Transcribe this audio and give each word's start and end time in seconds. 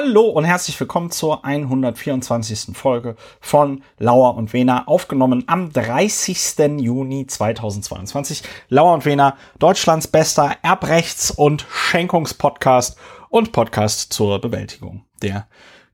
Hallo 0.00 0.28
und 0.28 0.44
herzlich 0.44 0.78
willkommen 0.78 1.10
zur 1.10 1.44
124. 1.44 2.76
Folge 2.76 3.16
von 3.40 3.82
Lauer 3.98 4.36
und 4.36 4.52
Wena, 4.52 4.86
aufgenommen 4.86 5.42
am 5.48 5.72
30. 5.72 6.78
Juni 6.78 7.26
2022. 7.26 8.44
Lauer 8.68 8.94
und 8.94 9.04
Wena, 9.04 9.36
Deutschlands 9.58 10.06
bester 10.06 10.54
Erbrechts- 10.62 11.32
und 11.32 11.66
Schenkungspodcast 11.68 12.96
und 13.28 13.50
Podcast 13.50 14.12
zur 14.12 14.40
Bewältigung 14.40 15.04
der 15.20 15.48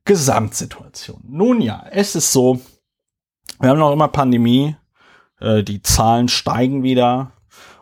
Gesamtsituation. 0.05 1.23
Nun 1.27 1.63
ja, 1.63 1.87
es 1.91 2.15
ist 2.15 2.31
so, 2.31 2.61
wir 3.59 3.71
haben 3.71 3.79
noch 3.79 3.95
immer 3.95 4.09
Pandemie, 4.09 4.77
äh, 5.41 5.63
die 5.63 5.81
Zahlen 5.81 6.29
steigen 6.29 6.83
wieder 6.83 7.33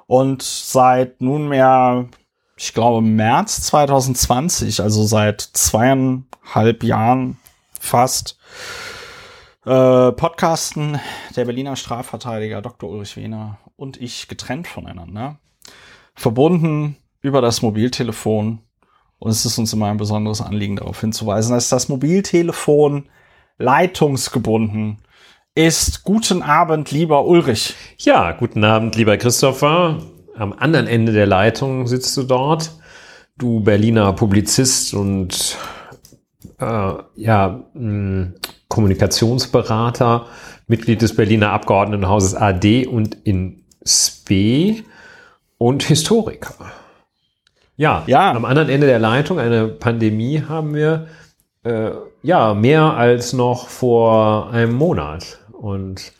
und 0.07 0.43
seit 0.43 1.21
nunmehr 1.21 2.09
ich 2.63 2.75
glaube, 2.75 3.01
März 3.01 3.63
2020, 3.63 4.83
also 4.83 5.03
seit 5.03 5.41
zweieinhalb 5.41 6.85
Jahren 6.85 7.37
fast, 7.81 8.39
äh, 9.67 10.13
podcasten 10.13 11.01
der 11.35 11.45
Berliner 11.45 11.75
Strafverteidiger 11.75 12.63
Dr. 12.63 12.89
Ulrich 12.89 13.17
Wehner 13.17 13.59
und 13.75 14.01
ich 14.01 14.29
getrennt 14.29 14.69
voneinander, 14.69 15.41
verbunden 16.15 16.97
über 17.21 17.41
das 17.41 17.63
Mobiltelefon. 17.63 18.61
Und 19.19 19.31
es 19.31 19.45
ist 19.45 19.59
uns 19.59 19.73
immer 19.73 19.91
ein 19.91 19.97
besonderes 19.97 20.41
Anliegen 20.41 20.77
darauf 20.77 21.01
hinzuweisen, 21.01 21.55
dass 21.57 21.69
das 21.69 21.89
Mobiltelefon 21.89 23.09
leitungsgebunden 23.59 24.99
ist. 25.57 26.05
Guten 26.05 26.43
Abend, 26.43 26.93
lieber 26.93 27.25
Ulrich. 27.25 27.75
Ja, 27.99 28.31
guten 28.31 28.63
Abend, 28.63 28.95
lieber 28.95 29.17
Christopher 29.17 29.99
am 30.37 30.53
anderen 30.53 30.87
Ende 30.87 31.13
der 31.13 31.27
Leitung 31.27 31.87
sitzt 31.87 32.17
du 32.17 32.23
dort. 32.23 32.73
Du 33.39 33.61
Berliner 33.61 34.13
Publizist 34.13 34.95
und 34.95 35.57
äh, 36.59 36.93
ja, 37.17 37.65
mh, 37.75 37.81
hm, 37.81 38.35
Kommunikationsberater, 38.69 40.27
Mitglied 40.67 41.03
des 41.03 41.15
Berliner 41.15 41.51
Abgeordnetenhauses 41.51 42.35
AD 42.35 42.87
und 42.87 43.17
in 43.25 43.65
SP 43.85 44.81
und 45.59 45.83
Historiker. 45.83 46.55
Ja, 47.77 48.05
ja, 48.07 48.33
am 48.33 48.45
anderen 48.45 48.69
Ende 48.69 48.87
der 48.87 48.99
Leitung, 48.99 49.39
eine 49.39 49.69
Pandemie 49.69 50.43
haben 50.49 50.75
wir 50.75 51.09
äh, 51.65 51.91
ja 52.23 52.55
mehr 52.55 52.95
als 52.95 53.33
noch 53.33 53.69
vor 53.69 54.51
einem 54.51 54.75
Monat. 54.75 55.41
Und 55.53 56.13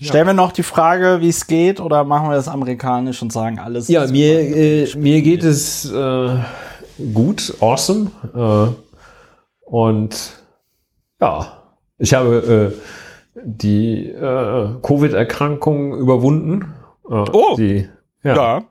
Stellen 0.00 0.26
wir 0.26 0.34
noch 0.34 0.52
die 0.52 0.62
Frage, 0.62 1.18
wie 1.20 1.28
es 1.28 1.46
geht, 1.46 1.80
oder 1.80 2.04
machen 2.04 2.28
wir 2.28 2.36
das 2.36 2.48
amerikanisch 2.48 3.20
und 3.22 3.32
sagen 3.32 3.58
alles? 3.58 3.88
Ja, 3.88 4.06
mir, 4.06 4.40
äh, 4.40 4.96
mir 4.96 5.22
geht 5.22 5.42
es 5.42 5.90
äh, 5.90 6.36
gut, 7.12 7.54
awesome. 7.60 8.10
Äh, 8.34 8.72
und 9.62 10.32
ja, 11.20 11.62
ich 11.98 12.14
habe 12.14 12.72
äh, 12.74 13.40
die 13.44 14.08
äh, 14.08 14.68
Covid-Erkrankung 14.82 15.96
überwunden. 15.96 16.74
Äh, 17.08 17.24
oh, 17.32 17.56
die, 17.56 17.88
ja. 18.22 18.34
ja. 18.34 18.64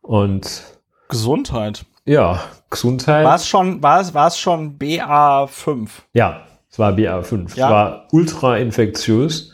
Und 0.00 0.62
Gesundheit. 1.08 1.84
Ja, 2.04 2.40
Gesundheit. 2.70 3.24
War 3.24 3.36
es 3.36 3.46
schon, 3.46 3.80
schon 3.80 4.78
BA5? 4.78 5.88
Ja, 6.14 6.42
es 6.70 6.78
war 6.78 6.92
BA5. 6.92 7.56
Ja. 7.56 7.66
Es 7.66 7.72
war 7.72 8.08
ultra 8.12 8.56
infektiös. 8.56 9.51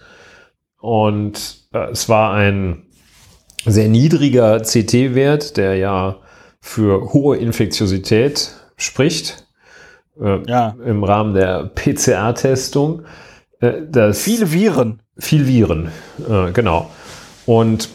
Und 0.80 1.68
äh, 1.72 1.90
es 1.90 2.08
war 2.08 2.34
ein 2.34 2.84
sehr 3.66 3.88
niedriger 3.88 4.60
CT-Wert, 4.60 5.56
der 5.56 5.76
ja 5.76 6.16
für 6.60 7.12
hohe 7.12 7.36
Infektiosität 7.36 8.52
spricht. 8.76 9.46
Äh, 10.20 10.40
ja. 10.46 10.76
Im 10.84 11.04
Rahmen 11.04 11.34
der 11.34 11.70
PCR-Testung. 11.74 13.02
Äh, 13.60 14.12
viele 14.12 14.52
Viren. 14.52 15.02
Viel 15.18 15.48
Viren, 15.48 15.90
äh, 16.28 16.52
genau. 16.52 16.90
Und 17.44 17.88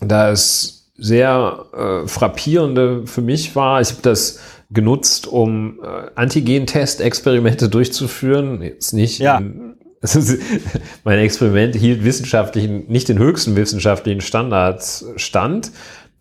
das 0.00 0.90
sehr 0.96 1.66
äh, 1.72 2.08
frappierende 2.08 3.06
für 3.06 3.22
mich 3.22 3.54
war, 3.54 3.80
ich 3.80 3.90
habe 3.90 4.02
das 4.02 4.40
genutzt, 4.70 5.26
um 5.26 5.80
äh, 5.82 6.10
Antigen-Test-Experimente 6.14 7.68
durchzuführen. 7.68 8.62
Jetzt 8.62 8.92
nicht 8.92 9.18
ja. 9.18 9.38
in 9.38 9.69
also, 10.00 10.34
mein 11.04 11.18
Experiment 11.18 11.74
hielt 11.74 12.04
wissenschaftlichen, 12.04 12.86
nicht 12.88 13.08
den 13.08 13.18
höchsten 13.18 13.56
wissenschaftlichen 13.56 14.20
Standards 14.20 15.06
stand, 15.16 15.72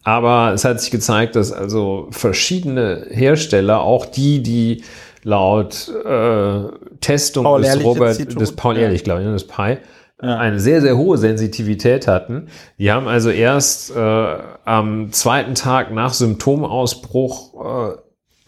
aber 0.03 0.53
es 0.53 0.65
hat 0.65 0.81
sich 0.81 0.91
gezeigt, 0.91 1.35
dass 1.35 1.51
also 1.51 2.07
verschiedene 2.11 3.07
Hersteller, 3.09 3.81
auch 3.81 4.05
die, 4.05 4.41
die 4.41 4.83
laut 5.23 5.89
äh, 6.05 6.63
Testung 7.01 7.43
Paul 7.43 7.61
des 7.61 7.83
Robert, 7.83 8.39
des 8.39 8.55
Paul 8.55 8.77
Ehrlich, 8.77 9.03
glaube 9.03 9.21
ich, 9.21 9.27
ne, 9.27 9.33
des 9.33 9.47
Pi, 9.47 9.77
ja. 10.21 10.37
eine 10.37 10.59
sehr, 10.59 10.81
sehr 10.81 10.97
hohe 10.97 11.17
Sensitivität 11.17 12.07
hatten. 12.07 12.47
Die 12.77 12.91
haben 12.91 13.07
also 13.07 13.29
erst 13.29 13.95
äh, 13.95 14.37
am 14.65 15.11
zweiten 15.11 15.55
Tag 15.55 15.93
nach 15.93 16.13
Symptomausbruch 16.13 17.91
äh, 17.93 17.97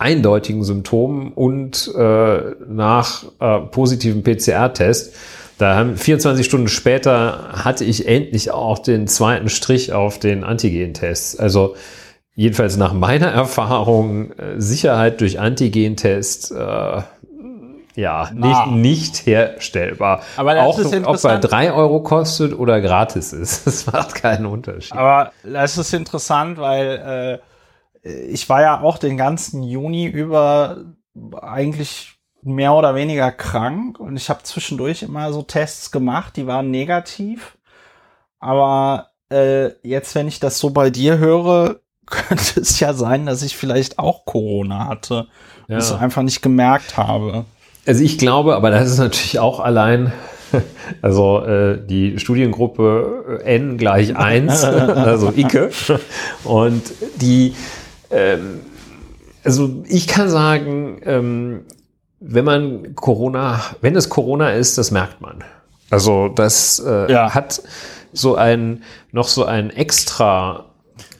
eindeutigen 0.01 0.63
Symptomen 0.63 1.31
und 1.34 1.91
äh, 1.95 2.41
nach 2.67 3.23
äh, 3.39 3.59
positiven 3.59 4.23
PCR-Test. 4.23 5.13
Da 5.57 5.75
haben 5.75 5.95
24 5.95 6.45
Stunden 6.45 6.67
später 6.67 7.50
hatte 7.63 7.85
ich 7.85 8.07
endlich 8.07 8.50
auch 8.50 8.79
den 8.79 9.07
zweiten 9.07 9.47
Strich 9.47 9.94
auf 9.94 10.17
den 10.17 10.44
Antigen-Test. 10.44 11.40
Also 11.40 11.75
jedenfalls 12.35 12.78
nach 12.78 12.94
meiner 12.94 13.28
Erfahrung 13.31 14.31
äh, 14.31 14.59
Sicherheit 14.59 15.22
durch 15.22 15.40
Antigen-Test 15.40 16.51
äh, 16.51 17.01
ja, 17.95 18.29
nicht, 18.34 18.67
nicht 18.67 19.25
herstellbar. 19.25 20.22
Aber 20.38 20.56
das 20.56 20.63
auch 20.63 21.07
ob 21.07 21.23
er 21.23 21.40
drei 21.40 21.73
Euro 21.73 22.01
kostet 22.01 22.57
oder 22.57 22.81
gratis 22.81 23.34
ist. 23.34 23.66
Das 23.72 23.85
macht 23.85 24.16
keinen 24.16 24.45
Unterschied. 24.45 24.94
Aber 24.94 25.31
das 25.44 25.78
ist 25.78 25.94
interessant, 25.94 26.57
weil 26.57 27.40
äh, 27.40 27.50
ich 28.03 28.50
war 28.50 28.62
ja 28.62 28.81
auch 28.81 28.97
den 28.97 29.17
ganzen 29.17 29.63
Juni 29.63 30.06
über 30.06 30.78
eigentlich 31.41 32.17
mehr 32.44 32.73
oder 32.73 32.95
weniger 32.95 33.31
krank 33.31 34.00
und 34.00 34.17
ich 34.17 34.29
habe 34.29 34.44
zwischendurch 34.44 35.03
immer 35.03 35.31
so 35.31 35.44
Tests 35.44 35.91
gemacht, 35.91 36.35
die 36.38 36.47
waren 36.47 36.72
negativ. 36.72 37.57
Aber 38.40 39.09
äh, 39.31 39.69
jetzt, 39.84 40.16
wenn 40.16 40.28
ich 40.28 40.40
das 40.40 40.57
so 40.57 40.72
bei 40.72 40.90
dir 40.90 41.19
höre, 41.19 41.81
könnte 42.07 42.59
es 42.59 42.79
ja 42.79 42.94
sein, 42.94 43.25
dass 43.25 43.44
ich 43.44 43.56
vielleicht 43.56 44.00
auch 44.00 44.25
Corona 44.25 44.88
hatte 44.88 45.28
ja. 45.67 45.75
und 45.75 45.78
es 45.78 45.91
einfach 45.91 46.23
nicht 46.23 46.41
gemerkt 46.41 46.97
habe. 46.97 47.45
Also 47.85 48.03
ich 48.03 48.17
glaube, 48.17 48.56
aber 48.56 48.69
das 48.69 48.90
ist 48.90 48.97
natürlich 48.97 49.40
auch 49.40 49.59
allein, 49.59 50.11
also 51.01 51.44
äh, 51.45 51.79
die 51.85 52.19
Studiengruppe 52.19 53.41
N 53.45 53.78
gleich 53.78 54.16
eins, 54.16 54.63
also 54.63 55.31
Icke. 55.35 55.69
Und 56.44 56.84
die 57.16 57.53
ähm, 58.11 58.61
also 59.44 59.83
ich 59.88 60.07
kann 60.07 60.29
sagen, 60.29 61.01
ähm, 61.05 61.66
wenn 62.19 62.45
man 62.45 62.95
Corona, 62.95 63.61
wenn 63.81 63.95
es 63.95 64.09
Corona 64.09 64.51
ist, 64.51 64.77
das 64.77 64.91
merkt 64.91 65.22
man. 65.22 65.44
Also 65.89 66.29
das 66.29 66.79
äh, 66.79 67.11
ja. 67.11 67.33
hat 67.33 67.61
so 68.13 68.35
ein 68.35 68.83
noch 69.11 69.27
so 69.27 69.45
ein 69.45 69.69
extra 69.72 70.71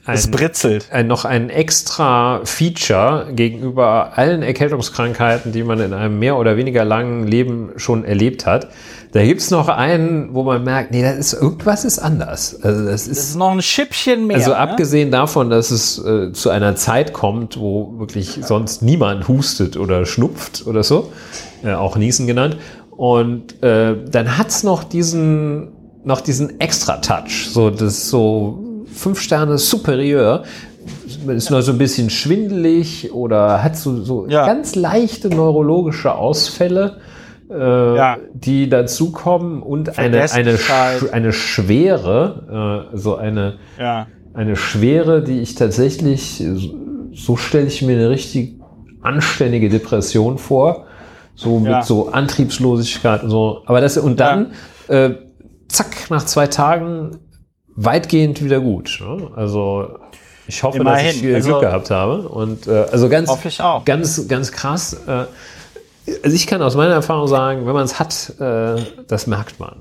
ein, 0.04 0.14
es 0.14 0.30
britzelt. 0.30 0.88
Ein, 0.90 1.06
noch 1.06 1.24
ein 1.24 1.48
extra 1.48 2.40
Feature 2.44 3.28
gegenüber 3.32 4.12
allen 4.16 4.42
Erkältungskrankheiten, 4.42 5.52
die 5.52 5.62
man 5.62 5.80
in 5.80 5.92
einem 5.92 6.18
mehr 6.18 6.36
oder 6.38 6.56
weniger 6.56 6.84
langen 6.84 7.26
Leben 7.26 7.70
schon 7.76 8.04
erlebt 8.04 8.44
hat. 8.44 8.68
Da 9.12 9.22
gibt's 9.22 9.50
noch 9.50 9.68
einen, 9.68 10.34
wo 10.34 10.42
man 10.42 10.64
merkt, 10.64 10.90
nee, 10.90 11.02
das 11.02 11.18
ist, 11.18 11.32
irgendwas 11.34 11.84
ist 11.84 12.00
anders. 12.00 12.58
Also 12.62 12.84
das, 12.84 13.06
ist, 13.06 13.18
das 13.18 13.28
ist 13.28 13.36
noch 13.36 13.52
ein 13.52 13.62
Schippchen 13.62 14.26
mehr. 14.26 14.38
Also 14.38 14.50
ne? 14.50 14.56
abgesehen 14.56 15.12
davon, 15.12 15.50
dass 15.50 15.70
es 15.70 16.04
äh, 16.04 16.32
zu 16.32 16.50
einer 16.50 16.74
Zeit 16.74 17.12
kommt, 17.12 17.60
wo 17.60 17.98
wirklich 17.98 18.40
sonst 18.42 18.82
niemand 18.82 19.28
hustet 19.28 19.76
oder 19.76 20.04
schnupft 20.04 20.66
oder 20.66 20.82
so, 20.82 21.12
äh, 21.62 21.74
auch 21.74 21.96
Niesen 21.96 22.26
genannt. 22.26 22.56
Und 22.90 23.62
äh, 23.62 23.96
dann 24.10 24.36
hat's 24.36 24.64
noch 24.64 24.82
diesen, 24.82 25.68
noch 26.04 26.22
diesen 26.22 26.58
Extra-Touch, 26.58 27.50
so 27.52 27.70
das 27.70 28.08
so 28.08 28.61
fünf 28.94 29.20
Sterne 29.20 29.58
superior. 29.58 30.44
Ist 31.28 31.50
nur 31.50 31.62
so 31.62 31.72
ein 31.72 31.78
bisschen 31.78 32.10
schwindelig 32.10 33.12
oder 33.12 33.62
hat 33.62 33.76
so, 33.76 34.02
so 34.02 34.26
ja. 34.28 34.46
ganz 34.46 34.74
leichte 34.74 35.28
neurologische 35.28 36.14
Ausfälle, 36.14 36.98
äh, 37.48 37.96
ja. 37.96 38.16
die 38.34 38.68
dazukommen 38.68 39.62
und 39.62 39.98
eine, 39.98 40.30
eine, 40.32 40.58
eine 41.12 41.32
Schwere, 41.32 42.88
äh, 42.92 42.96
so 42.96 43.16
eine, 43.16 43.58
ja. 43.78 44.08
eine 44.34 44.56
Schwere, 44.56 45.22
die 45.22 45.40
ich 45.40 45.54
tatsächlich, 45.54 46.42
so 47.14 47.36
stelle 47.36 47.66
ich 47.66 47.82
mir 47.82 47.96
eine 47.96 48.10
richtig 48.10 48.56
anständige 49.02 49.68
Depression 49.68 50.38
vor, 50.38 50.86
so 51.34 51.58
mit 51.58 51.84
so 51.84 52.08
Antriebslosigkeit 52.08 53.22
und 53.22 53.30
so. 53.30 53.62
Aber 53.66 53.80
das, 53.80 53.96
und 53.98 54.18
dann, 54.18 54.52
äh, 54.88 55.10
zack, 55.68 56.10
nach 56.10 56.24
zwei 56.24 56.46
Tagen 56.46 57.18
weitgehend 57.76 58.42
wieder 58.44 58.60
gut. 58.60 58.98
Ne? 59.00 59.30
Also 59.36 59.98
Ich 60.46 60.62
hoffe, 60.62 60.78
Immerhin. 60.78 61.06
dass 61.06 61.14
ich 61.14 61.20
viel 61.20 61.34
Also- 61.34 61.48
Glück 61.50 61.60
gehabt 61.62 61.90
habe. 61.90 62.28
Und 62.28 62.66
äh, 62.66 62.86
also 62.92 63.08
ganz, 63.08 63.30
ganz, 63.84 64.28
ganz 64.28 64.52
krass. 64.52 64.94
Äh, 65.06 65.24
also 66.24 66.34
ich 66.36 66.46
kann 66.46 66.60
aus 66.62 66.74
meiner 66.74 66.94
Erfahrung 66.94 67.28
sagen, 67.28 67.66
wenn 67.66 67.74
man 67.74 67.84
es 67.84 67.98
hat, 68.00 68.34
äh, 68.40 68.82
das 69.06 69.26
merkt 69.26 69.60
man. 69.60 69.76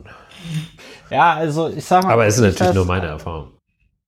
Ja, 1.09 1.33
also 1.33 1.67
ich 1.69 1.83
sag 1.85 2.03
mal. 2.03 2.13
Aber 2.13 2.25
es 2.25 2.35
ist 2.35 2.41
natürlich 2.41 2.59
das- 2.59 2.75
nur 2.75 2.85
meine 2.85 3.07
Erfahrung. 3.07 3.47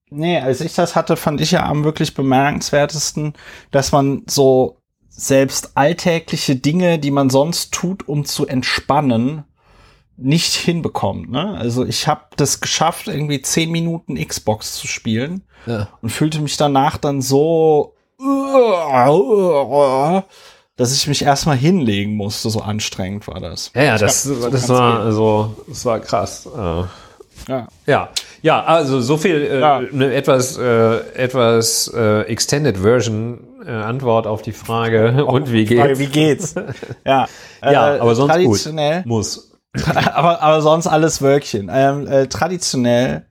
Nee, 0.10 0.38
als 0.40 0.62
ich 0.62 0.76
das 0.76 0.96
hatte, 0.96 1.16
fand 1.18 1.42
ich 1.42 1.52
ja 1.52 1.66
am 1.66 1.84
wirklich 1.84 2.14
bemerkenswertesten, 2.14 3.34
dass 3.72 3.92
man 3.92 4.22
so 4.28 4.78
selbst 5.10 5.72
alltägliche 5.76 6.56
Dinge, 6.56 7.00
die 7.00 7.10
man 7.12 7.32
sonst 7.32 7.74
tut, 7.74 8.08
um 8.08 8.24
zu 8.26 8.46
entspannen, 8.48 9.44
nicht 10.18 10.54
hinbekommt. 10.54 11.32
Ne? 11.32 11.56
Also 11.58 11.86
ich 11.86 12.08
habe 12.08 12.22
das 12.38 12.62
geschafft, 12.62 13.08
irgendwie 13.08 13.42
zehn 13.42 13.72
Minuten 13.72 14.16
Xbox 14.16 14.76
zu 14.76 14.88
spielen 14.88 15.42
Ja. 15.66 15.90
und 16.02 16.10
fühlte 16.12 16.40
mich 16.40 16.56
danach 16.58 16.98
dann 16.98 17.22
so, 17.22 17.94
dass 20.76 20.96
ich 20.96 21.08
mich 21.08 21.24
erstmal 21.24 21.58
hinlegen 21.58 22.16
musste. 22.16 22.50
So 22.50 22.62
anstrengend 22.62 23.28
war 23.28 23.40
das. 23.40 23.72
Ja, 23.76 23.84
ja, 23.84 23.98
das, 23.98 24.24
so 24.24 24.50
das 24.50 24.70
war 24.70 25.00
also, 25.00 25.56
das 25.68 25.86
war 25.86 26.00
krass. 26.00 26.48
Äh, 26.48 26.84
Ja. 27.50 27.68
Ja, 27.88 28.10
ja, 28.42 28.64
also 28.64 29.02
so 29.02 29.18
viel 29.18 29.36
äh, 29.42 29.60
Ja. 29.60 29.78
eine 29.78 30.14
etwas 30.14 30.58
äh, 30.58 30.98
etwas 31.16 31.92
äh, 31.94 32.22
extended 32.22 32.78
Version 32.78 33.40
äh, 33.66 33.72
Antwort 33.72 34.28
auf 34.28 34.42
die 34.44 34.52
Frage 34.54 35.26
und 35.26 35.52
wie 35.52 35.66
Frage, 35.66 35.96
geht's? 35.96 36.00
wie 36.00 36.06
geht's? 36.08 36.56
Ja, 37.06 37.28
Ja, 37.62 37.96
äh, 37.96 38.00
aber 38.00 38.16
sonst 38.16 38.32
traditionell, 38.34 39.00
gut. 39.00 39.06
Muss. 39.08 39.52
aber, 40.14 40.42
aber 40.42 40.62
sonst 40.62 40.88
alles 40.88 41.22
Wölkchen. 41.22 41.70
Ähm, 41.74 42.08
äh, 42.08 42.28
traditionell 42.28 43.26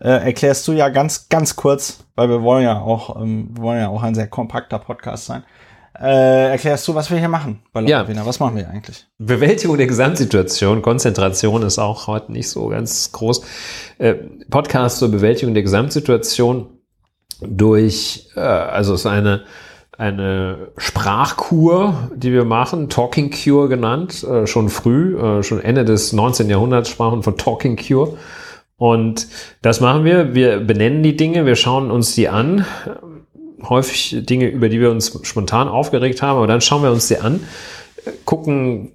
äh, 0.00 0.26
erklärst 0.26 0.66
du 0.68 0.72
ja 0.72 0.88
ganz, 0.88 1.28
ganz 1.28 1.56
kurz, 1.56 2.04
weil 2.14 2.28
wir 2.28 2.42
wollen 2.42 2.64
ja 2.64 2.80
auch, 2.80 3.20
ähm, 3.20 3.50
wir 3.54 3.62
wollen 3.62 3.80
ja 3.80 3.88
auch 3.88 4.02
ein 4.02 4.14
sehr 4.14 4.28
kompakter 4.28 4.78
Podcast 4.78 5.26
sein. 5.26 5.42
Äh, 6.00 6.50
erklärst 6.50 6.86
du, 6.86 6.94
was 6.94 7.10
wir 7.10 7.18
hier 7.18 7.28
machen 7.28 7.60
bei 7.72 7.80
Ja. 7.82 8.06
Was 8.24 8.38
machen 8.38 8.56
wir 8.56 8.70
eigentlich? 8.70 9.06
Bewältigung 9.18 9.76
der 9.76 9.88
Gesamtsituation, 9.88 10.80
Konzentration 10.80 11.62
ist 11.62 11.78
auch 11.78 12.06
heute 12.06 12.30
nicht 12.30 12.48
so 12.48 12.68
ganz 12.68 13.10
groß. 13.10 13.42
Äh, 13.98 14.14
Podcast 14.48 14.98
zur 14.98 15.10
Bewältigung 15.10 15.54
der 15.54 15.64
Gesamtsituation 15.64 16.68
durch, 17.40 18.30
äh, 18.36 18.40
also 18.40 18.94
es 18.94 19.00
ist 19.00 19.06
eine, 19.06 19.42
eine 19.98 20.68
Sprachkur, 20.76 22.10
die 22.14 22.32
wir 22.32 22.44
machen, 22.44 22.88
Talking 22.88 23.32
Cure 23.32 23.68
genannt, 23.68 24.22
äh, 24.22 24.46
schon 24.46 24.68
früh, 24.68 25.18
äh, 25.18 25.42
schon 25.42 25.60
Ende 25.60 25.84
des 25.84 26.12
19. 26.12 26.48
Jahrhunderts 26.48 26.88
sprachen 26.88 27.24
von 27.24 27.36
Talking 27.36 27.76
Cure. 27.76 28.16
Und 28.76 29.26
das 29.60 29.80
machen 29.80 30.04
wir. 30.04 30.34
Wir 30.34 30.60
benennen 30.60 31.02
die 31.02 31.16
Dinge, 31.16 31.46
wir 31.46 31.56
schauen 31.56 31.90
uns 31.90 32.14
die 32.14 32.28
an. 32.28 32.64
Häufig 33.60 34.24
Dinge, 34.24 34.46
über 34.46 34.68
die 34.68 34.80
wir 34.80 34.92
uns 34.92 35.18
spontan 35.24 35.66
aufgeregt 35.66 36.22
haben, 36.22 36.36
aber 36.36 36.46
dann 36.46 36.60
schauen 36.60 36.84
wir 36.84 36.92
uns 36.92 37.08
die 37.08 37.18
an, 37.18 37.40
gucken 38.24 38.92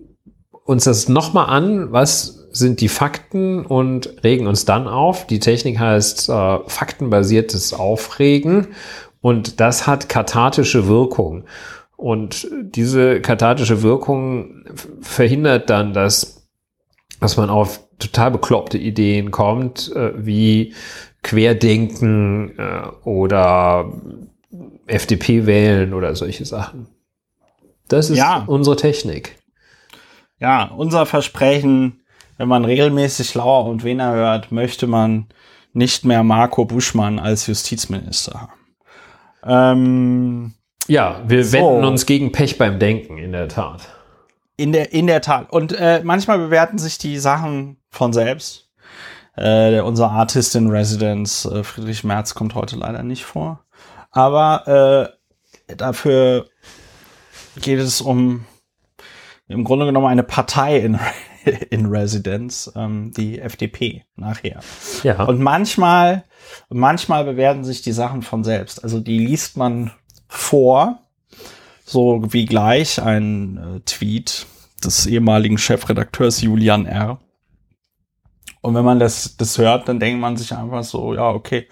uns 0.64 0.86
das 0.86 1.10
nochmal 1.10 1.48
an, 1.48 1.92
was 1.92 2.48
sind 2.54 2.80
die 2.80 2.88
Fakten 2.88 3.66
und 3.66 4.24
regen 4.24 4.48
uns 4.48 4.64
dann 4.64 4.88
auf. 4.88 5.28
Die 5.28 5.40
Technik 5.40 5.80
heißt 5.80 6.30
äh, 6.30 6.60
faktenbasiertes 6.66 7.74
Aufregen 7.74 8.68
und 9.24 9.62
das 9.62 9.88
hat 9.88 10.10
kathartische 10.10 10.86
Wirkung. 10.90 11.46
Und 11.96 12.46
diese 12.62 13.22
kathartische 13.22 13.82
Wirkung 13.82 14.66
verhindert 15.00 15.70
dann, 15.70 15.94
dass, 15.94 16.46
dass 17.22 17.38
man 17.38 17.50
auf 17.50 17.80
total 18.00 18.32
bekloppte 18.32 18.78
Ideen 18.78 19.32
kommt, 19.32 19.90
äh, 19.96 20.12
wie 20.18 20.74
Querdenken 21.22 22.60
äh, 22.60 22.82
oder 23.08 23.94
FDP 24.88 25.46
wählen 25.46 25.94
oder 25.94 26.14
solche 26.18 26.44
Sachen. 26.44 26.88
Das 27.88 28.10
ist 28.10 28.18
Ja. 28.18 28.44
unsere 28.46 28.76
Technik. 28.76 29.38
Ja, 30.38 30.66
unser 30.66 31.06
Versprechen, 31.06 32.02
wenn 32.38 32.50
man 32.50 32.66
regelmäßig 32.66 33.34
Lauer 33.36 33.68
und 33.68 33.86
Wener 33.86 34.12
hört, 34.12 34.52
möchte 34.52 34.86
man 34.86 35.28
nicht 35.72 36.04
mehr 36.04 36.24
Marco 36.24 36.66
Buschmann 36.66 37.20
als 37.20 37.48
Justizminister 37.48 38.42
haben. 38.42 38.63
Ähm, 39.46 40.54
Ja, 40.88 41.22
wir 41.28 41.46
So. 41.46 41.58
wenden 41.58 41.86
uns 41.86 42.06
gegen 42.06 42.32
Pech 42.32 42.58
beim 42.58 42.80
Denken, 42.80 43.18
in 43.18 43.32
der 43.32 43.48
Tat. 43.48 43.82
In 44.58 44.72
der, 44.72 44.94
in 44.94 45.08
der 45.08 45.22
Tat. 45.22 45.52
Und 45.52 45.74
äh, 45.74 46.02
manchmal 46.04 46.38
bewerten 46.38 46.78
sich 46.78 46.98
die 46.98 47.18
Sachen 47.18 47.78
von 47.90 48.14
selbst. 48.14 48.70
Äh, 49.36 49.80
unser 49.82 50.12
Artist 50.12 50.56
in 50.56 50.70
Residence, 50.70 51.46
äh, 51.46 51.64
Friedrich 51.64 52.04
Merz, 52.04 52.36
kommt 52.36 52.54
heute 52.54 52.76
leider 52.76 53.02
nicht 53.02 53.26
vor. 53.26 53.66
Aber 54.12 55.10
äh, 55.68 55.76
dafür 55.76 56.46
geht 57.60 57.80
es 57.80 58.00
um 58.02 58.46
im 59.48 59.64
Grunde 59.64 59.86
genommen 59.88 60.06
eine 60.08 60.24
Partei 60.24 60.78
in, 60.78 61.00
in 61.70 61.86
Residence, 61.88 62.72
ähm, 62.76 63.12
die 63.16 63.40
FDP 63.40 64.04
nachher. 64.16 64.60
Ja. 65.04 65.24
Und 65.24 65.42
manchmal, 65.42 66.24
manchmal 66.70 67.26
bewerten 67.26 67.64
sich 67.64 67.82
die 67.82 67.92
Sachen 67.92 68.22
von 68.22 68.44
selbst. 68.44 68.84
Also 68.84 69.00
die 69.00 69.20
liest 69.20 69.58
man 69.58 69.92
vor, 70.28 71.00
so 71.86 72.22
wie 72.30 72.46
gleich 72.46 73.02
ein 73.02 73.58
äh, 73.58 73.80
Tweet 73.82 74.46
des 74.84 75.06
ehemaligen 75.06 75.58
Chefredakteurs 75.58 76.42
Julian 76.42 76.86
R. 76.86 77.20
Und 78.62 78.76
wenn 78.76 78.86
man 78.86 79.00
das, 79.00 79.36
das 79.38 79.58
hört, 79.58 79.90
dann 79.90 80.00
denkt 80.00 80.22
man 80.22 80.38
sich 80.38 80.54
einfach 80.54 80.84
so, 80.84 81.14
ja, 81.14 81.30
okay, 81.30 81.68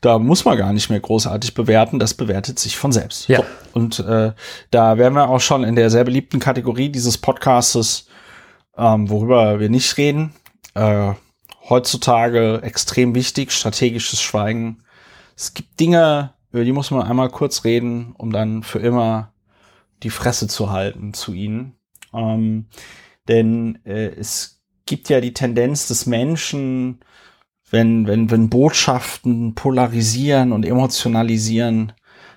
da 0.00 0.18
muss 0.18 0.44
man 0.44 0.58
gar 0.58 0.72
nicht 0.72 0.90
mehr 0.90 1.00
großartig 1.00 1.54
bewerten, 1.54 1.98
das 1.98 2.14
bewertet 2.14 2.58
sich 2.58 2.76
von 2.76 2.92
selbst. 2.92 3.28
Ja. 3.28 3.38
So. 3.38 3.44
Und 3.72 3.98
äh, 4.00 4.32
da 4.70 4.98
wären 4.98 5.14
wir 5.14 5.28
auch 5.28 5.40
schon 5.40 5.64
in 5.64 5.76
der 5.76 5.90
sehr 5.90 6.04
beliebten 6.04 6.38
Kategorie 6.38 6.90
dieses 6.90 7.18
Podcastes, 7.18 8.06
ähm, 8.76 9.08
worüber 9.08 9.60
wir 9.60 9.68
nicht 9.68 9.96
reden. 9.96 10.32
Äh, 10.74 11.12
heutzutage 11.68 12.60
extrem 12.62 13.14
wichtig, 13.14 13.52
strategisches 13.52 14.20
Schweigen. 14.20 14.82
Es 15.36 15.54
gibt 15.54 15.78
Dinge, 15.80 16.34
über 16.52 16.64
die 16.64 16.72
muss 16.72 16.90
man 16.90 17.02
einmal 17.02 17.30
kurz 17.30 17.64
reden, 17.64 18.14
um 18.16 18.32
dann 18.32 18.62
für 18.62 18.78
immer 18.78 19.32
die 20.02 20.10
Fresse 20.10 20.48
zu 20.48 20.70
halten 20.70 21.14
zu 21.14 21.32
ihnen. 21.32 21.74
Ähm, 22.14 22.66
denn 23.28 23.78
äh, 23.84 24.08
es 24.08 24.62
gibt 24.86 25.08
ja 25.08 25.20
die 25.20 25.34
Tendenz 25.34 25.88
des 25.88 26.06
Menschen, 26.06 27.00
wenn, 27.70 28.06
wenn, 28.06 28.30
wenn 28.30 28.48
Botschaften 28.48 29.54
polarisieren 29.54 30.52
und 30.52 30.64
emotionalisieren, 30.64 31.92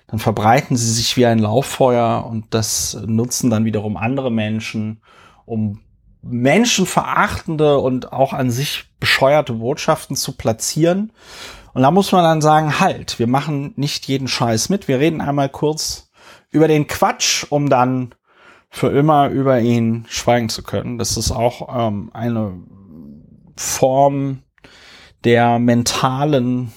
dann 0.08 0.18
verbreiten 0.18 0.76
sie 0.76 0.90
sich 0.90 1.16
wie 1.16 1.26
ein 1.26 1.38
Lauffeuer 1.38 2.26
und 2.28 2.52
das 2.52 3.00
nutzen 3.06 3.48
dann 3.48 3.64
wiederum 3.64 3.96
andere 3.96 4.32
Menschen, 4.32 5.02
um 5.44 5.80
menschenverachtende 6.22 7.78
und 7.78 8.12
auch 8.12 8.32
an 8.32 8.50
sich 8.50 8.90
bescheuerte 8.98 9.54
Botschaften 9.54 10.16
zu 10.16 10.36
platzieren. 10.36 11.12
Und 11.72 11.82
da 11.82 11.90
muss 11.90 12.12
man 12.12 12.24
dann 12.24 12.40
sagen, 12.40 12.80
halt, 12.80 13.18
wir 13.18 13.26
machen 13.26 13.72
nicht 13.76 14.06
jeden 14.06 14.28
Scheiß 14.28 14.68
mit. 14.68 14.88
Wir 14.88 14.98
reden 14.98 15.20
einmal 15.20 15.48
kurz 15.48 16.10
über 16.50 16.68
den 16.68 16.86
Quatsch, 16.86 17.46
um 17.48 17.70
dann 17.70 18.14
für 18.70 18.88
immer 18.88 19.28
über 19.28 19.60
ihn 19.60 20.04
schweigen 20.08 20.48
zu 20.48 20.62
können. 20.62 20.98
Das 20.98 21.16
ist 21.16 21.32
auch 21.32 21.88
ähm, 21.88 22.10
eine 22.12 22.54
Form 23.56 24.42
der 25.24 25.58
mentalen 25.58 26.72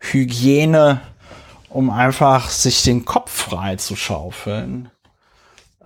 Hygiene, 0.00 1.00
um 1.68 1.90
einfach 1.90 2.48
sich 2.50 2.82
den 2.82 3.04
Kopf 3.04 3.30
frei 3.30 3.76
zu 3.76 3.94
schaufeln 3.94 4.90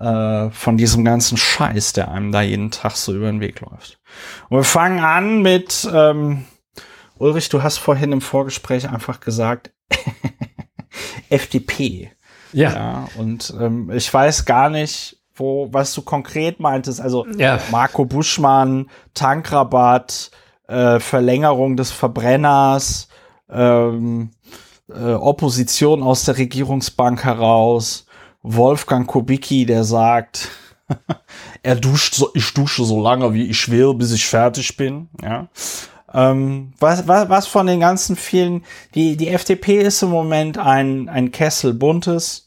äh, 0.02 0.50
von 0.50 0.76
diesem 0.76 1.04
ganzen 1.04 1.37
Scheiß, 1.37 1.92
der 1.92 2.11
einem 2.11 2.32
da 2.32 2.42
jeden 2.42 2.73
Tag 2.73 2.97
so 2.97 3.14
über 3.14 3.26
den 3.26 3.40
Weg 3.40 3.61
läuft. 3.61 4.00
Und 4.49 4.59
wir 4.59 4.64
fangen 4.64 5.00
an 5.00 5.42
mit 5.42 5.88
ähm, 5.92 6.44
Ulrich, 7.18 7.49
du 7.50 7.62
hast 7.62 7.78
vorhin 7.78 8.11
im 8.11 8.21
Vorgespräch 8.21 8.90
einfach 8.90 9.21
gesagt, 9.21 9.71
FDP. 11.28 12.11
Ja. 12.52 12.73
Ja, 12.73 13.09
und 13.16 13.54
ähm, 13.59 13.90
ich 13.94 14.12
weiß 14.12 14.44
gar 14.44 14.71
nicht, 14.71 15.18
wo, 15.35 15.68
was 15.73 15.94
du 15.94 16.02
konkret 16.02 16.59
meintest. 16.59 17.00
Also 17.00 17.25
Ja. 17.38 17.61
Marco 17.71 18.04
Buschmann, 18.04 18.90
Tankrabatt, 19.14 20.32
äh, 20.66 20.99
Verlängerung 20.99 21.76
des 21.76 21.92
Verbrenners, 21.92 23.06
ähm, 23.49 24.30
äh, 24.92 25.12
Opposition 25.12 26.02
aus 26.02 26.25
der 26.25 26.38
Regierungsbank 26.38 27.25
heraus, 27.25 28.06
Wolfgang 28.43 29.07
Kubicki, 29.07 29.67
der 29.67 29.85
sagt, 29.85 30.51
er 31.63 31.77
duscht 31.77 32.15
so, 32.15 32.31
ich 32.35 32.53
dusche 32.55 32.85
so 32.85 33.01
lange, 33.01 33.33
wie 33.35 33.47
ich 33.47 33.71
will, 33.71 33.95
bis 33.95 34.13
ich 34.13 34.27
fertig 34.27 34.77
bin. 34.77 35.09
Ja. 35.23 35.49
Ähm, 36.13 36.75
was, 36.79 37.09
was, 37.09 37.29
was 37.29 37.47
von 37.47 37.67
den 37.67 37.81
ganzen 37.81 38.17
vielen, 38.17 38.65
die, 38.95 39.17
die 39.17 39.29
FDP 39.29 39.81
ist 39.81 40.03
im 40.03 40.11
Moment 40.11 40.59
ein, 40.59 41.09
ein 41.09 41.31
Kessel 41.31 41.73
buntes, 41.73 42.47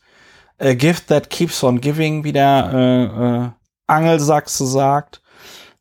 a 0.60 0.74
gift 0.74 1.08
that 1.08 1.30
keeps 1.30 1.64
on 1.64 1.82
giving, 1.82 2.24
wie 2.24 2.32
der 2.32 2.72
äh, 2.74 3.04
äh, 3.04 3.50
Angelsachse 3.88 4.66
sagt. 4.66 5.22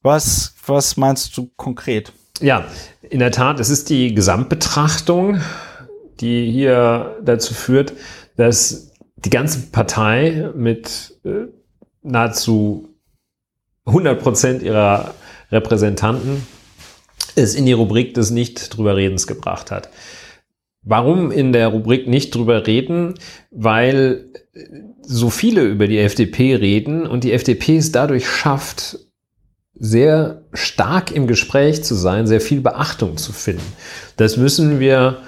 Was, 0.02 0.54
was 0.66 0.96
meinst 0.96 1.36
du 1.36 1.50
konkret? 1.56 2.12
Ja, 2.40 2.64
in 3.02 3.20
der 3.20 3.30
Tat, 3.30 3.60
es 3.60 3.70
ist 3.70 3.90
die 3.90 4.14
Gesamtbetrachtung, 4.14 5.40
die 6.20 6.50
hier 6.50 7.16
dazu 7.22 7.54
führt, 7.54 7.92
dass 8.36 8.90
die 9.24 9.30
ganze 9.30 9.70
Partei 9.70 10.50
mit 10.54 11.18
äh, 11.24 11.46
nahezu 12.02 12.88
100 13.86 14.20
Prozent 14.22 14.62
ihrer 14.62 15.14
Repräsentanten 15.50 16.46
es 17.36 17.54
in 17.54 17.66
die 17.66 17.72
Rubrik 17.72 18.14
des 18.14 18.30
nicht 18.30 18.76
drüber 18.76 18.96
Redens 18.96 19.26
gebracht 19.26 19.70
hat. 19.70 19.88
Warum 20.82 21.30
in 21.30 21.52
der 21.52 21.68
Rubrik 21.68 22.06
nicht 22.06 22.34
drüber 22.34 22.66
reden? 22.66 23.14
Weil 23.50 24.26
so 25.02 25.30
viele 25.30 25.64
über 25.64 25.88
die 25.88 25.98
FDP 25.98 26.54
reden 26.54 27.06
und 27.06 27.24
die 27.24 27.32
FDP 27.32 27.78
es 27.78 27.92
dadurch 27.92 28.28
schafft, 28.28 28.98
sehr 29.74 30.44
stark 30.52 31.10
im 31.10 31.26
Gespräch 31.26 31.82
zu 31.82 31.94
sein, 31.94 32.26
sehr 32.26 32.40
viel 32.40 32.60
Beachtung 32.60 33.16
zu 33.16 33.32
finden. 33.32 33.72
Das 34.16 34.36
müssen 34.36 34.78
wir, 34.78 35.18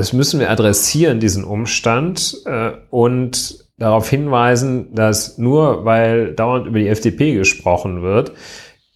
das 0.00 0.14
müssen 0.14 0.40
wir 0.40 0.48
adressieren, 0.48 1.20
diesen 1.20 1.44
Umstand, 1.44 2.38
äh, 2.46 2.70
und 2.88 3.66
darauf 3.76 4.08
hinweisen, 4.08 4.94
dass 4.94 5.36
nur 5.36 5.84
weil 5.84 6.34
dauernd 6.34 6.66
über 6.66 6.78
die 6.78 6.88
FDP 6.88 7.34
gesprochen 7.34 8.00
wird, 8.00 8.32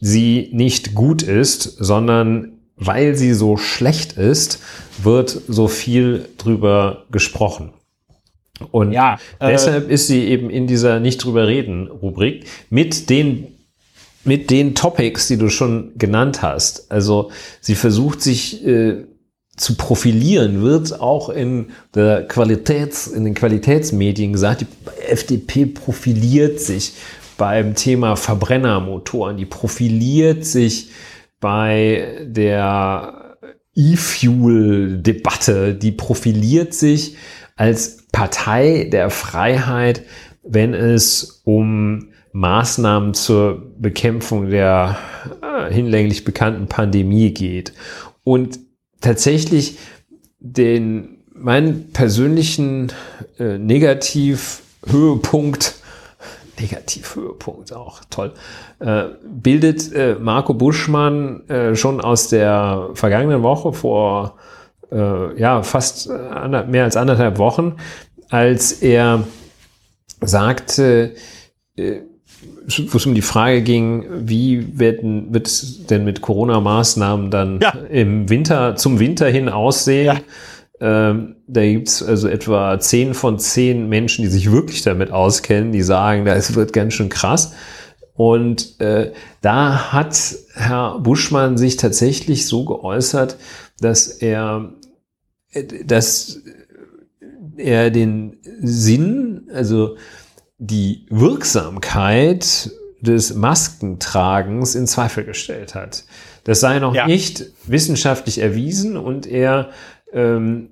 sie 0.00 0.48
nicht 0.54 0.94
gut 0.94 1.22
ist, 1.22 1.62
sondern 1.62 2.52
weil 2.76 3.16
sie 3.16 3.34
so 3.34 3.58
schlecht 3.58 4.14
ist, 4.14 4.62
wird 5.02 5.42
so 5.46 5.68
viel 5.68 6.26
drüber 6.38 7.04
gesprochen. 7.10 7.74
Und 8.70 8.92
ja, 8.92 9.18
äh, 9.40 9.50
deshalb 9.50 9.90
ist 9.90 10.06
sie 10.06 10.24
eben 10.24 10.48
in 10.48 10.66
dieser 10.66 11.00
Nicht 11.00 11.22
drüber 11.22 11.46
reden 11.48 11.88
Rubrik 11.88 12.46
mit 12.70 13.10
den 13.10 13.48
mit 14.26 14.48
den 14.48 14.74
Topics, 14.74 15.28
die 15.28 15.36
du 15.36 15.50
schon 15.50 15.92
genannt 15.98 16.40
hast. 16.40 16.90
Also 16.90 17.30
sie 17.60 17.74
versucht 17.74 18.22
sich 18.22 18.66
äh, 18.66 19.04
zu 19.56 19.76
profilieren, 19.76 20.62
wird 20.62 21.00
auch 21.00 21.28
in 21.28 21.66
der 21.94 22.26
Qualitäts, 22.26 23.06
in 23.06 23.24
den 23.24 23.34
Qualitätsmedien 23.34 24.32
gesagt, 24.32 24.62
die 24.62 24.66
FDP 25.08 25.66
profiliert 25.66 26.60
sich 26.60 26.94
beim 27.36 27.74
Thema 27.74 28.16
Verbrennermotoren, 28.16 29.36
die 29.36 29.46
profiliert 29.46 30.44
sich 30.44 30.90
bei 31.40 32.26
der 32.26 33.36
E-Fuel-Debatte, 33.74 35.74
die 35.74 35.92
profiliert 35.92 36.74
sich 36.74 37.16
als 37.56 38.06
Partei 38.12 38.88
der 38.90 39.10
Freiheit, 39.10 40.02
wenn 40.42 40.74
es 40.74 41.42
um 41.44 42.08
Maßnahmen 42.32 43.14
zur 43.14 43.72
Bekämpfung 43.78 44.50
der 44.50 44.98
äh, 45.42 45.72
hinlänglich 45.72 46.24
bekannten 46.24 46.66
Pandemie 46.66 47.32
geht. 47.32 47.72
Und 48.24 48.58
tatsächlich 49.04 49.78
den 50.40 51.18
meinen 51.34 51.92
persönlichen 51.92 52.90
äh, 53.38 53.58
Negativhöhepunkt 53.58 55.74
Negativhöhepunkt 56.60 57.72
auch 57.72 58.02
toll. 58.10 58.34
Äh, 58.78 59.06
bildet 59.24 59.92
äh, 59.92 60.16
Marco 60.20 60.54
Buschmann 60.54 61.48
äh, 61.48 61.74
schon 61.74 62.00
aus 62.00 62.28
der 62.28 62.90
vergangenen 62.94 63.42
Woche 63.42 63.72
vor 63.72 64.36
äh, 64.92 65.40
ja 65.40 65.62
fast 65.62 66.08
äh, 66.08 66.66
mehr 66.66 66.84
als 66.84 66.96
anderthalb 66.96 67.38
Wochen, 67.38 67.76
als 68.30 68.72
er 68.72 69.24
sagte, 70.20 71.14
äh, 71.76 72.02
wo 72.66 72.96
es 72.96 73.06
um 73.06 73.14
die 73.14 73.22
Frage 73.22 73.62
ging, 73.62 74.04
wie 74.26 74.78
werden, 74.78 75.32
wird 75.34 75.90
denn 75.90 76.04
mit 76.04 76.20
Corona-Maßnahmen 76.20 77.30
dann 77.30 77.60
ja. 77.62 77.70
im 77.90 78.28
Winter, 78.28 78.76
zum 78.76 78.98
Winter 78.98 79.28
hin 79.28 79.48
aussehen? 79.48 80.06
Ja 80.06 80.20
ähm, 80.80 81.36
da 81.46 81.64
gibt's 81.64 82.02
also 82.02 82.28
etwa 82.28 82.78
zehn 82.80 83.14
von 83.14 83.38
zehn 83.38 83.88
Menschen, 83.88 84.22
die 84.22 84.30
sich 84.30 84.50
wirklich 84.50 84.82
damit 84.82 85.10
auskennen, 85.10 85.72
die 85.72 85.82
sagen, 85.82 86.24
das 86.24 86.54
wird 86.54 86.72
ganz 86.72 86.94
schön 86.94 87.08
krass. 87.08 87.52
Und 88.14 88.80
äh, 88.80 89.12
da 89.40 89.92
hat 89.92 90.16
Herr 90.54 91.00
Buschmann 91.00 91.56
sich 91.56 91.76
tatsächlich 91.76 92.46
so 92.46 92.64
geäußert, 92.64 93.36
dass 93.80 94.08
er, 94.08 94.74
äh, 95.52 95.64
dass 95.84 96.42
er 97.56 97.90
den 97.90 98.38
Sinn, 98.60 99.48
also 99.52 99.96
die 100.58 101.06
Wirksamkeit 101.10 102.70
des 103.00 103.34
Maskentragens 103.34 104.74
in 104.74 104.86
Zweifel 104.86 105.24
gestellt 105.24 105.74
hat. 105.74 106.04
Das 106.44 106.60
sei 106.60 106.78
noch 106.78 106.94
ja. 106.94 107.06
nicht 107.06 107.46
wissenschaftlich 107.66 108.38
erwiesen 108.38 108.96
und 108.96 109.26
er 109.26 109.70
ähm, 110.12 110.70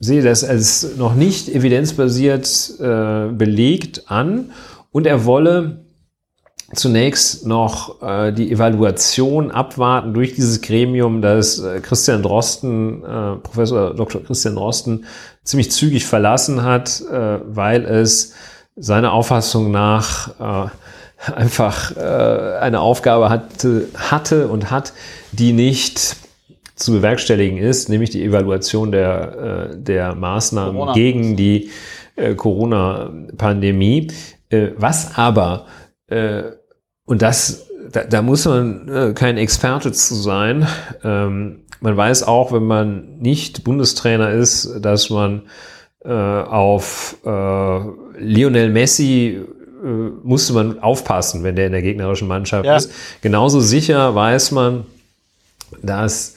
sehe 0.00 0.22
das 0.22 0.44
als 0.44 0.96
noch 0.96 1.14
nicht 1.14 1.48
evidenzbasiert 1.48 2.74
äh, 2.78 3.28
belegt 3.32 4.10
an 4.10 4.52
und 4.92 5.06
er 5.06 5.24
wolle 5.24 5.84
zunächst 6.74 7.46
noch 7.46 8.02
äh, 8.02 8.32
die 8.32 8.50
Evaluation 8.50 9.50
abwarten 9.50 10.14
durch 10.14 10.34
dieses 10.34 10.60
Gremium, 10.60 11.22
das 11.22 11.58
äh, 11.58 11.80
Christian 11.80 12.22
Drosten, 12.22 13.02
äh, 13.04 13.36
Professor 13.36 13.94
Dr. 13.94 14.22
Christian 14.22 14.56
Drosten, 14.56 15.04
ziemlich 15.44 15.70
zügig 15.70 16.06
verlassen 16.06 16.62
hat, 16.62 17.02
äh, 17.02 17.38
weil 17.46 17.84
es 17.84 18.34
seiner 18.76 19.12
Auffassung 19.12 19.70
nach 19.70 20.68
äh, 20.68 21.32
einfach 21.32 21.96
äh, 21.96 22.58
eine 22.60 22.80
Aufgabe 22.80 23.30
hatte, 23.30 23.88
hatte 23.94 24.48
und 24.48 24.70
hat, 24.70 24.92
die 25.32 25.52
nicht 25.52 26.16
zu 26.74 26.92
bewerkstelligen 26.92 27.58
ist, 27.58 27.88
nämlich 27.88 28.10
die 28.10 28.24
Evaluation 28.24 28.90
der, 28.90 29.70
äh, 29.72 29.76
der 29.76 30.14
Maßnahmen 30.14 30.74
Corona. 30.74 30.92
gegen 30.92 31.36
die 31.36 31.70
äh, 32.16 32.34
Corona-Pandemie. 32.34 34.08
Äh, 34.48 34.70
was 34.76 35.16
aber, 35.16 35.66
äh, 36.08 36.42
und 37.06 37.22
das, 37.22 37.68
da, 37.92 38.04
da 38.04 38.22
muss 38.22 38.44
man 38.44 38.88
äh, 38.88 39.12
kein 39.14 39.36
Experte 39.36 39.92
zu 39.92 40.14
sein, 40.14 40.66
ähm, 41.04 41.60
man 41.80 41.96
weiß 41.96 42.22
auch, 42.22 42.50
wenn 42.50 42.64
man 42.64 43.18
nicht 43.18 43.62
Bundestrainer 43.62 44.30
ist, 44.30 44.80
dass 44.80 45.10
man 45.10 45.42
auf 46.08 47.16
äh, 47.24 47.80
Lionel 48.18 48.70
Messi 48.70 49.40
äh, 49.84 49.86
musste 50.22 50.52
man 50.54 50.78
aufpassen, 50.80 51.44
wenn 51.44 51.56
der 51.56 51.66
in 51.66 51.72
der 51.72 51.82
gegnerischen 51.82 52.28
Mannschaft 52.28 52.64
ja. 52.64 52.76
ist. 52.76 52.90
Genauso 53.20 53.60
sicher 53.60 54.14
weiß 54.14 54.52
man, 54.52 54.86
dass 55.82 56.36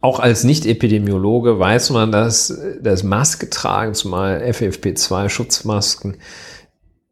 auch 0.00 0.20
als 0.20 0.44
Nicht-Epidemiologe 0.44 1.58
weiß 1.58 1.90
man, 1.90 2.12
dass 2.12 2.54
das 2.80 3.02
Maske 3.02 3.48
tragen, 3.48 3.94
zumal 3.94 4.42
FFP2-Schutzmasken, 4.42 6.16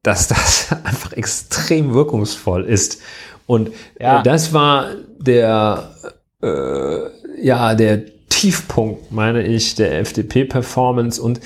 dass 0.03 0.29
das 0.29 0.69
einfach 0.85 1.15
extrem 1.15 1.95
wirkungsvoll 1.95 2.65
ist. 2.65 3.01
Und 3.47 3.69
äh, 3.99 4.05
ja. 4.05 4.23
das 4.23 4.53
war 4.53 4.89
der, 5.19 5.95
äh, 6.43 7.43
ja, 7.43 7.75
der 7.75 8.05
Tiefpunkt, 8.29 9.11
meine 9.11 9.43
ich, 9.43 9.75
der 9.75 9.99
FDP-Performance 10.01 11.23
und 11.23 11.41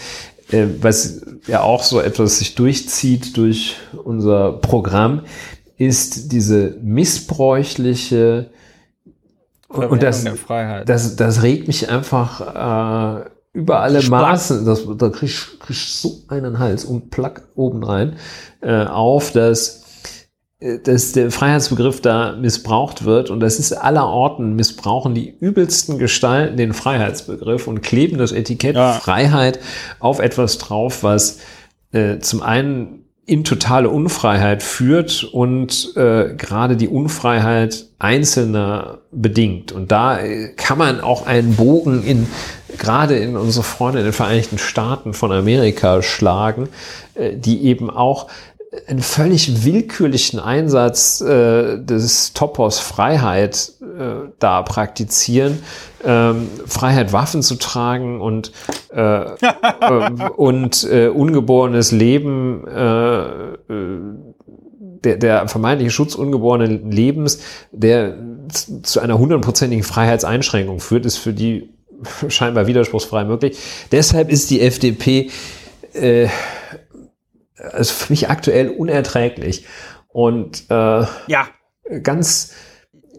äh, 0.51 0.67
was 0.81 1.23
ja 1.47 1.63
auch 1.63 1.83
so 1.83 2.01
etwas 2.01 2.39
sich 2.39 2.55
durchzieht 2.55 3.37
durch 3.37 3.77
unser 4.05 4.53
Programm, 4.53 5.23
ist 5.77 6.33
diese 6.33 6.77
missbräuchliche 6.83 8.51
und 9.69 10.03
das, 10.03 10.25
das, 10.87 11.17
das 11.17 11.43
regt 11.43 11.67
mich 11.67 11.91
einfach 11.91 13.25
äh, 13.25 13.29
über 13.53 13.81
alle 13.81 14.03
Maßen, 14.03 14.65
das, 14.65 14.87
da 14.97 15.09
krieg 15.09 15.29
ich, 15.29 15.59
krieg 15.59 15.71
ich 15.77 15.93
so 15.93 16.21
einen 16.29 16.59
Hals 16.59 16.85
und 16.85 17.11
plack 17.11 17.43
oben 17.55 17.83
rein 17.83 18.17
äh, 18.61 18.85
auf, 18.85 19.33
dass, 19.33 19.81
äh, 19.81 19.86
dass 20.59 21.13
der 21.13 21.31
Freiheitsbegriff 21.31 22.01
da 22.01 22.33
missbraucht 22.33 23.05
wird 23.05 23.29
und 23.29 23.41
das 23.41 23.59
ist 23.59 23.75
aller 23.75 24.07
Orten 24.07 24.57
missbrauchen 24.57 25.15
die 25.15 25.29
übelsten 25.39 25.99
Gestalten 25.99 26.57
den 26.57 26.73
Freiheitsbegriff 26.73 27.67
und 27.67 27.83
kleben 27.83 28.17
das 28.17 28.33
Etikett 28.33 28.75
ja. 28.75 28.93
Freiheit 28.95 29.61
auf 29.99 30.19
etwas 30.19 30.57
drauf, 30.57 31.03
was 31.03 31.41
äh, 31.93 32.21
zum 32.21 32.43
einen 32.43 33.07
in 33.27 33.43
totale 33.43 33.91
Unfreiheit 33.91 34.63
führt 34.63 35.25
und 35.25 35.95
äh, 35.97 36.35
gerade 36.37 36.77
die 36.77 36.89
Unfreiheit 36.89 37.87
Einzelner 37.99 38.99
bedingt. 39.11 39.73
Und 39.73 39.91
da 39.91 40.21
äh, 40.21 40.53
kann 40.57 40.79
man 40.79 41.01
auch 41.01 41.27
einen 41.27 41.57
Bogen 41.57 42.05
in 42.05 42.29
gerade 42.79 43.17
in 43.17 43.37
unsere 43.37 43.65
Freunde 43.65 43.99
in 43.99 44.05
den 44.05 44.13
Vereinigten 44.13 44.59
Staaten 44.59 45.13
von 45.13 45.33
Amerika 45.33 46.03
schlagen, 46.03 46.69
äh, 47.15 47.37
die 47.37 47.65
eben 47.65 47.91
auch 47.91 48.29
einen 48.87 49.01
völlig 49.01 49.65
willkürlichen 49.65 50.39
Einsatz 50.39 51.21
äh, 51.21 51.79
des 51.79 52.33
Topos 52.33 52.79
Freiheit 52.79 53.73
äh, 53.81 54.29
da 54.39 54.63
praktizieren, 54.63 55.63
ähm, 56.05 56.49
Freiheit 56.67 57.13
Waffen 57.13 57.43
zu 57.43 57.57
tragen 57.57 58.21
und 58.21 58.53
äh, 58.93 59.01
äh, 59.01 60.29
und 60.37 60.85
äh, 60.91 61.09
ungeborenes 61.09 61.93
Leben 61.93 62.67
äh, 62.67 63.25
der, 65.05 65.17
der 65.17 65.49
vermeintliche 65.49 65.91
Schutz 65.91 66.15
ungeborenen 66.15 66.91
Lebens, 66.91 67.41
der 67.73 68.17
zu 68.83 69.01
einer 69.01 69.19
hundertprozentigen 69.19 69.85
Freiheitseinschränkung 69.85 70.81
führt, 70.81 71.07
ist 71.07 71.17
für 71.17 71.33
die 71.33 71.71
scheinbar 72.29 72.67
widerspruchsfrei 72.67 73.25
möglich. 73.25 73.59
Deshalb 73.93 74.31
ist 74.31 74.51
die 74.51 74.61
FDP 74.61 75.31
äh, 75.93 76.29
also 77.73 77.93
für 77.93 78.13
mich 78.13 78.29
aktuell 78.29 78.69
unerträglich. 78.69 79.67
Und 80.09 80.65
äh, 80.71 81.05
ja. 81.27 81.49
ganz, 82.03 82.53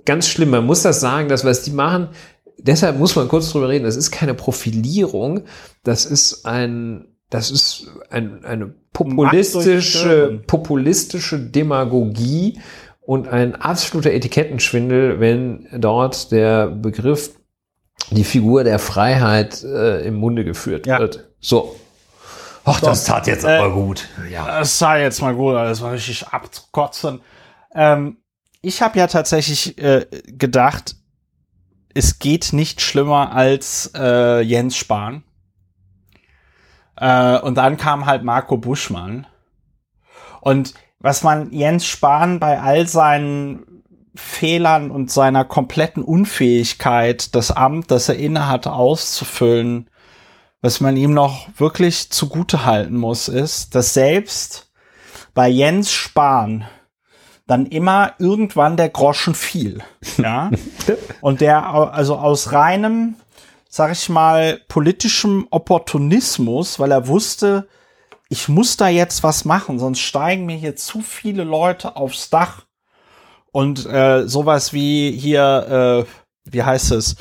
ganz 0.05 0.27
schlimm. 0.27 0.49
Man 0.49 0.65
muss 0.65 0.81
das 0.81 0.99
sagen, 0.99 1.29
dass 1.29 1.45
was 1.45 1.63
die 1.63 1.71
machen, 1.71 2.09
deshalb 2.57 2.97
muss 2.97 3.15
man 3.15 3.27
kurz 3.27 3.51
drüber 3.51 3.69
reden. 3.69 3.85
Das 3.85 3.95
ist 3.95 4.11
keine 4.11 4.33
Profilierung, 4.33 5.41
das 5.83 6.05
ist 6.05 6.45
ein, 6.45 7.07
das 7.29 7.51
ist 7.51 7.87
ein, 8.09 8.43
eine 8.45 8.73
populistische, 8.93 10.41
populistische 10.47 11.39
Demagogie 11.39 12.59
und 13.01 13.27
ein 13.27 13.55
absoluter 13.55 14.11
Etikettenschwindel, 14.11 15.19
wenn 15.19 15.67
dort 15.77 16.31
der 16.31 16.67
Begriff, 16.67 17.31
die 18.11 18.23
Figur 18.23 18.63
der 18.63 18.79
Freiheit 18.79 19.63
äh, 19.63 20.05
im 20.05 20.15
Munde 20.15 20.45
geführt 20.45 20.87
ja. 20.87 20.99
wird. 20.99 21.29
So. 21.39 21.75
Ach, 22.67 22.81
das 22.81 23.05
tat 23.05 23.27
jetzt 23.27 23.45
äh, 23.45 23.57
aber 23.57 23.73
gut. 23.73 24.09
Ja. 24.29 24.45
Das 24.45 24.77
sah 24.77 24.97
jetzt 24.97 25.21
mal 25.21 25.33
gut, 25.33 25.55
das 25.55 25.81
war 25.81 25.93
richtig 25.93 26.27
abzukotzen. 26.27 27.21
Ähm, 27.73 28.17
ich 28.61 28.81
habe 28.81 28.99
ja 28.99 29.07
tatsächlich 29.07 29.77
äh, 29.77 30.05
gedacht, 30.25 30.95
es 31.93 32.19
geht 32.19 32.51
nicht 32.51 32.81
schlimmer 32.81 33.31
als 33.31 33.91
äh, 33.95 34.41
Jens 34.41 34.75
Spahn. 34.75 35.23
Äh, 36.97 37.39
und 37.39 37.55
dann 37.55 37.77
kam 37.77 38.05
halt 38.05 38.23
Marco 38.23 38.57
Buschmann. 38.57 39.27
Und 40.41 40.73
was 40.99 41.23
man 41.23 41.51
Jens 41.51 41.85
Spahn 41.85 42.39
bei 42.39 42.59
all 42.59 42.87
seinen 42.87 43.83
Fehlern 44.15 44.91
und 44.91 45.11
seiner 45.11 45.45
kompletten 45.45 46.03
Unfähigkeit, 46.03 47.33
das 47.35 47.51
Amt, 47.51 47.91
das 47.91 48.09
er 48.09 48.15
innehat, 48.15 48.67
auszufüllen, 48.67 49.89
was 50.61 50.81
man 50.81 50.97
ihm 50.97 51.13
noch 51.13 51.47
wirklich 51.57 52.09
zugute 52.09 52.65
halten 52.65 52.97
muss, 52.97 53.27
ist, 53.27 53.75
dass 53.75 53.93
selbst 53.93 54.71
bei 55.33 55.47
Jens 55.47 55.91
Spahn 55.91 56.65
dann 57.45 57.65
immer 57.65 58.13
irgendwann 58.19 58.77
der 58.77 58.89
Groschen 58.89 59.35
fiel. 59.35 59.81
Ja. 60.17 60.49
und 61.21 61.41
der 61.41 61.67
also 61.67 62.17
aus 62.17 62.51
reinem 62.51 63.15
sag 63.69 63.91
ich 63.91 64.09
mal, 64.09 64.59
politischem 64.67 65.47
Opportunismus, 65.51 66.79
weil 66.79 66.91
er 66.91 67.07
wusste, 67.07 67.67
ich 68.29 68.49
muss 68.49 68.77
da 68.77 68.87
jetzt 68.87 69.23
was 69.23 69.45
machen, 69.45 69.79
sonst 69.79 69.99
steigen 69.99 70.45
mir 70.45 70.55
hier 70.57 70.75
zu 70.75 71.01
viele 71.01 71.43
Leute 71.43 71.95
aufs 71.95 72.29
Dach. 72.29 72.65
Und 73.51 73.85
äh, 73.85 74.27
sowas 74.27 74.73
wie 74.73 75.11
hier, 75.11 76.05
äh, 76.05 76.51
wie 76.51 76.63
heißt 76.63 76.91
es, 76.91 77.15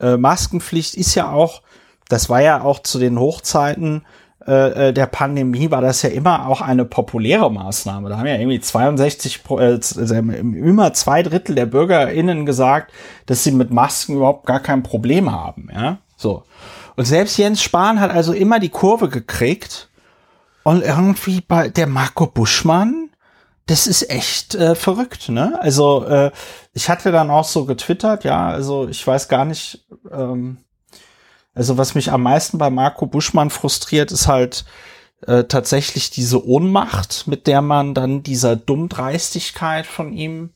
äh, 0.00 0.16
Maskenpflicht 0.16 0.94
ist 0.94 1.14
ja 1.14 1.30
auch, 1.30 1.62
das 2.12 2.28
war 2.28 2.42
ja 2.42 2.62
auch 2.62 2.80
zu 2.80 2.98
den 2.98 3.18
Hochzeiten 3.18 4.04
äh, 4.46 4.88
äh, 4.88 4.92
der 4.92 5.06
Pandemie 5.06 5.70
war 5.70 5.80
das 5.80 6.02
ja 6.02 6.10
immer 6.10 6.48
auch 6.48 6.60
eine 6.60 6.84
populäre 6.84 7.50
Maßnahme. 7.50 8.08
Da 8.08 8.18
haben 8.18 8.26
ja 8.26 8.34
irgendwie 8.34 8.60
62, 8.60 9.42
äh, 9.50 9.54
also 9.54 10.14
immer 10.14 10.92
zwei 10.94 11.22
Drittel 11.22 11.54
der 11.54 11.66
BürgerInnen 11.66 12.44
gesagt, 12.44 12.92
dass 13.26 13.44
sie 13.44 13.52
mit 13.52 13.70
Masken 13.70 14.16
überhaupt 14.16 14.46
gar 14.46 14.60
kein 14.60 14.82
Problem 14.82 15.30
haben. 15.30 15.68
Ja, 15.72 15.98
so. 16.16 16.42
Und 16.96 17.04
selbst 17.04 17.36
Jens 17.38 17.62
Spahn 17.62 18.00
hat 18.00 18.10
also 18.10 18.32
immer 18.32 18.58
die 18.58 18.68
Kurve 18.68 19.08
gekriegt. 19.08 19.88
Und 20.64 20.82
irgendwie 20.82 21.40
bei 21.40 21.68
der 21.68 21.88
Marco 21.88 22.26
Buschmann, 22.26 23.10
das 23.66 23.86
ist 23.88 24.08
echt 24.10 24.54
äh, 24.54 24.76
verrückt, 24.76 25.28
ne? 25.28 25.58
Also 25.60 26.04
äh, 26.04 26.30
ich 26.72 26.88
hatte 26.88 27.10
dann 27.10 27.30
auch 27.30 27.44
so 27.44 27.64
getwittert, 27.64 28.22
ja, 28.22 28.48
also 28.48 28.86
ich 28.86 29.04
weiß 29.04 29.28
gar 29.28 29.44
nicht, 29.44 29.84
ähm, 30.12 30.58
also 31.54 31.78
was 31.78 31.94
mich 31.94 32.10
am 32.10 32.22
meisten 32.22 32.58
bei 32.58 32.70
Marco 32.70 33.06
Buschmann 33.06 33.50
frustriert, 33.50 34.12
ist 34.12 34.26
halt 34.26 34.64
äh, 35.26 35.44
tatsächlich 35.44 36.10
diese 36.10 36.46
Ohnmacht, 36.46 37.26
mit 37.26 37.46
der 37.46 37.62
man 37.62 37.94
dann 37.94 38.22
dieser 38.22 38.56
Dummdreistigkeit 38.56 39.86
von 39.86 40.12
ihm 40.12 40.50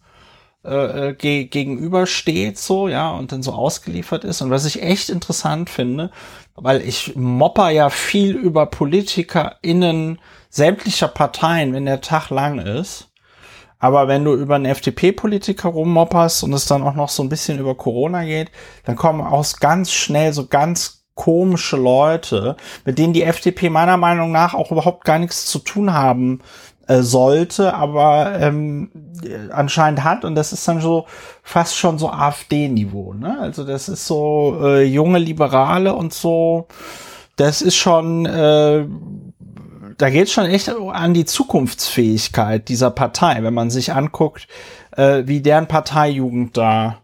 äh, 0.66 1.10
äh, 1.10 1.14
ge 1.14 1.44
gegenübersteht, 1.44 2.58
so, 2.58 2.88
ja, 2.88 3.10
und 3.10 3.30
dann 3.30 3.42
so 3.42 3.52
ausgeliefert 3.52 4.24
ist. 4.24 4.42
Und 4.42 4.50
was 4.50 4.64
ich 4.64 4.82
echt 4.82 5.10
interessant 5.10 5.70
finde, 5.70 6.10
weil 6.56 6.80
ich 6.82 7.14
mopper 7.14 7.70
ja 7.70 7.88
viel 7.88 8.34
über 8.34 8.66
PolitikerInnen 8.66 10.18
sämtlicher 10.50 11.08
Parteien, 11.08 11.72
wenn 11.72 11.84
der 11.84 12.00
Tag 12.00 12.30
lang 12.30 12.58
ist. 12.58 13.08
Aber 13.86 14.08
wenn 14.08 14.24
du 14.24 14.34
über 14.34 14.56
einen 14.56 14.64
FDP-Politiker 14.64 15.68
rummopperst 15.68 16.42
und 16.42 16.52
es 16.52 16.66
dann 16.66 16.82
auch 16.82 16.96
noch 16.96 17.08
so 17.08 17.22
ein 17.22 17.28
bisschen 17.28 17.60
über 17.60 17.76
Corona 17.76 18.24
geht, 18.24 18.50
dann 18.84 18.96
kommen 18.96 19.20
auch 19.20 19.46
ganz 19.60 19.92
schnell 19.92 20.32
so 20.32 20.48
ganz 20.48 21.04
komische 21.14 21.76
Leute, 21.76 22.56
mit 22.84 22.98
denen 22.98 23.12
die 23.12 23.22
FDP 23.22 23.70
meiner 23.70 23.96
Meinung 23.96 24.32
nach 24.32 24.54
auch 24.54 24.72
überhaupt 24.72 25.04
gar 25.04 25.20
nichts 25.20 25.46
zu 25.46 25.60
tun 25.60 25.94
haben 25.94 26.42
äh, 26.88 27.02
sollte, 27.02 27.74
aber 27.74 28.40
ähm, 28.40 28.90
anscheinend 29.52 30.02
hat 30.02 30.24
und 30.24 30.34
das 30.34 30.52
ist 30.52 30.66
dann 30.66 30.80
so 30.80 31.06
fast 31.44 31.76
schon 31.76 31.96
so 31.98 32.10
AfD-Niveau. 32.10 33.14
Ne? 33.14 33.38
Also 33.40 33.62
das 33.62 33.88
ist 33.88 34.04
so 34.04 34.58
äh, 34.62 34.82
junge 34.82 35.20
Liberale 35.20 35.94
und 35.94 36.12
so. 36.12 36.66
Das 37.36 37.62
ist 37.62 37.76
schon 37.76 38.26
äh, 38.26 38.84
da 39.98 40.10
geht 40.10 40.24
es 40.28 40.32
schon 40.32 40.46
echt 40.46 40.68
an 40.68 41.14
die 41.14 41.24
Zukunftsfähigkeit 41.24 42.68
dieser 42.68 42.90
Partei, 42.90 43.42
wenn 43.42 43.54
man 43.54 43.70
sich 43.70 43.92
anguckt, 43.92 44.46
äh, 44.96 45.22
wie 45.26 45.40
deren 45.40 45.68
Parteijugend 45.68 46.56
da 46.56 47.02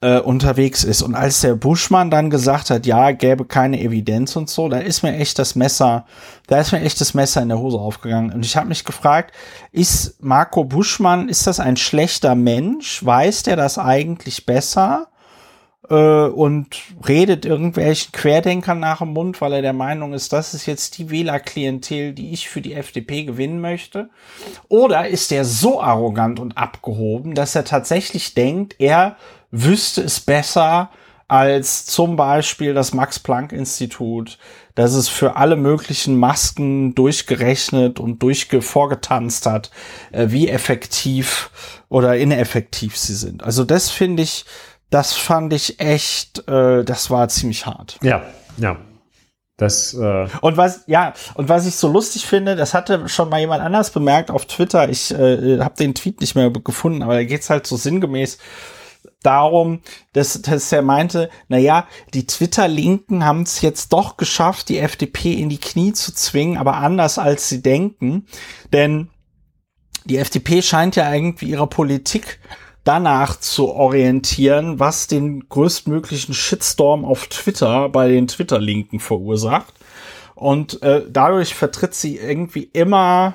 äh, 0.00 0.20
unterwegs 0.20 0.84
ist. 0.84 1.02
Und 1.02 1.14
als 1.14 1.40
der 1.40 1.54
Buschmann 1.54 2.10
dann 2.10 2.30
gesagt 2.30 2.70
hat, 2.70 2.86
ja, 2.86 3.10
gäbe 3.10 3.44
keine 3.44 3.80
Evidenz 3.80 4.36
und 4.36 4.48
so, 4.48 4.68
da 4.68 4.78
ist 4.78 5.02
mir 5.02 5.16
echt 5.16 5.38
das 5.38 5.54
Messer, 5.54 6.06
da 6.46 6.60
ist 6.60 6.72
mir 6.72 6.82
echt 6.82 7.00
das 7.00 7.14
Messer 7.14 7.42
in 7.42 7.48
der 7.48 7.58
Hose 7.58 7.78
aufgegangen. 7.78 8.32
Und 8.32 8.44
ich 8.44 8.56
habe 8.56 8.68
mich 8.68 8.84
gefragt, 8.84 9.34
ist 9.72 10.22
Marco 10.22 10.64
Buschmann, 10.64 11.28
ist 11.28 11.46
das 11.46 11.60
ein 11.60 11.76
schlechter 11.76 12.34
Mensch? 12.34 13.04
Weiß 13.04 13.42
der 13.42 13.56
das 13.56 13.78
eigentlich 13.78 14.46
besser? 14.46 15.08
Äh, 15.90 15.94
und 15.94 16.76
redet 17.06 17.44
irgendwelchen 17.44 18.12
Querdenkern 18.12 18.80
nach 18.80 18.98
dem 18.98 19.12
Mund, 19.12 19.40
weil 19.40 19.54
er 19.54 19.62
der 19.62 19.72
Meinung 19.72 20.12
ist, 20.12 20.32
das 20.32 20.54
ist 20.54 20.66
jetzt 20.66 20.98
die 20.98 21.10
Wählerklientel, 21.10 22.12
die 22.12 22.32
ich 22.32 22.48
für 22.48 22.60
die 22.60 22.74
FDP 22.74 23.24
gewinnen 23.24 23.60
möchte? 23.60 24.10
Oder 24.68 25.08
ist 25.08 25.32
er 25.32 25.44
so 25.44 25.82
arrogant 25.82 26.40
und 26.40 26.56
abgehoben, 26.56 27.34
dass 27.34 27.54
er 27.54 27.64
tatsächlich 27.64 28.34
denkt, 28.34 28.76
er 28.78 29.16
wüsste 29.50 30.02
es 30.02 30.20
besser 30.20 30.90
als 31.28 31.84
zum 31.84 32.16
Beispiel 32.16 32.72
das 32.72 32.94
Max-Planck-Institut, 32.94 34.38
das 34.74 34.94
es 34.94 35.08
für 35.08 35.36
alle 35.36 35.56
möglichen 35.56 36.16
Masken 36.16 36.94
durchgerechnet 36.94 38.00
und 38.00 38.22
durchvorgetanzt 38.22 39.44
hat, 39.44 39.70
äh, 40.10 40.28
wie 40.30 40.48
effektiv 40.48 41.50
oder 41.90 42.16
ineffektiv 42.16 42.96
sie 42.96 43.14
sind. 43.14 43.42
Also 43.44 43.64
das 43.64 43.90
finde 43.90 44.22
ich 44.22 44.46
das 44.90 45.14
fand 45.14 45.52
ich 45.52 45.80
echt, 45.80 46.48
äh, 46.48 46.84
das 46.84 47.10
war 47.10 47.28
ziemlich 47.28 47.66
hart. 47.66 47.98
Ja, 48.02 48.22
ja. 48.56 48.76
Das, 49.56 49.92
äh 49.92 50.28
und 50.40 50.56
was, 50.56 50.84
ja, 50.86 51.14
und 51.34 51.48
was 51.48 51.66
ich 51.66 51.74
so 51.74 51.88
lustig 51.88 52.26
finde, 52.26 52.54
das 52.54 52.74
hatte 52.74 53.08
schon 53.08 53.28
mal 53.28 53.40
jemand 53.40 53.60
anders 53.60 53.90
bemerkt 53.90 54.30
auf 54.30 54.46
Twitter. 54.46 54.88
Ich 54.88 55.12
äh, 55.12 55.58
habe 55.58 55.74
den 55.74 55.96
Tweet 55.96 56.20
nicht 56.20 56.36
mehr 56.36 56.50
gefunden, 56.50 57.02
aber 57.02 57.14
da 57.14 57.24
geht's 57.24 57.50
halt 57.50 57.66
so 57.66 57.76
sinngemäß 57.76 58.38
darum, 59.22 59.80
dass, 60.12 60.40
dass 60.42 60.70
er 60.70 60.82
meinte, 60.82 61.28
na 61.48 61.58
ja, 61.58 61.88
die 62.14 62.26
Twitter-Linken 62.26 63.24
haben 63.24 63.42
es 63.42 63.60
jetzt 63.60 63.92
doch 63.92 64.16
geschafft, 64.16 64.68
die 64.68 64.78
FDP 64.78 65.34
in 65.34 65.48
die 65.48 65.58
Knie 65.58 65.92
zu 65.92 66.14
zwingen, 66.14 66.56
aber 66.56 66.74
anders 66.74 67.18
als 67.18 67.48
sie 67.48 67.60
denken. 67.60 68.26
Denn 68.72 69.10
die 70.04 70.18
FDP 70.18 70.62
scheint 70.62 70.94
ja 70.94 71.12
irgendwie 71.12 71.46
ihre 71.46 71.66
Politik 71.66 72.38
danach 72.88 73.38
zu 73.38 73.68
orientieren, 73.68 74.80
was 74.80 75.08
den 75.08 75.46
größtmöglichen 75.50 76.32
Shitstorm 76.32 77.04
auf 77.04 77.26
Twitter 77.26 77.90
bei 77.90 78.08
den 78.08 78.28
Twitter-Linken 78.28 78.98
verursacht. 78.98 79.74
Und 80.34 80.80
äh, 80.82 81.04
dadurch 81.06 81.54
vertritt 81.54 81.94
sie 81.94 82.16
irgendwie 82.16 82.62
immer 82.62 83.34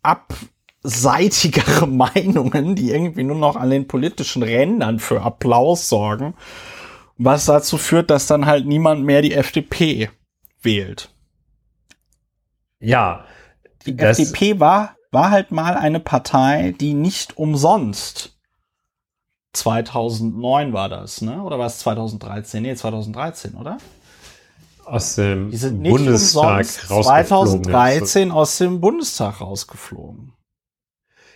abseitigere 0.00 1.86
Meinungen, 1.86 2.74
die 2.74 2.90
irgendwie 2.90 3.24
nur 3.24 3.36
noch 3.36 3.56
an 3.56 3.68
den 3.68 3.86
politischen 3.86 4.42
Rändern 4.42 4.98
für 4.98 5.20
Applaus 5.20 5.90
sorgen, 5.90 6.32
was 7.18 7.44
dazu 7.44 7.76
führt, 7.76 8.08
dass 8.08 8.26
dann 8.26 8.46
halt 8.46 8.64
niemand 8.64 9.04
mehr 9.04 9.20
die 9.20 9.34
FDP 9.34 10.08
wählt. 10.62 11.10
Ja. 12.80 13.26
Die 13.84 13.98
FDP 13.98 14.58
war 14.58 14.97
war 15.10 15.30
halt 15.30 15.50
mal 15.50 15.74
eine 15.76 16.00
Partei, 16.00 16.74
die 16.78 16.94
nicht 16.94 17.38
umsonst 17.38 18.38
2009 19.54 20.72
war 20.72 20.88
das, 20.88 21.22
ne? 21.22 21.42
Oder 21.42 21.58
war 21.58 21.66
es 21.66 21.78
2013? 21.78 22.62
Nee, 22.62 22.74
2013, 22.74 23.54
oder? 23.54 23.78
Aus 24.84 25.16
dem 25.16 25.50
Bundestag 25.50 26.66
rausgeflogen. 26.90 27.04
2013 27.04 28.30
aus 28.30 28.58
dem 28.58 28.80
Bundestag 28.80 29.40
rausgeflogen. 29.40 30.32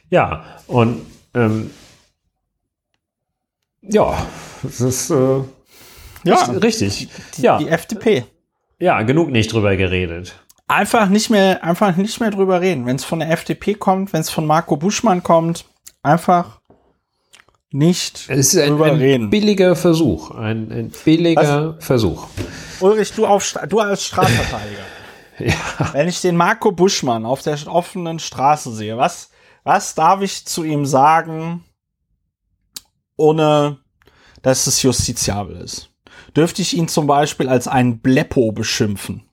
Ja, 0.09 0.45
und 0.67 1.05
ähm, 1.35 1.71
ja, 3.83 4.27
es 4.63 4.81
ist 4.81 5.11
äh, 5.11 5.41
Ja. 6.25 6.45
Richtig. 6.45 7.09
Die, 7.37 7.43
ja. 7.43 7.59
die 7.59 7.69
FDP. 7.69 8.25
ja, 8.79 9.03
genug 9.03 9.31
nicht 9.31 9.53
drüber 9.53 9.77
geredet. 9.77 10.42
Einfach 10.73 11.11
nicht 11.11 11.29
mehr, 11.29 11.63
einfach 11.63 11.97
nicht 11.97 12.19
mehr 12.19 12.31
drüber 12.31 12.63
reden. 12.63 12.87
Wenn 12.87 12.97
es 12.97 13.05
von 13.05 13.19
der 13.19 13.31
FDP 13.31 13.75
kommt, 13.75 14.15
wenn 14.15 14.23
es 14.23 14.31
von 14.31 14.47
Marco 14.47 14.79
Buschmann 14.79 15.23
kommt, 15.23 15.67
einfach 16.03 16.63
nicht 17.71 18.25
Es 18.29 18.55
ist 18.55 18.59
ein, 18.59 18.71
drüber 18.71 18.87
ein 18.87 18.97
reden. 18.97 19.29
billiger 19.29 19.77
Versuch. 19.77 20.31
Ein, 20.31 20.73
ein 20.73 20.93
billiger 21.05 21.77
Versuch. 21.79 22.27
Ulrich, 22.81 23.13
du, 23.13 23.27
auf, 23.27 23.55
du 23.69 23.81
als 23.81 24.05
Strafverteidiger. 24.07 24.83
Ja. 25.39 25.55
Wenn 25.93 26.09
ich 26.09 26.21
den 26.21 26.37
Marco 26.37 26.71
Buschmann 26.73 27.25
auf 27.27 27.43
der 27.43 27.59
offenen 27.67 28.19
Straße 28.19 28.73
sehe, 28.73 28.97
was, 28.99 29.31
was 29.65 29.95
darf 29.95 30.21
ich 30.21 30.45
zu 30.45 30.63
ihm 30.63 30.85
sagen, 30.87 31.65
ohne 33.17 33.79
dass 34.43 34.67
es 34.67 34.83
justiziabel 34.83 35.57
ist? 35.57 35.89
Dürfte 36.37 36.63
ich 36.63 36.77
ihn 36.77 36.87
zum 36.87 37.07
Beispiel 37.07 37.49
als 37.49 37.67
einen 37.67 38.01
Bleppo 38.01 38.53
beschimpfen? 38.53 39.25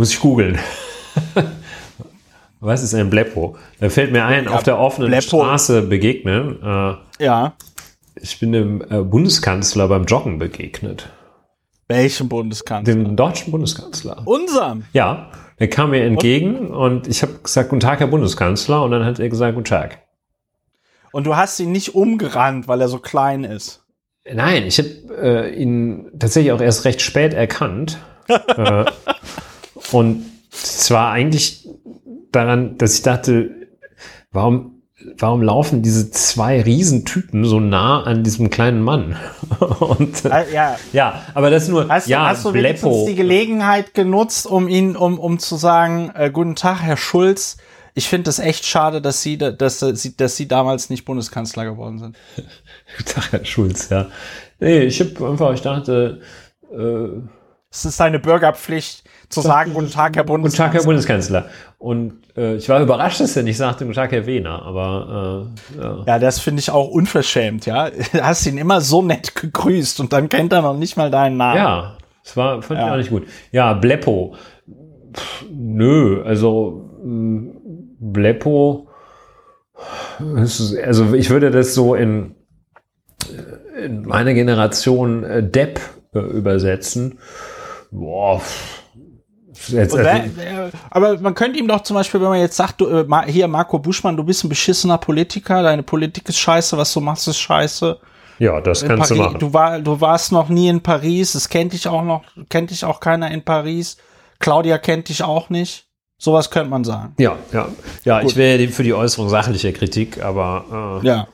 Muss 0.00 0.14
ich 0.14 0.20
googeln. 0.20 0.58
Was 2.60 2.82
ist 2.82 2.94
ein 2.94 3.10
Bleppo? 3.10 3.58
Da 3.80 3.90
fällt 3.90 4.12
mir 4.12 4.24
ein, 4.24 4.48
auf 4.48 4.62
der 4.62 4.78
offenen 4.78 5.10
Bleppo. 5.10 5.42
Straße 5.42 5.82
begegnen. 5.82 6.56
Äh, 6.62 6.94
Ja. 7.22 7.52
ich 8.14 8.40
bin 8.40 8.52
dem 8.52 8.80
äh, 8.80 9.02
Bundeskanzler 9.02 9.88
beim 9.88 10.06
Joggen 10.06 10.38
begegnet. 10.38 11.10
Welchem 11.86 12.30
Bundeskanzler? 12.30 12.94
Dem 12.94 13.14
deutschen 13.14 13.50
Bundeskanzler. 13.50 14.22
Unserem. 14.24 14.84
Ja, 14.94 15.32
der 15.58 15.68
kam 15.68 15.90
mir 15.90 16.02
entgegen 16.02 16.68
und 16.68 17.06
ich 17.06 17.20
habe 17.20 17.34
gesagt, 17.34 17.68
guten 17.68 17.80
Tag, 17.80 18.00
Herr 18.00 18.06
Bundeskanzler. 18.06 18.82
Und 18.82 18.92
dann 18.92 19.04
hat 19.04 19.18
er 19.20 19.28
gesagt, 19.28 19.54
guten 19.54 19.66
Tag. 19.66 19.98
Und 21.12 21.26
du 21.26 21.36
hast 21.36 21.60
ihn 21.60 21.72
nicht 21.72 21.94
umgerannt, 21.94 22.68
weil 22.68 22.80
er 22.80 22.88
so 22.88 23.00
klein 23.00 23.44
ist. 23.44 23.84
Nein, 24.32 24.64
ich 24.66 24.78
habe 24.78 24.88
äh, 25.20 25.54
ihn 25.54 26.10
tatsächlich 26.18 26.52
auch 26.52 26.62
erst 26.62 26.86
recht 26.86 27.02
spät 27.02 27.34
erkannt. 27.34 27.98
äh, 28.28 28.86
und 29.92 30.24
zwar 30.50 31.12
eigentlich 31.12 31.68
daran, 32.32 32.76
dass 32.78 32.94
ich 32.94 33.02
dachte, 33.02 33.50
warum, 34.32 34.82
warum 35.18 35.42
laufen 35.42 35.82
diese 35.82 36.10
zwei 36.10 36.60
Riesentypen 36.62 37.44
so 37.44 37.60
nah 37.60 38.02
an 38.02 38.22
diesem 38.24 38.50
kleinen 38.50 38.82
Mann? 38.82 39.16
und, 39.80 40.24
äh, 40.24 40.28
Äh, 40.44 40.52
Ja. 40.54 40.76
ja, 40.92 41.22
aber 41.34 41.50
das 41.50 41.68
nur, 41.68 41.88
Hast, 41.88 42.06
ja, 42.08 42.20
du, 42.24 42.28
hast 42.28 42.44
du 42.44 42.54
wenigstens 42.54 43.06
die 43.06 43.14
Gelegenheit 43.14 43.94
genutzt, 43.94 44.46
um 44.46 44.68
ihn, 44.68 44.96
um, 44.96 45.18
um 45.18 45.38
zu 45.38 45.56
sagen, 45.56 46.12
äh, 46.14 46.30
guten 46.30 46.54
Tag, 46.56 46.80
Herr 46.82 46.96
Schulz. 46.96 47.56
Ich 47.94 48.08
finde 48.08 48.30
es 48.30 48.38
echt 48.38 48.64
schade, 48.66 49.02
dass 49.02 49.20
Sie, 49.22 49.36
da- 49.36 49.50
dass, 49.50 49.80
Sie, 49.80 50.16
dass 50.16 50.36
Sie 50.36 50.46
damals 50.46 50.90
nicht 50.90 51.04
Bundeskanzler 51.04 51.64
geworden 51.64 51.98
sind. 51.98 52.16
Guten 52.96 53.10
Tag, 53.10 53.32
Herr 53.32 53.44
Schulz, 53.44 53.88
ja. 53.88 54.06
Nee, 54.60 54.82
ich 54.84 55.00
habe 55.00 55.28
einfach, 55.28 55.52
ich 55.52 55.62
dachte, 55.62 56.20
äh, 56.72 57.08
Es 57.72 57.84
ist 57.84 57.96
seine 57.96 58.20
Bürgerpflicht, 58.20 59.02
zu 59.30 59.40
sagen, 59.40 59.72
guten 59.74 59.90
Tag, 59.90 60.16
Herr 60.16 60.24
Guten 60.24 60.42
Bundeskanzler. 60.42 60.66
Tag, 60.66 60.74
Herr 60.74 60.84
Bundeskanzler. 60.86 61.44
Und 61.78 62.14
äh, 62.36 62.56
ich 62.56 62.68
war 62.68 62.82
überrascht, 62.82 63.20
dass 63.20 63.36
er 63.36 63.42
nicht 63.44 63.56
sagte, 63.56 63.84
Guten 63.84 63.94
Tag, 63.94 64.12
Herr 64.12 64.26
Wehner, 64.26 64.62
aber 64.62 65.46
äh, 65.76 65.80
ja. 65.80 66.04
Ja, 66.06 66.18
das 66.18 66.40
finde 66.40 66.60
ich 66.60 66.70
auch 66.70 66.88
unverschämt, 66.88 67.64
ja. 67.64 67.88
Du 67.90 67.96
hast 68.22 68.44
ihn 68.46 68.58
immer 68.58 68.80
so 68.80 69.02
nett 69.02 69.34
gegrüßt 69.36 70.00
und 70.00 70.12
dann 70.12 70.28
kennt 70.28 70.52
er 70.52 70.62
noch 70.62 70.76
nicht 70.76 70.96
mal 70.96 71.10
deinen 71.10 71.36
Namen. 71.36 71.56
Ja, 71.56 71.96
es 72.24 72.36
war, 72.36 72.60
fand 72.60 72.80
ich 72.80 72.86
Ja. 72.86 72.92
auch 72.92 72.96
nicht 72.98 73.10
gut. 73.10 73.26
Ja, 73.52 73.72
Bleppo. 73.74 74.34
Pff, 75.14 75.44
nö, 75.50 76.22
also 76.24 76.90
mh, 77.02 77.52
Bleppo, 78.00 78.88
also 80.36 81.14
ich 81.14 81.30
würde 81.30 81.50
das 81.50 81.74
so 81.74 81.94
in, 81.94 82.34
äh, 83.78 83.84
in 83.86 84.02
meiner 84.02 84.34
Generation 84.34 85.24
äh, 85.24 85.42
Depp 85.42 85.80
äh, 86.14 86.18
übersetzen. 86.18 87.18
Boah. 87.90 88.42
Jetzt, 89.72 89.96
wer, 89.96 90.70
aber 90.90 91.18
man 91.20 91.34
könnte 91.34 91.58
ihm 91.58 91.68
doch 91.68 91.82
zum 91.82 91.94
Beispiel, 91.94 92.20
wenn 92.20 92.28
man 92.28 92.40
jetzt 92.40 92.56
sagt, 92.56 92.80
du, 92.80 92.88
äh, 92.88 93.06
hier 93.26 93.48
Marco 93.48 93.78
Buschmann, 93.78 94.16
du 94.16 94.24
bist 94.24 94.44
ein 94.44 94.48
beschissener 94.48 94.98
Politiker, 94.98 95.62
deine 95.62 95.82
Politik 95.82 96.28
ist 96.28 96.38
scheiße, 96.38 96.76
was 96.76 96.92
du 96.92 97.00
machst 97.00 97.28
ist 97.28 97.38
scheiße. 97.38 97.98
ja, 98.38 98.60
das 98.60 98.82
In 98.82 98.88
kannst 98.88 99.10
du 99.10 99.14
Paris, 99.16 99.26
machen. 99.32 99.38
du, 99.40 99.52
war, 99.52 99.78
du 99.80 100.00
warst 100.00 100.32
noch 100.32 100.48
nie 100.48 100.68
in 100.68 100.80
Paris, 100.82 101.34
es 101.34 101.48
kennt 101.48 101.72
dich 101.72 101.86
auch 101.88 102.02
noch, 102.02 102.22
kennt 102.48 102.70
dich 102.70 102.84
auch 102.84 103.00
keiner 103.00 103.30
in 103.30 103.42
Paris. 103.44 103.96
Claudia 104.38 104.78
kennt 104.78 105.08
dich 105.10 105.22
auch 105.22 105.50
nicht. 105.50 105.86
Sowas 106.16 106.50
könnte 106.50 106.70
man 106.70 106.84
sagen. 106.84 107.14
Ja, 107.18 107.36
ja. 107.52 107.68
Ja, 108.04 108.20
Gut. 108.20 108.30
ich 108.30 108.36
wäre 108.36 108.68
für 108.68 108.82
die 108.82 108.92
Äußerung 108.94 109.28
sachliche 109.30 109.72
Kritik, 109.72 110.22
aber 110.22 111.00
äh, 111.02 111.06
Ja. 111.06 111.28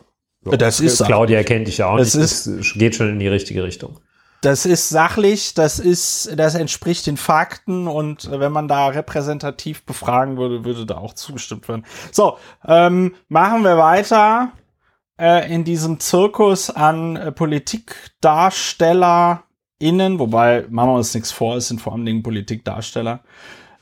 Das 0.59 0.79
ist 0.79 1.05
Claudia 1.05 1.43
kennt 1.43 1.67
dich 1.67 1.79
ja 1.79 1.87
auch 1.89 1.99
Das 1.99 2.15
nicht. 2.15 2.23
ist- 2.25 2.47
das 2.47 2.73
geht 2.75 2.95
schon 2.95 3.09
in 3.09 3.19
die 3.19 3.27
richtige 3.27 3.65
Richtung. 3.65 3.99
Das 4.47 4.65
ist 4.65 4.89
sachlich, 4.91 5.55
das 5.55 5.81
ist, 5.81 6.31
das 6.37 6.55
entspricht 6.55 7.09
den 7.09 7.17
Fakten 7.17 7.89
und 7.89 8.31
wenn 8.31 8.53
man 8.53 8.69
da 8.69 8.87
repräsentativ 8.87 9.85
befragen 9.85 10.37
würde, 10.37 10.65
würde 10.65 10.87
da 10.87 10.99
auch 10.99 11.15
zugestimmt 11.15 11.67
werden. 11.67 11.85
So, 12.13 12.39
ähm, 12.65 13.17
machen 13.29 13.65
wir 13.65 13.77
weiter 13.77 14.53
äh, 15.19 15.53
in 15.53 15.65
diesem 15.65 15.99
Zirkus 15.99 16.71
an 16.71 17.17
äh, 17.17 17.33
PolitikdarstellerInnen, 17.33 20.21
wobei 20.21 20.65
machen 20.71 20.91
wir 20.91 20.95
uns 20.95 21.13
nichts 21.13 21.33
vor, 21.33 21.57
es 21.57 21.67
sind 21.67 21.81
vor 21.81 21.95
allem 21.95 22.07
Dingen 22.07 22.23
Politikdarsteller. 22.23 23.25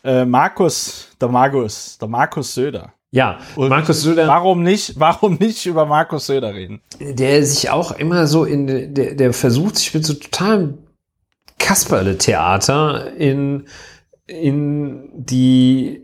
Äh, 0.03 0.25
Markus, 0.25 1.15
der 1.21 1.29
Markus, 1.29 1.99
der 1.99 2.09
Markus 2.09 2.55
Söder. 2.55 2.95
Ja, 3.15 3.39
Und 3.55 3.69
Markus 3.69 4.03
Söder, 4.03 4.27
Warum 4.27 4.65
nicht, 4.65 4.99
warum 4.99 5.35
nicht 5.35 5.67
über 5.67 5.87
Markus 5.87 6.27
Söder 6.27 6.53
reden? 6.53 6.81
der 6.99 7.47
sich 7.47 7.71
auch 7.71 7.93
immer 7.93 8.27
so 8.27 8.45
in, 8.45 8.93
der, 8.93 9.15
der 9.15 9.33
versucht 9.33 9.77
sich 9.77 9.95
mit 9.95 10.05
so 10.05 10.15
totalem 10.15 10.79
Kasperle-Theater 11.61 13.13
in, 13.17 13.67
in 14.27 15.11
die 15.15 16.03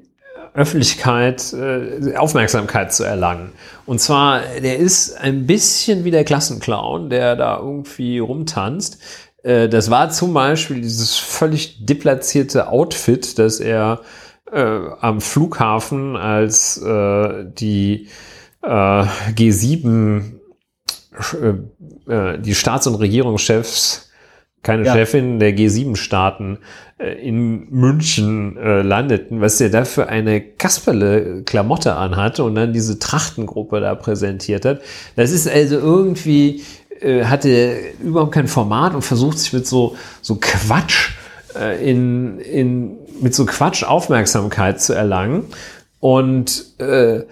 Öffentlichkeit 0.54 1.52
äh, 1.52 2.14
Aufmerksamkeit 2.16 2.92
zu 2.92 3.02
erlangen. 3.02 3.52
Und 3.86 4.00
zwar, 4.00 4.42
der 4.62 4.78
ist 4.78 5.18
ein 5.20 5.46
bisschen 5.46 6.04
wie 6.04 6.12
der 6.12 6.22
Klassenclown, 6.24 7.10
der 7.10 7.34
da 7.34 7.58
irgendwie 7.58 8.20
rumtanzt. 8.20 8.98
Äh, 9.42 9.68
das 9.68 9.90
war 9.90 10.10
zum 10.10 10.32
Beispiel 10.32 10.80
dieses 10.80 11.16
völlig 11.16 11.84
deplatzierte 11.84 12.68
Outfit, 12.68 13.36
das 13.38 13.58
er 13.58 14.00
äh, 14.52 14.80
am 15.00 15.20
Flughafen 15.20 16.16
als 16.16 16.76
äh, 16.82 17.44
die 17.46 18.08
äh, 18.62 18.68
G7 18.68 20.40
äh, 22.08 22.12
äh, 22.12 22.38
die 22.38 22.54
Staats- 22.54 22.86
und 22.86 22.94
Regierungschefs, 22.96 24.10
keine 24.62 24.84
Ja. 24.84 24.94
Chefin 24.94 25.38
der 25.38 25.56
G7-Staaten 25.56 26.58
äh, 26.98 27.12
in 27.26 27.68
München 27.70 28.56
äh, 28.56 28.82
landeten, 28.82 29.40
was 29.40 29.58
der 29.58 29.70
da 29.70 29.84
für 29.84 30.08
eine 30.08 30.40
Kasperle-Klamotte 30.40 31.96
anhatte 31.96 32.44
und 32.44 32.54
dann 32.54 32.72
diese 32.72 32.98
Trachtengruppe 32.98 33.80
da 33.80 33.94
präsentiert 33.94 34.64
hat. 34.64 34.82
Das 35.16 35.30
ist 35.30 35.48
also 35.48 35.76
irgendwie, 35.78 36.62
äh, 37.00 37.24
hatte 37.24 37.76
überhaupt 38.02 38.32
kein 38.32 38.48
Format 38.48 38.94
und 38.94 39.02
versucht 39.02 39.38
sich 39.38 39.52
mit 39.52 39.66
so, 39.66 39.96
so 40.20 40.36
Quatsch 40.40 41.10
äh, 41.58 41.90
in, 41.90 42.38
in, 42.40 42.98
mit 43.22 43.34
so 43.34 43.46
Quatsch 43.46 43.84
Aufmerksamkeit 43.84 44.80
zu 44.80 44.92
erlangen. 44.92 45.44
Und 46.00 46.78
äh, 46.78 47.24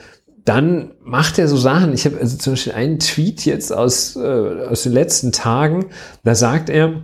dann 0.44 0.92
macht 1.02 1.38
er 1.38 1.48
so 1.48 1.56
Sachen. 1.56 1.92
Ich 1.92 2.04
habe 2.04 2.18
also 2.18 2.36
zum 2.36 2.54
Beispiel 2.54 2.72
einen 2.72 2.98
Tweet 2.98 3.44
jetzt 3.44 3.72
aus, 3.72 4.16
äh, 4.16 4.20
aus 4.20 4.82
den 4.82 4.92
letzten 4.92 5.32
Tagen, 5.32 5.86
da 6.24 6.34
sagt 6.34 6.70
er, 6.70 7.02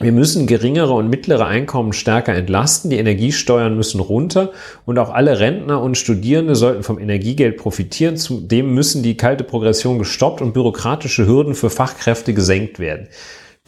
wir 0.00 0.12
müssen 0.12 0.46
geringere 0.46 0.92
und 0.92 1.10
mittlere 1.10 1.46
Einkommen 1.46 1.92
stärker 1.92 2.32
entlasten, 2.32 2.88
die 2.88 2.98
Energiesteuern 2.98 3.76
müssen 3.76 4.00
runter 4.00 4.52
und 4.86 4.96
auch 4.98 5.10
alle 5.10 5.40
Rentner 5.40 5.82
und 5.82 5.98
Studierende 5.98 6.54
sollten 6.54 6.84
vom 6.84 7.00
Energiegeld 7.00 7.56
profitieren. 7.56 8.16
Zudem 8.16 8.74
müssen 8.74 9.02
die 9.02 9.16
kalte 9.16 9.42
Progression 9.42 9.98
gestoppt 9.98 10.40
und 10.40 10.54
bürokratische 10.54 11.26
Hürden 11.26 11.56
für 11.56 11.68
Fachkräfte 11.68 12.32
gesenkt 12.32 12.78
werden. 12.78 13.08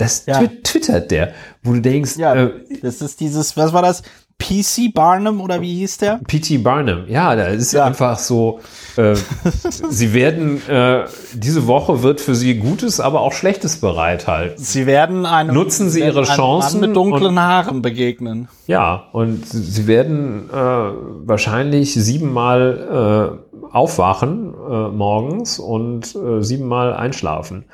Das 0.01 0.25
Ja. 0.27 0.39
twi- 0.41 0.63
twittert 0.63 1.11
der, 1.11 1.33
wo 1.63 1.73
du 1.75 1.81
denkst, 1.81 2.17
Ja, 2.17 2.35
äh, 2.35 2.51
das 2.83 3.01
ist 3.03 3.21
dieses, 3.21 3.57
was 3.57 3.73
war 3.73 3.83
das? 3.83 4.03
PC 4.39 4.89
Barnum 4.95 5.43
oder 5.43 5.61
wie 5.61 5.75
hieß 5.81 5.99
der? 5.99 6.19
P.T. 6.27 6.57
Barnum, 6.59 7.05
ja, 7.09 7.37
da 7.37 7.45
ist 7.49 7.73
Ja. 7.75 7.85
einfach 7.85 8.19
so, 8.19 8.61
äh, 8.97 9.15
sie 9.91 10.15
werden, 10.15 10.67
äh, 10.67 11.05
diese 11.35 11.67
Woche 11.67 12.03
wird 12.03 12.23
für 12.23 12.35
sie 12.35 12.55
Gutes, 12.55 13.01
aber 13.01 13.21
auch 13.21 13.35
Schlechtes 13.35 13.77
bereithalten. 13.83 14.57
Sie 14.57 14.87
werden 14.87 15.27
einem, 15.27 15.53
Nutzen 15.55 15.91
Sie 15.91 16.01
Ihre 16.01 16.23
Chancen 16.23 16.81
Mann 16.81 16.89
mit 16.89 16.97
dunklen 16.97 17.27
und- 17.37 17.39
Haaren 17.41 17.83
begegnen. 17.83 18.49
Ja, 18.67 19.09
und 19.13 19.47
sie 19.47 19.87
werden 19.87 20.49
äh, 20.51 20.55
wahrscheinlich 20.57 21.93
siebenmal 21.93 23.39
äh, 23.53 23.67
aufwachen 23.77 24.55
äh, 24.55 24.89
morgens 24.89 25.59
und 25.59 26.15
äh, 26.17 26.43
siebenmal 26.43 26.95
einschlafen. 26.95 27.67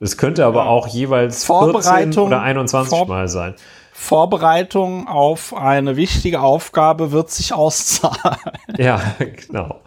Es 0.00 0.16
könnte 0.16 0.44
aber 0.44 0.66
auch 0.66 0.86
jeweils 0.88 1.44
14 1.44 1.46
Vorbereitung- 1.46 2.26
oder 2.28 2.42
21 2.42 2.90
Vor- 2.98 3.06
Mal 3.06 3.28
sein. 3.28 3.54
Vorbereitung 3.92 5.06
auf 5.08 5.54
eine 5.54 5.96
wichtige 5.96 6.40
Aufgabe 6.40 7.12
wird 7.12 7.30
sich 7.30 7.52
auszahlen. 7.54 8.38
Ja, 8.76 9.00
genau. 9.18 9.80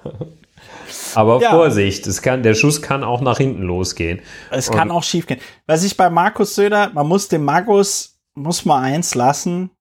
Aber 1.13 1.41
Ja. 1.41 1.49
Vorsicht, 1.51 2.07
es 2.07 2.21
kann, 2.21 2.41
der 2.41 2.53
Schuss 2.53 2.81
kann 2.81 3.03
auch 3.03 3.19
nach 3.21 3.37
hinten 3.37 3.63
losgehen. 3.63 4.21
Es 4.49 4.71
kann 4.71 4.91
auch 4.91 5.03
schief 5.03 5.27
gehen. 5.27 5.39
Was 5.65 5.83
ich 5.83 5.97
bei 5.97 6.09
Markus 6.09 6.55
Söder, 6.55 6.89
man 6.93 7.05
muss 7.07 7.27
dem 7.27 7.43
Magus, 7.43 8.17
muss 8.33 8.63
mal 8.65 8.81
eins 8.81 9.13
lassen, 9.13 9.71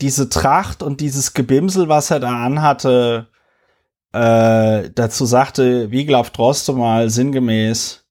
diese 0.00 0.28
Tracht 0.30 0.82
und 0.82 1.00
dieses 1.00 1.34
Gebimsel, 1.34 1.88
was 1.88 2.10
er 2.10 2.20
da 2.20 2.44
anhatte, 2.44 3.28
äh, 4.12 4.90
dazu 4.94 5.24
sagte 5.26 5.90
Wiglaf 5.90 6.30
Droste 6.30 6.72
mal 6.72 7.10
sinngemäß, 7.10 8.01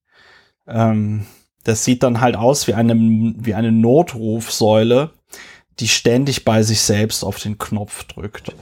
ähm, 0.71 1.25
das 1.63 1.85
sieht 1.85 2.03
dann 2.03 2.21
halt 2.21 2.35
aus 2.35 2.67
wie 2.67 2.73
eine, 2.73 2.95
wie 2.95 3.53
eine 3.53 3.71
Notrufsäule, 3.71 5.11
die 5.79 5.87
ständig 5.87 6.43
bei 6.43 6.63
sich 6.63 6.81
selbst 6.81 7.23
auf 7.23 7.39
den 7.39 7.57
Knopf 7.57 8.03
drückt. 8.05 8.53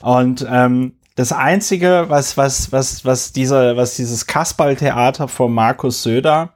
Und 0.00 0.46
ähm, 0.48 0.94
das 1.14 1.32
Einzige, 1.32 2.06
was, 2.08 2.36
was, 2.36 2.72
was, 2.72 3.04
was, 3.04 3.32
dieser, 3.32 3.76
was 3.76 3.96
dieses 3.96 4.26
Kasperltheater 4.26 5.28
von 5.28 5.52
Markus 5.52 6.02
Söder 6.02 6.54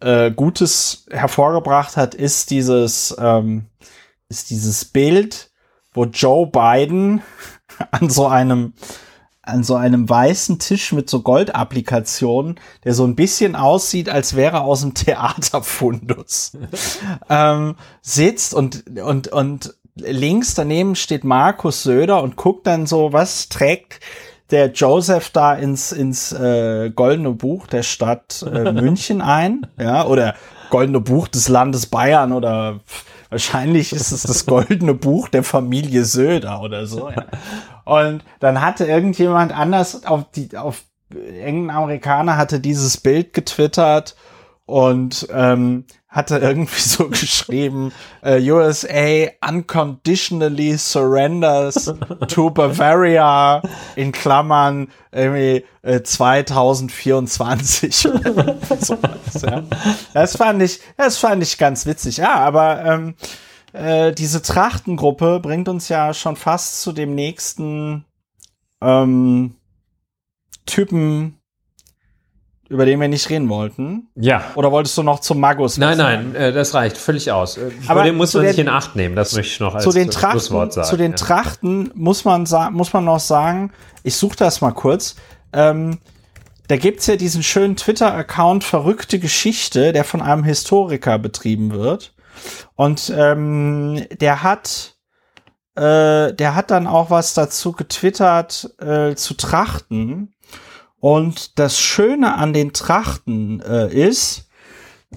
äh, 0.00 0.30
Gutes 0.30 1.06
hervorgebracht 1.10 1.96
hat, 1.96 2.14
ist 2.14 2.50
dieses, 2.50 3.14
ähm, 3.18 3.66
ist 4.28 4.50
dieses 4.50 4.84
Bild, 4.84 5.50
wo 5.92 6.04
Joe 6.04 6.46
Biden 6.46 7.22
an 7.90 8.10
so 8.10 8.26
einem 8.26 8.74
an 9.50 9.62
so 9.62 9.74
einem 9.74 10.08
weißen 10.08 10.58
Tisch 10.58 10.92
mit 10.92 11.10
so 11.10 11.22
Goldapplikationen, 11.22 12.58
der 12.84 12.94
so 12.94 13.04
ein 13.04 13.16
bisschen 13.16 13.56
aussieht, 13.56 14.08
als 14.08 14.36
wäre 14.36 14.58
er 14.58 14.64
aus 14.64 14.80
dem 14.80 14.94
Theaterfundus, 14.94 16.52
ähm, 17.28 17.76
sitzt 18.02 18.54
und, 18.54 18.84
und, 19.00 19.28
und 19.28 19.74
links 19.96 20.54
daneben 20.54 20.96
steht 20.96 21.24
Markus 21.24 21.82
Söder 21.82 22.22
und 22.22 22.36
guckt 22.36 22.66
dann 22.66 22.86
so, 22.86 23.12
was 23.12 23.48
trägt 23.48 24.00
der 24.50 24.72
Joseph 24.72 25.30
da 25.30 25.54
ins, 25.54 25.92
ins 25.92 26.32
äh, 26.32 26.90
goldene 26.90 27.30
Buch 27.30 27.66
der 27.66 27.82
Stadt 27.82 28.42
äh, 28.42 28.72
München 28.72 29.20
ein, 29.20 29.66
ja, 29.78 30.06
oder 30.06 30.34
goldene 30.70 31.00
Buch 31.00 31.28
des 31.28 31.48
Landes 31.48 31.86
Bayern 31.86 32.32
oder 32.32 32.80
wahrscheinlich 33.30 33.92
ist 33.92 34.12
es 34.12 34.22
das 34.22 34.44
goldene 34.46 34.94
Buch 34.94 35.28
der 35.28 35.42
Familie 35.42 36.04
Söder 36.04 36.60
oder 36.60 36.86
so. 36.86 37.10
Ja. 37.10 37.26
Und 37.84 38.22
dann 38.40 38.60
hatte 38.60 38.84
irgendjemand 38.84 39.52
anders 39.56 40.04
auf 40.04 40.30
die, 40.32 40.56
auf 40.56 40.82
irgendein 41.12 41.76
Amerikaner 41.76 42.36
hatte 42.36 42.60
dieses 42.60 42.96
Bild 42.98 43.32
getwittert 43.32 44.16
und 44.66 45.26
ähm, 45.32 45.84
hatte 46.10 46.38
irgendwie 46.38 46.80
so 46.80 47.08
geschrieben, 47.08 47.92
äh, 48.22 48.38
USA 48.50 49.30
unconditionally 49.48 50.76
surrenders 50.76 51.94
to 52.28 52.50
Bavaria 52.50 53.62
in 53.96 54.12
Klammern 54.12 54.88
irgendwie 55.12 55.64
äh, 55.82 56.02
2024. 56.02 58.08
oder 58.08 58.56
sowas, 58.80 59.42
ja. 59.42 59.62
Das 60.12 60.36
fand 60.36 60.62
ich, 60.62 60.80
das 60.96 61.16
fand 61.16 61.42
ich 61.42 61.58
ganz 61.58 61.86
witzig. 61.86 62.18
Ja, 62.18 62.34
aber 62.34 62.84
ähm, 62.84 63.14
äh, 63.72 64.12
diese 64.12 64.42
Trachtengruppe 64.42 65.40
bringt 65.40 65.68
uns 65.68 65.88
ja 65.88 66.12
schon 66.12 66.36
fast 66.36 66.82
zu 66.82 66.92
dem 66.92 67.14
nächsten 67.14 68.04
ähm, 68.80 69.56
Typen, 70.66 71.39
über 72.70 72.86
den 72.86 72.98
wir 73.00 73.08
nicht 73.08 73.28
reden 73.28 73.48
wollten. 73.50 74.08
Ja. 74.14 74.44
Oder 74.54 74.70
wolltest 74.72 74.96
du 74.96 75.02
noch 75.02 75.20
zum 75.20 75.40
Magus? 75.40 75.76
Nein, 75.76 75.98
sagen? 75.98 76.32
nein, 76.32 76.40
äh, 76.42 76.52
das 76.52 76.72
reicht 76.72 76.96
völlig 76.96 77.30
aus. 77.32 77.58
Äh, 77.58 77.70
Aber 77.88 78.04
dem 78.04 78.16
muss 78.16 78.32
man 78.32 78.44
den- 78.44 78.52
sich 78.52 78.60
in 78.60 78.68
Acht 78.68 78.96
nehmen, 78.96 79.16
das 79.16 79.34
möchte 79.34 79.52
ich 79.52 79.60
noch 79.60 79.74
als 79.74 79.84
zu 79.84 79.90
den 79.92 80.08
äh, 80.08 80.10
Trachten, 80.10 80.30
Schlusswort 80.40 80.72
sagen. 80.72 80.88
zu 80.88 80.96
den 80.96 81.10
ja. 81.10 81.16
Trachten 81.16 81.90
muss 81.94 82.24
man 82.24 82.46
sa- 82.46 82.70
muss 82.70 82.92
man 82.92 83.04
noch 83.04 83.20
sagen, 83.20 83.72
ich 84.04 84.16
suche 84.16 84.36
das 84.36 84.60
mal 84.62 84.70
kurz. 84.72 85.16
Ähm, 85.52 85.98
da 86.68 86.76
gibt's 86.76 87.06
ja 87.08 87.16
diesen 87.16 87.42
schönen 87.42 87.74
Twitter-Account 87.76 88.62
Verrückte 88.62 89.18
Geschichte, 89.18 89.92
der 89.92 90.04
von 90.04 90.22
einem 90.22 90.44
Historiker 90.44 91.18
betrieben 91.18 91.72
wird. 91.72 92.14
Und 92.76 93.12
ähm, 93.14 94.06
der 94.20 94.42
hat 94.44 94.94
äh, 95.74 96.32
der 96.32 96.54
hat 96.54 96.70
dann 96.70 96.86
auch 96.86 97.10
was 97.10 97.34
dazu 97.34 97.72
getwittert 97.72 98.70
äh, 98.80 99.14
zu 99.16 99.34
Trachten. 99.34 100.32
Und 101.00 101.58
das 101.58 101.80
Schöne 101.80 102.34
an 102.36 102.52
den 102.52 102.72
Trachten 102.72 103.60
äh, 103.60 103.92
ist, 103.92 104.46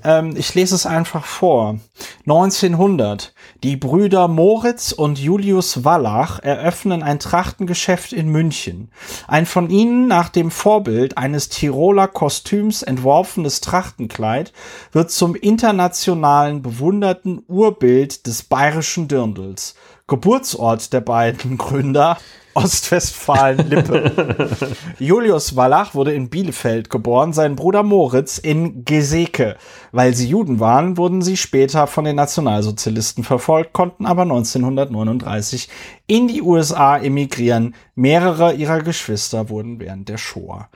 ähm, 0.04 0.34
ich 0.36 0.56
lese 0.56 0.74
es 0.74 0.86
einfach 0.86 1.26
vor. 1.26 1.78
1900. 2.22 3.34
Die 3.62 3.76
Brüder 3.76 4.28
Moritz 4.28 4.92
und 4.92 5.20
Julius 5.20 5.84
Wallach 5.84 6.40
eröffnen 6.40 7.04
ein 7.04 7.20
Trachtengeschäft 7.20 8.12
in 8.12 8.30
München. 8.30 8.90
Ein 9.28 9.46
von 9.46 9.70
ihnen 9.70 10.08
nach 10.08 10.30
dem 10.30 10.52
Vorbild 10.52 11.18
eines 11.18 11.50
Tiroler 11.50 12.08
Kostüms 12.08 12.82
entworfenes 12.82 13.62
Trachtenkleid 13.62 14.52
wird 14.92 15.12
zum 15.12 15.36
internationalen 15.36 16.62
bewunderten 16.62 17.44
Urbild 17.48 18.26
des 18.26 18.44
bayerischen 18.44 19.08
Dirndls. 19.08 19.76
Geburtsort 20.08 20.92
der 20.94 21.02
beiden 21.02 21.58
Gründer 21.58 22.18
Ostwestfalen-Lippe. 22.56 24.52
Julius 25.00 25.56
Wallach 25.56 25.96
wurde 25.96 26.14
in 26.14 26.30
Bielefeld 26.30 26.90
geboren, 26.90 27.34
sein 27.34 27.56
Bruder 27.56 27.82
Moritz 27.84 28.38
in 28.38 28.86
Geseke. 28.86 29.58
Weil 29.92 30.14
sie 30.14 30.28
Juden 30.28 30.60
waren, 30.60 30.98
wurden 30.98 31.22
sie 31.22 31.38
später 31.38 31.88
von 31.88 32.06
den 32.06 32.16
Nationalsozialisten 32.16 33.24
verfolgt, 33.24 33.74
konnten 33.74 34.06
aber 34.06 34.22
1939 34.24 35.68
in 36.06 36.28
die 36.28 36.42
USA 36.42 36.98
emigrieren. 36.98 37.74
Mehrere 37.96 38.54
ihrer 38.54 38.82
Geschwister 38.82 39.50
wurden 39.50 39.80
während 39.80 40.10
der 40.10 40.18
Shoah 40.18 40.70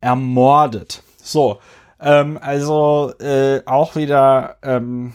ermordet. 0.00 1.02
So, 1.20 1.58
ähm, 2.00 2.38
also 2.40 3.12
äh, 3.18 3.62
auch 3.66 3.96
wieder 3.96 4.56
ähm, 4.62 5.14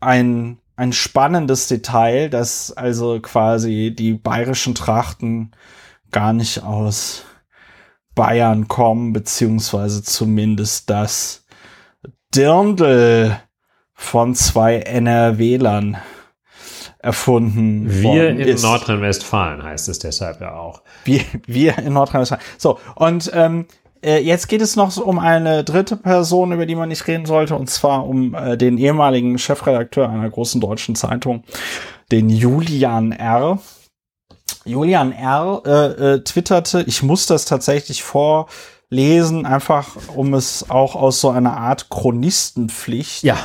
ein, 0.00 0.58
ein 0.80 0.94
spannendes 0.94 1.68
Detail, 1.68 2.30
dass 2.30 2.72
also 2.72 3.20
quasi 3.20 3.94
die 3.94 4.14
bayerischen 4.14 4.74
Trachten 4.74 5.50
gar 6.10 6.32
nicht 6.32 6.62
aus 6.62 7.26
Bayern 8.14 8.66
kommen, 8.66 9.12
beziehungsweise 9.12 10.02
zumindest 10.02 10.88
das 10.88 11.44
Dirndl 12.34 13.38
von 13.92 14.34
zwei 14.34 14.76
NRWlern 14.76 15.98
erfunden 16.98 17.84
Wir 17.86 18.30
in. 18.30 18.60
Nordrhein-Westfalen 18.62 19.62
heißt 19.62 19.86
es 19.90 19.98
deshalb 19.98 20.40
ja 20.40 20.54
auch. 20.54 20.82
Wir, 21.04 21.20
wir 21.44 21.76
in 21.76 21.92
Nordrhein-Westfalen. 21.92 22.42
So, 22.56 22.80
und 22.94 23.30
ähm, 23.34 23.66
äh, 23.66 23.79
jetzt 24.02 24.48
geht 24.48 24.62
es 24.62 24.76
noch 24.76 24.96
um 24.96 25.18
eine 25.18 25.64
dritte 25.64 25.96
Person, 25.96 26.52
über 26.52 26.66
die 26.66 26.74
man 26.74 26.88
nicht 26.88 27.06
reden 27.06 27.26
sollte, 27.26 27.56
und 27.56 27.68
zwar 27.68 28.06
um 28.06 28.34
äh, 28.34 28.56
den 28.56 28.78
ehemaligen 28.78 29.38
Chefredakteur 29.38 30.08
einer 30.08 30.30
großen 30.30 30.60
deutschen 30.60 30.94
Zeitung, 30.94 31.44
den 32.10 32.28
Julian 32.28 33.12
R. 33.12 33.58
Julian 34.64 35.12
R. 35.12 35.62
Äh, 35.64 35.70
äh, 36.14 36.24
twitterte, 36.24 36.82
ich 36.86 37.02
muss 37.02 37.26
das 37.26 37.44
tatsächlich 37.44 38.02
vorlesen, 38.02 39.46
einfach 39.46 39.96
um 40.14 40.34
es 40.34 40.70
auch 40.70 40.96
aus 40.96 41.20
so 41.20 41.30
einer 41.30 41.56
Art 41.56 41.88
Chronistenpflicht 41.90 43.22
Ja. 43.22 43.36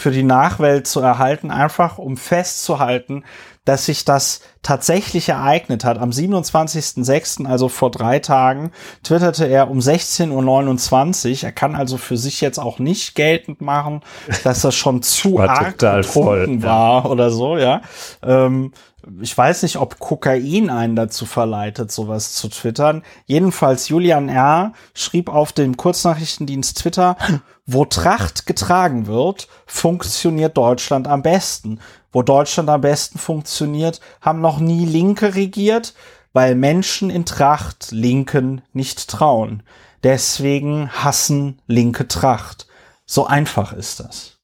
Für 0.00 0.10
die 0.10 0.22
Nachwelt 0.22 0.86
zu 0.86 1.00
erhalten, 1.00 1.50
einfach 1.50 1.98
um 1.98 2.16
festzuhalten, 2.16 3.22
dass 3.66 3.84
sich 3.84 4.06
das 4.06 4.40
tatsächlich 4.62 5.28
ereignet 5.28 5.84
hat. 5.84 5.98
Am 5.98 6.10
27.06., 6.10 7.46
also 7.46 7.68
vor 7.68 7.90
drei 7.90 8.18
Tagen, 8.18 8.72
twitterte 9.02 9.44
er 9.46 9.70
um 9.70 9.78
16.29 9.78 11.30
Uhr. 11.30 11.44
Er 11.44 11.52
kann 11.52 11.76
also 11.76 11.98
für 11.98 12.16
sich 12.16 12.40
jetzt 12.40 12.58
auch 12.58 12.78
nicht 12.78 13.14
geltend 13.14 13.60
machen, 13.60 14.00
dass 14.42 14.62
das 14.62 14.74
schon 14.74 15.02
zu 15.02 15.34
War 15.34 15.50
arg 15.50 15.78
total 15.78 16.00
betrunken 16.00 16.60
voll, 16.60 16.68
ja. 16.68 17.02
war 17.02 17.10
oder 17.10 17.30
so, 17.30 17.58
ja. 17.58 17.82
Ähm, 18.22 18.72
ich 19.20 19.36
weiß 19.36 19.62
nicht, 19.62 19.76
ob 19.76 19.98
Kokain 19.98 20.70
einen 20.70 20.96
dazu 20.96 21.26
verleitet, 21.26 21.90
sowas 21.90 22.34
zu 22.34 22.48
twittern. 22.48 23.02
Jedenfalls 23.26 23.88
Julian 23.88 24.28
R. 24.28 24.72
schrieb 24.94 25.28
auf 25.28 25.52
dem 25.52 25.76
Kurznachrichtendienst 25.76 26.78
Twitter, 26.78 27.16
wo 27.66 27.84
Tracht 27.84 28.46
getragen 28.46 29.06
wird, 29.06 29.48
funktioniert 29.66 30.56
Deutschland 30.56 31.08
am 31.08 31.22
besten. 31.22 31.80
Wo 32.12 32.22
Deutschland 32.22 32.68
am 32.68 32.80
besten 32.80 33.18
funktioniert, 33.18 34.00
haben 34.20 34.40
noch 34.40 34.58
nie 34.58 34.84
Linke 34.84 35.34
regiert, 35.34 35.94
weil 36.32 36.54
Menschen 36.54 37.10
in 37.10 37.24
Tracht 37.24 37.92
Linken 37.92 38.62
nicht 38.72 39.08
trauen. 39.08 39.62
Deswegen 40.02 40.90
hassen 40.90 41.60
Linke 41.66 42.08
Tracht. 42.08 42.66
So 43.06 43.26
einfach 43.26 43.72
ist 43.72 44.00
das. 44.00 44.38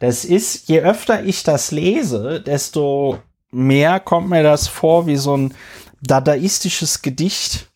Das 0.00 0.24
ist, 0.24 0.68
je 0.68 0.80
öfter 0.80 1.24
ich 1.24 1.42
das 1.42 1.70
lese, 1.70 2.40
desto 2.40 3.18
mehr 3.50 4.00
kommt 4.00 4.28
mir 4.28 4.42
das 4.42 4.68
vor 4.68 5.06
wie 5.06 5.16
so 5.16 5.36
ein 5.36 5.54
dadaistisches 6.00 7.02
Gedicht 7.02 7.70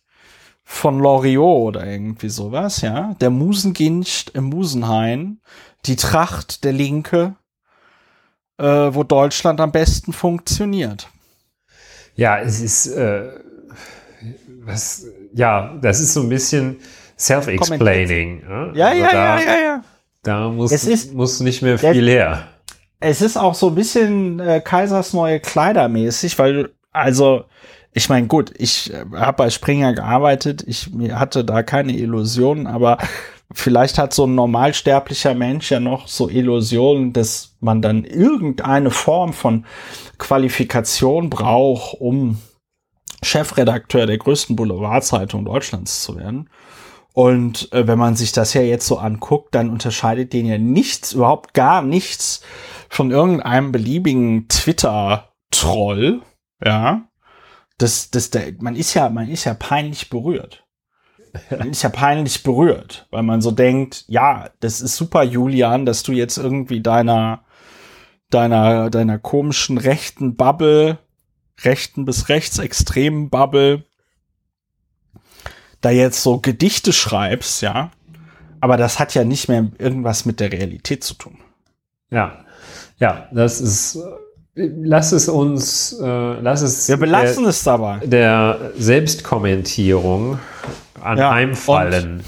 von 0.63 0.99
Loriot 0.99 1.75
oder 1.75 1.85
irgendwie 1.85 2.29
sowas, 2.29 2.81
ja. 2.81 3.15
Der 3.19 3.29
Musenginst 3.29 4.31
im 4.31 4.45
Musenhain, 4.45 5.39
die 5.85 5.95
Tracht 5.95 6.63
der 6.63 6.71
Linke, 6.71 7.35
äh, 8.57 8.65
wo 8.65 9.03
Deutschland 9.03 9.59
am 9.59 9.71
besten 9.71 10.13
funktioniert. 10.13 11.09
Ja, 12.15 12.39
es 12.39 12.61
ist, 12.61 12.87
äh, 12.87 13.31
was, 14.61 15.05
ja, 15.33 15.75
das 15.81 15.99
ist 15.99 16.13
so 16.13 16.21
ein 16.21 16.29
bisschen 16.29 16.77
self-explaining. 17.17 18.43
Ja, 18.73 18.87
also 18.87 19.03
ja, 19.03 19.11
da, 19.11 19.39
ja, 19.39 19.45
ja, 19.45 19.61
ja. 19.61 19.83
Da 20.23 20.49
muss, 20.49 20.71
es 20.71 20.85
ist, 20.85 21.13
muss 21.13 21.41
nicht 21.41 21.61
mehr 21.61 21.77
viel 21.77 22.07
her. 22.07 22.47
Es 23.05 23.21
ist 23.21 23.35
auch 23.35 23.53
so 23.53 23.67
ein 23.67 23.75
bisschen 23.75 24.39
äh, 24.39 24.61
Kaisers 24.61 25.11
neue 25.11 25.41
Kleider 25.41 25.89
mäßig, 25.89 26.39
weil, 26.39 26.69
also, 26.93 27.43
ich 27.91 28.07
meine, 28.07 28.27
gut, 28.27 28.53
ich 28.57 28.93
äh, 28.93 29.03
habe 29.13 29.43
bei 29.43 29.49
Springer 29.49 29.93
gearbeitet, 29.93 30.63
ich 30.65 30.89
hatte 31.11 31.43
da 31.43 31.63
keine 31.63 31.91
Illusionen, 31.97 32.65
aber 32.65 32.97
vielleicht 33.51 33.97
hat 33.97 34.13
so 34.13 34.25
ein 34.25 34.35
normalsterblicher 34.35 35.35
Mensch 35.35 35.69
ja 35.69 35.81
noch 35.81 36.07
so 36.07 36.29
Illusionen, 36.29 37.11
dass 37.11 37.57
man 37.59 37.81
dann 37.81 38.05
irgendeine 38.05 38.89
Form 38.89 39.33
von 39.33 39.65
Qualifikation 40.17 41.29
braucht, 41.29 41.99
um 41.99 42.37
Chefredakteur 43.21 44.05
der 44.05 44.17
größten 44.17 44.55
Boulevardzeitung 44.55 45.43
Deutschlands 45.43 46.03
zu 46.03 46.17
werden. 46.17 46.49
Und 47.11 47.71
äh, 47.73 47.85
wenn 47.85 47.99
man 47.99 48.15
sich 48.15 48.31
das 48.31 48.53
ja 48.53 48.61
jetzt 48.61 48.87
so 48.87 48.97
anguckt, 48.97 49.53
dann 49.53 49.69
unterscheidet 49.69 50.31
den 50.31 50.45
ja 50.45 50.57
nichts, 50.57 51.11
überhaupt 51.11 51.53
gar 51.53 51.81
nichts 51.81 52.41
von 52.93 53.09
irgendeinem 53.09 53.71
beliebigen 53.71 54.47
Twitter-Troll, 54.47 56.21
ja. 56.63 57.07
Das, 57.79 58.11
das, 58.11 58.29
der, 58.29 58.53
man 58.59 58.75
ist 58.75 58.93
ja, 58.93 59.09
man 59.09 59.27
ist 59.29 59.45
ja 59.45 59.55
peinlich 59.55 60.11
berührt. 60.11 60.63
Man 61.49 61.71
ist 61.71 61.81
ja 61.81 61.89
peinlich 61.89 62.43
berührt, 62.43 63.07
weil 63.09 63.23
man 63.23 63.41
so 63.41 63.49
denkt, 63.49 64.05
ja, 64.07 64.51
das 64.59 64.81
ist 64.81 64.95
super, 64.95 65.23
Julian, 65.23 65.87
dass 65.87 66.03
du 66.03 66.11
jetzt 66.11 66.37
irgendwie 66.37 66.81
deiner, 66.81 67.43
deiner, 68.29 68.91
deiner 68.91 69.17
komischen 69.17 69.79
rechten 69.79 70.35
Bubble, 70.35 70.99
rechten 71.63 72.05
bis 72.05 72.29
rechtsextremen 72.29 73.31
Bubble, 73.31 73.85
da 75.81 75.89
jetzt 75.89 76.21
so 76.21 76.39
Gedichte 76.39 76.93
schreibst, 76.93 77.63
ja. 77.63 77.89
Aber 78.61 78.77
das 78.77 78.99
hat 78.99 79.15
ja 79.15 79.23
nicht 79.23 79.49
mehr 79.49 79.71
irgendwas 79.79 80.25
mit 80.25 80.39
der 80.39 80.51
Realität 80.51 81.03
zu 81.03 81.15
tun. 81.15 81.39
Ja, 82.11 82.42
ja, 82.99 83.27
das 83.31 83.61
ist 83.61 83.97
lass 84.55 85.11
es 85.11 85.29
uns, 85.29 85.93
äh, 85.99 86.05
lass 86.05 86.61
es. 86.61 86.87
Wir 86.87 86.97
belassen 86.97 87.43
der, 87.43 87.49
es 87.49 87.63
dabei. 87.63 87.99
Der 88.05 88.71
Selbstkommentierung 88.77 90.39
anheimfallen. 91.01 92.19
Ja, 92.19 92.23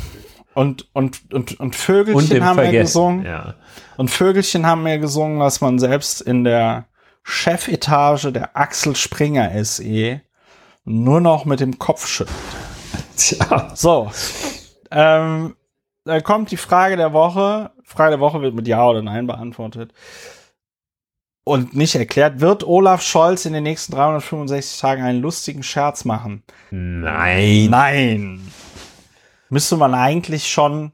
und, 0.53 0.87
und, 0.93 1.33
und, 1.33 1.59
und 1.59 1.75
Vögelchen 1.75 2.37
und 2.37 2.43
haben 2.43 2.57
wir 2.57 2.71
gesungen. 2.71 3.25
Ja. 3.25 3.55
Und 3.97 4.09
Vögelchen 4.09 4.65
haben 4.65 4.83
mir 4.83 4.99
gesungen, 4.99 5.39
dass 5.39 5.61
man 5.61 5.79
selbst 5.79 6.21
in 6.21 6.43
der 6.43 6.85
Chefetage 7.23 8.31
der 8.31 8.55
Axel 8.55 8.95
Springer 8.95 9.51
SE 9.63 10.21
nur 10.85 11.21
noch 11.21 11.45
mit 11.45 11.59
dem 11.59 11.77
Kopf 11.77 12.07
schüttelt. 12.07 12.37
Tja. 13.17 13.71
So. 13.75 14.11
Ähm, 14.91 15.55
dann 16.05 16.23
kommt 16.23 16.51
die 16.51 16.57
Frage 16.57 16.95
der 16.95 17.13
Woche. 17.13 17.71
Frage 17.85 18.11
der 18.11 18.19
Woche 18.19 18.41
wird 18.41 18.55
mit 18.55 18.67
Ja 18.67 18.87
oder 18.87 19.01
Nein 19.01 19.27
beantwortet 19.27 19.93
und 21.45 21.75
nicht 21.75 21.95
erklärt, 21.95 22.41
wird 22.41 22.63
Olaf 22.63 23.01
Scholz 23.01 23.45
in 23.45 23.53
den 23.53 23.63
nächsten 23.63 23.93
365 23.93 24.79
Tagen 24.79 25.03
einen 25.03 25.21
lustigen 25.21 25.63
Scherz 25.63 26.03
machen? 26.03 26.43
Nein. 26.71 27.67
Nein. 27.69 28.51
Müsste 29.49 29.77
man 29.77 29.93
eigentlich 29.93 30.51
schon 30.51 30.91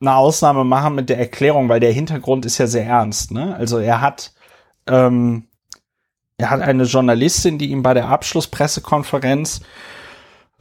eine 0.00 0.16
Ausnahme 0.16 0.64
machen 0.64 0.94
mit 0.94 1.10
der 1.10 1.18
Erklärung, 1.18 1.68
weil 1.68 1.78
der 1.78 1.92
Hintergrund 1.92 2.46
ist 2.46 2.58
ja 2.58 2.66
sehr 2.66 2.86
ernst. 2.86 3.30
Ne? 3.30 3.54
Also 3.54 3.78
er 3.78 4.00
hat, 4.00 4.32
ähm, 4.86 5.44
er 6.38 6.50
hat 6.50 6.62
eine 6.62 6.84
Journalistin, 6.84 7.58
die 7.58 7.70
ihm 7.70 7.82
bei 7.82 7.94
der 7.94 8.08
Abschlusspressekonferenz 8.08 9.60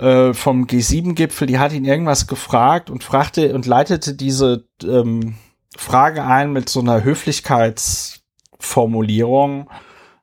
äh, 0.01 0.33
vom 0.33 0.65
G7-Gipfel, 0.65 1.45
die 1.45 1.59
hat 1.59 1.73
ihn 1.73 1.85
irgendwas 1.85 2.25
gefragt 2.25 2.89
und 2.89 3.03
fragte 3.03 3.53
und 3.53 3.67
leitete 3.67 4.15
diese 4.15 4.65
ähm, 4.83 5.35
Frage 5.77 6.23
ein 6.23 6.51
mit 6.51 6.69
so 6.69 6.79
einer 6.79 7.03
Höflichkeits 7.03 8.23
Formulierung, 8.59 9.69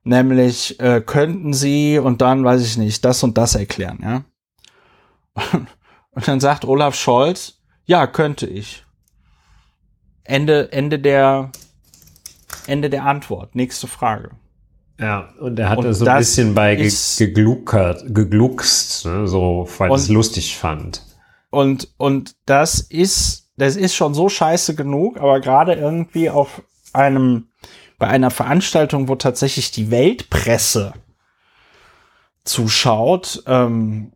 nämlich 0.03 0.81
äh, 0.81 1.01
könnten 1.01 1.53
Sie 1.55 1.99
und 1.99 2.21
dann 2.21 2.45
weiß 2.45 2.63
ich 2.65 2.77
nicht, 2.77 3.05
das 3.05 3.23
und 3.23 3.39
das 3.39 3.55
erklären, 3.55 4.01
ja. 4.03 4.25
Und 6.11 6.27
dann 6.27 6.41
sagt 6.41 6.65
Olaf 6.65 6.97
Scholz, 6.97 7.61
ja, 7.85 8.09
könnte 8.09 8.49
ich. 8.49 8.85
Ende, 10.25 10.73
Ende 10.73 10.99
der, 10.99 11.53
Ende 12.67 12.91
der 12.91 13.05
Antwort. 13.05 13.55
Nächste 13.55 13.87
Frage. 13.87 14.31
Ja, 14.99 15.29
und 15.39 15.59
er 15.59 15.69
hat 15.69 15.79
und 15.79 15.93
so 15.93 16.07
ein 16.07 16.19
bisschen 16.19 16.55
bei 16.55 16.75
ge 16.75 16.91
gegluckert, 17.19 18.05
gegluckst, 18.15 19.07
ne, 19.07 19.29
so, 19.29 19.69
weil 19.79 19.93
es 19.93 20.09
lustig 20.09 20.57
fand. 20.57 21.03
Und, 21.51 21.95
und 21.97 22.35
das 22.47 22.81
ist, 22.81 23.51
das 23.57 23.77
ist 23.77 23.95
schon 23.95 24.13
so 24.13 24.29
scheiße 24.29 24.75
genug, 24.75 25.19
aber 25.19 25.41
gerade 25.41 25.75
irgendwie 25.75 26.31
auf 26.31 26.63
einem 26.93 27.49
bei 27.99 28.07
einer 28.07 28.31
Veranstaltung, 28.31 29.09
wo 29.09 29.17
tatsächlich 29.17 29.71
die 29.73 29.91
Weltpresse 29.91 30.95
zuschaut, 32.45 33.43
ähm, 33.47 34.13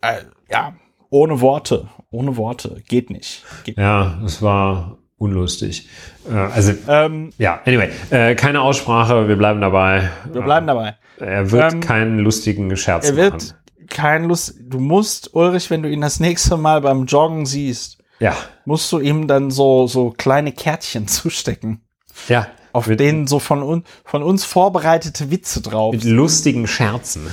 äh, 0.00 0.22
ja, 0.50 0.74
ohne 1.10 1.40
Worte, 1.40 1.88
ohne 2.10 2.36
Worte, 2.36 2.82
geht 2.88 3.10
nicht. 3.10 3.44
Geht 3.64 3.76
ja, 3.76 4.20
es 4.24 4.42
war 4.42 4.98
unlustig. 5.18 5.88
Äh, 6.28 6.34
also, 6.34 6.72
ähm, 6.88 7.32
ja, 7.38 7.60
anyway, 7.64 7.90
äh, 8.10 8.34
keine 8.34 8.60
Aussprache, 8.60 9.28
wir 9.28 9.36
bleiben 9.36 9.60
dabei. 9.60 10.10
Wir 10.32 10.42
bleiben 10.42 10.66
dabei. 10.66 10.96
Er 11.18 11.50
wird 11.50 11.74
ähm, 11.74 11.80
keinen 11.80 12.18
lustigen 12.18 12.76
Scherz 12.76 13.08
er 13.08 13.16
wird 13.16 13.34
machen. 13.34 13.52
Kein 13.88 14.24
Lust, 14.24 14.56
du 14.60 14.80
musst, 14.80 15.34
Ulrich, 15.34 15.70
wenn 15.70 15.82
du 15.82 15.88
ihn 15.88 16.00
das 16.00 16.20
nächste 16.20 16.56
Mal 16.56 16.80
beim 16.80 17.06
Joggen 17.06 17.46
siehst, 17.46 17.98
ja. 18.18 18.36
musst 18.64 18.90
du 18.90 18.98
ihm 18.98 19.28
dann 19.28 19.50
so, 19.50 19.86
so 19.86 20.10
kleine 20.10 20.52
Kärtchen 20.52 21.06
zustecken. 21.08 21.82
Ja 22.28 22.48
auf 22.76 22.86
mit, 22.86 23.00
denen 23.00 23.26
so 23.26 23.38
von, 23.38 23.62
un, 23.62 23.84
von 24.04 24.22
uns 24.22 24.44
vorbereitete 24.44 25.30
Witze 25.30 25.62
drauf. 25.62 25.94
Mit 25.94 26.04
lustigen 26.04 26.66
Scherzen. 26.66 27.30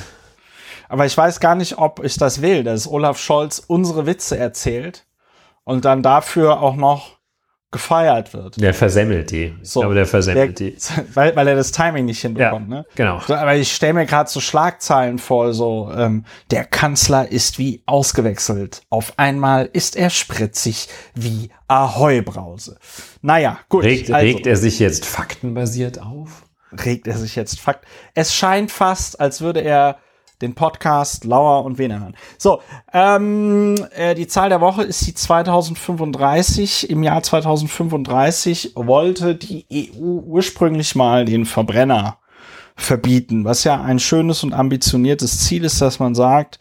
Aber 0.88 1.06
ich 1.06 1.17
weiß 1.17 1.39
gar 1.39 1.56
nicht, 1.56 1.78
ob 1.78 2.04
ich 2.04 2.17
das 2.17 2.41
will, 2.41 2.63
dass 2.63 2.88
Olaf 2.88 3.19
Scholz 3.19 3.60
unsere 3.60 4.06
Witze 4.06 4.38
erzählt 4.38 5.06
und 5.65 5.86
dann 5.86 6.02
dafür 6.02 6.62
auch 6.62 6.76
noch 6.76 7.17
gefeiert 7.74 8.34
wird. 8.34 8.62
Der 8.62 8.74
versemmelt 8.74 9.32
die. 9.32 9.54
So, 9.62 9.84
aber 9.84 9.94
der 9.94 10.06
versemmelt 10.06 10.60
der, 10.60 10.70
die. 10.70 10.78
Weil, 11.14 11.36
weil 11.36 11.48
er 11.50 11.56
das 11.56 11.72
Timing 11.72 12.06
nicht 12.06 12.22
hinbekommt. 12.22 12.70
Ja, 12.70 12.76
ne? 12.78 12.86
Genau. 12.96 13.20
So, 13.28 13.34
aber 13.36 13.56
ich 13.56 13.74
stelle 13.74 13.94
mir 13.94 14.06
gerade 14.06 14.30
so 14.30 14.40
Schlagzeilen 14.40 15.20
vor, 15.20 15.54
so 15.54 15.92
ähm, 15.94 16.24
der 16.52 16.64
Kanzler 16.64 17.30
ist 17.30 17.60
wie 17.60 17.84
ausgewechselt. 17.86 18.84
Auf 18.90 19.14
einmal 19.18 19.70
ist 19.74 19.98
er 19.98 20.10
spritzig 20.10 20.88
wie 21.14 21.50
Ahoi-Brause. 21.68 22.78
Naja, 23.22 23.60
gut. 23.68 23.84
Regt, 23.84 24.12
also, 24.12 24.26
regt 24.26 24.48
er 24.48 24.56
sich 24.56 24.80
jetzt 24.80 25.06
faktenbasiert 25.06 26.00
auf? 26.00 26.44
Regt 26.72 27.08
er 27.08 27.18
sich 27.18 27.36
jetzt 27.36 27.60
fakt? 27.60 27.86
Es 28.14 28.34
scheint 28.34 28.72
fast, 28.72 29.20
als 29.20 29.42
würde 29.42 29.62
er 29.62 29.98
den 30.44 30.54
Podcast 30.54 31.26
Lauer 31.26 31.66
und 31.66 31.80
Wiener 31.80 32.02
hören. 32.02 32.16
So, 32.38 32.62
ähm, 32.94 33.76
äh, 33.96 34.14
die 34.14 34.28
Zahl 34.28 34.50
der 34.50 34.62
Woche 34.62 34.84
ist 34.84 35.08
die 35.08 35.14
2035. 35.14 36.90
Im 36.90 37.02
Jahr 37.02 37.24
2035 37.24 38.74
wollte 38.76 39.36
die 39.36 39.66
EU 39.72 40.22
ursprünglich 40.26 40.96
mal 40.96 41.26
den 41.26 41.46
Verbrenner 41.46 42.18
verbieten, 42.76 43.46
was 43.46 43.64
ja 43.64 43.82
ein 43.82 44.00
schönes 44.00 44.44
und 44.44 44.54
ambitioniertes 44.54 45.46
Ziel 45.46 45.64
ist, 45.64 45.82
dass 45.82 46.00
man 46.00 46.16
sagt, 46.16 46.60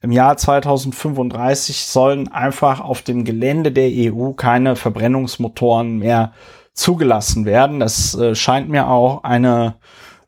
im 0.00 0.12
Jahr 0.12 0.36
2035 0.36 1.86
sollen 1.86 2.28
einfach 2.28 2.80
auf 2.80 3.02
dem 3.02 3.24
Gelände 3.24 3.72
der 3.72 3.90
EU 3.90 4.32
keine 4.32 4.76
Verbrennungsmotoren 4.76 5.98
mehr 5.98 6.32
zugelassen 6.72 7.44
werden. 7.44 7.80
Das 7.80 8.14
äh, 8.14 8.36
scheint 8.36 8.68
mir 8.68 8.88
auch 8.88 9.24
eine 9.24 9.74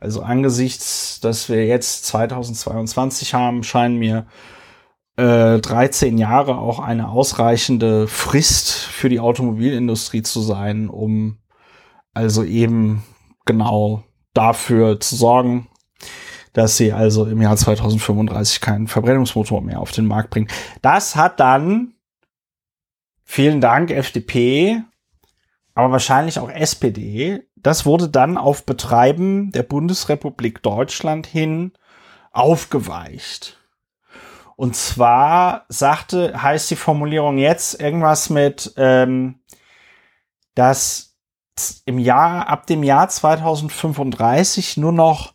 also 0.01 0.23
angesichts, 0.23 1.21
dass 1.21 1.49
wir 1.51 1.67
jetzt 1.67 2.07
2022 2.07 3.35
haben, 3.35 3.63
scheinen 3.63 3.99
mir 3.99 4.27
äh, 5.17 5.59
13 5.59 6.17
Jahre 6.17 6.57
auch 6.57 6.81
eine 6.81 7.11
ausreichende 7.11 8.09
Frist 8.09 8.71
für 8.73 9.11
die 9.11 9.21
Automobilindustrie 9.21 10.23
zu 10.23 10.41
sein, 10.41 10.89
um 10.89 11.39
also 12.15 12.43
eben 12.43 13.05
genau 13.45 14.03
dafür 14.33 15.01
zu 15.01 15.17
sorgen, 15.17 15.69
dass 16.55 16.79
sie 16.79 16.92
also 16.92 17.27
im 17.27 17.42
Jahr 17.42 17.57
2035 17.57 18.61
keinen 18.61 18.88
Verbrennungsmotor 18.88 19.61
mehr 19.61 19.81
auf 19.81 19.92
den 19.92 20.07
Markt 20.07 20.31
bringen. 20.31 20.48
Das 20.81 21.15
hat 21.15 21.40
dann, 21.40 21.94
vielen 23.25 23.61
Dank 23.61 23.90
FDP, 23.90 24.83
aber 25.75 25.92
wahrscheinlich 25.92 26.38
auch 26.38 26.51
SPD, 26.51 27.42
das 27.63 27.87
wurde 27.87 28.08
dann 28.08 28.37
auf 28.37 28.65
Betreiben 28.65 29.52
der 29.52 29.63
Bundesrepublik 29.63 30.63
Deutschland 30.63 31.27
hin 31.27 31.73
aufgeweicht. 32.33 33.58
Und 34.56 34.77
zwar 34.77 35.65
sagte, 35.69 36.42
heißt 36.42 36.71
die 36.71 36.77
Formulierung 36.77 37.38
jetzt 37.38 37.81
irgendwas 37.81 38.29
mit, 38.29 38.75
ähm, 38.77 39.40
dass 40.54 41.17
im 41.85 41.98
Jahr, 41.98 42.48
ab 42.48 42.67
dem 42.67 42.83
Jahr 42.83 43.08
2035 43.08 44.77
nur 44.77 44.92
noch 44.92 45.35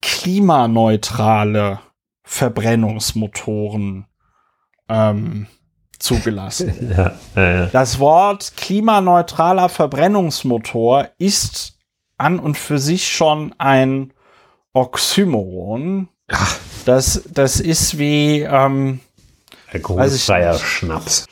klimaneutrale 0.00 1.80
Verbrennungsmotoren 2.22 4.06
ähm, 4.88 5.46
zugelassen. 6.04 6.94
Ja, 6.96 7.12
ja. 7.34 7.66
Das 7.66 7.98
Wort 7.98 8.52
klimaneutraler 8.56 9.68
Verbrennungsmotor 9.68 11.08
ist 11.18 11.78
an 12.18 12.38
und 12.38 12.56
für 12.56 12.78
sich 12.78 13.10
schon 13.10 13.54
ein 13.58 14.12
Oxymoron. 14.72 16.08
Das, 16.84 17.22
das 17.32 17.60
ist 17.60 17.98
wie 17.98 18.42
ähm, 18.42 19.00
Alkoholfreier 19.72 20.58
Schnaps. 20.58 21.26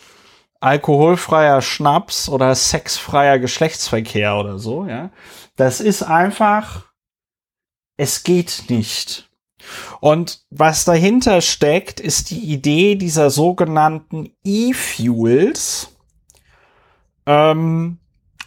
alkoholfreier 0.60 1.60
Schnaps 1.62 2.28
oder 2.28 2.54
sexfreier 2.54 3.38
Geschlechtsverkehr 3.38 4.36
oder 4.36 4.58
so, 4.58 4.86
ja. 4.86 5.10
Das 5.56 5.80
ist 5.80 6.02
einfach, 6.02 6.86
es 7.96 8.24
geht 8.24 8.64
nicht. 8.68 9.28
Und 10.00 10.42
was 10.50 10.84
dahinter 10.84 11.40
steckt, 11.40 12.00
ist 12.00 12.30
die 12.30 12.52
Idee 12.52 12.96
dieser 12.96 13.30
sogenannten 13.30 14.30
E-Fuels. 14.44 15.96
Ähm, 17.26 17.98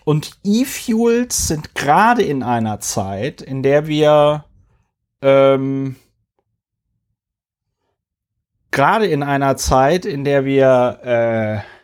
und 0.03 0.37
E-Fuels 0.43 1.47
sind 1.47 1.75
gerade 1.75 2.23
in 2.23 2.43
einer 2.43 2.79
Zeit, 2.79 3.41
in 3.41 3.63
der 3.63 3.87
wir 3.87 4.45
ähm, 5.21 5.95
gerade 8.71 9.07
in 9.07 9.23
einer 9.23 9.55
Zeit, 9.55 10.05
in 10.05 10.25
der 10.25 10.45
wir 10.45 10.99
äh, 11.03 11.75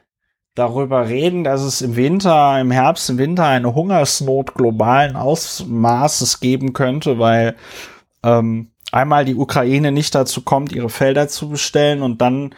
darüber 0.56 1.08
reden, 1.08 1.44
dass 1.44 1.62
es 1.62 1.82
im 1.82 1.96
Winter, 1.96 2.60
im 2.60 2.70
Herbst, 2.70 3.10
im 3.10 3.18
Winter 3.18 3.46
eine 3.46 3.74
Hungersnot 3.74 4.54
globalen 4.54 5.16
Ausmaßes 5.16 6.42
geben 6.42 6.74
könnte, 6.74 7.18
weil 7.18 7.56
ähm, 8.24 8.70
einmal 8.92 9.26
die 9.26 9.36
Ukraine 9.36 9.92
nicht 9.92 10.14
dazu 10.16 10.42
kommt, 10.42 10.72
ihre 10.72 10.89
Felder 10.89 11.28
zu 11.28 11.50
bestellen 11.50 12.02
und 12.02 12.22
dann 12.22 12.54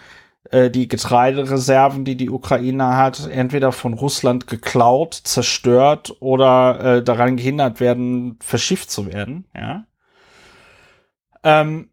äh, 0.51 0.69
die 0.69 0.87
Getreidereserven, 0.87 2.05
die 2.05 2.17
die 2.17 2.29
Ukraine 2.29 2.97
hat, 2.97 3.27
entweder 3.29 3.71
von 3.71 3.93
Russland 3.93 4.47
geklaut, 4.47 5.13
zerstört 5.13 6.15
oder 6.19 6.97
äh, 6.97 7.03
daran 7.03 7.37
gehindert 7.37 7.79
werden, 7.79 8.37
verschifft 8.41 8.91
zu 8.91 9.07
werden. 9.07 9.45
Ja. 9.55 9.85
Ähm, 11.43 11.89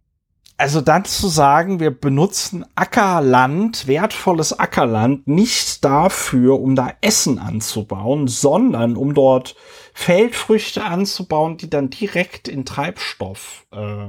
also 0.56 0.82
dann 0.82 1.06
zu 1.06 1.28
sagen, 1.28 1.80
wir 1.80 1.90
benutzen 1.90 2.66
Ackerland, 2.74 3.86
wertvolles 3.86 4.58
Ackerland, 4.58 5.26
nicht 5.26 5.82
dafür, 5.82 6.60
um 6.60 6.76
da 6.76 6.92
Essen 7.00 7.38
anzubauen, 7.38 8.28
sondern 8.28 8.96
um 8.96 9.14
dort 9.14 9.56
Feldfrüchte 9.94 10.84
anzubauen, 10.84 11.56
die 11.56 11.70
dann 11.70 11.88
direkt 11.88 12.46
in 12.46 12.66
Treibstoff 12.66 13.66
äh, 13.72 14.08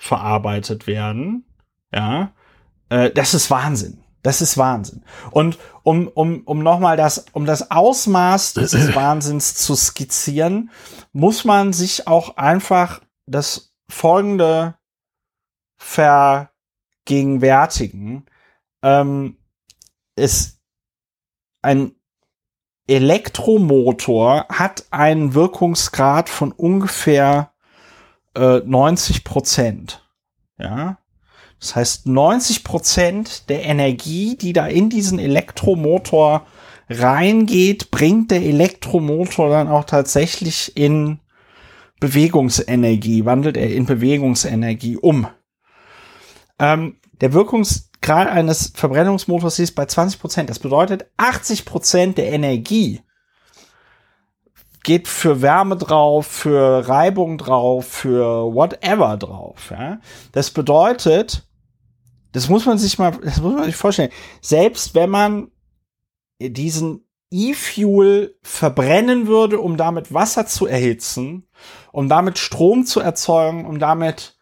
verarbeitet 0.00 0.86
werden. 0.86 1.44
Ja, 1.94 2.32
äh, 2.88 3.10
das 3.10 3.34
ist 3.34 3.50
Wahnsinn. 3.50 4.02
Das 4.22 4.40
ist 4.40 4.56
Wahnsinn. 4.58 5.04
Und 5.30 5.58
um, 5.82 6.08
um, 6.08 6.40
um 6.44 6.62
nochmal 6.62 6.96
das, 6.96 7.26
um 7.32 7.44
das 7.44 7.70
Ausmaß 7.70 8.54
dieses 8.54 8.94
Wahnsinns 8.94 9.54
zu 9.54 9.74
skizzieren, 9.74 10.70
muss 11.12 11.44
man 11.44 11.74
sich 11.74 12.06
auch 12.06 12.38
einfach 12.38 13.02
das 13.26 13.74
folgende 13.88 14.76
vergegenwärtigen. 15.76 18.24
Ähm, 18.82 19.36
ist 20.16 20.60
ein 21.62 21.94
Elektromotor 22.90 24.46
hat 24.48 24.84
einen 24.90 25.34
Wirkungsgrad 25.34 26.28
von 26.28 26.50
ungefähr 26.50 27.49
äh, 28.34 28.60
90 28.60 29.24
Prozent. 29.24 30.06
Ja. 30.58 30.98
Das 31.58 31.76
heißt, 31.76 32.06
90 32.06 32.64
Prozent 32.64 33.48
der 33.48 33.64
Energie, 33.64 34.36
die 34.36 34.52
da 34.52 34.66
in 34.66 34.88
diesen 34.88 35.18
Elektromotor 35.18 36.46
reingeht, 36.88 37.90
bringt 37.90 38.30
der 38.30 38.42
Elektromotor 38.42 39.50
dann 39.50 39.68
auch 39.68 39.84
tatsächlich 39.84 40.76
in 40.76 41.20
Bewegungsenergie, 42.00 43.26
wandelt 43.26 43.58
er 43.58 43.70
in 43.70 43.84
Bewegungsenergie 43.84 44.96
um. 44.96 45.28
Ähm, 46.58 46.96
der 47.20 47.34
Wirkungsgrad 47.34 48.28
eines 48.28 48.72
Verbrennungsmotors 48.74 49.58
ist 49.58 49.72
bei 49.72 49.84
20 49.84 50.18
Prozent. 50.18 50.50
Das 50.50 50.58
bedeutet, 50.58 51.06
80 51.18 51.66
Prozent 51.66 52.18
der 52.18 52.32
Energie 52.32 53.02
geht 54.82 55.08
für 55.08 55.42
Wärme 55.42 55.76
drauf, 55.76 56.26
für 56.26 56.88
Reibung 56.88 57.38
drauf, 57.38 57.86
für 57.86 58.54
whatever 58.54 59.16
drauf. 59.16 59.70
Ja? 59.70 60.00
Das 60.32 60.50
bedeutet, 60.50 61.46
das 62.32 62.48
muss 62.48 62.66
man 62.66 62.78
sich 62.78 62.98
mal, 62.98 63.12
das 63.22 63.40
muss 63.40 63.54
man 63.54 63.64
sich 63.64 63.76
vorstellen. 63.76 64.10
Selbst 64.40 64.94
wenn 64.94 65.10
man 65.10 65.50
diesen 66.40 67.04
E-Fuel 67.30 68.36
verbrennen 68.42 69.26
würde, 69.26 69.60
um 69.60 69.76
damit 69.76 70.12
Wasser 70.12 70.46
zu 70.46 70.66
erhitzen, 70.66 71.46
um 71.92 72.08
damit 72.08 72.38
Strom 72.38 72.86
zu 72.86 73.00
erzeugen, 73.00 73.66
um 73.66 73.78
damit 73.78 74.36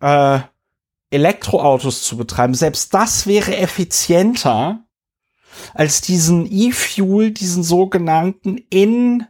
äh, 0.00 0.40
Elektroautos 1.10 2.02
zu 2.02 2.16
betreiben, 2.16 2.54
selbst 2.54 2.94
das 2.94 3.26
wäre 3.26 3.56
effizienter 3.56 4.84
als 5.74 6.00
diesen 6.00 6.46
E-Fuel, 6.50 7.32
diesen 7.32 7.62
sogenannten 7.62 8.56
in 8.70 9.26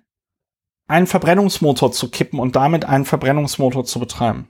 einen 0.90 1.06
Verbrennungsmotor 1.06 1.92
zu 1.92 2.10
kippen 2.10 2.38
und 2.38 2.56
damit 2.56 2.84
einen 2.84 3.04
Verbrennungsmotor 3.04 3.84
zu 3.84 4.00
betreiben. 4.00 4.48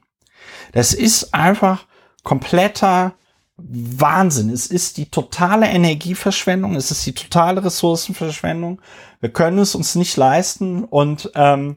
Das 0.72 0.94
ist 0.94 1.34
einfach 1.34 1.86
kompletter 2.22 3.14
Wahnsinn. 3.56 4.50
Es 4.50 4.66
ist 4.66 4.96
die 4.96 5.10
totale 5.10 5.66
Energieverschwendung, 5.66 6.76
es 6.76 6.90
ist 6.90 7.04
die 7.04 7.14
totale 7.14 7.62
Ressourcenverschwendung. 7.62 8.80
Wir 9.20 9.30
können 9.30 9.58
es 9.58 9.74
uns 9.74 9.94
nicht 9.94 10.16
leisten 10.16 10.84
und 10.84 11.30
ähm, 11.34 11.76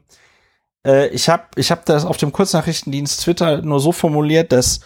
äh, 0.86 1.08
ich 1.08 1.28
habe 1.28 1.44
ich 1.56 1.70
hab 1.70 1.84
das 1.84 2.06
auf 2.06 2.16
dem 2.16 2.32
Kurznachrichtendienst 2.32 3.20
Twitter 3.20 3.60
nur 3.62 3.80
so 3.80 3.92
formuliert, 3.92 4.52
dass 4.52 4.80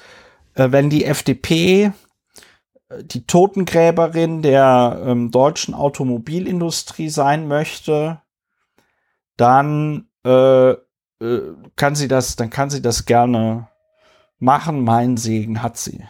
äh, 0.55 0.73
wenn 0.73 0.91
die 0.91 1.05
FDP 1.05 1.93
äh, 2.89 3.05
die 3.05 3.25
Totengräberin 3.27 4.43
der 4.43 5.01
ähm, 5.07 5.31
deutschen 5.31 5.75
Automobilindustrie 5.75 7.11
sein 7.11 7.47
möchte, 7.47 8.21
dann 9.39 10.09
äh, 10.27 10.73
äh, 10.73 10.77
kann 11.77 11.95
sie 11.95 12.09
das, 12.09 12.37
dann 12.37 12.51
kann 12.51 12.69
sie 12.69 12.83
das 12.83 13.07
gerne 13.07 13.69
machen. 14.39 14.85
Mein 14.85 15.17
Segen 15.17 15.63
hat 15.63 15.79
sie. 15.79 16.05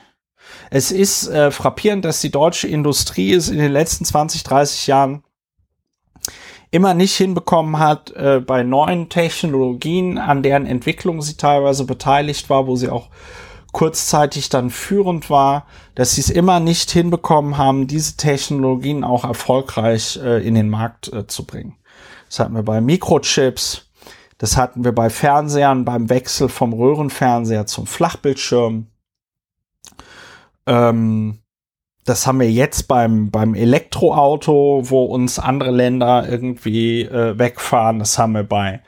Es 0.70 0.90
ist 0.90 1.28
äh, 1.28 1.50
frappierend, 1.50 2.04
dass 2.04 2.20
die 2.20 2.30
deutsche 2.30 2.66
Industrie 2.66 3.32
es 3.32 3.48
in 3.48 3.58
den 3.58 3.70
letzten 3.72 4.04
20, 4.04 4.42
30 4.42 4.86
Jahren 4.86 5.22
immer 6.70 6.94
nicht 6.94 7.14
hinbekommen 7.16 7.78
hat, 7.78 8.10
äh, 8.10 8.40
bei 8.40 8.62
neuen 8.62 9.08
Technologien, 9.08 10.18
an 10.18 10.42
deren 10.42 10.66
Entwicklung 10.66 11.22
sie 11.22 11.36
teilweise 11.36 11.84
beteiligt 11.84 12.50
war, 12.50 12.66
wo 12.66 12.76
sie 12.76 12.88
auch 12.88 13.08
kurzzeitig 13.72 14.48
dann 14.48 14.70
führend 14.70 15.30
war, 15.30 15.66
dass 15.94 16.14
sie 16.14 16.22
es 16.22 16.30
immer 16.30 16.60
nicht 16.60 16.90
hinbekommen 16.90 17.58
haben, 17.58 17.86
diese 17.86 18.16
Technologien 18.16 19.04
auch 19.04 19.24
erfolgreich 19.24 20.18
äh, 20.22 20.46
in 20.46 20.54
den 20.54 20.70
Markt 20.70 21.12
äh, 21.12 21.26
zu 21.26 21.44
bringen. 21.44 21.76
Das 22.28 22.40
hatten 22.40 22.54
wir 22.54 22.62
bei 22.62 22.80
Mikrochips, 22.80 23.88
das 24.38 24.56
hatten 24.56 24.84
wir 24.84 24.94
bei 24.94 25.10
Fernsehern 25.10 25.84
beim 25.84 26.08
Wechsel 26.08 26.48
vom 26.48 26.72
Röhrenfernseher 26.72 27.66
zum 27.66 27.86
Flachbildschirm. 27.86 28.86
Ähm, 30.66 31.38
das 32.04 32.26
haben 32.26 32.40
wir 32.40 32.50
jetzt 32.50 32.88
beim, 32.88 33.30
beim 33.30 33.54
Elektroauto, 33.54 34.82
wo 34.84 35.04
uns 35.04 35.38
andere 35.38 35.72
Länder 35.72 36.26
irgendwie 36.28 37.02
äh, 37.02 37.38
wegfahren. 37.38 37.98
Das 37.98 38.18
haben 38.18 38.32
wir 38.32 38.44
bei 38.44 38.80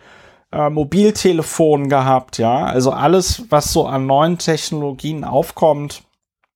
äh, 0.52 0.70
Mobiltelefonen 0.70 1.88
gehabt, 1.88 2.38
ja. 2.38 2.64
Also 2.64 2.92
alles, 2.92 3.44
was 3.50 3.72
so 3.72 3.86
an 3.86 4.06
neuen 4.06 4.38
Technologien 4.38 5.24
aufkommt, 5.24 6.04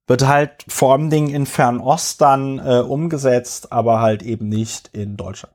wird 0.06 0.26
halt 0.26 0.64
vor 0.68 0.92
allem 0.92 1.10
Dingen 1.10 1.30
in 1.30 1.46
Fernost 1.46 2.20
dann 2.20 2.58
äh, 2.58 2.80
umgesetzt, 2.80 3.72
aber 3.72 4.00
halt 4.00 4.22
eben 4.22 4.48
nicht 4.48 4.88
in 4.92 5.16
Deutschland. 5.16 5.54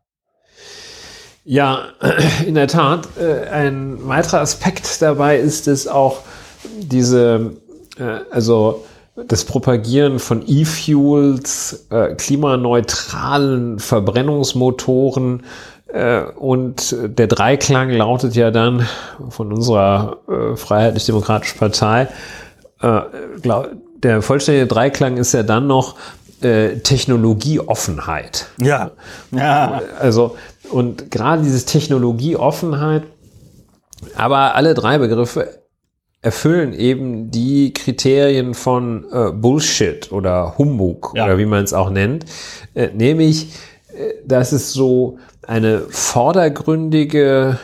Ja, 1.44 1.86
in 2.46 2.56
der 2.56 2.68
Tat. 2.68 3.08
Äh, 3.20 3.50
ein 3.50 4.08
weiterer 4.08 4.42
Aspekt 4.42 5.02
dabei 5.02 5.38
ist 5.38 5.68
es 5.68 5.88
auch 5.88 6.20
diese, 6.78 7.54
äh, 7.98 8.20
also 8.32 8.86
das 9.28 9.44
Propagieren 9.44 10.20
von 10.20 10.44
E-Fuels, 10.48 11.88
äh, 11.90 12.16
klimaneutralen 12.16 13.80
Verbrennungsmotoren, 13.80 15.44
und 16.36 16.96
der 17.02 17.26
Dreiklang 17.26 17.90
lautet 17.90 18.36
ja 18.36 18.52
dann 18.52 18.88
von 19.30 19.52
unserer 19.52 20.18
Freiheitlich-Demokratischen 20.56 21.58
Partei, 21.58 22.10
der 24.04 24.22
vollständige 24.22 24.68
Dreiklang 24.68 25.18
ist 25.18 25.34
ja 25.34 25.42
dann 25.42 25.66
noch 25.66 25.96
äh, 26.42 26.78
Technologieoffenheit. 26.80 28.48
Ja. 28.62 28.92
ja. 29.32 29.82
Also, 30.00 30.36
und 30.72 31.12
gerade 31.12 31.44
dieses 31.44 31.66
Technologieoffenheit, 31.66 33.04
aber 34.16 34.56
alle 34.56 34.74
drei 34.74 34.98
Begriffe 34.98 35.60
erfüllen 36.22 36.74
eben 36.74 37.32
die 37.32 37.74
Kriterien 37.74 38.54
von 38.54 39.06
äh, 39.12 39.32
Bullshit 39.32 40.12
oder 40.12 40.58
Humbug 40.58 41.14
Ja. 41.16 41.26
oder 41.26 41.38
wie 41.38 41.46
man 41.46 41.64
es 41.64 41.74
auch 41.74 41.90
nennt, 41.90 42.26
äh, 42.74 42.90
nämlich, 42.94 43.54
äh, 43.94 44.14
dass 44.26 44.52
es 44.52 44.74
so 44.74 45.18
eine 45.48 45.82
vordergründige 45.90 47.58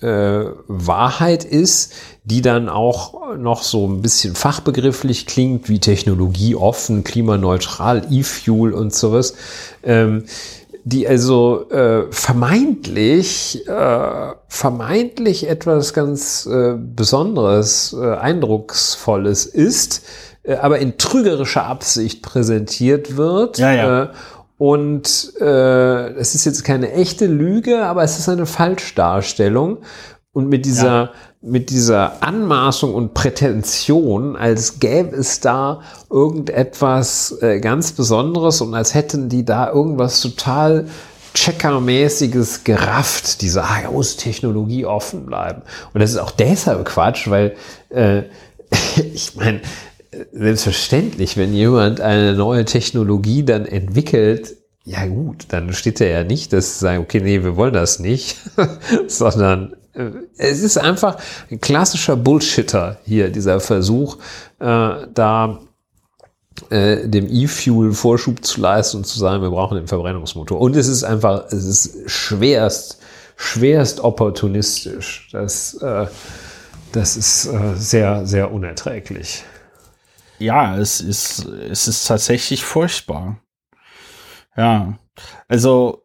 äh, 0.00 0.44
Wahrheit 0.68 1.44
ist, 1.44 1.92
die 2.24 2.42
dann 2.42 2.68
auch 2.68 3.36
noch 3.36 3.62
so 3.62 3.86
ein 3.86 4.02
bisschen 4.02 4.34
fachbegrifflich 4.34 5.26
klingt, 5.26 5.68
wie 5.68 5.78
technologieoffen, 5.78 7.04
klimaneutral, 7.04 8.06
E-Fuel 8.10 8.72
und 8.72 8.94
sowas, 8.94 9.34
ähm, 9.82 10.24
die 10.84 11.08
also 11.08 11.68
äh, 11.70 12.04
vermeintlich, 12.10 13.66
äh, 13.66 14.32
vermeintlich 14.48 15.48
etwas 15.48 15.92
ganz 15.92 16.46
äh, 16.46 16.74
Besonderes, 16.78 17.96
äh, 18.00 18.14
Eindrucksvolles 18.14 19.46
ist, 19.46 20.02
äh, 20.44 20.54
aber 20.54 20.78
in 20.78 20.96
trügerischer 20.96 21.66
Absicht 21.66 22.22
präsentiert 22.22 23.16
wird. 23.16 23.58
Ja, 23.58 23.72
ja. 23.72 24.02
Äh, 24.04 24.08
und 24.58 25.32
äh, 25.40 26.08
es 26.14 26.34
ist 26.34 26.44
jetzt 26.44 26.64
keine 26.64 26.92
echte 26.92 27.26
Lüge, 27.26 27.84
aber 27.84 28.02
es 28.02 28.18
ist 28.18 28.28
eine 28.28 28.46
Falschdarstellung. 28.46 29.78
Und 30.32 30.48
mit 30.50 30.66
dieser, 30.66 30.86
Ja. 31.04 31.10
mit 31.40 31.70
dieser 31.70 32.22
Anmaßung 32.22 32.94
und 32.94 33.14
Prätension, 33.14 34.36
als 34.36 34.80
gäbe 34.80 35.16
es 35.16 35.40
da 35.40 35.80
irgendetwas 36.10 37.38
äh, 37.40 37.58
ganz 37.60 37.92
Besonderes 37.92 38.60
und 38.60 38.74
als 38.74 38.92
hätten 38.92 39.30
die 39.30 39.46
da 39.46 39.70
irgendwas 39.72 40.20
total 40.20 40.88
Checkermäßiges 41.32 42.64
gerafft, 42.64 43.40
diese, 43.42 43.62
ah, 43.62 43.82
ja, 43.82 43.90
muss 43.90 44.16
Technologie 44.16 44.84
offen 44.84 45.26
bleiben. 45.26 45.62
Und 45.94 46.00
das 46.00 46.10
ist 46.10 46.18
auch 46.18 46.30
deshalb 46.30 46.84
Quatsch, 46.84 47.28
weil 47.30 47.54
äh, 47.90 48.22
ich 49.14 49.36
meine, 49.36 49.60
selbstverständlich, 50.32 51.36
wenn 51.36 51.52
jemand 51.52 52.00
eine 52.00 52.34
neue 52.34 52.64
Technologie 52.64 53.44
dann 53.44 53.66
entwickelt, 53.66 54.56
ja 54.84 55.04
gut, 55.06 55.46
dann 55.48 55.72
steht 55.72 56.00
er 56.00 56.08
ja 56.08 56.24
nicht, 56.24 56.52
dass 56.52 56.74
sie 56.74 56.84
sagen, 56.84 57.02
okay, 57.02 57.20
nee, 57.20 57.42
wir 57.42 57.56
wollen 57.56 57.74
das 57.74 57.98
nicht, 57.98 58.36
sondern 59.08 59.74
äh, 59.94 60.10
es 60.36 60.62
ist 60.62 60.78
einfach 60.78 61.18
ein 61.50 61.60
klassischer 61.60 62.16
Bullshitter 62.16 62.98
hier, 63.04 63.30
dieser 63.30 63.58
Versuch, 63.60 64.18
äh, 64.60 65.06
da 65.12 65.60
äh, 66.70 67.08
dem 67.08 67.26
E-Fuel 67.28 67.92
Vorschub 67.92 68.44
zu 68.44 68.60
leisten 68.60 68.98
und 68.98 69.06
zu 69.06 69.18
sagen, 69.18 69.42
wir 69.42 69.50
brauchen 69.50 69.76
den 69.76 69.88
Verbrennungsmotor. 69.88 70.60
Und 70.60 70.76
es 70.76 70.88
ist 70.88 71.04
einfach, 71.04 71.46
es 71.50 71.64
ist 71.64 72.10
schwerst, 72.10 72.98
schwerst 73.36 74.00
opportunistisch. 74.00 75.28
Das, 75.32 75.74
äh, 75.74 76.06
das 76.92 77.16
ist 77.16 77.46
äh, 77.46 77.74
sehr, 77.76 78.24
sehr 78.24 78.52
unerträglich. 78.52 79.44
Ja, 80.38 80.76
es 80.76 81.00
ist, 81.00 81.44
es 81.44 81.88
ist 81.88 82.06
tatsächlich 82.06 82.64
furchtbar. 82.64 83.40
Ja, 84.56 84.98
also, 85.48 86.04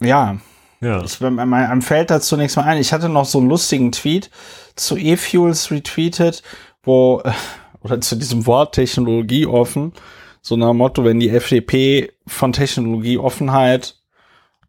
ja, 0.00 0.38
Ja. 0.80 1.02
ich, 1.02 1.20
mir, 1.20 1.30
mir 1.30 1.82
fällt 1.82 2.10
da 2.10 2.20
zunächst 2.20 2.56
mal 2.56 2.64
ein, 2.64 2.78
ich 2.78 2.92
hatte 2.92 3.08
noch 3.08 3.24
so 3.24 3.38
einen 3.38 3.48
lustigen 3.48 3.92
Tweet 3.92 4.30
zu 4.76 4.96
E-Fuels 4.96 5.70
retweetet, 5.70 6.42
wo, 6.82 7.22
oder 7.80 8.00
zu 8.00 8.16
diesem 8.16 8.46
Wort 8.46 8.74
Technologie 8.74 9.46
offen, 9.46 9.92
so 10.42 10.56
nach 10.56 10.68
dem 10.68 10.76
Motto, 10.78 11.04
wenn 11.04 11.18
die 11.20 11.30
FDP 11.30 12.12
von 12.26 12.52
Technologieoffenheit 12.52 13.96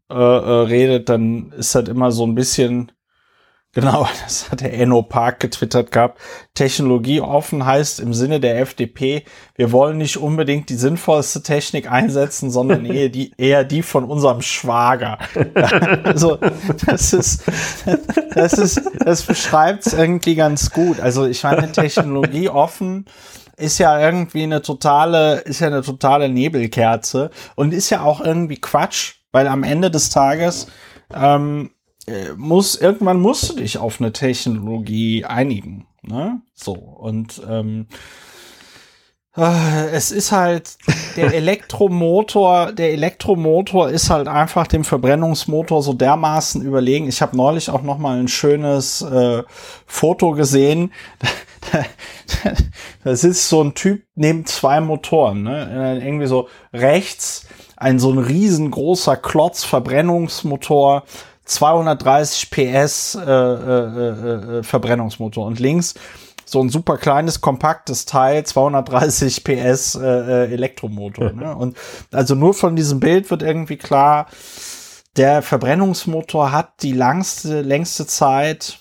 äh, 0.09 0.13
äh, 0.15 0.61
redet, 0.65 1.09
dann 1.09 1.51
ist 1.51 1.75
das 1.75 1.89
immer 1.89 2.11
so 2.11 2.25
ein 2.25 2.33
bisschen, 2.35 2.91
genau, 3.73 4.07
das 4.23 4.51
hat 4.51 4.61
der 4.61 4.73
Enno 4.73 5.01
Park 5.01 5.39
getwittert 5.39 5.91
gehabt, 5.91 6.19
Technologieoffen 6.53 7.65
heißt 7.65 7.99
im 7.99 8.13
Sinne 8.13 8.39
der 8.39 8.59
FDP, 8.59 9.23
wir 9.55 9.71
wollen 9.71 9.97
nicht 9.97 10.17
unbedingt 10.17 10.69
die 10.69 10.75
sinnvollste 10.75 11.43
Technik 11.43 11.91
einsetzen, 11.91 12.51
sondern 12.51 12.85
eher 12.87 13.09
die, 13.09 13.33
eher 13.37 13.63
die 13.63 13.83
von 13.83 14.03
unserem 14.03 14.41
Schwager. 14.41 15.17
Also 16.03 16.37
das 16.85 17.13
ist, 17.13 17.43
das 18.33 18.53
ist, 18.53 18.81
das 18.99 19.23
beschreibt 19.23 19.85
es 19.85 19.93
irgendwie 19.93 20.35
ganz 20.35 20.71
gut. 20.71 20.99
Also 20.99 21.25
ich 21.25 21.43
meine, 21.43 21.71
Technologie 21.71 22.49
offen 22.49 23.05
ist 23.57 23.79
ja 23.79 23.99
irgendwie 23.99 24.43
eine 24.43 24.61
totale, 24.61 25.39
ist 25.39 25.59
ja 25.59 25.67
eine 25.67 25.81
totale 25.81 26.29
Nebelkerze 26.29 27.31
und 27.55 27.73
ist 27.73 27.89
ja 27.89 28.01
auch 28.01 28.21
irgendwie 28.21 28.61
Quatsch, 28.61 29.15
weil 29.31 29.47
am 29.47 29.63
Ende 29.63 29.91
des 29.91 30.09
Tages 30.09 30.67
ähm, 31.13 31.71
äh, 32.07 32.33
muss 32.35 32.75
irgendwann 32.75 33.19
musst 33.19 33.49
du 33.49 33.55
dich 33.55 33.77
auf 33.77 33.99
eine 33.99 34.13
Technologie 34.13 35.25
einigen, 35.25 35.85
ne? 36.01 36.41
So 36.53 36.73
und 36.73 37.41
ähm, 37.47 37.87
äh, 39.37 39.89
es 39.91 40.11
ist 40.11 40.31
halt 40.31 40.77
der 41.15 41.33
Elektromotor, 41.33 42.71
der 42.71 42.91
Elektromotor 42.93 43.89
ist 43.89 44.09
halt 44.09 44.27
einfach 44.27 44.67
dem 44.67 44.83
Verbrennungsmotor 44.83 45.83
so 45.83 45.93
dermaßen 45.93 46.61
überlegen. 46.61 47.07
Ich 47.07 47.21
habe 47.21 47.37
neulich 47.37 47.69
auch 47.69 47.83
noch 47.83 47.99
mal 47.99 48.19
ein 48.19 48.27
schönes 48.27 49.01
äh, 49.01 49.43
Foto 49.85 50.31
gesehen. 50.31 50.91
Da 53.03 53.15
sitzt 53.15 53.49
so 53.49 53.61
ein 53.61 53.73
Typ 53.73 54.03
neben 54.15 54.45
zwei 54.45 54.79
Motoren, 54.79 55.43
ne? 55.43 55.99
Irgendwie 56.01 56.27
so 56.27 56.47
rechts 56.71 57.45
ein 57.75 57.99
so 57.99 58.11
ein 58.11 58.17
riesengroßer 58.17 59.17
Klotz 59.17 59.63
Verbrennungsmotor, 59.63 61.03
230 61.47 62.51
PS 62.51 63.15
äh, 63.15 63.21
äh, 63.21 64.59
äh, 64.59 64.63
Verbrennungsmotor 64.63 65.45
und 65.45 65.59
links 65.59 65.95
so 66.45 66.61
ein 66.61 66.69
super 66.69 66.97
kleines, 66.97 67.41
kompaktes 67.41 68.05
Teil, 68.05 68.45
230 68.45 69.43
PS 69.43 69.95
äh, 69.95 70.05
äh, 70.05 70.53
Elektromotor. 70.53 71.33
Ne? 71.33 71.53
Und 71.57 71.77
also 72.11 72.35
nur 72.35 72.53
von 72.53 72.77
diesem 72.77 73.01
Bild 73.01 73.29
wird 73.29 73.43
irgendwie 73.43 73.75
klar, 73.75 74.27
der 75.17 75.41
Verbrennungsmotor 75.41 76.53
hat 76.53 76.83
die 76.83 76.93
langste, 76.93 77.61
längste 77.61 78.07
Zeit 78.07 78.79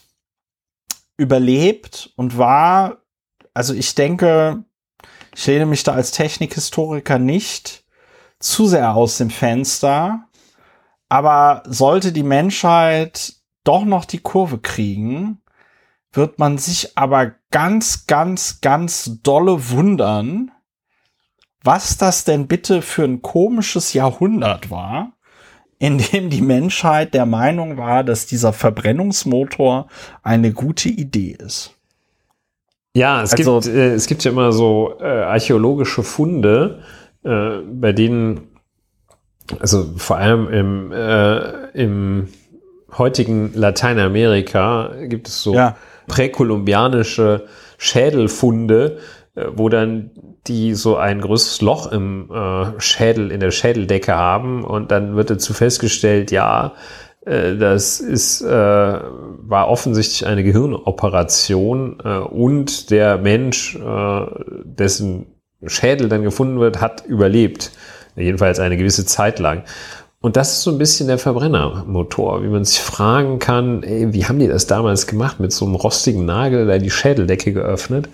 überlebt 1.17 2.13
und 2.17 2.37
war, 2.37 2.99
also 3.55 3.73
ich 3.73 3.95
denke, 3.95 4.65
ich 5.35 5.47
lehne 5.47 5.67
mich 5.67 5.83
da 5.83 5.93
als 5.93 6.11
Technikhistoriker 6.13 7.19
nicht 7.19 7.85
zu 8.39 8.67
sehr 8.67 8.95
aus 8.95 9.17
dem 9.17 9.31
Fenster, 9.31 10.29
aber 11.09 11.63
sollte 11.67 12.13
die 12.13 12.23
Menschheit 12.23 13.35
doch 13.65 13.85
noch 13.85 14.05
die 14.05 14.19
Kurve 14.19 14.59
kriegen, 14.59 15.41
wird 16.13 16.39
man 16.39 16.59
sich 16.59 16.97
aber 16.97 17.33
ganz, 17.51 18.07
ganz, 18.07 18.61
ganz 18.61 19.21
dolle 19.23 19.71
wundern, 19.71 20.51
was 21.63 21.97
das 21.99 22.25
denn 22.25 22.47
bitte 22.47 22.81
für 22.81 23.05
ein 23.05 23.23
komisches 23.23 23.93
Jahrhundert 23.93 24.71
war, 24.71 25.13
in 25.79 25.99
dem 25.99 26.31
die 26.31 26.43
Menschheit 26.43 27.13
der 27.13 27.27
Meinung 27.27 27.77
war, 27.77 28.03
dass 28.05 28.27
dieser 28.27 28.53
Verbrennungsmotor 28.53 29.89
eine 30.23 30.53
gute 30.53 30.89
Idee 30.89 31.37
ist. 31.39 31.75
Ja, 32.95 33.23
es, 33.23 33.33
Also- 33.35 33.61
gibt, 33.61 33.77
äh, 33.77 33.93
es 33.93 34.07
gibt 34.07 34.25
ja 34.25 34.31
immer 34.31 34.53
so 34.53 34.95
äh, 35.01 35.05
archäologische 35.05 36.03
Funde, 36.03 36.83
äh, 37.25 37.59
bei 37.71 37.93
denen, 37.93 38.56
also 39.61 39.87
vor 39.97 40.17
allem 40.17 40.49
im, 40.49 40.93
äh, 40.93 41.71
im 41.73 42.29
heutigen 42.97 43.53
Lateinamerika 43.55 44.93
gibt 45.09 45.29
es 45.29 45.43
so 45.43 45.55
Ja. 45.55 45.77
präkolumbianische 46.07 47.45
Schädelfunde, 47.79 48.99
äh, 49.35 49.45
wo 49.55 49.69
dann 49.69 50.11
die 50.47 50.75
so 50.75 50.97
ein 50.97 51.21
größeres 51.21 51.61
Loch 51.61 51.91
im 51.93 52.31
äh, 52.33 52.81
Schädel, 52.81 53.31
in 53.33 53.41
der 53.41 53.51
Schädeldecke 53.51 54.15
haben 54.15 54.65
und 54.65 54.91
dann 54.91 55.17
wird 55.17 55.31
dazu 55.31 55.53
festgestellt, 55.55 56.31
ja, 56.31 56.75
äh, 57.25 57.57
das 57.57 58.01
ist, 58.01 58.43
äh, 58.43 58.47
war 58.49 59.69
offensichtlich 59.69 60.27
eine 60.27 60.45
Gehirnoperation 60.45 61.99
äh, 62.05 62.19
und 62.19 62.91
der 62.91 63.19
Mensch, 63.19 63.77
äh, 63.77 64.27
dessen 64.65 65.27
Schädel 65.67 66.09
dann 66.09 66.23
gefunden 66.23 66.61
wird, 66.61 66.81
hat 66.81 67.05
überlebt. 67.07 67.73
Jedenfalls 68.17 68.59
eine 68.59 68.77
gewisse 68.77 69.05
Zeit 69.05 69.39
lang. 69.39 69.63
Und 70.21 70.37
das 70.37 70.53
ist 70.55 70.63
so 70.63 70.73
ein 70.73 70.79
bisschen 70.79 71.07
der 71.07 71.19
Verbrennermotor, 71.19 72.43
wie 72.43 72.49
man 72.49 72.65
sich 72.65 72.81
fragen 72.81 73.39
kann, 73.39 73.83
ey, 73.83 74.13
wie 74.13 74.25
haben 74.25 74.39
die 74.39 74.49
das 74.49 74.67
damals 74.67 75.07
gemacht 75.07 75.41
mit 75.41 75.53
so 75.53 75.65
einem 75.65 75.75
rostigen 75.75 76.25
Nagel, 76.25 76.67
da 76.67 76.79
die 76.79 76.91
Schädeldecke 76.91 77.53
geöffnet? 77.53 78.09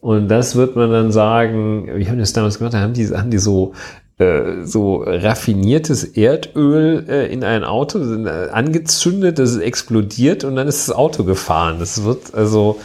Und 0.00 0.26
das 0.26 0.56
wird 0.56 0.74
man 0.74 0.90
dann 0.90 1.12
sagen, 1.12 1.88
wie 1.94 2.06
haben 2.08 2.16
die 2.16 2.22
das 2.22 2.32
damals 2.32 2.58
gemacht? 2.58 2.74
Da 2.74 2.80
haben 2.80 2.94
die, 2.94 3.06
haben 3.08 3.30
die 3.30 3.38
so, 3.38 3.74
äh, 4.18 4.64
so 4.64 5.04
raffiniertes 5.06 6.02
Erdöl 6.02 7.06
äh, 7.08 7.32
in 7.32 7.44
ein 7.44 7.62
Auto 7.62 8.00
äh, 8.00 8.48
angezündet, 8.50 9.38
das 9.38 9.56
explodiert 9.58 10.42
und 10.42 10.56
dann 10.56 10.66
ist 10.66 10.88
das 10.88 10.96
Auto 10.96 11.22
gefahren. 11.22 11.76
Das 11.78 12.02
wird 12.02 12.34
also, 12.34 12.80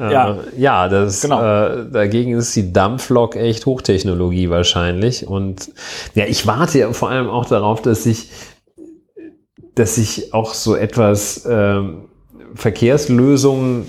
äh, 0.00 0.12
Ja. 0.12 0.38
ja, 0.56 0.88
das, 0.88 1.20
Genau. 1.22 1.42
äh, 1.42 1.90
dagegen 1.90 2.32
ist 2.36 2.54
die 2.56 2.72
Dampflok 2.72 3.36
echt 3.36 3.66
Hochtechnologie 3.66 4.50
wahrscheinlich. 4.50 5.26
Und 5.26 5.70
ja, 6.14 6.24
ich 6.26 6.46
warte 6.46 6.78
ja 6.78 6.92
vor 6.92 7.10
allem 7.10 7.28
auch 7.28 7.46
darauf, 7.46 7.82
dass 7.82 8.04
sich, 8.04 8.30
dass 9.74 9.96
sich 9.96 10.32
auch 10.34 10.54
so 10.54 10.74
etwas 10.74 11.46
ähm, 11.48 12.08
Verkehrslösungen 12.54 13.86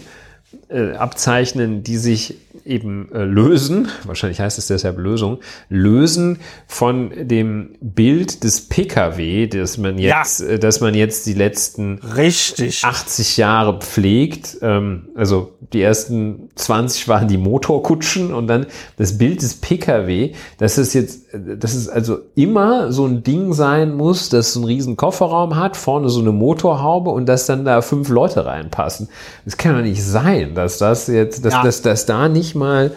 äh, 0.70 0.92
abzeichnen, 0.94 1.84
die 1.84 1.98
sich 1.98 2.36
eben 2.66 3.12
äh, 3.14 3.24
lösen, 3.24 3.90
wahrscheinlich 4.06 4.40
heißt 4.40 4.58
es 4.58 4.68
deshalb 4.68 4.98
Lösung, 4.98 5.40
lösen 5.70 6.40
von 6.68 7.12
dem 7.16 7.76
Bild 7.82 8.44
des 8.44 8.68
Pkw, 8.68 9.48
das 9.48 9.78
man 9.78 9.98
jetzt, 9.98 10.40
ja. 10.40 10.48
äh, 10.48 10.60
dass 10.60 10.82
man 10.82 10.94
jetzt 10.94 11.26
die 11.26 11.34
letzten 11.34 12.00
Richtig. 12.16 12.84
80 12.84 13.38
Jahre 13.38 13.80
pflegt. 13.80 14.58
Ähm, 14.62 15.10
also 15.16 15.54
die 15.74 15.82
ersten 15.82 16.50
20 16.56 17.08
waren 17.08 17.28
die 17.28 17.38
Motorkutschen 17.38 18.34
und 18.34 18.48
dann 18.48 18.66
das 18.98 19.18
Bild 19.18 19.42
des 19.42 19.56
Pkw, 19.56 20.34
dass 20.58 20.78
es 20.78 20.94
jetzt, 20.94 21.28
dass 21.34 21.74
es 21.74 21.88
also 21.88 22.20
immer 22.36 22.92
so 22.92 23.06
ein 23.06 23.24
Ding 23.24 23.54
sein 23.54 23.94
muss, 23.96 24.30
das 24.30 24.54
so 24.54 24.60
einen 24.60 24.68
riesen 24.68 24.98
Kofferraum 24.98 25.56
hat, 25.56 25.78
vorne 25.78 26.10
so 26.10 26.20
eine 26.20 26.32
Motorhaube 26.32 27.10
und 27.12 27.26
dass 27.28 27.46
dann 27.46 27.64
da 27.64 27.82
fünf 27.82 28.10
Leute 28.10 28.46
reinpassen. 28.46 29.08
Das 29.46 29.58
kann 29.58 29.76
doch 29.76 29.82
nicht 29.82 30.04
sein, 30.04 30.56
dass 30.56 30.78
das 30.78 31.08
jetzt, 31.08 31.46
dass, 31.46 31.54
ja. 31.54 31.64
dass, 31.64 31.82
dass 31.82 32.06
da 32.06 32.28
nicht 32.28 32.51
mal, 32.56 32.92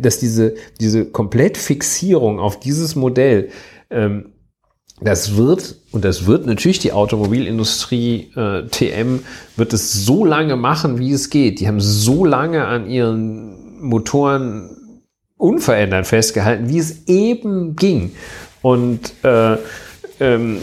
dass 0.00 0.18
diese, 0.18 0.54
diese 0.80 1.04
Komplettfixierung 1.04 2.38
auf 2.38 2.60
dieses 2.60 2.94
Modell, 2.94 3.50
ähm, 3.90 4.32
das 5.00 5.36
wird, 5.36 5.76
und 5.90 6.04
das 6.04 6.26
wird 6.26 6.46
natürlich 6.46 6.78
die 6.78 6.92
Automobilindustrie 6.92 8.30
äh, 8.36 8.68
TM, 8.68 9.20
wird 9.56 9.72
es 9.72 9.92
so 10.04 10.24
lange 10.24 10.56
machen, 10.56 10.98
wie 10.98 11.12
es 11.12 11.30
geht. 11.30 11.60
Die 11.60 11.66
haben 11.66 11.80
so 11.80 12.24
lange 12.24 12.66
an 12.66 12.88
ihren 12.88 13.80
Motoren 13.80 15.00
unverändert 15.36 16.06
festgehalten, 16.06 16.68
wie 16.68 16.78
es 16.78 17.08
eben 17.08 17.74
ging. 17.74 18.12
Und 18.62 19.12
äh, 19.24 19.56
ähm, 20.20 20.58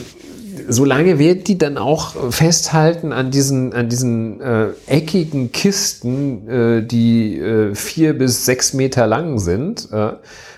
solange 0.70 1.20
wird 1.20 1.48
die 1.48 1.58
dann 1.58 1.78
auch 1.78 2.32
festhalten 2.32 3.12
an 3.12 3.32
diesen, 3.32 3.74
an 3.74 3.90
diesen 3.90 4.40
äh, 4.40 4.70
eckigen 4.88 5.52
Kisten, 5.52 6.48
äh, 6.48 6.84
die 6.86 7.38
äh, 7.38 7.76
vier 7.76 8.18
bis 8.18 8.46
sechs 8.46 8.74
Meter 8.74 9.08
lang 9.08 9.40
sind. 9.40 9.92
Äh, 9.92 10.14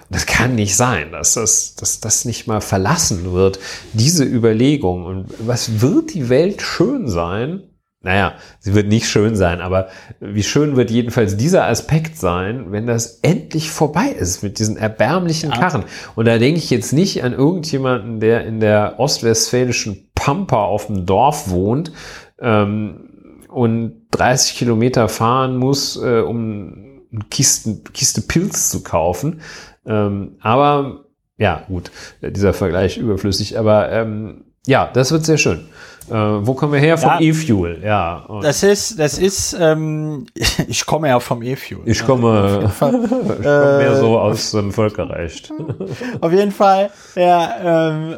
das 0.09 0.25
kann 0.25 0.55
nicht 0.55 0.75
sein, 0.75 1.13
dass 1.13 1.35
das, 1.35 1.75
dass 1.75 2.01
das 2.01 2.25
nicht 2.25 2.45
mal 2.45 2.59
verlassen 2.59 3.31
wird, 3.31 3.59
diese 3.93 4.25
Überlegung. 4.25 5.05
Und 5.05 5.27
was 5.39 5.79
wird 5.79 6.13
die 6.13 6.27
Welt 6.27 6.61
schön 6.61 7.07
sein, 7.07 7.63
naja, 8.03 8.33
sie 8.59 8.73
wird 8.73 8.87
nicht 8.87 9.07
schön 9.07 9.35
sein, 9.35 9.61
aber 9.61 9.89
wie 10.19 10.41
schön 10.41 10.75
wird 10.75 10.89
jedenfalls 10.89 11.37
dieser 11.37 11.67
Aspekt 11.67 12.17
sein, 12.17 12.71
wenn 12.71 12.87
das 12.87 13.19
endlich 13.21 13.69
vorbei 13.69 14.07
ist 14.07 14.41
mit 14.41 14.57
diesen 14.57 14.75
erbärmlichen 14.75 15.51
ja. 15.51 15.57
Karren. 15.57 15.83
Und 16.15 16.25
da 16.25 16.39
denke 16.39 16.57
ich 16.57 16.71
jetzt 16.71 16.93
nicht 16.93 17.23
an 17.23 17.33
irgendjemanden, 17.33 18.19
der 18.19 18.45
in 18.45 18.59
der 18.59 18.95
ostwestfälischen 18.99 20.09
Pampa 20.15 20.63
auf 20.63 20.87
dem 20.87 21.05
Dorf 21.05 21.51
wohnt 21.51 21.91
ähm, 22.39 23.43
und 23.49 24.07
30 24.11 24.55
Kilometer 24.57 25.07
fahren 25.07 25.57
muss, 25.57 25.95
äh, 25.95 26.21
um 26.21 27.03
eine 27.11 27.25
Kisten, 27.29 27.83
Kiste 27.93 28.21
Pilz 28.21 28.71
zu 28.71 28.81
kaufen. 28.81 29.41
Ähm, 29.85 30.37
aber 30.41 31.05
ja, 31.37 31.65
gut, 31.67 31.91
dieser 32.21 32.53
Vergleich 32.53 32.97
überflüssig, 32.97 33.59
aber 33.59 33.91
ähm, 33.91 34.45
ja, 34.65 34.89
das 34.91 35.11
wird 35.11 35.25
sehr 35.25 35.37
schön. 35.37 35.67
Äh, 36.09 36.13
wo 36.13 36.53
kommen 36.53 36.73
wir 36.73 36.79
her? 36.79 36.97
Vom 36.97 37.09
ja, 37.09 37.19
E-Fuel, 37.21 37.81
ja. 37.83 38.27
das 38.41 38.63
ist, 38.63 38.99
das 38.99 39.17
ist, 39.17 39.55
ähm, 39.59 40.25
ich 40.67 40.85
komme 40.85 41.07
ja 41.07 41.19
vom 41.19 41.41
E-Fuel. 41.41 41.81
Ich 41.85 42.05
komme, 42.05 42.71
ich 42.73 42.79
komme 42.79 43.77
mehr 43.77 43.95
so 43.95 44.19
aus 44.19 44.51
dem 44.51 44.71
Völkerrecht. 44.71 45.51
Auf 46.21 46.31
jeden 46.31 46.51
Fall, 46.51 46.91
ja, 47.15 47.87
ähm, 47.89 48.17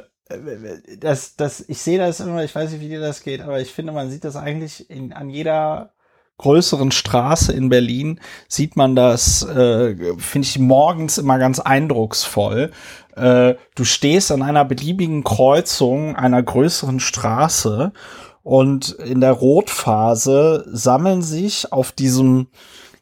das, 0.99 1.35
das, 1.35 1.63
ich 1.67 1.77
sehe 1.79 1.99
das 1.99 2.19
immer, 2.19 2.43
ich 2.43 2.55
weiß 2.55 2.71
nicht, 2.71 2.81
wie 2.81 2.89
dir 2.89 3.01
das 3.01 3.21
geht, 3.21 3.41
aber 3.41 3.59
ich 3.59 3.71
finde, 3.71 3.91
man 3.91 4.09
sieht 4.09 4.23
das 4.23 4.35
eigentlich 4.35 4.89
in, 4.89 5.13
an 5.13 5.29
jeder 5.29 5.92
größeren 6.37 6.91
Straße 6.91 7.53
in 7.53 7.69
Berlin 7.69 8.19
sieht 8.47 8.75
man 8.75 8.95
das, 8.95 9.43
äh, 9.43 9.95
finde 10.17 10.47
ich 10.47 10.59
morgens 10.59 11.17
immer 11.17 11.37
ganz 11.37 11.59
eindrucksvoll. 11.59 12.71
Äh, 13.15 13.55
du 13.75 13.83
stehst 13.83 14.31
an 14.31 14.41
einer 14.41 14.65
beliebigen 14.65 15.23
Kreuzung 15.23 16.15
einer 16.15 16.41
größeren 16.41 16.99
Straße 16.99 17.93
und 18.41 18.89
in 18.89 19.21
der 19.21 19.31
Rotphase 19.31 20.65
sammeln 20.67 21.21
sich 21.21 21.71
auf 21.71 21.91
diesem 21.91 22.47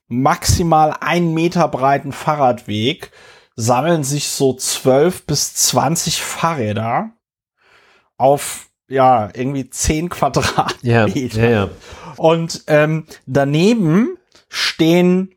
maximal 0.07 0.93
ein 0.99 1.33
Meter 1.33 1.67
breiten 1.69 2.11
Fahrradweg 2.11 3.11
sammeln 3.55 4.03
sich 4.03 4.27
so 4.27 4.53
zwölf 4.53 5.25
bis 5.25 5.53
zwanzig 5.53 6.21
Fahrräder 6.21 7.11
auf 8.17 8.67
ja 8.87 9.29
irgendwie 9.33 9.69
zehn 9.69 10.09
Quadratmeter. 10.09 10.77
Ja, 10.81 11.07
ja, 11.07 11.49
ja. 11.49 11.69
Und 12.17 12.63
ähm, 12.67 13.05
daneben 13.25 14.17
stehen 14.49 15.35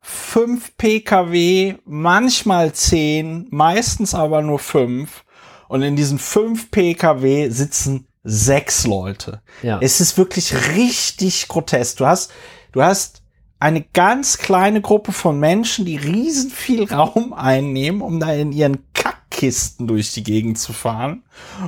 fünf 0.00 0.76
Pkw, 0.76 1.76
manchmal 1.84 2.72
zehn, 2.72 3.46
meistens 3.50 4.14
aber 4.14 4.42
nur 4.42 4.58
fünf. 4.58 5.24
Und 5.68 5.82
in 5.82 5.96
diesen 5.96 6.18
fünf 6.18 6.70
Pkw 6.70 7.48
sitzen 7.48 8.06
sechs 8.24 8.86
Leute. 8.86 9.42
Ja. 9.62 9.78
Es 9.80 10.00
ist 10.00 10.18
wirklich 10.18 10.54
richtig 10.76 11.48
grotesk. 11.48 11.98
Du 11.98 12.06
hast, 12.06 12.32
du 12.72 12.82
hast 12.82 13.22
eine 13.58 13.82
ganz 13.82 14.38
kleine 14.38 14.80
Gruppe 14.80 15.12
von 15.12 15.38
Menschen, 15.38 15.84
die 15.84 15.96
riesen 15.96 16.50
viel 16.50 16.92
Raum 16.92 17.32
einnehmen, 17.32 18.02
um 18.02 18.18
da 18.18 18.32
in 18.32 18.52
ihren 18.52 18.92
Kackkisten 18.92 19.86
durch 19.86 20.12
die 20.12 20.24
Gegend 20.24 20.58
zu 20.58 20.72
fahren. 20.72 21.22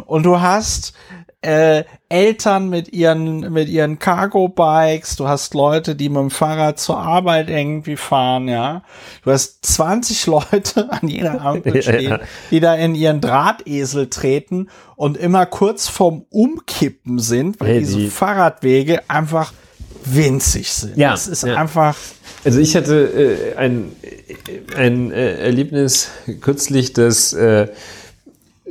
Und 0.07 0.24
du 0.24 0.41
hast 0.41 0.95
äh, 1.45 1.84
Eltern 2.09 2.70
mit 2.70 2.92
ihren 2.92 3.53
mit 3.53 3.68
ihren 3.68 3.99
Cargo 3.99 4.49
Bikes, 4.49 5.16
du 5.16 5.28
hast 5.28 5.55
Leute, 5.55 5.95
die 5.95 6.09
mit 6.09 6.18
dem 6.18 6.30
Fahrrad 6.30 6.78
zur 6.78 6.99
Arbeit 6.99 7.51
irgendwie 7.51 7.97
fahren, 7.97 8.49
ja. 8.49 8.82
Du 9.24 9.30
hast 9.30 9.64
20 9.66 10.26
Leute 10.26 10.90
an 10.90 11.09
jeder 11.09 11.42
Ampel 11.42 11.82
stehen, 11.82 12.11
ja. 12.11 12.20
die 12.51 12.61
da 12.61 12.74
in 12.74 12.95
ihren 12.95 13.20
Drahtesel 13.20 14.09
treten 14.09 14.68
und 14.97 15.16
immer 15.16 15.45
kurz 15.45 15.88
vorm 15.88 16.24
Umkippen 16.30 17.18
sind, 17.18 17.61
weil 17.61 17.68
hey, 17.68 17.78
diese 17.80 17.99
die 17.99 18.09
Fahrradwege 18.09 19.03
einfach 19.09 19.53
winzig 20.05 20.72
sind. 20.72 20.97
Ja, 20.97 21.14
es 21.14 21.26
ist 21.26 21.45
ja. 21.45 21.57
einfach 21.57 21.97
also 22.45 22.59
ich 22.59 22.76
hatte 22.76 23.53
äh, 23.55 23.57
ein, 23.57 23.92
äh, 24.03 24.76
ein 24.76 25.11
äh, 25.11 25.38
Erlebnis 25.38 26.11
kürzlich, 26.42 26.92
dass 26.92 27.32
äh, 27.32 27.68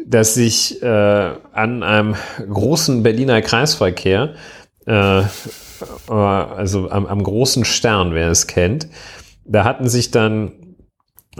dass 0.05 0.33
sich 0.33 0.81
äh, 0.81 0.85
an 0.85 1.83
einem 1.83 2.15
großen 2.37 3.03
Berliner 3.03 3.41
Kreisverkehr, 3.41 4.35
äh, 4.85 5.19
äh, 5.21 5.23
also 6.09 6.89
am, 6.89 7.05
am 7.05 7.23
großen 7.23 7.65
Stern, 7.65 8.13
wer 8.13 8.29
es 8.29 8.47
kennt, 8.47 8.87
da 9.45 9.63
hatten 9.63 9.87
sich 9.87 10.11
dann 10.11 10.53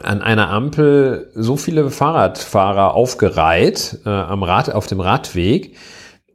an 0.02 0.22
einer 0.22 0.50
Ampel 0.50 1.32
so 1.36 1.56
viele 1.56 1.90
Fahrradfahrer 1.90 2.94
aufgereiht 2.96 4.00
äh, 4.06 4.10
am 4.10 4.44
Rad, 4.44 4.74
auf 4.74 4.88
dem 4.88 5.00
Radweg, 5.00 5.78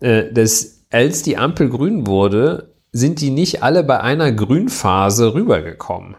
äh, 0.01 0.33
dass 0.33 0.87
als 0.91 1.23
die 1.23 1.37
Ampel 1.37 1.69
grün 1.69 2.07
wurde, 2.07 2.75
sind 2.93 3.21
die 3.21 3.31
nicht 3.31 3.63
alle 3.63 3.85
bei 3.85 4.01
einer 4.01 4.33
Grünphase 4.33 5.35
rübergekommen. 5.35 6.17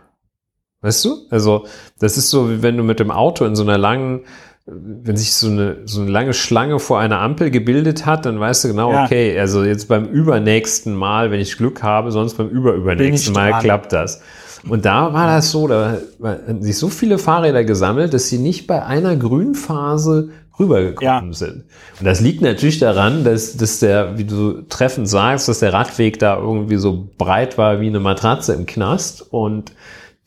Weißt 0.81 1.03
du? 1.03 1.27
Also, 1.29 1.65
das 1.99 2.17
ist 2.17 2.29
so, 2.29 2.49
wie 2.49 2.61
wenn 2.61 2.77
du 2.77 2.83
mit 2.83 2.99
dem 2.99 3.11
Auto 3.11 3.45
in 3.45 3.55
so 3.55 3.63
einer 3.63 3.77
langen 3.77 4.25
wenn 4.71 5.17
sich 5.17 5.33
so 5.33 5.47
eine, 5.47 5.77
so 5.85 6.01
eine 6.01 6.11
lange 6.11 6.33
Schlange 6.33 6.79
vor 6.79 6.99
einer 6.99 7.19
Ampel 7.19 7.51
gebildet 7.51 8.05
hat, 8.05 8.25
dann 8.25 8.39
weißt 8.39 8.63
du 8.63 8.67
genau, 8.69 8.91
ja. 8.91 9.05
okay, 9.05 9.39
also 9.39 9.63
jetzt 9.63 9.87
beim 9.87 10.05
übernächsten 10.05 10.93
Mal, 10.93 11.31
wenn 11.31 11.39
ich 11.39 11.57
Glück 11.57 11.81
habe, 11.83 12.11
sonst 12.11 12.35
beim 12.35 12.49
überübernächsten 12.49 13.33
Mal 13.33 13.51
dran. 13.51 13.61
klappt 13.61 13.93
das. 13.93 14.21
Und 14.67 14.85
da 14.85 15.13
war 15.13 15.27
das 15.27 15.51
so, 15.51 15.67
da 15.67 15.97
haben 16.21 16.61
sich 16.61 16.77
so 16.77 16.89
viele 16.89 17.17
Fahrräder 17.17 17.63
gesammelt, 17.63 18.13
dass 18.13 18.27
sie 18.27 18.39
nicht 18.39 18.67
bei 18.67 18.85
einer 18.85 19.15
Grünphase 19.15 20.29
rübergekommen 20.59 21.31
ja. 21.31 21.33
sind. 21.33 21.63
Und 21.99 22.05
das 22.05 22.19
liegt 22.19 22.41
natürlich 22.41 22.79
daran, 22.79 23.23
dass, 23.23 23.55
dass 23.55 23.79
der, 23.79 24.17
wie 24.17 24.25
du 24.25 24.63
treffend 24.63 25.07
sagst, 25.07 25.47
dass 25.47 25.59
der 25.59 25.71
Radweg 25.71 26.19
da 26.19 26.37
irgendwie 26.37 26.75
so 26.75 27.07
breit 27.17 27.57
war 27.57 27.79
wie 27.79 27.87
eine 27.87 28.01
Matratze 28.01 28.53
im 28.53 28.65
Knast 28.65 29.25
und 29.31 29.71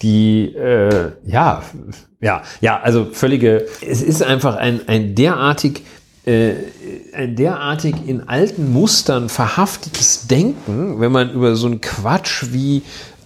die, 0.01 0.55
äh, 0.55 1.13
ja, 1.27 1.63
ja, 2.23 2.43
ja, 2.61 2.81
also 2.81 3.09
völlige, 3.13 3.67
es 3.87 4.01
ist 4.01 4.23
einfach 4.23 4.55
ein, 4.55 4.89
ein 4.89 5.17
derartig, 5.17 5.83
äh, 6.25 6.53
ein 7.13 7.35
derartig 7.35 7.97
in 8.07 8.29
alten 8.29 8.73
Mustern 8.73 9.29
verhaftetes 9.29 10.29
Denken, 10.29 11.01
wenn 11.01 11.11
man 11.11 11.33
über 11.33 11.57
so 11.57 11.67
einen 11.67 11.81
Quatsch 11.81 12.45
wie 12.53 12.83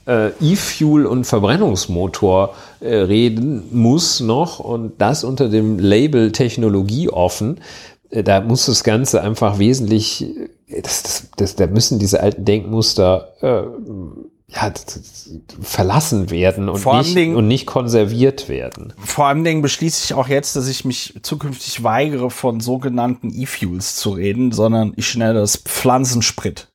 äh, 0.06 0.30
E-Fuel 0.40 1.04
und 1.04 1.24
Verbrennungsmotor 1.24 2.54
äh, 2.80 2.94
reden 2.96 3.64
muss 3.70 4.20
noch 4.20 4.60
und 4.60 4.94
das 4.98 5.24
unter 5.24 5.50
dem 5.50 5.78
Label 5.78 6.32
Technologie 6.32 7.10
offen. 7.10 7.60
Äh, 8.08 8.22
da 8.22 8.40
muss 8.40 8.64
das 8.64 8.82
Ganze 8.82 9.20
einfach 9.20 9.58
wesentlich, 9.58 10.24
äh, 10.68 10.80
das, 10.80 11.02
das, 11.02 11.28
das, 11.36 11.56
da 11.56 11.66
müssen 11.66 11.98
diese 11.98 12.22
alten 12.22 12.46
Denkmuster 12.46 13.28
äh, 13.42 13.62
ja, 14.48 14.72
verlassen 15.60 16.30
werden 16.30 16.68
und 16.68 16.84
nicht, 16.84 17.16
Dingen, 17.16 17.36
und 17.36 17.48
nicht 17.48 17.66
konserviert 17.66 18.48
werden. 18.48 18.92
Vor 18.98 19.26
allem 19.26 19.42
Dingen 19.42 19.60
beschließe 19.60 20.04
ich 20.04 20.14
auch 20.14 20.28
jetzt, 20.28 20.54
dass 20.54 20.68
ich 20.68 20.84
mich 20.84 21.18
zukünftig 21.22 21.82
weigere, 21.82 22.30
von 22.30 22.60
sogenannten 22.60 23.30
E-Fuels 23.34 23.96
zu 23.96 24.10
reden, 24.10 24.52
sondern 24.52 24.92
ich 24.96 25.16
nenne 25.16 25.40
das 25.40 25.56
Pflanzensprit. 25.56 26.68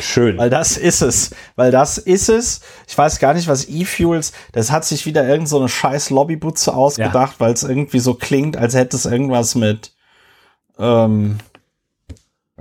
Schön. 0.00 0.38
Weil 0.38 0.48
das 0.48 0.76
ist 0.76 1.02
es. 1.02 1.30
Weil 1.56 1.72
das 1.72 1.98
ist 1.98 2.28
es. 2.28 2.60
Ich 2.86 2.96
weiß 2.96 3.18
gar 3.18 3.34
nicht, 3.34 3.48
was 3.48 3.68
E-Fuels, 3.68 4.32
das 4.52 4.70
hat 4.70 4.84
sich 4.84 5.04
wieder 5.04 5.26
irgend 5.26 5.48
so 5.48 5.58
eine 5.58 5.68
scheiß 5.68 6.10
Lobbybutze 6.10 6.72
ausgedacht, 6.72 7.40
weil 7.40 7.52
es 7.52 7.64
irgendwie 7.64 7.98
so 7.98 8.14
klingt, 8.14 8.56
als 8.56 8.74
hätte 8.74 8.96
es 8.96 9.06
irgendwas 9.06 9.54
mit, 9.56 9.92
ähm, 10.78 11.38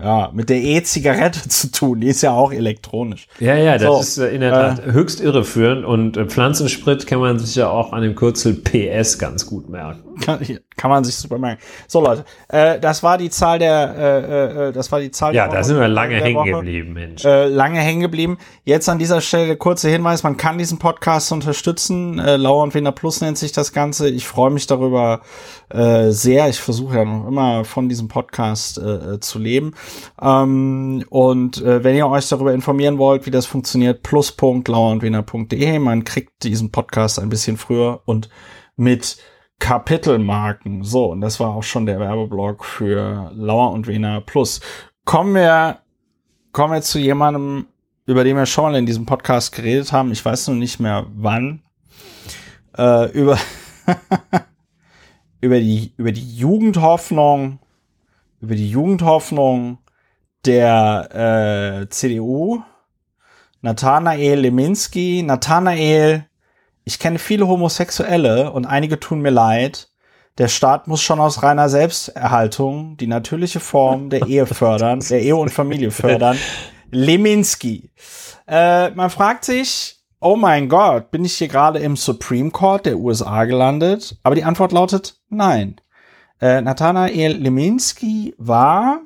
ja, 0.04 0.30
mit 0.34 0.50
der 0.50 0.58
E-Zigarette 0.58 1.42
zu 1.50 1.72
tun. 1.72 2.02
Die 2.02 2.08
ist 2.08 2.22
ja 2.22 2.32
auch 2.32 2.52
elektronisch. 2.52 3.28
Ja, 3.40 3.56
ja, 3.56 3.78
das 3.78 3.84
So, 3.84 4.00
ist 4.00 4.18
äh, 4.18 4.34
in 4.34 4.42
der 4.42 4.52
Tat 4.52 4.86
höchst 4.86 5.22
irreführend 5.22 5.86
und 5.86 6.18
äh, 6.18 6.26
Pflanzensprit 6.26 7.08
kann 7.08 7.20
man 7.20 7.40
sich 7.40 7.56
ja 7.56 7.70
auch 7.70 7.94
an 7.94 8.02
dem 8.02 8.16
Kürzel 8.16 8.54
PS 8.54 9.18
ganz 9.18 9.46
gut 9.46 9.70
merken. 9.70 10.02
Kann, 10.22 10.40
kann 10.76 10.90
man 10.90 11.04
sich 11.04 11.16
super 11.16 11.38
merken. 11.38 11.62
So 11.88 12.02
Leute, 12.02 12.26
äh, 12.50 12.80
das 12.80 13.04
war 13.04 13.18
die 13.18 13.30
Zahl 13.30 13.60
der, 13.60 13.96
äh, 13.98 14.68
äh, 14.68 14.72
das 14.72 14.92
war 14.92 15.00
die 15.00 15.12
Zahl. 15.12 15.34
Ja, 15.34 15.48
da 15.48 15.64
sind 15.64 15.80
wir 15.80 15.88
lange 15.88 16.16
hängen 16.16 16.44
geblieben, 16.44 16.94
Mensch. 16.94 17.24
Äh, 17.24 17.48
lange 17.48 17.80
hängen 17.80 18.02
geblieben. 18.02 18.38
Jetzt 18.64 18.90
an 18.90 19.00
dieser 19.00 19.22
Stelle 19.22 19.48
der 19.48 19.56
kurze 19.58 19.90
Hinweis, 19.90 20.24
man 20.24 20.38
kann 20.38 20.58
diesen 20.58 20.80
Podcast 20.80 21.32
unterstützen. 21.32 22.20
Äh, 22.20 22.38
Lauer 22.38 22.64
und 22.64 22.74
Wiener 22.74 22.92
Plus 22.92 23.22
nennt 23.22 23.38
sich 23.38 23.52
das 23.52 23.74
Ganze. 23.74 24.10
Ich 24.10 24.28
freue 24.28 24.52
mich 24.52 24.68
darüber 24.68 25.22
äh, 25.70 26.10
sehr. 26.12 26.50
Ich 26.50 26.60
versuche 26.60 26.98
ja 26.98 27.06
noch 27.06 27.28
immer 27.28 27.66
von 27.66 27.90
diesem 27.90 28.08
Podcast 28.08 28.78
äh, 28.78 29.14
äh, 29.14 29.20
zu 29.20 29.40
leben. 29.40 29.74
Ähm, 30.22 31.06
und 31.10 31.62
äh, 31.62 31.84
wenn 31.84 31.96
ihr 31.96 32.08
euch 32.08 32.28
darüber 32.30 32.54
informieren 32.54 32.98
wollt, 32.98 33.26
wie 33.26 33.32
das 33.32 33.46
funktioniert, 33.46 34.04
plus.lauerundwiener.de. 34.04 35.80
Man 35.80 36.04
kriegt 36.04 36.44
diesen 36.44 36.72
Podcast 36.72 37.20
ein 37.20 37.30
bisschen 37.30 37.58
früher 37.58 38.02
und 38.06 38.30
mit 38.76 39.18
Kapitelmarken. 39.62 40.84
So, 40.84 41.06
und 41.06 41.22
das 41.22 41.40
war 41.40 41.56
auch 41.56 41.64
schon 41.64 41.86
der 41.86 42.00
Werbeblock 42.00 42.66
für 42.66 43.32
Lauer 43.34 43.72
und 43.72 43.88
Wiener 43.88 44.20
Plus. 44.20 44.60
Kommen 45.06 45.36
wir 45.36 45.80
kommen 46.52 46.74
wir 46.74 46.82
zu 46.82 47.00
jemandem, 47.00 47.68
über 48.06 48.24
den 48.24 48.36
wir 48.36 48.46
schon 48.46 48.72
mal 48.72 48.78
in 48.78 48.86
diesem 48.86 49.06
Podcast 49.06 49.54
geredet 49.54 49.92
haben. 49.92 50.12
Ich 50.12 50.24
weiß 50.24 50.48
noch 50.50 50.56
nicht 50.56 50.80
mehr 50.80 51.06
wann. 51.16 51.62
Äh, 52.78 53.12
über, 53.12 53.38
über, 55.42 55.60
die, 55.60 55.94
über 55.98 56.12
die 56.12 56.36
Jugendhoffnung, 56.36 57.60
über 58.42 58.56
die 58.56 58.70
Jugendhoffnung 58.70 59.80
der 60.46 61.84
äh, 61.84 61.90
CDU. 61.90 62.62
Nathanael 63.62 64.40
Leminski. 64.40 65.24
Nathanael, 65.24 66.26
ich 66.84 67.00
kenne 67.00 67.20
viele 67.20 67.48
Homosexuelle 67.48 68.52
und 68.52 68.66
einige 68.66 69.00
tun 69.00 69.22
mir 69.22 69.30
leid. 69.30 69.90
Der 70.38 70.48
Staat 70.48 70.88
muss 70.88 71.02
schon 71.02 71.20
aus 71.20 71.44
reiner 71.44 71.70
Selbsterhaltung 71.70 72.98
die 72.98 73.08
natürliche 73.08 73.60
Form 73.60 74.10
der 74.10 74.28
Ehe 74.28 74.46
fördern, 74.46 75.00
der 75.10 75.22
Ehe 75.22 75.36
und 75.36 75.50
Familie 75.50 75.92
fördern. 75.92 76.38
Leminski. 76.90 77.92
Äh, 78.48 78.90
man 78.92 79.10
fragt 79.10 79.46
sich, 79.46 80.00
oh 80.20 80.36
mein 80.36 80.70
Gott, 80.70 81.12
bin 81.12 81.26
ich 81.26 81.34
hier 81.34 81.48
gerade 81.48 81.80
im 81.80 81.96
Supreme 81.96 82.52
Court 82.52 82.86
der 82.86 82.98
USA 82.98 83.46
gelandet? 83.46 84.18
Aber 84.24 84.36
die 84.36 84.44
Antwort 84.44 84.72
lautet 84.72 85.20
nein. 85.30 85.76
Äh, 86.40 86.62
Nathanael 86.62 87.34
Leminski 87.34 88.34
war, 88.38 89.02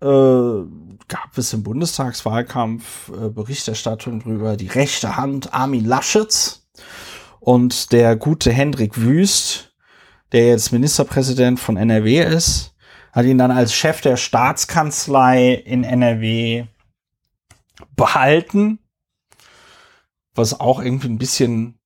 äh, 0.00 0.06
gab 0.06 1.36
es 1.36 1.52
im 1.52 1.62
Bundestagswahlkampf 1.62 3.10
äh, 3.10 3.28
Berichterstattung 3.28 4.20
drüber, 4.20 4.56
die 4.56 4.68
rechte 4.68 5.16
Hand 5.16 5.52
Armin 5.52 5.84
Laschets 5.84 6.59
und 7.40 7.92
der 7.92 8.16
gute 8.16 8.52
Hendrik 8.52 9.00
Wüst, 9.00 9.74
der 10.32 10.48
jetzt 10.48 10.72
Ministerpräsident 10.72 11.58
von 11.58 11.76
NRW 11.76 12.22
ist, 12.22 12.74
hat 13.12 13.26
ihn 13.26 13.38
dann 13.38 13.50
als 13.50 13.74
Chef 13.74 14.00
der 14.00 14.16
Staatskanzlei 14.16 15.54
in 15.54 15.82
NRW 15.82 16.66
behalten, 17.96 18.78
was 20.34 20.60
auch 20.60 20.80
irgendwie 20.80 21.08
ein 21.08 21.18
bisschen 21.18 21.80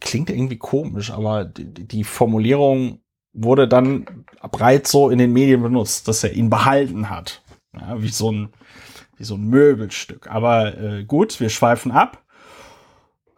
klingt 0.00 0.30
irgendwie 0.30 0.58
komisch, 0.58 1.10
aber 1.10 1.44
die, 1.44 2.04
Formulierung 2.04 3.00
wurde 3.32 3.66
dann 3.66 4.24
breit 4.52 4.86
so 4.86 5.10
in 5.10 5.18
den 5.18 5.32
Medien 5.32 5.62
benutzt, 5.62 6.06
dass 6.06 6.22
er 6.22 6.32
ihn 6.32 6.50
behalten 6.50 7.10
hat, 7.10 7.42
ja, 7.74 8.00
wie 8.00 8.08
so 8.08 8.30
ein 8.30 8.52
wie 9.16 9.24
so 9.24 9.34
ein 9.34 9.48
Möbelstück. 9.50 10.28
Aber 10.28 10.78
äh, 10.78 11.04
gut, 11.04 11.40
wir 11.40 11.50
schweifen 11.50 11.92
ab. 11.92 12.24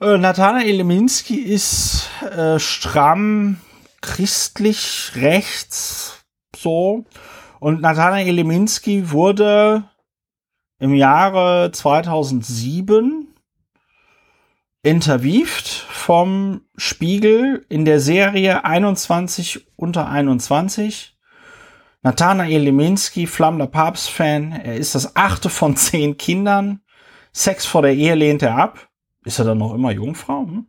Äh, 0.03 0.19
Nathanael 0.19 0.75
Leminski 0.79 1.37
ist 1.37 2.11
äh, 2.23 2.59
stramm 2.59 3.61
christlich 4.01 5.13
rechts 5.15 6.25
so. 6.57 7.05
Und 7.61 7.83
Nathanael 7.83 8.35
Leminski 8.35 9.13
wurde 9.13 9.85
im 10.81 10.93
Jahre 10.93 11.71
2007 11.71 13.29
interviewt 14.83 15.87
vom 15.89 16.63
Spiegel 16.77 17.65
in 17.69 17.85
der 17.85 18.01
Serie 18.01 18.65
21 18.65 19.69
unter 19.77 20.09
21. 20.09 21.17
Nathanael 22.03 22.63
Leminski, 22.63 23.29
flammender 23.29 23.69
Papstfan. 23.69 24.51
Er 24.51 24.75
ist 24.75 24.97
das 24.97 25.15
achte 25.15 25.49
von 25.49 25.77
zehn 25.77 26.17
Kindern. 26.17 26.81
Sex 27.33 27.65
vor 27.67 27.83
der 27.83 27.95
Ehe 27.95 28.17
lehnt 28.17 28.43
er 28.43 28.57
ab. 28.57 28.89
Ist 29.25 29.39
er 29.39 29.45
dann 29.45 29.59
noch 29.59 29.75
immer 29.75 29.93
Jungfrau? 29.93 30.47
Hm? 30.47 30.67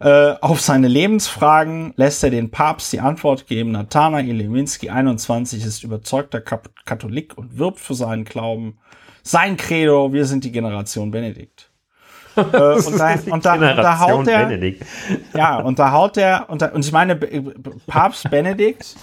Äh, 0.00 0.34
auf 0.40 0.60
seine 0.60 0.86
Lebensfragen 0.86 1.92
lässt 1.96 2.22
er 2.22 2.30
den 2.30 2.50
Papst 2.50 2.92
die 2.92 3.00
Antwort 3.00 3.46
geben. 3.46 3.72
Nathanael 3.72 4.32
Leminski, 4.32 4.90
21, 4.90 5.64
ist 5.64 5.82
überzeugter 5.82 6.40
Katholik 6.40 7.36
und 7.36 7.58
wirbt 7.58 7.80
für 7.80 7.94
seinen 7.94 8.24
Glauben. 8.24 8.78
Sein 9.22 9.56
Credo, 9.56 10.12
wir 10.12 10.24
sind 10.24 10.44
die 10.44 10.52
Generation 10.52 11.10
Benedikt. 11.10 11.70
äh, 12.36 12.40
und, 12.40 12.54
da, 12.54 12.78
und, 12.80 13.00
da, 13.00 13.32
und 13.32 13.44
da 13.44 13.56
Generation 13.56 13.98
haut 13.98 14.28
er, 14.28 14.46
Benedikt. 14.46 14.86
ja, 15.34 15.58
und 15.58 15.78
da 15.80 15.90
haut 15.90 16.16
der, 16.16 16.48
und, 16.48 16.62
da, 16.62 16.68
und 16.68 16.84
ich 16.84 16.92
meine, 16.92 17.16
Papst 17.16 18.30
Benedikt, 18.30 18.94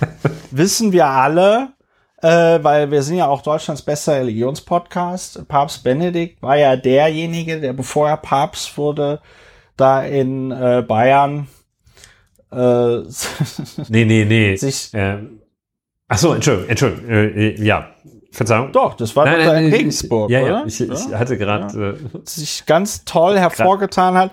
wissen 0.51 0.93
wir 0.93 1.07
alle, 1.07 1.73
äh, 2.25 2.63
weil 2.63 2.89
wir 2.89 3.03
sind 3.03 3.17
ja 3.17 3.27
auch 3.27 3.43
Deutschlands 3.43 3.83
bester 3.83 4.15
Religionspodcast. 4.19 5.47
Papst 5.47 5.83
Benedikt 5.83 6.41
war 6.41 6.57
ja 6.57 6.75
derjenige, 6.75 7.61
der 7.61 7.73
bevor 7.73 8.09
er 8.09 8.17
Papst 8.17 8.77
wurde, 8.79 9.21
da 9.77 10.03
in 10.03 10.49
äh, 10.49 10.83
Bayern 10.87 11.47
äh, 12.51 12.55
Nee, 13.89 14.05
nee, 14.05 14.25
nee. 14.25 14.55
sich. 14.55 14.89
Ähm, 14.93 15.41
ach 16.07 16.17
so, 16.17 16.33
Entschuldigung, 16.33 16.69
Entschuldigung. 16.69 17.09
Äh, 17.09 17.49
äh, 17.49 17.63
ja, 17.63 17.91
Verzeihung. 18.31 18.71
Doch, 18.71 18.95
das 18.95 19.15
war 19.15 19.25
Nein, 19.25 19.39
doch 19.39 19.53
nein, 19.53 19.65
in 19.65 19.73
Regensburg, 19.73 20.31
ja, 20.31 20.41
oder? 20.41 20.49
ja, 20.49 20.65
ich, 20.65 20.81
ich 20.81 21.13
hatte 21.13 21.37
gerade. 21.37 21.99
Äh, 21.99 22.19
sich 22.23 22.65
ganz 22.65 23.05
toll 23.05 23.37
hervorgetan 23.37 24.15
hat. 24.15 24.31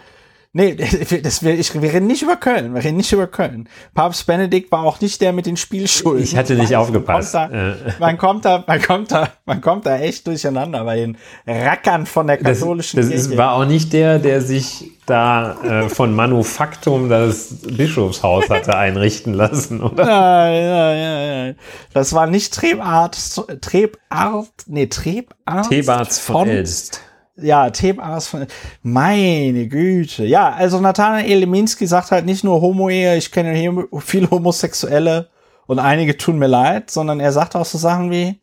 Nee, 0.55 0.75
das, 1.23 1.43
wir, 1.43 1.59
ich, 1.59 1.81
wir 1.81 1.93
reden 1.95 2.07
nicht 2.07 2.21
über 2.23 2.37
Köln. 2.37 2.75
Wir 2.75 2.85
reden 2.85 2.99
nicht 2.99 3.11
über 3.13 3.27
Köln. 3.27 3.69
Papst 3.95 4.27
Benedikt 4.27 4.71
war 4.71 4.83
auch 4.85 5.01
nicht 5.01 5.23
der 5.23 5.33
mit 5.33 5.47
den 5.47 5.57
Spielschulden. 5.57 6.23
Ich 6.23 6.37
hatte 6.37 6.55
nicht 6.57 6.73
Man 6.73 6.81
aufgepasst. 6.81 7.33
Kommt 7.33 7.53
da, 7.55 7.71
Äh. 7.71 7.75
man 7.99 8.19
kommt 8.19 8.45
da, 8.45 8.65
man 8.67 8.83
kommt 8.83 9.13
da, 9.13 9.29
man 9.47 9.61
kommt 9.63 9.87
da 9.87 9.97
echt 9.99 10.27
durcheinander 10.27 10.85
bei 10.85 10.97
den 10.97 11.17
Rackern 11.47 12.05
von 12.05 12.27
der 12.27 12.37
das 12.37 12.61
katholischen 12.61 12.99
das 13.01 13.09
Kirche. 13.09 13.31
ist, 13.31 13.37
war 13.39 13.55
auch 13.55 13.65
nicht 13.65 13.95
der, 13.95 14.19
der 14.19 14.43
sich 14.43 14.91
da 15.07 15.57
äh, 15.85 15.89
von 15.89 16.15
Manufaktum 16.15 17.09
das 17.09 17.55
Bischofshaus 17.67 18.51
hatte 18.51 18.77
einrichten 18.77 19.33
lassen, 19.33 19.81
oder? 19.83 20.07
ja, 20.07 20.49
ja, 20.51 20.93
ja, 20.93 21.47
ja. 21.47 21.55
Das 21.95 22.13
war 22.13 22.27
nicht 22.27 22.53
Trebart, 22.55 23.17
Trebart, 23.63 24.49
nee, 24.67 24.87
Trebart. 24.87 25.69
Thebarts 25.71 26.19
von 26.19 26.47
Elst. 26.49 27.01
Ja, 27.37 27.71
Thebarts 27.71 28.29
von, 28.29 28.47
meine 28.83 29.67
Güte. 29.67 30.25
Ja, 30.25 30.51
also 30.51 30.81
Nathanael 30.81 31.39
Leminski 31.39 31.87
sagt 31.87 32.11
halt 32.11 32.27
nicht 32.27 32.45
nur 32.45 32.61
Homo-Ehe, 32.61 33.17
ich 33.17 33.33
kenne 33.33 33.55
hier 33.55 33.89
viele 34.01 34.31
Homosexuelle 34.31 35.31
und 35.67 35.79
einige 35.79 36.19
tun 36.19 36.39
mir 36.39 36.47
leid, 36.47 36.91
sondern 36.91 37.21
er 37.21 37.33
sagt 37.33 37.57
auch 37.57 37.65
so 37.65 37.79
Sachen 37.79 38.11
wie, 38.11 38.39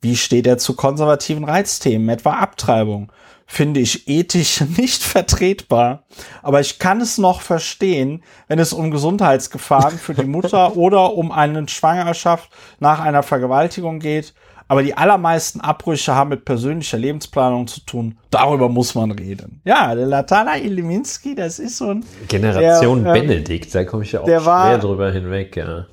wie 0.00 0.16
steht 0.16 0.46
er 0.46 0.56
zu 0.56 0.74
konservativen 0.74 1.44
Reizthemen, 1.44 2.08
etwa 2.08 2.32
Abtreibung? 2.32 3.12
Finde 3.46 3.80
ich 3.80 4.08
ethisch 4.08 4.60
nicht 4.78 5.02
vertretbar. 5.02 6.04
Aber 6.42 6.60
ich 6.60 6.78
kann 6.78 7.02
es 7.02 7.18
noch 7.18 7.42
verstehen, 7.42 8.22
wenn 8.48 8.58
es 8.58 8.72
um 8.72 8.90
Gesundheitsgefahren 8.90 9.98
für 9.98 10.14
die 10.14 10.24
Mutter 10.24 10.76
oder 10.78 11.12
um 11.12 11.30
eine 11.30 11.68
Schwangerschaft 11.68 12.48
nach 12.78 13.00
einer 13.00 13.22
Vergewaltigung 13.22 13.98
geht. 13.98 14.32
Aber 14.70 14.84
die 14.84 14.96
allermeisten 14.96 15.60
Abbrüche 15.60 16.14
haben 16.14 16.28
mit 16.30 16.44
persönlicher 16.44 16.96
Lebensplanung 16.96 17.66
zu 17.66 17.80
tun. 17.80 18.16
Darüber 18.30 18.68
muss 18.68 18.94
man 18.94 19.10
reden. 19.10 19.60
Ja, 19.64 19.92
der 19.96 20.06
Latana 20.06 20.58
Iliminski, 20.58 21.34
das 21.34 21.58
ist 21.58 21.78
so 21.78 21.88
ein, 21.90 22.04
Generation 22.28 23.02
Der, 23.02 23.16
äh, 23.16 23.20
Benedikt, 23.20 23.74
da 23.74 23.82
komme 23.84 24.04
ich 24.04 24.12
ja 24.12 24.20
auch 24.20 24.26
schwer 24.26 24.44
war- 24.46 24.78
drüber 24.78 25.10
hinweg, 25.10 25.56
ja. 25.56 25.86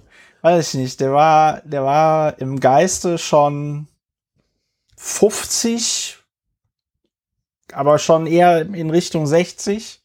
weiß 0.43 0.75
ich 0.75 0.79
nicht, 0.79 0.99
der 0.99 1.11
war, 1.11 1.61
der 1.65 1.83
war 1.85 2.39
im 2.39 2.59
Geiste 2.59 3.17
schon 3.17 3.87
50, 4.95 6.17
aber 7.73 7.97
schon 7.97 8.27
eher 8.27 8.61
in 8.61 8.91
Richtung 8.91 9.25
60, 9.25 10.03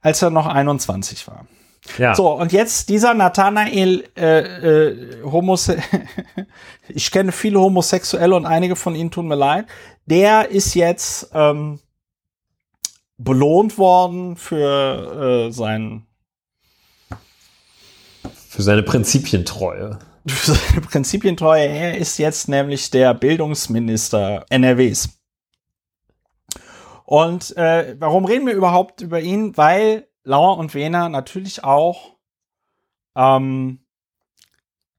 als 0.00 0.22
er 0.22 0.30
noch 0.30 0.46
21 0.46 1.28
war. 1.28 1.46
Ja. 1.98 2.14
So, 2.14 2.32
und 2.32 2.52
jetzt 2.52 2.88
dieser 2.88 3.14
Nathanael 3.14 4.04
äh, 4.16 4.38
äh, 4.38 5.22
Homose 5.24 5.78
ich 6.88 7.10
kenne 7.10 7.32
viele 7.32 7.60
Homosexuelle 7.60 8.34
und 8.36 8.46
einige 8.46 8.76
von 8.76 8.94
ihnen 8.94 9.10
tun 9.10 9.28
mir 9.28 9.36
leid. 9.36 9.66
Der 10.06 10.50
ist 10.50 10.74
jetzt 10.74 11.30
ähm, 11.34 11.80
belohnt 13.16 13.78
worden 13.78 14.36
für 14.36 15.48
äh, 15.48 15.52
sein 15.52 16.06
für 18.48 18.62
seine 18.62 18.82
Prinzipientreue. 18.82 19.98
Für 20.26 20.52
seine 20.52 20.82
Prinzipientreue. 20.82 21.66
Er 21.66 21.96
ist 21.96 22.18
jetzt 22.18 22.46
nämlich 22.46 22.90
der 22.90 23.14
Bildungsminister 23.14 24.44
NRWs. 24.50 25.08
Und 27.06 27.56
äh, 27.56 27.96
warum 27.98 28.26
reden 28.26 28.46
wir 28.46 28.52
überhaupt 28.52 29.00
über 29.00 29.20
ihn? 29.20 29.56
Weil 29.56 30.09
Lauer 30.22 30.58
und 30.58 30.74
Wehner 30.74 31.08
natürlich 31.08 31.64
auch 31.64 32.16
ähm, 33.16 33.80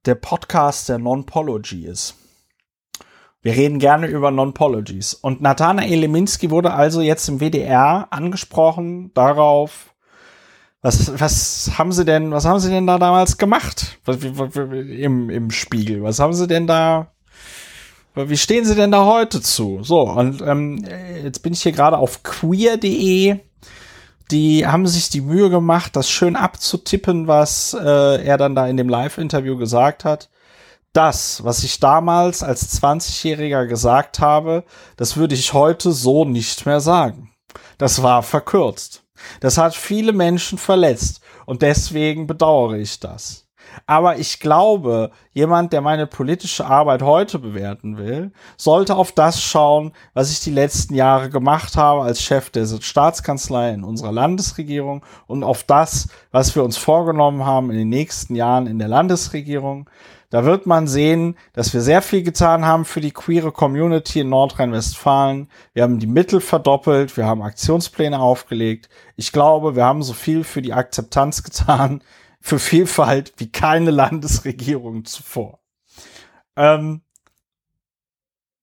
der 0.05 0.15
Podcast 0.15 0.89
der 0.89 0.97
Non-Pology 0.97 1.85
ist. 1.85 2.15
Wir 3.41 3.53
reden 3.53 3.79
gerne 3.79 4.07
über 4.07 4.31
Non-Pologies. 4.31 5.13
Und 5.13 5.41
Nathanael 5.41 5.99
Leminski 5.99 6.51
wurde 6.51 6.73
also 6.73 7.01
jetzt 7.01 7.27
im 7.27 7.39
WDR 7.39 8.07
angesprochen 8.11 9.13
darauf, 9.13 9.95
was, 10.81 11.19
was 11.19 11.77
haben 11.77 11.91
sie 11.91 12.05
denn, 12.05 12.31
was 12.31 12.45
haben 12.45 12.59
sie 12.59 12.71
denn 12.71 12.87
da 12.87 12.97
damals 12.97 13.37
gemacht? 13.37 13.99
Im, 14.07 15.29
im 15.29 15.51
Spiegel. 15.51 16.01
Was 16.01 16.19
haben 16.19 16.33
sie 16.33 16.47
denn 16.47 16.65
da 16.65 17.11
wie 18.13 18.37
stehen 18.37 18.65
Sie 18.65 18.75
denn 18.75 18.91
da 18.91 19.05
heute 19.05 19.41
zu? 19.41 19.79
So, 19.83 20.01
und 20.01 20.41
ähm, 20.41 20.83
jetzt 21.23 21.39
bin 21.39 21.53
ich 21.53 21.61
hier 21.63 21.71
gerade 21.71 21.97
auf 21.97 22.23
queer.de. 22.23 23.39
Die 24.31 24.65
haben 24.65 24.87
sich 24.87 25.09
die 25.09 25.21
Mühe 25.21 25.49
gemacht, 25.49 25.95
das 25.95 26.09
schön 26.09 26.35
abzutippen, 26.35 27.27
was 27.27 27.73
äh, 27.73 28.23
er 28.23 28.37
dann 28.37 28.55
da 28.55 28.67
in 28.67 28.77
dem 28.77 28.87
Live-Interview 28.87 29.57
gesagt 29.57 30.05
hat. 30.05 30.29
Das, 30.93 31.43
was 31.43 31.63
ich 31.63 31.79
damals 31.79 32.41
als 32.41 32.81
20-Jähriger 32.81 33.65
gesagt 33.65 34.19
habe, 34.19 34.63
das 34.97 35.17
würde 35.17 35.35
ich 35.35 35.53
heute 35.53 35.91
so 35.91 36.25
nicht 36.25 36.65
mehr 36.65 36.79
sagen. 36.79 37.31
Das 37.77 38.01
war 38.03 38.23
verkürzt. 38.23 39.03
Das 39.41 39.57
hat 39.57 39.75
viele 39.75 40.13
Menschen 40.13 40.57
verletzt 40.57 41.21
und 41.45 41.61
deswegen 41.61 42.27
bedauere 42.27 42.77
ich 42.77 42.99
das. 42.99 43.40
Aber 43.85 44.17
ich 44.17 44.39
glaube, 44.39 45.11
jemand, 45.33 45.73
der 45.73 45.81
meine 45.81 46.07
politische 46.07 46.65
Arbeit 46.65 47.01
heute 47.01 47.39
bewerten 47.39 47.97
will, 47.97 48.31
sollte 48.57 48.95
auf 48.95 49.11
das 49.11 49.41
schauen, 49.41 49.91
was 50.13 50.31
ich 50.31 50.39
die 50.39 50.51
letzten 50.51 50.95
Jahre 50.95 51.29
gemacht 51.29 51.77
habe 51.77 52.03
als 52.03 52.21
Chef 52.21 52.49
der 52.49 52.65
Staatskanzlei 52.65 53.71
in 53.71 53.83
unserer 53.83 54.11
Landesregierung 54.11 55.03
und 55.27 55.43
auf 55.43 55.63
das, 55.63 56.07
was 56.31 56.55
wir 56.55 56.63
uns 56.63 56.77
vorgenommen 56.77 57.45
haben 57.45 57.71
in 57.71 57.77
den 57.77 57.89
nächsten 57.89 58.35
Jahren 58.35 58.67
in 58.67 58.79
der 58.79 58.87
Landesregierung. 58.87 59.89
Da 60.31 60.45
wird 60.45 60.65
man 60.65 60.87
sehen, 60.87 61.37
dass 61.51 61.73
wir 61.73 61.81
sehr 61.81 62.01
viel 62.01 62.23
getan 62.23 62.65
haben 62.65 62.85
für 62.85 63.01
die 63.01 63.11
queere 63.11 63.51
Community 63.51 64.21
in 64.21 64.29
Nordrhein-Westfalen. 64.29 65.49
Wir 65.73 65.83
haben 65.83 65.99
die 65.99 66.07
Mittel 66.07 66.39
verdoppelt, 66.39 67.17
wir 67.17 67.25
haben 67.25 67.41
Aktionspläne 67.41 68.17
aufgelegt. 68.17 68.87
Ich 69.17 69.33
glaube, 69.33 69.75
wir 69.75 69.83
haben 69.83 70.03
so 70.03 70.13
viel 70.13 70.45
für 70.45 70.61
die 70.61 70.71
Akzeptanz 70.71 71.43
getan, 71.43 72.01
für 72.41 72.59
Vielfalt 72.59 73.33
wie 73.37 73.51
keine 73.51 73.91
Landesregierung 73.91 75.05
zuvor. 75.05 75.59
Ähm, 76.57 77.01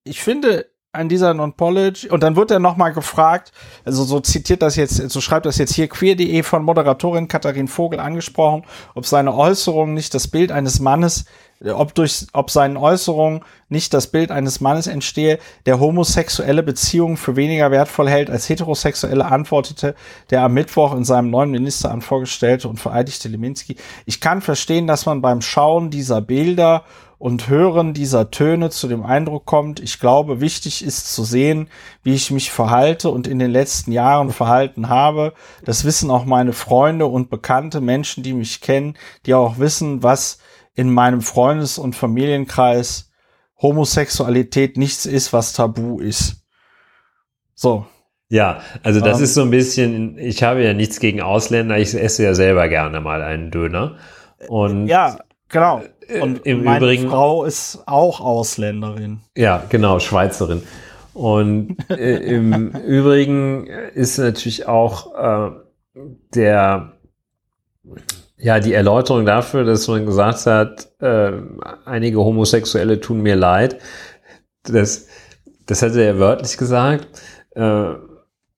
ich 0.05 0.21
finde 0.21 0.71
an 0.93 1.09
dieser 1.09 1.35
Non-College 1.35 2.09
und 2.11 2.23
dann 2.23 2.35
wird 2.35 2.51
er 2.51 2.59
nochmal 2.59 2.93
gefragt, 2.93 3.53
also 3.85 4.05
so 4.05 4.21
zitiert 4.21 4.63
das 4.63 4.77
jetzt, 4.77 4.97
so 4.97 5.21
schreibt 5.21 5.47
das 5.47 5.59
jetzt 5.59 5.75
hier 5.75 5.87
queer.de 5.87 6.43
von 6.43 6.65
Moderatorin 6.65 7.29
Katharin 7.29 7.69
Vogel 7.69 8.01
angesprochen, 8.01 8.65
ob 8.95 9.07
seine 9.07 9.35
Äußerung 9.35 9.95
nicht 9.95 10.15
das 10.15 10.29
Bild 10.29 10.51
eines 10.51 10.81
Mannes 10.81 11.27
ob 11.65 11.95
durch, 11.95 12.27
ob 12.33 12.51
seinen 12.51 12.77
Äußerungen 12.77 13.43
nicht 13.69 13.93
das 13.93 14.07
Bild 14.07 14.31
eines 14.31 14.61
Mannes 14.61 14.87
entstehe, 14.87 15.39
der 15.67 15.81
homosexuelle 15.81 16.63
Beziehungen 16.63 17.17
für 17.17 17.37
weniger 17.37 17.71
wertvoll 17.71 18.09
hält 18.09 18.31
als 18.31 18.49
heterosexuelle, 18.49 19.25
antwortete 19.25 19.95
der 20.31 20.43
am 20.43 20.55
Mittwoch 20.55 20.95
in 20.95 21.05
seinem 21.05 21.31
neuen 21.31 21.51
Ministeramt 21.51 22.05
vorgestellte 22.05 22.69
und 22.69 22.79
vereidigte 22.79 23.29
Leminski. 23.29 23.77
Ich 24.07 24.21
kann 24.21 24.41
verstehen, 24.41 24.87
dass 24.87 25.07
man 25.07 25.21
beim 25.21 25.41
Schauen 25.41 25.91
dieser 25.91 26.21
Bilder 26.21 26.85
und 27.19 27.49
Hören 27.49 27.95
dieser 27.95 28.31
Töne 28.31 28.71
zu 28.71 28.87
dem 28.87 29.03
Eindruck 29.03 29.45
kommt, 29.45 29.81
ich 29.81 29.99
glaube, 29.99 30.41
wichtig 30.41 30.85
ist 30.85 31.13
zu 31.13 31.25
sehen, 31.25 31.69
wie 32.05 32.15
ich 32.15 32.31
mich 32.31 32.53
verhalte 32.53 33.11
und 33.11 33.27
in 33.27 33.41
den 33.41 33.51
letzten 33.51 33.91
Jahren 33.91 34.31
verhalten 34.31 34.89
habe. 34.89 35.33
Das 35.65 35.85
wissen 35.85 36.13
auch 36.13 36.25
meine 36.25 36.53
Freunde 36.53 37.07
und 37.07 37.29
bekannte 37.29 37.81
Menschen, 37.81 38.23
die 38.23 38.33
mich 38.33 38.61
kennen, 38.61 38.97
die 39.27 39.35
auch 39.35 39.59
wissen, 39.59 40.05
was 40.05 40.39
in 40.79 40.93
meinem 40.93 41.23
Freundes- 41.23 41.77
und 41.77 41.97
Familienkreis 41.97 43.11
Homosexualität 43.61 44.77
nichts 44.77 45.07
ist, 45.07 45.33
was 45.33 45.53
tabu 45.53 45.99
ist. 45.99 46.45
So. 47.57 47.87
Ja, 48.29 48.61
also 48.85 49.01
das 49.01 49.19
ähm, 49.19 49.25
ist 49.25 49.35
so 49.35 49.43
ein 49.43 49.51
bisschen, 49.51 50.19
ich 50.19 50.45
habe 50.45 50.63
ja 50.63 50.75
nichts 50.75 51.01
gegen 51.01 51.21
Ausländer, 51.21 51.79
ich 51.79 51.93
esse 51.95 52.23
ja 52.23 52.35
selber 52.35 52.69
gerne 52.69 53.01
mal 53.01 53.23
einen 53.23 53.51
Döner. 53.51 53.97
Und 54.47 54.87
ja, 54.87 55.19
genau. 55.49 55.83
Äh, 56.07 56.21
und 56.21 56.47
im 56.47 56.63
meine 56.63 56.79
Übrigen, 56.79 57.09
Frau 57.09 57.45
ist 57.45 57.83
auch 57.87 58.21
Ausländerin. 58.21 59.19
Ja, 59.37 59.65
genau, 59.69 59.99
Schweizerin. 59.99 60.63
Und 61.13 61.77
äh, 61.91 62.19
im 62.19 62.71
Übrigen 62.87 63.67
ist 63.67 64.19
natürlich 64.19 64.69
auch 64.69 65.17
äh, 65.17 65.51
der 66.37 66.93
ja, 68.39 68.61
die 68.61 68.73
Erläuterung 68.73 69.27
dafür, 69.27 69.65
dass 69.65 69.89
man 69.89 70.07
gesagt 70.07 70.47
hat, 70.47 70.89
äh, 71.01 71.33
einige 71.85 72.19
Homosexuelle 72.19 73.01
tun 73.01 73.21
mir 73.21 73.37
leid, 73.37 73.79
das, 74.63 75.07
das 75.67 75.83
hat 75.83 75.95
er 75.97 76.15
ja 76.15 76.19
wörtlich 76.19 76.57
gesagt, 76.57 77.09
äh, 77.55 77.95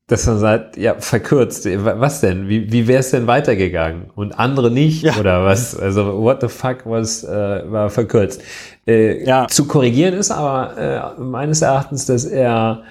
dass 0.07 0.27
man 0.27 0.39
sagt, 0.39 0.77
ja, 0.77 0.97
verkürzt, 0.99 1.67
was 1.67 2.21
denn? 2.21 2.49
Wie, 2.49 2.73
wie 2.73 2.89
wäre 2.89 2.99
es 2.99 3.13
denn 3.13 3.29
weitergegangen? 3.29 4.11
Und 4.17 4.37
andere 4.39 4.71
nicht? 4.71 5.05
Ja. 5.05 5.17
Oder 5.17 5.45
was? 5.45 5.79
Also, 5.79 6.21
what 6.21 6.41
the 6.41 6.49
fuck 6.49 6.79
was, 6.85 7.23
äh, 7.23 7.63
war 7.71 7.91
verkürzt? 7.91 8.43
Äh, 8.89 9.25
ja. 9.25 9.47
Zu 9.47 9.69
korrigieren 9.69 10.15
ist 10.15 10.33
aber 10.33 11.17
äh, 11.17 11.21
meines 11.21 11.63
Erachtens, 11.63 12.07
dass 12.07 12.25
er 12.25 12.83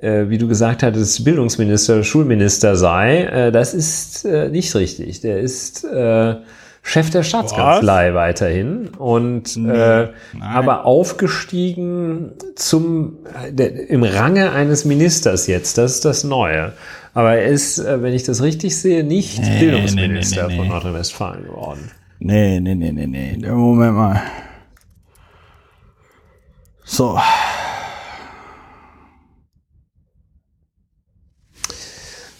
wie 0.00 0.38
du 0.38 0.46
gesagt 0.46 0.82
hattest, 0.82 1.24
Bildungsminister, 1.24 2.04
Schulminister 2.04 2.76
sei. 2.76 3.24
Äh, 3.24 3.52
das 3.52 3.74
ist 3.74 4.24
äh, 4.24 4.48
nicht 4.48 4.74
richtig. 4.74 5.20
Der 5.20 5.40
ist 5.40 5.84
äh, 5.84 6.36
Chef 6.82 7.10
der 7.10 7.22
Staatskanzlei 7.22 8.08
Was? 8.08 8.14
weiterhin 8.14 8.88
und 8.96 9.56
nee, 9.56 9.70
äh, 9.70 10.08
aber 10.40 10.86
aufgestiegen 10.86 12.32
zum 12.54 13.18
der, 13.50 13.90
im 13.90 14.04
Range 14.04 14.52
eines 14.52 14.84
Ministers 14.84 15.46
jetzt. 15.48 15.76
Das 15.78 15.96
ist 15.96 16.04
das 16.04 16.24
Neue. 16.24 16.72
Aber 17.14 17.34
er 17.34 17.48
ist, 17.48 17.78
äh, 17.78 18.00
wenn 18.00 18.14
ich 18.14 18.22
das 18.22 18.42
richtig 18.42 18.76
sehe, 18.76 19.02
nicht 19.02 19.40
nee, 19.40 19.58
Bildungsminister 19.58 20.46
nee, 20.46 20.56
von 20.56 20.68
Nordrhein-Westfalen 20.68 21.44
geworden. 21.44 21.90
Nee, 22.20 22.60
nee, 22.60 22.74
nee, 22.74 22.92
nee, 22.92 23.06
nee. 23.06 23.48
Moment 23.48 23.94
mal. 23.94 24.22
So. 26.84 27.18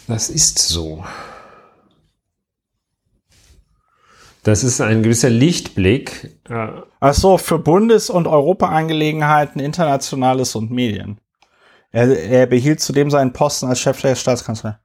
Das 0.09 0.29
ist 0.31 0.57
so. 0.57 1.03
Das 4.41 4.63
ist 4.63 4.81
ein 4.81 5.03
gewisser 5.03 5.29
Lichtblick. 5.29 6.39
Ach 6.99 7.13
so, 7.13 7.37
für 7.37 7.59
Bundes- 7.59 8.09
und 8.09 8.25
Europaangelegenheiten, 8.25 9.61
Internationales 9.61 10.55
und 10.55 10.71
Medien. 10.71 11.19
Er, 11.91 12.07
er 12.07 12.47
behielt 12.47 12.81
zudem 12.81 13.11
seinen 13.11 13.33
Posten 13.33 13.67
als 13.67 13.81
Chef 13.81 14.01
der 14.01 14.15
Staatskanzlei. 14.15 14.79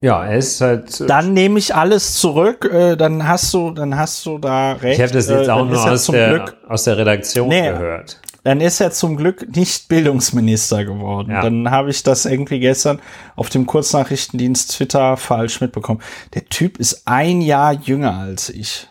Ja, 0.00 0.24
er 0.24 0.38
ist 0.38 0.60
halt. 0.60 1.00
Äh, 1.00 1.06
dann 1.06 1.32
nehme 1.32 1.58
ich 1.58 1.74
alles 1.74 2.14
zurück. 2.14 2.70
Äh, 2.72 2.94
dann 2.94 3.26
hast 3.26 3.52
du, 3.52 3.72
dann 3.72 3.96
hast 3.96 4.24
du 4.24 4.38
da 4.38 4.74
recht. 4.74 4.98
Ich 4.98 5.02
habe 5.02 5.12
das 5.12 5.28
jetzt 5.28 5.48
äh, 5.48 5.50
auch 5.50 5.64
nur 5.64 5.90
aus 5.90 6.06
der, 6.06 6.54
aus 6.68 6.84
der 6.84 6.98
Redaktion 6.98 7.48
nee, 7.48 7.68
gehört. 7.68 8.20
Dann 8.48 8.62
ist 8.62 8.80
er 8.80 8.92
zum 8.92 9.18
Glück 9.18 9.54
nicht 9.54 9.88
Bildungsminister 9.88 10.86
geworden. 10.86 11.32
Ja. 11.32 11.42
Dann 11.42 11.70
habe 11.70 11.90
ich 11.90 12.02
das 12.02 12.24
irgendwie 12.24 12.60
gestern 12.60 12.98
auf 13.36 13.50
dem 13.50 13.66
Kurznachrichtendienst 13.66 14.72
Twitter 14.72 15.18
falsch 15.18 15.60
mitbekommen. 15.60 16.00
Der 16.32 16.46
Typ 16.46 16.78
ist 16.78 17.02
ein 17.04 17.42
Jahr 17.42 17.74
jünger 17.74 18.14
als 18.14 18.48
ich. 18.48 18.88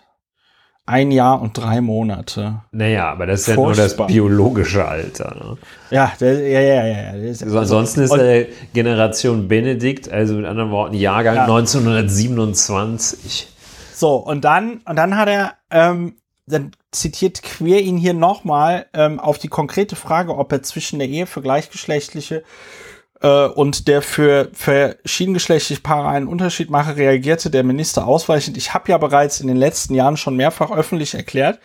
Ein 0.86 1.10
Jahr 1.10 1.42
und 1.42 1.58
drei 1.58 1.82
Monate. 1.82 2.62
Naja, 2.72 3.10
aber 3.10 3.26
das 3.26 3.48
ist 3.48 3.56
Furchtbar. 3.56 3.64
ja 3.64 3.66
nur 3.66 3.76
das 3.76 3.98
biologische 4.06 4.88
Alter. 4.88 5.36
Ne? 5.36 5.58
Ja, 5.90 6.14
der, 6.20 6.48
ja, 6.48 6.62
ja, 6.62 6.86
ja. 6.86 7.10
Ist, 7.14 7.42
also 7.42 7.58
ansonsten 7.58 8.02
ist 8.02 8.16
er 8.16 8.46
Generation 8.76 9.48
Benedikt, 9.48 10.08
also 10.08 10.36
mit 10.36 10.46
anderen 10.46 10.70
Worten 10.70 10.94
Jahrgang 10.94 11.36
ja. 11.36 11.46
1927. 11.46 13.48
So, 13.96 14.18
und 14.18 14.46
dann, 14.46 14.82
und 14.86 14.98
dann 14.98 15.18
hat 15.18 15.28
er 15.28 15.56
ähm, 15.72 16.14
dann 16.48 16.72
zitiert 16.92 17.44
Queer 17.44 17.82
ihn 17.82 17.98
hier 17.98 18.14
nochmal 18.14 18.88
ähm, 18.94 19.20
auf 19.20 19.38
die 19.38 19.50
konkrete 19.50 19.96
Frage, 19.96 20.36
ob 20.36 20.52
er 20.52 20.64
zwischen 20.64 21.00
der 21.00 21.08
Ehe 21.08 21.28
für 21.28 21.42
gleichgeschlechtliche 21.42 22.44
äh, 23.22 23.48
und 23.48 23.88
der 23.88 24.02
für 24.02 24.50
verschiedengeschlechtliche 24.54 25.82
Paare 25.82 26.08
einen 26.08 26.28
Unterschied 26.28 26.70
mache, 26.70 26.96
reagierte 26.96 27.50
der 27.50 27.64
Minister 27.64 28.08
ausweichend. 28.08 28.58
Ich 28.58 28.74
habe 28.74 28.90
ja 28.90 28.98
bereits 28.98 29.42
in 29.42 29.48
den 29.48 29.58
letzten 29.58 29.94
Jahren 29.94 30.18
schon 30.18 30.38
mehrfach 30.38 30.72
öffentlich 30.72 31.14
erklärt, 31.14 31.60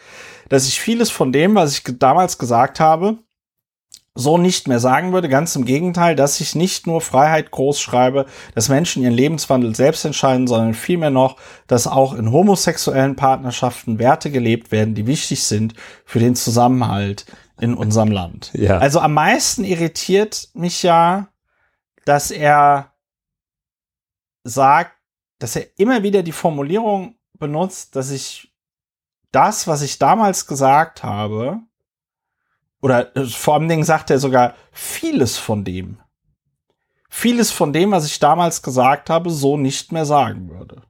dass 0.49 0.67
ich 0.67 0.81
vieles 0.81 1.11
von 1.11 1.33
dem, 1.33 1.55
was 1.55 1.73
ich 1.73 1.85
damals 1.99 2.37
gesagt 2.39 2.81
habe, 2.81 3.19
so 4.15 4.37
nicht 4.37 4.69
mehr 4.69 4.79
sagen 4.79 5.13
würde. 5.13 5.29
Ganz 5.29 5.57
im 5.57 5.65
Gegenteil, 5.65 6.15
dass 6.15 6.41
ich 6.41 6.55
nicht 6.55 6.87
nur 6.87 7.01
Freiheit 7.01 7.51
groß 7.51 7.81
schreibe, 7.81 8.27
dass 8.55 8.69
Menschen 8.69 9.03
ihren 9.03 9.15
Lebenswandel 9.15 9.75
selbst 9.75 10.05
entscheiden, 10.05 10.47
sondern 10.47 10.75
vielmehr 10.75 11.11
noch, 11.11 11.37
dass 11.67 11.87
auch 11.87 12.15
in 12.15 12.31
homosexuellen 12.31 13.17
Partnerschaften 13.17 13.99
Werte 13.99 14.31
gelebt 14.31 14.71
werden, 14.71 14.95
die 14.95 15.07
wichtig 15.07 15.45
sind 15.45 15.75
für 16.05 16.19
den 16.19 16.35
Zusammenhalt 16.35 17.25
in 17.61 17.75
unserem 17.75 18.11
Land. 18.11 18.51
Ja. 18.63 18.79
Also 18.79 19.01
am 19.01 19.15
meisten 19.15 19.65
irritiert 19.65 20.51
mich 20.55 20.83
ja, 20.83 21.29
dass 22.05 22.31
er 22.31 22.93
sagt, 24.45 24.93
dass 25.39 25.57
er 25.57 25.67
immer 25.79 26.03
wieder 26.03 26.23
die 26.23 26.33
Formulierung 26.33 27.17
benutzt, 27.39 27.97
dass 27.97 28.11
ich 28.11 28.53
das, 29.33 29.67
was 29.67 29.83
ich 29.83 29.99
damals 29.99 30.47
gesagt 30.47 31.03
habe, 31.03 31.61
oder 32.83 33.17
äh, 33.17 33.25
vor 33.25 33.55
allen 33.55 33.69
Dingen 33.69 33.85
sagt 33.85 34.11
er 34.11 34.19
sogar 34.19 34.55
vieles 34.73 35.39
von 35.39 35.65
dem, 35.65 35.99
vieles 37.09 37.51
von 37.51 37.73
dem, 37.73 37.93
was 37.93 38.05
ich 38.07 38.19
damals 38.19 38.61
gesagt 38.63 39.09
habe, 39.09 39.31
so 39.31 39.57
nicht 39.57 39.93
mehr 39.93 40.05
sagen 40.05 40.51
würde. 40.51 40.83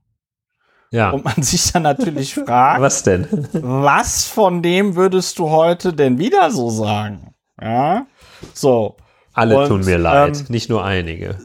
Ja. 0.90 1.10
Und 1.10 1.24
man 1.24 1.42
sich 1.42 1.72
dann 1.72 1.84
natürlich 1.84 2.34
fragt, 2.46 2.80
Was 2.82 3.02
denn? 3.02 3.26
was 3.52 4.26
von 4.26 4.62
dem 4.62 4.94
würdest 4.96 5.38
du 5.38 5.48
heute 5.50 5.92
denn 5.92 6.18
wieder 6.18 6.50
so 6.50 6.68
sagen? 6.70 7.34
Ja, 7.60 8.06
so, 8.52 8.96
Alle 9.32 9.58
Und, 9.60 9.68
tun 9.68 9.84
mir 9.84 9.98
leid, 9.98 10.38
ähm, 10.40 10.46
nicht 10.48 10.68
nur 10.68 10.84
einige. 10.84 11.38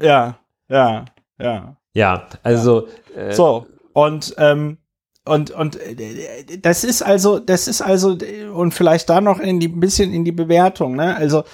ja, 0.00 0.36
ja, 0.68 1.04
ja. 1.38 1.76
Ja, 1.94 2.26
also 2.42 2.88
äh, 3.16 3.32
So, 3.32 3.66
und, 3.94 4.34
ähm, 4.38 4.78
und, 5.26 5.50
und 5.50 5.76
äh, 5.76 6.58
das 6.58 6.84
ist 6.84 7.02
also, 7.02 7.38
das 7.38 7.68
ist 7.68 7.82
also, 7.82 8.16
und 8.54 8.72
vielleicht 8.72 9.10
da 9.10 9.20
noch 9.20 9.38
in 9.38 9.60
die, 9.60 9.68
ein 9.68 9.80
bisschen 9.80 10.12
in 10.12 10.24
die 10.24 10.32
Bewertung, 10.32 10.96
ne? 10.96 11.16
Also 11.16 11.44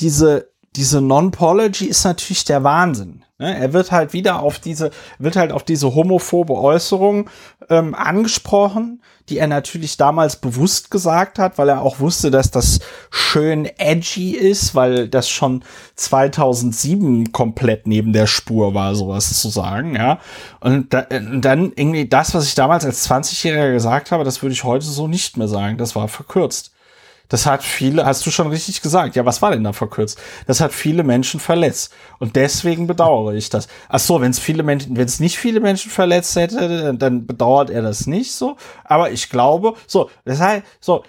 diese, 0.00 0.50
diese 0.76 1.00
Non-Pology 1.00 1.86
ist 1.86 2.04
natürlich 2.04 2.44
der 2.44 2.64
Wahnsinn. 2.64 3.24
Ne? 3.38 3.56
Er 3.58 3.72
wird 3.72 3.92
halt 3.92 4.12
wieder 4.12 4.40
auf 4.40 4.58
diese, 4.58 4.90
wird 5.18 5.36
halt 5.36 5.52
auf 5.52 5.64
diese 5.64 5.94
homophobe 5.94 6.54
Äußerung 6.54 7.28
ähm, 7.68 7.94
angesprochen, 7.94 9.02
die 9.28 9.38
er 9.38 9.46
natürlich 9.46 9.96
damals 9.96 10.36
bewusst 10.36 10.90
gesagt 10.90 11.38
hat, 11.38 11.58
weil 11.58 11.68
er 11.68 11.82
auch 11.82 12.00
wusste, 12.00 12.30
dass 12.30 12.50
das 12.50 12.80
schön 13.10 13.66
edgy 13.78 14.32
ist, 14.32 14.74
weil 14.74 15.08
das 15.08 15.28
schon 15.28 15.64
2007 15.96 17.32
komplett 17.32 17.86
neben 17.86 18.12
der 18.12 18.26
Spur 18.26 18.74
war, 18.74 18.94
sowas 18.94 19.40
zu 19.40 19.48
sagen, 19.48 19.94
ja. 19.94 20.18
Und, 20.60 20.92
da, 20.92 21.06
und 21.10 21.42
dann 21.42 21.72
irgendwie 21.74 22.08
das, 22.08 22.34
was 22.34 22.46
ich 22.46 22.54
damals 22.54 22.84
als 22.84 23.08
20-Jähriger 23.08 23.72
gesagt 23.72 24.10
habe, 24.10 24.24
das 24.24 24.42
würde 24.42 24.52
ich 24.52 24.64
heute 24.64 24.86
so 24.86 25.08
nicht 25.08 25.36
mehr 25.36 25.48
sagen. 25.48 25.78
Das 25.78 25.94
war 25.94 26.08
verkürzt. 26.08 26.72
Das 27.28 27.46
hat 27.46 27.62
viele, 27.62 28.06
hast 28.06 28.24
du 28.24 28.30
schon 28.30 28.48
richtig 28.48 28.80
gesagt. 28.80 29.14
Ja, 29.14 29.24
was 29.24 29.42
war 29.42 29.50
denn 29.50 29.64
da 29.64 29.72
verkürzt? 29.72 30.18
Das 30.46 30.60
hat 30.60 30.72
viele 30.72 31.04
Menschen 31.04 31.40
verletzt. 31.40 31.92
Und 32.18 32.36
deswegen 32.36 32.86
bedauere 32.86 33.34
ich 33.34 33.50
das. 33.50 33.68
Ach 33.88 33.98
so, 33.98 34.20
wenn 34.20 34.30
es 34.30 34.38
viele 34.38 34.62
Menschen, 34.62 34.96
wenn 34.96 35.04
es 35.04 35.20
nicht 35.20 35.36
viele 35.36 35.60
Menschen 35.60 35.90
verletzt 35.90 36.36
hätte, 36.36 36.94
dann, 36.94 37.26
bedauert 37.26 37.70
er 37.70 37.82
das 37.82 38.06
nicht 38.06 38.32
so. 38.32 38.56
Aber 38.84 39.10
ich 39.10 39.28
glaube, 39.28 39.74
so, 39.86 40.10
das 40.24 40.40
heißt, 40.40 40.64
so, 40.80 41.04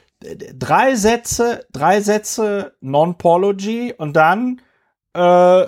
drei 0.53 0.95
Sätze, 0.95 1.65
drei 1.71 2.01
Sätze 2.01 2.73
Non-Pology 2.81 3.93
und 3.97 4.13
dann, 4.13 4.61
äh, 5.13 5.65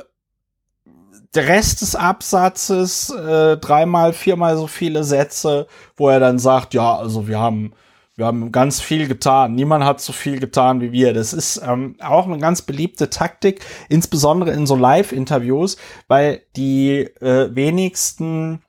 der 1.34 1.48
Rest 1.48 1.82
des 1.82 1.96
Absatzes, 1.96 3.10
äh, 3.10 3.58
dreimal, 3.58 4.12
viermal 4.12 4.58
so 4.58 4.68
viele 4.68 5.04
Sätze, 5.04 5.68
wo 5.96 6.10
er 6.10 6.20
dann 6.20 6.40
sagt, 6.40 6.74
ja, 6.74 6.98
also 6.98 7.28
wir 7.28 7.40
haben, 7.40 7.74
wir 8.22 8.28
haben 8.28 8.52
ganz 8.52 8.80
viel 8.80 9.08
getan. 9.08 9.56
Niemand 9.56 9.84
hat 9.84 10.00
so 10.00 10.14
viel 10.14 10.40
getan 10.40 10.80
wie 10.80 10.92
wir. 10.92 11.12
Das 11.12 11.34
ist 11.34 11.60
ähm, 11.66 11.96
auch 12.00 12.28
eine 12.28 12.38
ganz 12.38 12.62
beliebte 12.62 13.10
Taktik, 13.10 13.66
insbesondere 13.90 14.52
in 14.52 14.68
so 14.68 14.76
Live-Interviews, 14.76 15.78
weil 16.08 16.44
die 16.56 17.00
äh, 17.00 17.50
wenigsten, 17.56 18.62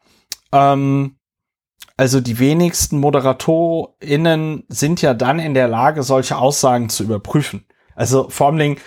ähm, 0.53 1.17
also 1.99 2.23
die 2.23 2.39
wenigsten 2.39 2.99
ModeratorInnen 2.99 4.65
sind 4.69 5.03
ja 5.03 5.13
dann 5.13 5.39
in 5.39 5.53
der 5.53 5.69
Lage, 5.69 6.03
solche 6.03 6.39
Aussagen 6.39 6.89
zu 6.89 7.05
überprüfen. 7.05 7.67
Also 7.95 8.31
vor 8.31 8.47
Dingen, 8.59 8.79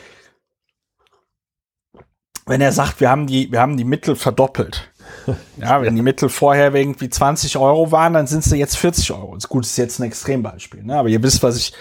wenn 2.47 2.61
er 2.61 2.72
sagt, 2.72 3.01
wir 3.01 3.11
haben 3.11 3.28
die, 3.28 3.51
wir 3.51 3.61
haben 3.61 3.78
die 3.78 3.84
Mittel 3.84 4.16
verdoppelt. 4.16 4.91
Ja, 5.58 5.82
wenn 5.82 5.95
die 5.95 6.01
Mittel 6.01 6.30
vorher 6.30 6.74
irgendwie 6.74 7.10
20 7.10 7.58
Euro 7.58 7.91
waren, 7.91 8.14
dann 8.14 8.28
sind 8.28 8.43
sie 8.43 8.58
jetzt 8.58 8.78
40 8.78 9.12
Euro. 9.12 9.36
Ist 9.36 9.49
gut, 9.49 9.66
ist 9.66 9.78
jetzt 9.78 9.99
ein 9.99 10.03
Extrembeispiel, 10.03 10.84
ne? 10.84 10.97
Aber 10.97 11.08
ihr 11.08 11.24
wisst, 11.24 11.41
was 11.43 11.58
ich, 11.58 11.74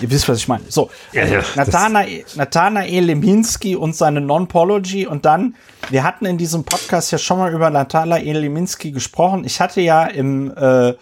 ihr 0.00 0.10
wisst, 0.10 0.28
was 0.28 0.38
ich 0.38 0.48
meine. 0.48 0.64
So, 0.68 0.90
Ja, 1.12 1.26
ja, 1.26 1.42
Nathanael, 1.54 2.24
Nathanael 2.34 3.04
Leminski 3.04 3.76
und 3.76 3.94
seine 3.94 4.20
Non-Pology 4.20 5.06
und 5.06 5.24
dann, 5.24 5.56
wir 5.90 6.04
hatten 6.04 6.24
in 6.24 6.38
diesem 6.38 6.64
Podcast 6.64 7.12
ja 7.12 7.18
schon 7.18 7.38
mal 7.38 7.52
über 7.52 7.70
Nathanael 7.70 8.38
Leminski 8.38 8.92
gesprochen. 8.92 9.44
Ich 9.44 9.60
hatte 9.60 9.80
ja 9.80 10.04
im, 10.06 10.52
äh, 10.56 10.94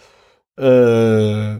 äh, 0.59 1.59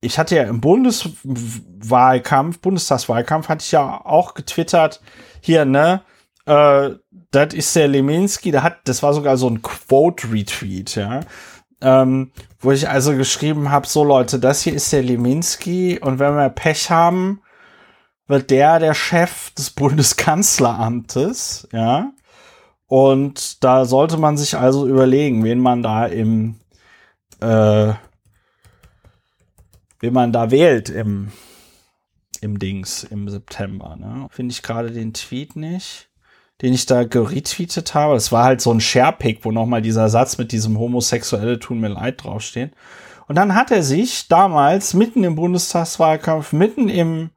ich 0.00 0.18
hatte 0.18 0.36
ja 0.36 0.42
im 0.44 0.60
Bundeswahlkampf, 0.60 2.58
Bundestagswahlkampf, 2.60 3.48
hatte 3.48 3.64
ich 3.64 3.72
ja 3.72 4.00
auch 4.04 4.34
getwittert, 4.34 5.00
hier, 5.40 5.64
ne, 5.64 6.02
äh, 6.46 6.90
das 7.30 7.54
ist 7.54 7.76
der 7.76 7.88
Leminski, 7.88 8.50
der 8.50 8.62
hat, 8.62 8.78
das 8.84 9.02
war 9.02 9.12
sogar 9.12 9.36
so 9.36 9.48
ein 9.48 9.62
Quote-Retweet, 9.62 10.94
ja. 10.96 11.20
Ähm, 11.82 12.32
wo 12.58 12.72
ich 12.72 12.88
also 12.88 13.14
geschrieben 13.14 13.70
habe, 13.70 13.86
so 13.86 14.02
Leute, 14.02 14.38
das 14.38 14.62
hier 14.62 14.72
ist 14.72 14.92
der 14.92 15.02
Leminski 15.02 15.98
und 16.00 16.18
wenn 16.18 16.34
wir 16.34 16.48
Pech 16.48 16.90
haben, 16.90 17.42
wird 18.28 18.50
der 18.50 18.78
der 18.78 18.94
Chef 18.94 19.50
des 19.50 19.70
Bundeskanzleramtes, 19.72 21.68
ja. 21.72 22.12
Und 22.88 23.64
da 23.64 23.84
sollte 23.84 24.16
man 24.16 24.36
sich 24.36 24.56
also 24.56 24.86
überlegen, 24.86 25.42
wen 25.42 25.58
man 25.58 25.82
da 25.82 26.06
im, 26.06 26.60
äh, 27.40 27.92
wen 29.98 30.12
man 30.12 30.32
da 30.32 30.52
wählt 30.52 30.88
im, 30.88 31.32
im 32.40 32.60
Dings 32.60 33.02
im 33.02 33.28
September. 33.28 33.96
Ne? 33.96 34.28
Finde 34.30 34.52
ich 34.52 34.62
gerade 34.62 34.92
den 34.92 35.12
Tweet 35.12 35.56
nicht, 35.56 36.08
den 36.62 36.72
ich 36.72 36.86
da 36.86 37.04
geretweetet 37.04 37.94
habe. 37.94 38.14
Das 38.14 38.32
war 38.32 38.44
halt 38.44 38.60
so 38.60 38.72
ein 38.72 38.80
Sharepick, 38.80 39.44
wo 39.44 39.52
nochmal 39.52 39.82
dieser 39.82 40.08
Satz 40.08 40.38
mit 40.38 40.52
diesem 40.52 40.78
Homosexuelle 40.78 41.58
tun 41.58 41.80
mir 41.80 41.88
leid 41.88 42.24
draufsteht. 42.24 42.72
Und 43.28 43.36
dann 43.36 43.54
hat 43.54 43.70
er 43.70 43.82
sich 43.82 44.28
damals 44.28 44.94
mitten 44.94 45.24
im 45.24 45.34
Bundestagswahlkampf, 45.34 46.52
mitten 46.52 46.88
im, 46.88 47.30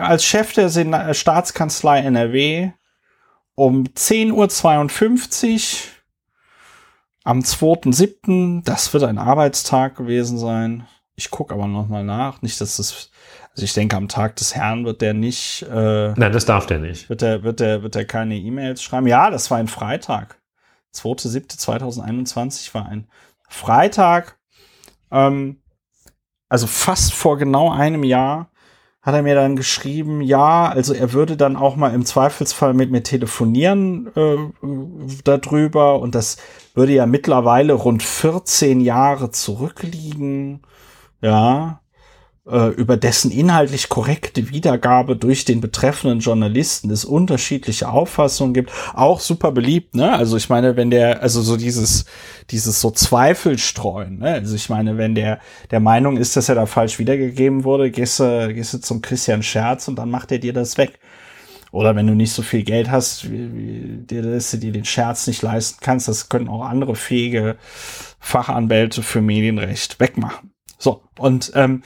als 0.00 0.24
Chef 0.24 0.52
der 0.52 0.68
Sena 0.68 1.12
Staatskanzlei 1.12 2.00
NRW 2.00 2.70
um 3.54 3.84
10.52 3.84 4.34
Uhr 4.34 5.96
am 7.24 7.40
2.7., 7.40 8.62
das 8.64 8.92
wird 8.92 9.02
ein 9.02 9.18
Arbeitstag 9.18 9.96
gewesen 9.96 10.38
sein. 10.38 10.86
Ich 11.16 11.30
gucke 11.30 11.54
aber 11.54 11.66
noch 11.66 11.88
mal 11.88 12.04
nach. 12.04 12.40
Nicht, 12.42 12.60
dass 12.60 12.76
das, 12.76 13.10
also 13.56 13.64
ich 13.64 13.72
denke, 13.72 13.96
am 13.96 14.08
Tag 14.08 14.36
des 14.36 14.54
Herrn 14.54 14.84
wird 14.84 15.00
der 15.00 15.14
nicht, 15.14 15.62
äh, 15.62 16.12
Nein, 16.14 16.30
das 16.32 16.44
darf 16.44 16.66
der 16.66 16.78
nicht. 16.78 17.08
wird 17.08 17.22
der, 17.22 17.42
wird 17.42 17.60
der, 17.60 17.82
wird 17.82 17.94
der 17.94 18.04
keine 18.04 18.36
E-Mails 18.36 18.82
schreiben. 18.82 19.06
Ja, 19.06 19.30
das 19.30 19.50
war 19.50 19.56
ein 19.56 19.66
Freitag. 19.66 20.38
2.7.2021 20.94 22.74
war 22.74 22.84
ein 22.84 23.08
Freitag. 23.48 24.38
Ähm, 25.10 25.62
also 26.50 26.66
fast 26.66 27.14
vor 27.14 27.38
genau 27.38 27.72
einem 27.72 28.04
Jahr 28.04 28.50
hat 29.00 29.14
er 29.14 29.22
mir 29.22 29.34
dann 29.34 29.56
geschrieben, 29.56 30.20
ja, 30.20 30.68
also 30.68 30.92
er 30.92 31.14
würde 31.14 31.38
dann 31.38 31.56
auch 31.56 31.76
mal 31.76 31.94
im 31.94 32.04
Zweifelsfall 32.04 32.74
mit 32.74 32.90
mir 32.90 33.02
telefonieren 33.02 34.08
äh, 34.16 34.36
darüber 35.24 36.00
und 36.00 36.14
das 36.14 36.36
würde 36.74 36.92
ja 36.92 37.06
mittlerweile 37.06 37.72
rund 37.72 38.02
14 38.02 38.80
Jahre 38.80 39.30
zurückliegen, 39.30 40.60
ja, 41.22 41.80
äh, 42.48 42.68
über 42.68 42.96
dessen 42.96 43.30
inhaltlich 43.30 43.88
korrekte 43.88 44.50
Wiedergabe 44.50 45.16
durch 45.16 45.44
den 45.44 45.60
betreffenden 45.60 46.20
Journalisten 46.20 46.90
es 46.90 47.04
unterschiedliche 47.04 47.88
Auffassungen 47.88 48.54
gibt, 48.54 48.70
auch 48.94 49.20
super 49.20 49.52
beliebt, 49.52 49.94
ne? 49.94 50.12
Also 50.12 50.36
ich 50.36 50.48
meine, 50.48 50.76
wenn 50.76 50.90
der, 50.90 51.22
also 51.22 51.42
so 51.42 51.56
dieses, 51.56 52.04
dieses 52.50 52.80
so 52.80 52.90
Zweifel 52.90 53.58
streuen, 53.58 54.18
ne? 54.18 54.34
Also 54.34 54.54
ich 54.54 54.68
meine, 54.68 54.96
wenn 54.96 55.14
der 55.14 55.40
der 55.70 55.80
Meinung 55.80 56.16
ist, 56.16 56.36
dass 56.36 56.48
er 56.48 56.54
da 56.54 56.66
falsch 56.66 56.98
wiedergegeben 56.98 57.64
wurde, 57.64 57.90
gehst 57.90 58.20
du, 58.20 58.52
gehst 58.54 58.74
du 58.74 58.78
zum 58.78 59.02
Christian 59.02 59.42
Scherz 59.42 59.88
und 59.88 59.96
dann 59.96 60.10
macht 60.10 60.30
er 60.30 60.38
dir 60.38 60.52
das 60.52 60.78
weg. 60.78 60.98
Oder 61.72 61.96
wenn 61.96 62.06
du 62.06 62.14
nicht 62.14 62.32
so 62.32 62.42
viel 62.42 62.62
Geld 62.62 62.90
hast, 62.90 63.30
wie, 63.30 63.52
wie, 63.52 63.96
dir, 64.06 64.22
dass 64.22 64.52
du 64.52 64.58
dir 64.58 64.72
den 64.72 64.84
Scherz 64.84 65.26
nicht 65.26 65.42
leisten 65.42 65.78
kannst, 65.80 66.08
das 66.08 66.28
können 66.28 66.48
auch 66.48 66.64
andere 66.64 66.94
fähige 66.94 67.56
Fachanwälte 68.20 69.02
für 69.02 69.20
Medienrecht 69.20 69.98
wegmachen. 70.00 70.52
So, 70.78 71.02
und 71.18 71.52
ähm, 71.54 71.82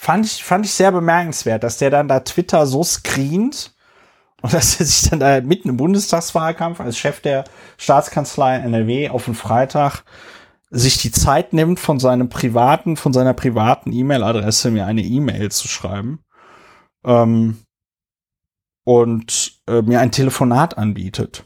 fand 0.00 0.24
ich, 0.24 0.42
fand 0.42 0.64
ich 0.64 0.72
sehr 0.72 0.92
bemerkenswert, 0.92 1.62
dass 1.62 1.76
der 1.76 1.90
dann 1.90 2.08
da 2.08 2.20
Twitter 2.20 2.66
so 2.66 2.82
screent 2.82 3.74
Und 4.40 4.52
dass 4.54 4.80
er 4.80 4.86
sich 4.86 5.10
dann 5.10 5.20
da 5.20 5.42
mitten 5.42 5.68
im 5.68 5.76
Bundestagswahlkampf 5.76 6.80
als 6.80 6.96
Chef 6.96 7.20
der 7.20 7.44
Staatskanzlei 7.76 8.56
NRW 8.56 9.10
auf 9.10 9.26
den 9.26 9.34
Freitag 9.34 10.02
sich 10.70 10.96
die 10.98 11.10
Zeit 11.10 11.52
nimmt, 11.52 11.80
von 11.80 11.98
seinem 11.98 12.30
privaten, 12.30 12.96
von 12.96 13.12
seiner 13.12 13.34
privaten 13.34 13.92
E-Mail-Adresse 13.92 14.70
mir 14.70 14.86
eine 14.86 15.02
E-Mail 15.02 15.50
zu 15.50 15.68
schreiben. 15.68 16.20
Ähm, 17.04 17.58
und 18.84 19.60
äh, 19.66 19.82
mir 19.82 20.00
ein 20.00 20.12
Telefonat 20.12 20.78
anbietet. 20.78 21.44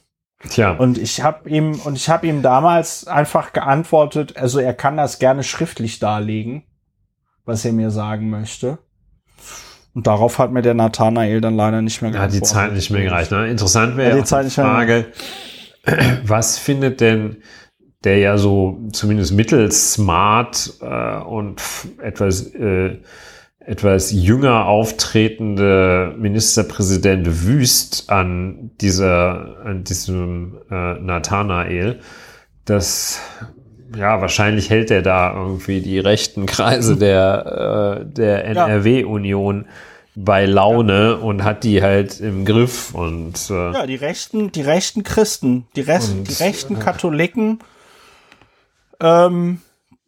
Tja. 0.48 0.72
Und 0.72 0.98
ich 0.98 1.22
habe 1.22 1.48
ihm 1.48 1.80
und 1.80 1.96
ich 1.96 2.08
habe 2.08 2.26
ihm 2.28 2.42
damals 2.42 3.08
einfach 3.08 3.52
geantwortet, 3.52 4.36
also 4.36 4.60
er 4.60 4.74
kann 4.74 4.96
das 4.96 5.18
gerne 5.18 5.42
schriftlich 5.42 5.98
darlegen, 5.98 6.64
was 7.44 7.64
er 7.64 7.72
mir 7.72 7.90
sagen 7.90 8.30
möchte. 8.30 8.78
Und 9.94 10.06
darauf 10.06 10.38
hat 10.38 10.50
mir 10.50 10.62
der 10.62 10.74
Nathanael 10.74 11.40
dann 11.40 11.54
leider 11.54 11.80
nicht 11.80 12.02
mehr 12.02 12.10
geantwortet. 12.10 12.34
Ja, 12.34 12.46
die 12.48 12.52
Zeit 12.52 12.72
nicht 12.72 12.90
mehr 12.90 13.04
gereicht. 13.04 13.30
Ne? 13.30 13.48
Interessant 13.48 13.96
wäre 13.96 14.18
ja, 14.18 14.22
die, 14.22 14.44
die 14.44 14.50
Frage, 14.50 15.06
was 16.24 16.58
findet 16.58 17.00
denn 17.00 17.36
der 18.02 18.18
ja 18.18 18.36
so 18.36 18.80
zumindest 18.92 19.32
mittelsmart 19.32 20.74
äh, 20.82 21.16
und 21.20 21.62
etwas 22.02 22.54
äh, 22.54 23.00
etwas 23.66 24.12
jünger 24.12 24.66
auftretende 24.66 26.14
Ministerpräsident 26.18 27.46
Wüst 27.46 28.10
an 28.10 28.72
dieser, 28.80 29.56
an 29.64 29.84
diesem 29.84 30.58
äh, 30.70 31.00
Nathanael, 31.00 32.00
dass 32.66 33.20
ja, 33.96 34.20
wahrscheinlich 34.20 34.70
hält 34.70 34.90
er 34.90 35.02
da 35.02 35.34
irgendwie 35.34 35.80
die 35.80 35.98
rechten 35.98 36.46
Kreise 36.46 36.96
der, 36.98 38.02
äh, 38.02 38.06
der 38.06 38.44
NRW-Union 38.46 39.66
bei 40.16 40.46
Laune 40.46 41.16
und 41.16 41.42
hat 41.42 41.64
die 41.64 41.82
halt 41.82 42.20
im 42.20 42.44
Griff 42.44 42.94
und 42.94 43.50
äh, 43.50 43.72
ja, 43.72 43.86
die 43.86 43.96
rechten, 43.96 44.52
die 44.52 44.62
rechten 44.62 45.02
Christen, 45.02 45.66
die, 45.74 45.80
Rest, 45.80 46.12
und, 46.12 46.28
die 46.28 46.42
rechten 46.42 46.78
Katholiken 46.78 47.58
ähm, 49.00 49.60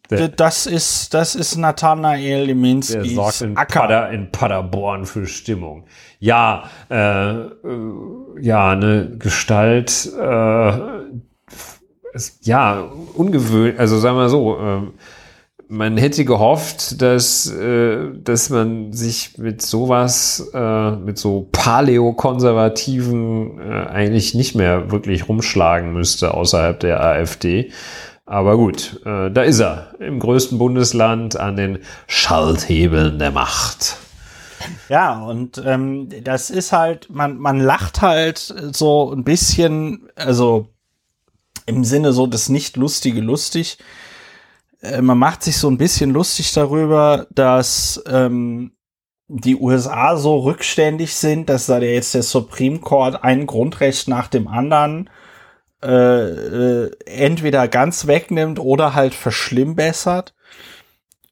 das 0.09 0.67
ist, 0.67 1.15
das 1.15 1.35
ist 1.35 1.57
Nathanael 1.57 2.45
Liminski. 2.45 2.95
Der 2.95 3.05
sorgt 3.07 3.41
in, 3.41 3.55
Pader, 3.55 4.11
in 4.11 4.31
Paderborn 4.31 5.05
für 5.05 5.27
Stimmung. 5.27 5.87
Ja, 6.21 6.71
äh, 6.91 7.31
äh, 7.31 7.51
ja, 8.41 8.71
eine 8.71 9.17
Gestalt, 9.19 10.07
äh, 10.07 10.73
ist, 12.17 12.47
ja, 12.47 12.91
ungewöhnlich, 13.15 13.79
also 13.79 13.99
sagen 13.99 14.17
wir 14.17 14.29
so, 14.29 14.59
äh, 14.59 14.81
man 15.69 15.97
hätte 15.97 16.25
gehofft, 16.25 17.01
dass, 17.03 17.51
äh, 17.51 18.11
dass 18.15 18.51
man 18.51 18.93
sich 18.93 19.39
mit 19.39 19.63
sowas, 19.63 20.51
äh, 20.55 20.91
mit 20.93 21.19
so 21.19 21.49
Paläokonservativen 21.53 23.61
äh, 23.61 23.87
eigentlich 23.89 24.35
nicht 24.35 24.55
mehr 24.55 24.91
wirklich 24.91 25.29
rumschlagen 25.29 25.93
müsste 25.93 26.35
außerhalb 26.35 26.79
der 26.81 27.03
AfD. 27.03 27.73
Aber 28.25 28.57
gut, 28.57 29.01
äh, 29.05 29.31
da 29.31 29.43
ist 29.43 29.61
er, 29.61 29.95
im 30.01 30.19
größten 30.19 30.59
Bundesland 30.59 31.39
an 31.39 31.57
den 31.57 31.79
Schalthebeln 32.07 33.19
der 33.19 33.31
Macht. 33.31 33.99
Ja, 34.89 35.23
und 35.23 35.63
ähm, 35.65 36.09
das 36.25 36.51
ist 36.51 36.73
halt, 36.73 37.09
man, 37.11 37.39
man 37.39 37.61
lacht 37.61 38.03
halt 38.03 38.53
so 38.73 39.13
ein 39.13 39.23
bisschen, 39.23 40.09
also 40.17 40.71
im 41.67 41.85
Sinne 41.85 42.13
so 42.13 42.27
das 42.27 42.49
nicht 42.49 42.77
lustige 42.77 43.21
lustig. 43.21 43.79
Äh, 44.81 45.03
man 45.03 45.19
macht 45.19 45.43
sich 45.43 45.57
so 45.59 45.69
ein 45.69 45.79
bisschen 45.79 46.11
lustig 46.11 46.53
darüber, 46.53 47.27
dass 47.31 48.03
ähm, 48.07 48.73
die 49.29 49.57
USA 49.57 50.17
so 50.17 50.39
rückständig 50.39 51.15
sind, 51.15 51.49
dass 51.49 51.67
da 51.67 51.79
jetzt 51.79 52.15
der 52.15 52.23
Supreme 52.23 52.79
Court 52.79 53.25
ein 53.25 53.47
Grundrecht 53.47 54.09
nach 54.09 54.29
dem 54.29 54.47
anderen 54.47 55.11
äh, 55.83 55.89
äh, 55.89 56.91
entweder 57.05 57.69
ganz 57.69 58.07
wegnimmt 58.07 58.59
oder 58.59 58.95
halt 58.95 59.15
verschlimmbessert. 59.15 60.35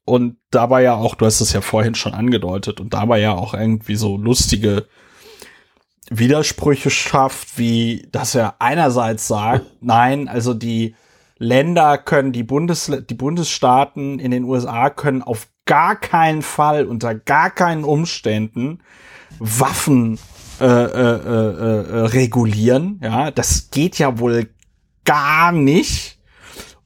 Und 0.04 0.36
dabei 0.50 0.82
ja 0.82 0.94
auch, 0.94 1.14
du 1.14 1.24
hast 1.24 1.40
es 1.40 1.52
ja 1.52 1.62
vorhin 1.62 1.94
schon 1.94 2.12
angedeutet, 2.12 2.78
und 2.78 2.92
dabei 2.92 3.20
ja 3.20 3.32
auch 3.32 3.54
irgendwie 3.54 3.96
so 3.96 4.18
lustige 4.18 4.86
Widersprüche 6.10 6.90
schafft, 6.90 7.58
wie 7.58 8.06
dass 8.12 8.34
er 8.34 8.56
einerseits 8.60 9.26
sagt, 9.26 9.64
nein, 9.80 10.28
also 10.28 10.54
die 10.54 10.94
Länder 11.38 11.98
können, 11.98 12.32
die, 12.32 12.42
Bundes, 12.42 12.90
die 13.08 13.14
Bundesstaaten 13.14 14.18
in 14.18 14.30
den 14.30 14.44
USA 14.44 14.90
können 14.90 15.22
auf 15.22 15.48
gar 15.66 15.96
keinen 15.96 16.42
Fall, 16.42 16.86
unter 16.86 17.14
gar 17.14 17.50
keinen 17.50 17.84
Umständen 17.84 18.80
Waffen 19.38 20.18
äh, 20.60 20.64
äh, 20.64 20.68
äh, 20.68 21.98
äh, 21.98 22.06
regulieren. 22.06 23.00
Ja, 23.02 23.30
das 23.30 23.70
geht 23.70 23.98
ja 23.98 24.18
wohl 24.18 24.48
gar 25.04 25.50
nicht. 25.50 26.18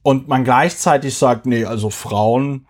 Und 0.01 0.27
man 0.27 0.43
gleichzeitig 0.43 1.15
sagt, 1.15 1.45
nee, 1.45 1.65
also 1.65 1.89
Frauen. 1.89 2.65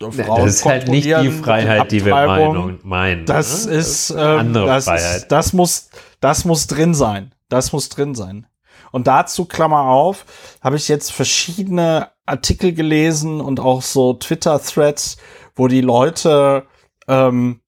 Frauen 0.00 0.44
das 0.44 0.56
ist 0.56 0.64
halt 0.64 0.88
nicht 0.88 1.06
die 1.06 1.30
Freiheit, 1.30 1.92
die 1.92 2.04
wir 2.04 2.14
meinen. 2.14 2.80
meinen 2.82 3.26
das 3.26 3.66
ne? 3.66 3.72
ist 3.72 4.10
ähm, 4.10 4.16
andere 4.18 4.66
das 4.66 4.84
Freiheit. 4.86 5.16
Ist, 5.16 5.28
das 5.28 5.52
muss, 5.52 5.90
das 6.20 6.44
muss 6.44 6.66
drin 6.66 6.94
sein. 6.94 7.32
Das 7.48 7.72
muss 7.72 7.88
drin 7.88 8.14
sein. 8.14 8.46
Und 8.92 9.06
dazu, 9.06 9.44
Klammer 9.44 9.84
auf, 9.84 10.24
habe 10.62 10.76
ich 10.76 10.88
jetzt 10.88 11.12
verschiedene 11.12 12.08
Artikel 12.26 12.72
gelesen 12.72 13.40
und 13.40 13.60
auch 13.60 13.82
so 13.82 14.14
Twitter-Threads, 14.14 15.18
wo 15.54 15.68
die 15.68 15.80
Leute 15.80 16.64
ähm, 17.06 17.59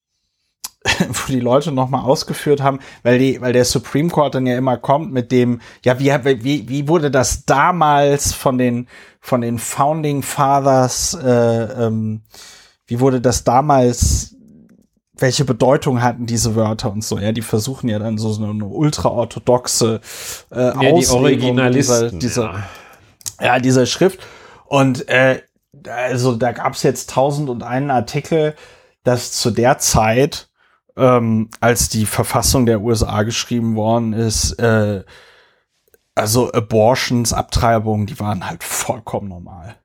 wo 1.09 1.33
die 1.33 1.41
Leute 1.41 1.72
nochmal 1.72 2.03
ausgeführt 2.03 2.62
haben, 2.62 2.80
weil 3.03 3.18
die, 3.18 3.41
weil 3.41 3.53
der 3.53 3.64
Supreme 3.64 4.11
Court 4.11 4.35
dann 4.35 4.47
ja 4.47 4.57
immer 4.57 4.76
kommt 4.76 5.12
mit 5.12 5.30
dem, 5.30 5.61
ja, 5.85 5.99
wie, 5.99 6.11
wie, 6.45 6.68
wie 6.68 6.89
wurde 6.89 7.11
das 7.11 7.45
damals 7.45 8.33
von 8.33 8.59
den, 8.59 8.89
von 9.20 9.41
den 9.41 9.59
Founding 9.59 10.22
Fathers, 10.22 11.14
äh, 11.14 11.87
ähm, 11.87 12.22
wie 12.87 13.01
wurde 13.01 13.20
das 13.20 13.45
damals, 13.45 14.35
welche 15.14 15.45
Bedeutung 15.45 16.03
hatten 16.03 16.26
diese 16.26 16.57
Wörter 16.57 16.91
und 16.91 17.05
so, 17.05 17.18
ja, 17.18 17.30
die 17.30 17.43
versuchen 17.43 17.89
ja 17.89 17.99
dann 17.99 18.18
so 18.18 18.35
eine 18.43 18.64
ultraorthodoxe 18.64 20.01
äh, 20.51 20.59
ja, 20.59 20.93
Auslegung 20.93 21.57
dieser, 21.70 22.11
dieser, 22.11 22.53
ja. 22.53 22.64
ja, 23.41 23.59
dieser 23.61 23.87
Schrift 23.87 24.18
und 24.66 25.09
äh, 25.09 25.43
also 25.89 26.35
da 26.35 26.53
gab 26.53 26.74
es 26.74 26.83
jetzt 26.83 27.11
tausend 27.11 27.49
und 27.49 27.62
einen 27.62 27.91
Artikel, 27.91 28.55
dass 29.05 29.33
zu 29.33 29.51
der 29.51 29.78
Zeit 29.78 30.49
ähm, 30.97 31.51
als 31.61 31.88
die 31.88 32.07
Verfassung 32.07 32.66
der 32.66 32.80
USA 32.80 33.22
geschrieben 33.22 33.76
worden 33.76 34.12
ist, 34.12 34.53
äh, 34.55 35.05
also 36.14 36.53
Abortions, 36.53 37.32
Abtreibungen, 37.32 38.07
die 38.07 38.20
waren 38.20 38.49
halt 38.49 38.62
vollkommen 38.64 39.28
normal. 39.28 39.76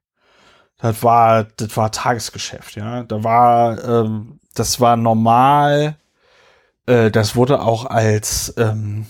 Das 0.78 1.02
war, 1.04 1.46
das 1.46 1.76
war 1.78 1.92
Tagesgeschäft, 1.92 2.76
ja. 2.76 3.04
Da 3.04 3.24
war, 3.24 3.84
ähm, 3.84 4.40
das 4.54 4.80
war 4.80 4.96
normal. 4.98 5.98
Äh, 6.86 7.10
das 7.12 7.36
wurde 7.36 7.62
auch 7.62 7.86
als 7.86 8.54
ähm, 8.58 9.08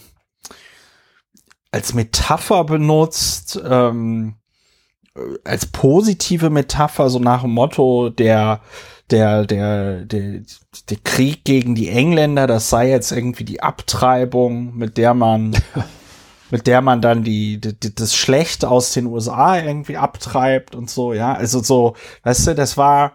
als 1.71 1.93
Metapher 1.93 2.63
benutzt, 2.63 3.61
ähm, 3.63 4.35
als 5.43 5.65
positive 5.65 6.49
Metapher, 6.49 7.09
so 7.09 7.19
nach 7.19 7.41
dem 7.41 7.51
Motto 7.51 8.09
der 8.09 8.61
der, 9.11 9.45
der, 9.45 10.05
der, 10.05 10.41
der 10.89 10.97
Krieg 11.03 11.43
gegen 11.45 11.75
die 11.75 11.89
Engländer, 11.89 12.47
das 12.47 12.69
sei 12.69 12.89
jetzt 12.89 13.11
irgendwie 13.11 13.45
die 13.45 13.61
Abtreibung, 13.61 14.75
mit 14.75 14.97
der 14.97 15.13
man, 15.13 15.55
mit 16.51 16.67
der 16.67 16.81
man 16.81 17.01
dann 17.01 17.23
die, 17.23 17.59
die, 17.59 17.95
das 17.95 18.15
Schlecht 18.15 18.65
aus 18.65 18.93
den 18.93 19.05
USA 19.07 19.59
irgendwie 19.59 19.97
abtreibt 19.97 20.75
und 20.75 20.89
so, 20.89 21.13
ja. 21.13 21.33
Also 21.33 21.61
so, 21.63 21.95
weißt 22.23 22.47
du, 22.47 22.55
das 22.55 22.77
war 22.77 23.13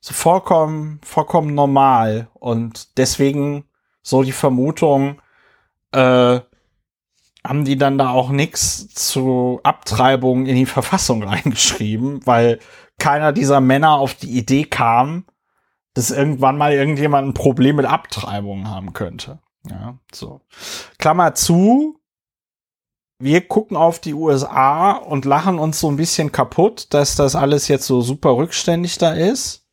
so 0.00 0.14
vollkommen, 0.14 1.00
vollkommen 1.02 1.54
normal. 1.54 2.28
Und 2.34 2.96
deswegen 2.96 3.64
so 4.02 4.22
die 4.22 4.32
Vermutung, 4.32 5.20
äh, 5.92 6.40
haben 7.46 7.64
die 7.64 7.76
dann 7.76 7.98
da 7.98 8.10
auch 8.10 8.30
nichts 8.30 8.88
zu 8.88 9.60
Abtreibung 9.62 10.46
in 10.46 10.56
die 10.56 10.66
Verfassung 10.66 11.22
reingeschrieben, 11.28 12.26
weil 12.26 12.58
keiner 12.98 13.32
dieser 13.32 13.60
Männer 13.60 13.92
auf 13.94 14.14
die 14.14 14.36
Idee 14.36 14.64
kam, 14.64 15.26
dass 15.94 16.10
irgendwann 16.10 16.58
mal 16.58 16.72
irgendjemand 16.72 17.28
ein 17.28 17.34
Problem 17.34 17.76
mit 17.76 17.86
Abtreibung 17.86 18.68
haben 18.68 18.92
könnte. 18.92 19.38
Ja, 19.64 19.98
so. 20.12 20.40
Klammer 20.98 21.34
zu. 21.34 22.00
Wir 23.18 23.48
gucken 23.48 23.76
auf 23.78 23.98
die 23.98 24.12
USA 24.12 24.92
und 24.92 25.24
lachen 25.24 25.58
uns 25.58 25.80
so 25.80 25.90
ein 25.90 25.96
bisschen 25.96 26.32
kaputt, 26.32 26.92
dass 26.92 27.16
das 27.16 27.34
alles 27.34 27.66
jetzt 27.68 27.86
so 27.86 28.02
super 28.02 28.36
rückständig 28.36 28.98
da 28.98 29.14
ist. 29.14 29.66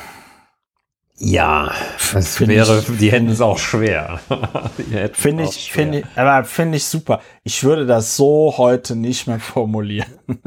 Ja, 1.22 1.74
das 2.14 2.40
wäre, 2.40 2.80
ich, 2.80 2.98
die 2.98 3.12
hätten 3.12 3.28
es 3.28 3.42
auch 3.42 3.60
schwer. 3.60 4.22
Finde 5.14 5.44
ich, 5.44 5.70
finde 5.72 6.04
aber 6.16 6.46
finde 6.46 6.78
ich 6.78 6.86
super. 6.86 7.22
Ich 7.44 7.62
würde 7.64 7.86
das 7.86 8.16
so 8.16 8.54
heute 8.58 8.96
nicht 8.96 9.28
mehr 9.28 9.42
formulieren. 9.42 10.08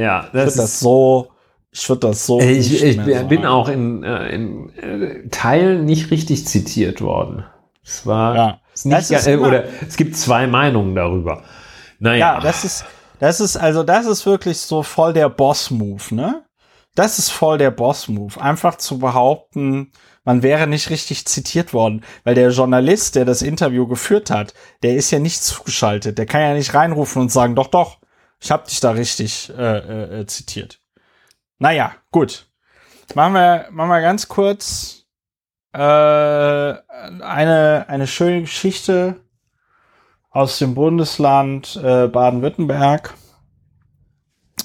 ja, 0.00 0.22
das 0.22 0.30
ich 0.30 0.34
würde 0.34 0.56
das 0.56 0.80
so, 0.80 1.28
ich 1.72 1.88
würde 1.88 2.08
das 2.08 2.26
so. 2.26 2.40
Ich, 2.40 2.82
ich 2.82 3.28
bin 3.28 3.46
auch 3.46 3.68
in, 3.68 4.02
äh, 4.02 4.28
in 4.28 4.70
äh, 4.76 5.28
Teilen 5.28 5.84
nicht 5.84 6.10
richtig 6.10 6.46
zitiert 6.46 7.00
worden. 7.00 7.44
Es 7.84 8.06
war 8.06 8.34
ja. 8.34 8.60
es 8.74 8.84
nicht, 8.84 9.10
ist 9.10 9.28
oder 9.28 9.64
es 9.86 9.96
gibt 9.96 10.16
zwei 10.16 10.46
Meinungen 10.46 10.94
darüber. 10.94 11.42
Naja. 11.98 12.34
Ja, 12.34 12.40
das 12.40 12.64
ist, 12.64 12.84
das 13.18 13.40
ist, 13.40 13.56
also 13.56 13.82
das 13.82 14.06
ist 14.06 14.26
wirklich 14.26 14.58
so 14.58 14.82
voll 14.82 15.12
der 15.12 15.28
Boss-Move, 15.28 16.14
ne? 16.14 16.44
Das 16.94 17.18
ist 17.18 17.30
voll 17.30 17.58
der 17.58 17.70
Boss-Move. 17.70 18.40
Einfach 18.40 18.76
zu 18.76 18.98
behaupten, 18.98 19.92
man 20.24 20.42
wäre 20.42 20.66
nicht 20.66 20.90
richtig 20.90 21.26
zitiert 21.26 21.72
worden, 21.72 22.02
weil 22.24 22.34
der 22.34 22.50
Journalist, 22.50 23.14
der 23.14 23.24
das 23.24 23.42
Interview 23.42 23.86
geführt 23.86 24.30
hat, 24.30 24.54
der 24.82 24.96
ist 24.96 25.10
ja 25.10 25.18
nicht 25.18 25.42
zugeschaltet. 25.42 26.18
Der 26.18 26.26
kann 26.26 26.40
ja 26.40 26.54
nicht 26.54 26.74
reinrufen 26.74 27.22
und 27.22 27.30
sagen, 27.30 27.54
doch, 27.54 27.68
doch, 27.68 27.99
ich 28.40 28.50
habe 28.50 28.66
dich 28.66 28.80
da 28.80 28.92
richtig 28.92 29.50
äh, 29.50 29.78
äh, 29.78 30.20
äh, 30.20 30.26
zitiert. 30.26 30.80
Naja, 31.58 31.94
gut. 32.10 32.46
Machen 33.14 33.34
wir, 33.34 33.66
machen 33.70 33.90
wir 33.90 34.00
ganz 34.00 34.28
kurz 34.28 35.04
äh, 35.72 35.78
eine, 35.78 37.84
eine 37.88 38.06
schöne 38.06 38.42
Geschichte 38.42 39.20
aus 40.30 40.58
dem 40.58 40.74
Bundesland 40.74 41.76
äh, 41.76 42.08
Baden-Württemberg. 42.08 43.14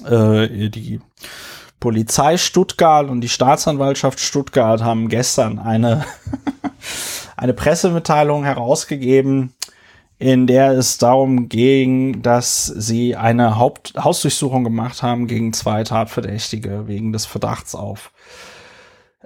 Äh, 0.05 0.69
die 0.69 1.01
Polizei 1.79 2.37
Stuttgart 2.37 3.09
und 3.09 3.21
die 3.21 3.29
Staatsanwaltschaft 3.29 4.19
Stuttgart 4.19 4.81
haben 4.81 5.09
gestern 5.09 5.59
eine, 5.59 6.05
eine 7.37 7.53
Pressemitteilung 7.53 8.43
herausgegeben, 8.43 9.53
in 10.17 10.47
der 10.47 10.71
es 10.71 10.97
darum 10.97 11.49
ging, 11.49 12.21
dass 12.21 12.65
sie 12.65 13.15
eine 13.15 13.57
Haupt 13.57 13.93
Hausdurchsuchung 13.97 14.63
gemacht 14.63 15.03
haben 15.03 15.27
gegen 15.27 15.53
zwei 15.53 15.83
Tatverdächtige 15.83 16.87
wegen 16.87 17.11
des 17.11 17.25
Verdachts 17.25 17.75
auf 17.75 18.11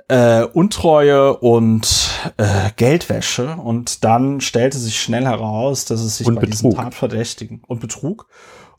äh, 0.07 0.43
Untreue 0.43 1.37
und 1.37 2.09
äh, 2.37 2.71
Geldwäsche. 2.75 3.55
Und 3.57 4.03
dann 4.03 4.41
stellte 4.41 4.77
sich 4.79 4.99
schnell 4.99 5.25
heraus, 5.25 5.85
dass 5.85 6.01
es 6.01 6.17
sich 6.17 6.27
und 6.27 6.35
bei 6.35 6.41
Betrug. 6.41 6.51
diesen 6.51 6.75
Tatverdächtigen 6.75 7.61
und 7.67 7.79
Betrug 7.79 8.27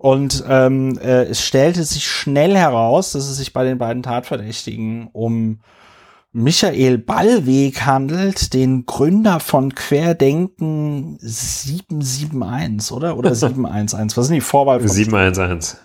und 0.00 0.44
ähm, 0.48 0.98
äh, 0.98 1.24
es 1.24 1.44
stellte 1.44 1.84
sich 1.84 2.06
schnell 2.06 2.56
heraus, 2.56 3.12
dass 3.12 3.28
es 3.28 3.36
sich 3.36 3.52
bei 3.52 3.64
den 3.64 3.76
beiden 3.76 4.02
Tatverdächtigen 4.02 5.10
um 5.12 5.60
Michael 6.32 6.98
Ballweg 6.98 7.84
handelt, 7.86 8.54
den 8.54 8.86
Gründer 8.86 9.40
von 9.40 9.74
Querdenken 9.74 11.18
771, 11.20 12.92
oder? 12.92 13.16
Oder 13.16 13.34
711. 13.36 14.16
Was 14.16 14.26
sind 14.26 14.34
die 14.34 14.40
Vorwahl? 14.40 14.86
711. 14.86 15.76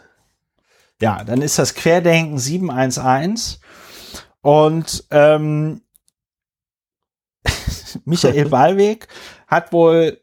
Ja, 1.01 1.23
dann 1.23 1.41
ist 1.41 1.57
das 1.57 1.73
Querdenken 1.73 2.37
711. 2.37 3.59
Und 4.41 5.05
ähm, 5.09 5.81
Michael 8.05 8.49
Ballweg 8.49 9.07
hat 9.47 9.73
wohl 9.73 10.19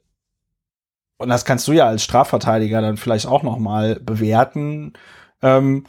und 1.23 1.29
das 1.29 1.45
kannst 1.45 1.69
du 1.69 1.73
ja 1.73 1.87
als 1.87 2.03
Strafverteidiger 2.03 2.81
dann 2.81 2.97
vielleicht 2.97 3.27
auch 3.27 3.45
noch 3.45 3.59
mal 3.59 4.01
bewerten. 4.01 4.93
Ähm, 5.41 5.85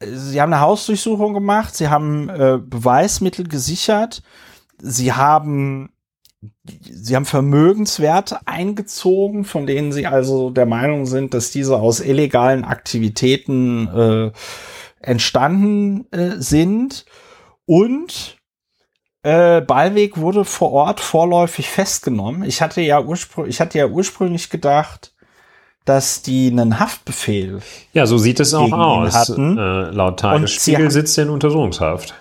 sie 0.00 0.40
haben 0.40 0.52
eine 0.52 0.62
Hausdurchsuchung 0.62 1.34
gemacht, 1.34 1.74
sie 1.76 1.88
haben 1.88 2.28
äh, 2.28 2.58
Beweismittel 2.58 3.48
gesichert, 3.48 4.22
sie 4.78 5.12
haben 5.12 5.90
sie 6.60 7.16
haben 7.16 7.24
Vermögenswerte 7.24 8.46
eingezogen, 8.46 9.44
von 9.44 9.66
denen 9.66 9.92
sie 9.92 10.06
also 10.06 10.50
der 10.50 10.66
Meinung 10.66 11.06
sind, 11.06 11.34
dass 11.34 11.50
diese 11.50 11.76
aus 11.76 12.00
illegalen 12.00 12.64
Aktivitäten 12.64 13.88
äh, 13.88 14.32
entstanden 15.00 16.10
äh, 16.12 16.36
sind 16.36 17.06
und 17.64 18.36
äh, 19.22 19.60
Ballweg 19.60 20.18
wurde 20.18 20.44
vor 20.44 20.72
Ort 20.72 21.00
vorläufig 21.00 21.68
festgenommen. 21.68 22.44
Ich 22.44 22.62
hatte 22.62 22.80
ja, 22.80 23.00
urspr 23.00 23.46
ich 23.46 23.60
hatte 23.60 23.78
ja 23.78 23.86
ursprünglich 23.86 24.50
gedacht, 24.50 25.15
dass 25.86 26.20
die 26.20 26.48
einen 26.50 26.78
Haftbefehl. 26.78 27.60
Ja, 27.94 28.06
so 28.06 28.18
sieht 28.18 28.40
es 28.40 28.52
auch 28.52 28.72
aus. 28.72 29.14
Hatten. 29.14 29.56
Äh, 29.56 29.90
laut 29.90 30.20
Tagesspiegel 30.20 30.90
sitzt 30.90 31.16
er 31.16 31.24
in 31.24 31.30
Untersuchungshaft. 31.30 32.12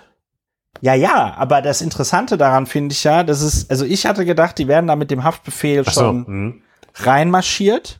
Ja, 0.81 0.93
ja, 0.93 1.33
aber 1.35 1.61
das 1.61 1.81
Interessante 1.81 2.37
daran 2.37 2.67
finde 2.67 2.93
ich 2.93 3.03
ja, 3.03 3.23
dass 3.23 3.41
es, 3.41 3.69
also 3.69 3.85
ich 3.85 4.05
hatte 4.05 4.23
gedacht, 4.23 4.57
die 4.59 4.67
werden 4.67 4.87
da 4.87 4.95
mit 4.95 5.09
dem 5.09 5.23
Haftbefehl 5.23 5.83
so, 5.83 5.91
schon 5.91 6.25
mh. 6.27 6.53
reinmarschiert. 6.95 7.99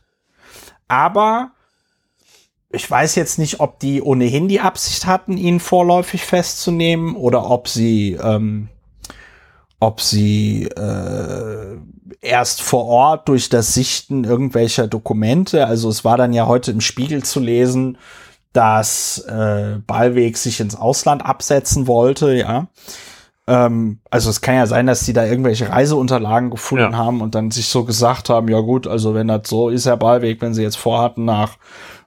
Aber 0.86 1.50
ich 2.70 2.88
weiß 2.88 3.16
jetzt 3.16 3.38
nicht, 3.38 3.58
ob 3.58 3.80
die 3.80 4.02
ohnehin 4.02 4.46
die 4.46 4.60
Absicht 4.60 5.06
hatten, 5.06 5.36
ihn 5.36 5.58
vorläufig 5.58 6.24
festzunehmen 6.24 7.16
oder 7.16 7.50
ob 7.50 7.68
sie 7.68 8.16
ähm, 8.22 8.68
ob 9.78 10.00
sie 10.00 10.64
äh, 10.64 11.76
erst 12.20 12.62
vor 12.62 12.86
Ort 12.86 13.28
durch 13.28 13.48
das 13.48 13.74
Sichten 13.74 14.24
irgendwelcher 14.24 14.86
Dokumente, 14.86 15.66
also 15.66 15.88
es 15.88 16.04
war 16.04 16.16
dann 16.16 16.32
ja 16.32 16.46
heute 16.46 16.70
im 16.70 16.80
Spiegel 16.80 17.22
zu 17.22 17.40
lesen, 17.40 17.98
dass 18.52 19.18
äh, 19.28 19.78
Ballweg 19.86 20.38
sich 20.38 20.60
ins 20.60 20.76
Ausland 20.76 21.24
absetzen 21.24 21.86
wollte, 21.86 22.34
ja. 22.34 22.68
Ähm, 23.46 24.00
also 24.10 24.30
es 24.30 24.40
kann 24.40 24.56
ja 24.56 24.66
sein, 24.66 24.86
dass 24.86 25.04
die 25.04 25.12
da 25.12 25.24
irgendwelche 25.24 25.68
Reiseunterlagen 25.68 26.50
gefunden 26.50 26.92
ja. 26.92 26.98
haben 26.98 27.20
und 27.20 27.34
dann 27.34 27.50
sich 27.50 27.68
so 27.68 27.84
gesagt 27.84 28.30
haben, 28.30 28.48
ja 28.48 28.60
gut, 28.60 28.86
also 28.86 29.14
wenn 29.14 29.28
das 29.28 29.42
so 29.48 29.68
ist, 29.68 29.86
Herr 29.86 29.98
Ballweg, 29.98 30.40
wenn 30.40 30.54
sie 30.54 30.62
jetzt 30.62 30.78
vorhatten, 30.78 31.24
nach, 31.24 31.58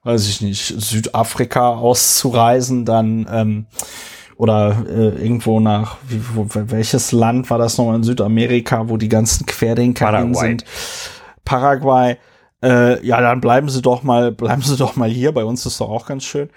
weiß 0.03 0.27
ich 0.27 0.41
nicht, 0.41 0.73
Südafrika 0.81 1.69
auszureisen, 1.69 2.83
dann 2.83 3.27
ähm, 3.31 3.67
oder 4.40 4.86
äh, 4.88 5.22
irgendwo 5.22 5.60
nach, 5.60 5.98
wie, 6.07 6.22
wo, 6.34 6.48
welches 6.48 7.11
Land 7.11 7.49
war 7.49 7.57
das 7.57 7.78
nochmal 7.78 7.98
in 7.98 8.03
Südamerika, 8.03 8.88
wo 8.88 8.95
die 8.95 9.10
ganzen 9.10 9.45
Querdenker 9.45 10.06
sind? 10.34 10.64
Paraguay. 11.44 12.16
Äh, 12.64 13.06
ja, 13.06 13.20
dann 13.20 13.41
bleiben 13.41 13.68
Sie 13.68 13.82
doch 13.82 14.02
mal, 14.02 14.32
bleiben 14.32 14.61
Sie 14.61 14.78
doch 14.78 14.95
mal 14.95 15.10
hier. 15.10 15.34
Bei 15.34 15.44
uns 15.44 15.66
ist 15.66 15.82
doch 15.82 15.90
auch 15.90 16.06
ganz 16.06 16.24
schön. 16.24 16.49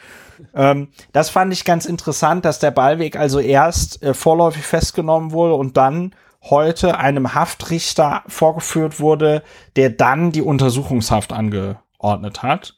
Ähm, 0.54 0.88
das 1.12 1.30
fand 1.30 1.52
ich 1.52 1.64
ganz 1.64 1.84
interessant, 1.84 2.44
dass 2.44 2.60
der 2.60 2.70
Ballweg 2.70 3.16
also 3.16 3.40
erst 3.40 4.00
äh, 4.00 4.14
vorläufig 4.14 4.62
festgenommen 4.62 5.32
wurde 5.32 5.54
und 5.54 5.76
dann 5.76 6.14
heute 6.42 6.98
einem 6.98 7.34
Haftrichter 7.34 8.22
vorgeführt 8.28 9.00
wurde, 9.00 9.42
der 9.74 9.90
dann 9.90 10.30
die 10.30 10.42
Untersuchungshaft 10.42 11.32
angeordnet 11.32 12.44
hat. 12.44 12.76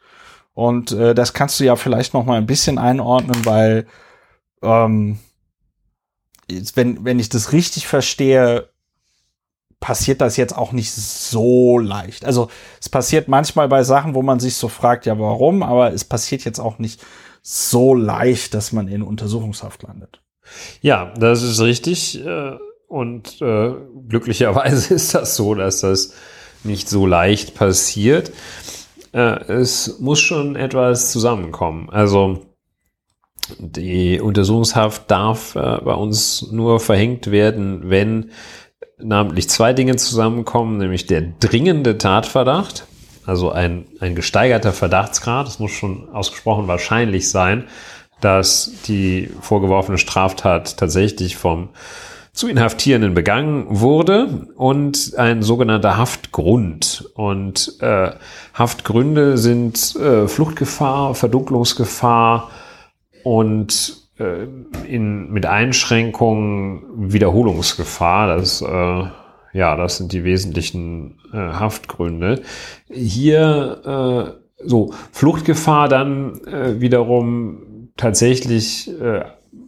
Und 0.55 0.93
äh, 0.93 1.15
das 1.15 1.35
kannst 1.35 1.61
du 1.61 1.65
ja 1.65 1.77
vielleicht 1.77 2.15
noch 2.15 2.25
mal 2.25 2.39
ein 2.39 2.47
bisschen 2.47 2.79
einordnen, 2.79 3.45
weil 3.45 3.87
ähm, 4.65 5.19
wenn, 6.75 7.05
wenn 7.05 7.19
ich 7.19 7.29
das 7.29 7.53
richtig 7.53 7.87
verstehe, 7.87 8.69
passiert 9.81 10.21
das 10.21 10.37
jetzt 10.37 10.57
auch 10.57 10.73
nicht 10.73 10.93
so 10.93 11.79
leicht. 11.79 12.25
Also 12.25 12.49
es 12.81 12.89
passiert 12.89 13.29
manchmal 13.29 13.69
bei 13.69 13.83
Sachen, 13.83 14.15
wo 14.15 14.23
man 14.23 14.41
sich 14.41 14.57
so 14.57 14.69
fragt, 14.69 15.05
ja 15.07 15.19
warum, 15.19 15.63
aber 15.63 15.93
es 15.93 16.05
passiert 16.05 16.45
jetzt 16.45 16.59
auch 16.59 16.79
nicht 16.79 17.03
so 17.43 17.95
leicht, 17.95 18.55
dass 18.55 18.73
man 18.73 18.89
in 18.89 19.03
Untersuchungshaft 19.03 19.83
landet. 19.83 20.23
Ja, 20.81 21.13
das 21.19 21.43
ist 21.43 21.61
richtig. 21.61 22.25
Äh, 22.25 22.57
und 22.89 23.41
äh, 23.43 23.73
glücklicherweise 24.09 24.95
ist 24.95 25.15
das 25.15 25.37
so, 25.37 25.55
dass 25.55 25.81
das 25.81 26.15
nicht 26.63 26.89
so 26.89 27.07
leicht 27.07 27.55
passiert. 27.55 28.33
Äh, 29.13 29.53
es 29.53 30.01
muss 30.01 30.21
schon 30.21 30.57
etwas 30.57 31.13
zusammenkommen. 31.13 31.91
Also 31.91 32.47
die 33.59 34.21
Untersuchungshaft 34.21 35.11
darf 35.11 35.55
äh, 35.55 35.79
bei 35.85 35.95
uns 35.95 36.51
nur 36.51 36.81
verhängt 36.81 37.31
werden, 37.31 37.91
wenn 37.91 38.31
namentlich 38.99 39.49
zwei 39.49 39.73
Dinge 39.73 39.97
zusammenkommen, 39.97 40.79
nämlich 40.79 41.07
der 41.07 41.23
dringende 41.41 41.99
Tatverdacht 41.99 42.87
also 43.27 43.51
ein, 43.51 43.87
ein 44.01 44.15
gesteigerter 44.15 44.73
Verdachtsgrad. 44.73 45.49
Es 45.49 45.59
muss 45.59 45.73
schon 45.73 46.09
ausgesprochen 46.11 46.69
wahrscheinlich 46.69 47.31
sein, 47.31 47.65
dass 48.21 48.71
die 48.87 49.31
vorgeworfene 49.41 49.99
Straftat 49.99 50.77
tatsächlich 50.77 51.37
vom 51.37 51.71
zu 52.33 52.49
Inhaftierenden 52.49 53.15
begangen 53.15 53.67
wurde 53.69 54.49
und 54.57 55.15
ein 55.17 55.43
sogenannter 55.43 55.97
Haftgrund. 55.97 57.09
Und 57.15 57.77
äh, 57.81 58.11
Haftgründe 58.53 59.39
sind 59.39 59.95
äh, 59.95 60.27
Fluchtgefahr, 60.27 61.15
Verdunklungsgefahr 61.15 62.51
und 63.25 63.97
äh, 64.19 64.47
in, 64.87 65.31
mit 65.33 65.47
Einschränkungen 65.47 67.13
Wiederholungsgefahr. 67.13 68.37
Das, 68.37 68.63
äh, 68.63 69.05
ja, 69.53 69.77
das 69.77 69.97
sind 69.97 70.13
die 70.13 70.23
wesentlichen 70.23 71.19
äh, 71.33 71.37
Haftgründe. 71.37 72.43
Hier 72.89 74.37
äh, 74.63 74.67
so 74.67 74.95
Fluchtgefahr 75.11 75.89
dann 75.89 76.41
äh, 76.47 76.81
wiederum 76.81 77.91
tatsächlich 77.97 78.91
äh, 79.01 79.25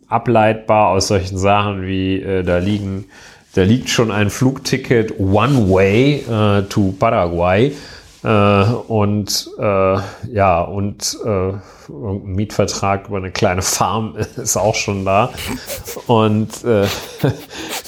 ableitbar 0.09 0.91
aus 0.91 1.09
solchen 1.09 1.39
Sachen 1.39 1.83
wie 1.83 2.21
äh, 2.21 2.43
da 2.43 2.59
liegen, 2.59 3.07
da 3.55 3.63
liegt 3.63 3.89
schon 3.89 4.11
ein 4.11 4.31
Flugticket 4.31 5.19
One 5.19 5.71
Way 5.71 6.25
äh, 6.29 6.63
to 6.69 6.95
Paraguay 6.99 7.73
äh, 8.27 8.65
und 8.89 9.51
äh, 9.57 9.99
ja 10.33 10.61
und 10.63 11.17
äh, 11.25 11.53
ein 11.89 12.25
Mietvertrag 12.25 13.07
über 13.07 13.19
eine 13.19 13.31
kleine 13.31 13.63
Farm 13.63 14.17
ist 14.37 14.57
auch 14.57 14.75
schon 14.75 15.05
da 15.05 15.31
und 16.09 16.65
äh, 16.65 16.87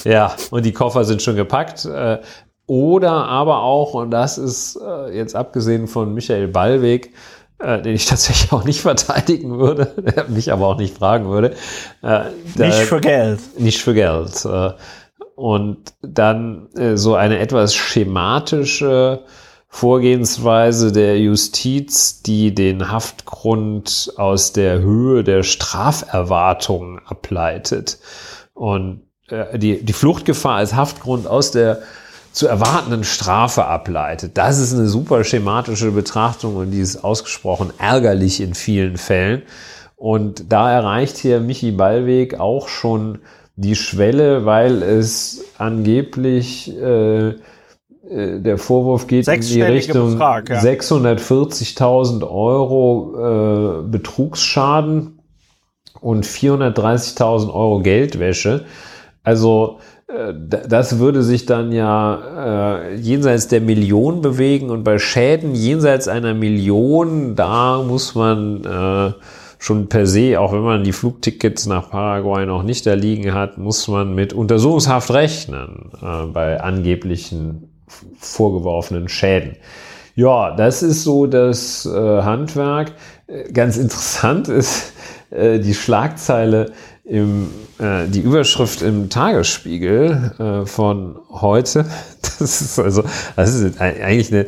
ja 0.09 0.33
und 0.49 0.65
die 0.65 0.71
Koffer 0.71 1.03
sind 1.03 1.21
schon 1.21 1.35
gepackt. 1.35 1.85
Äh, 1.85 2.19
oder 2.67 3.11
aber 3.11 3.63
auch, 3.63 3.95
und 3.95 4.11
das 4.11 4.37
ist 4.37 4.79
äh, 4.79 5.17
jetzt 5.17 5.35
abgesehen 5.35 5.87
von 5.87 6.13
Michael 6.13 6.47
Ballweg, 6.47 7.13
den 7.59 7.95
ich 7.95 8.05
tatsächlich 8.05 8.53
auch 8.53 8.63
nicht 8.63 8.79
verteidigen 8.81 9.57
würde, 9.57 9.91
mich 10.29 10.53
aber 10.53 10.67
auch 10.67 10.77
nicht 10.77 10.99
fragen 10.99 11.29
würde. 11.29 11.55
Nicht 12.55 12.77
für 12.77 13.01
Geld. 13.01 13.39
Nicht 13.57 13.81
für 13.81 13.95
Geld. 13.95 14.47
Und 15.35 15.77
dann 16.03 16.67
so 16.93 17.15
eine 17.15 17.39
etwas 17.39 17.73
schematische 17.73 19.23
Vorgehensweise 19.71 20.91
der 20.91 21.19
Justiz, 21.19 22.23
die 22.23 22.53
den 22.55 22.91
Haftgrund 22.91 24.11
aus 24.17 24.51
der 24.51 24.79
Höhe 24.79 25.23
der 25.23 25.43
Straferwartung 25.43 26.99
ableitet. 27.05 27.99
Und 28.55 29.03
äh, 29.29 29.57
die, 29.59 29.85
die 29.85 29.93
Fluchtgefahr 29.93 30.55
als 30.55 30.73
Haftgrund 30.73 31.27
aus 31.27 31.51
der 31.51 31.83
zu 32.31 32.47
erwartenden 32.47 33.03
Strafe 33.03 33.65
ableitet. 33.65 34.37
Das 34.37 34.59
ist 34.59 34.73
eine 34.73 34.87
super 34.87 35.23
schematische 35.23 35.91
Betrachtung 35.91 36.55
und 36.57 36.71
die 36.71 36.79
ist 36.79 37.03
ausgesprochen 37.03 37.71
ärgerlich 37.77 38.41
in 38.41 38.55
vielen 38.55 38.97
Fällen. 38.97 39.43
Und 39.95 40.51
da 40.51 40.71
erreicht 40.71 41.17
hier 41.17 41.41
Michi 41.41 41.71
Ballweg 41.71 42.39
auch 42.39 42.67
schon 42.69 43.19
die 43.55 43.75
Schwelle, 43.75 44.45
weil 44.45 44.81
es 44.81 45.43
angeblich 45.57 46.75
äh 46.75 47.35
der 48.09 48.57
Vorwurf 48.57 49.07
geht 49.07 49.27
in 49.27 49.41
die 49.41 49.61
Richtung 49.61 50.17
ja. 50.17 50.39
640.000 50.39 52.23
Euro 52.23 53.83
äh, 53.83 53.83
Betrugsschaden 53.87 55.19
und 56.01 56.25
430.000 56.25 57.53
Euro 57.53 57.81
Geldwäsche. 57.81 58.65
Also 59.23 59.79
äh, 60.07 60.33
das 60.33 60.97
würde 60.99 61.23
sich 61.23 61.45
dann 61.45 61.71
ja 61.71 62.81
äh, 62.81 62.95
jenseits 62.95 63.47
der 63.47 63.61
Million 63.61 64.21
bewegen 64.21 64.69
und 64.69 64.83
bei 64.83 64.97
Schäden 64.97 65.53
jenseits 65.53 66.07
einer 66.07 66.33
Million, 66.33 67.35
da 67.35 67.83
muss 67.83 68.15
man 68.15 68.65
äh, 68.65 69.13
schon 69.59 69.87
per 69.87 70.07
se, 70.07 70.39
auch 70.39 70.53
wenn 70.53 70.61
man 70.61 70.83
die 70.83 70.93
Flugtickets 70.93 71.67
nach 71.67 71.91
Paraguay 71.91 72.45
noch 72.45 72.63
nicht 72.63 72.85
da 72.85 72.93
liegen 72.93 73.33
hat, 73.33 73.57
muss 73.57 73.87
man 73.87 74.15
mit 74.15 74.33
Untersuchungshaft 74.33 75.11
rechnen 75.11 75.91
äh, 76.01 76.25
bei 76.25 76.59
angeblichen 76.61 77.68
vorgeworfenen 78.19 79.09
Schäden. 79.09 79.55
Ja, 80.15 80.55
das 80.55 80.83
ist 80.83 81.03
so 81.03 81.27
das 81.27 81.85
äh, 81.85 81.89
Handwerk. 82.21 82.93
Äh, 83.27 83.51
ganz 83.51 83.77
interessant 83.77 84.47
ist 84.47 84.93
die 85.31 85.75
Schlagzeile 85.75 86.71
im, 87.09 87.49
äh, 87.79 88.07
die 88.07 88.21
Überschrift 88.21 88.81
im 88.81 89.09
Tagesspiegel 89.09 90.33
äh, 90.37 90.65
von 90.65 91.19
heute, 91.29 91.85
das 92.21 92.61
ist 92.61 92.79
also, 92.79 93.03
das 93.35 93.55
ist 93.55 93.81
eigentlich 93.81 94.31
eine, 94.31 94.45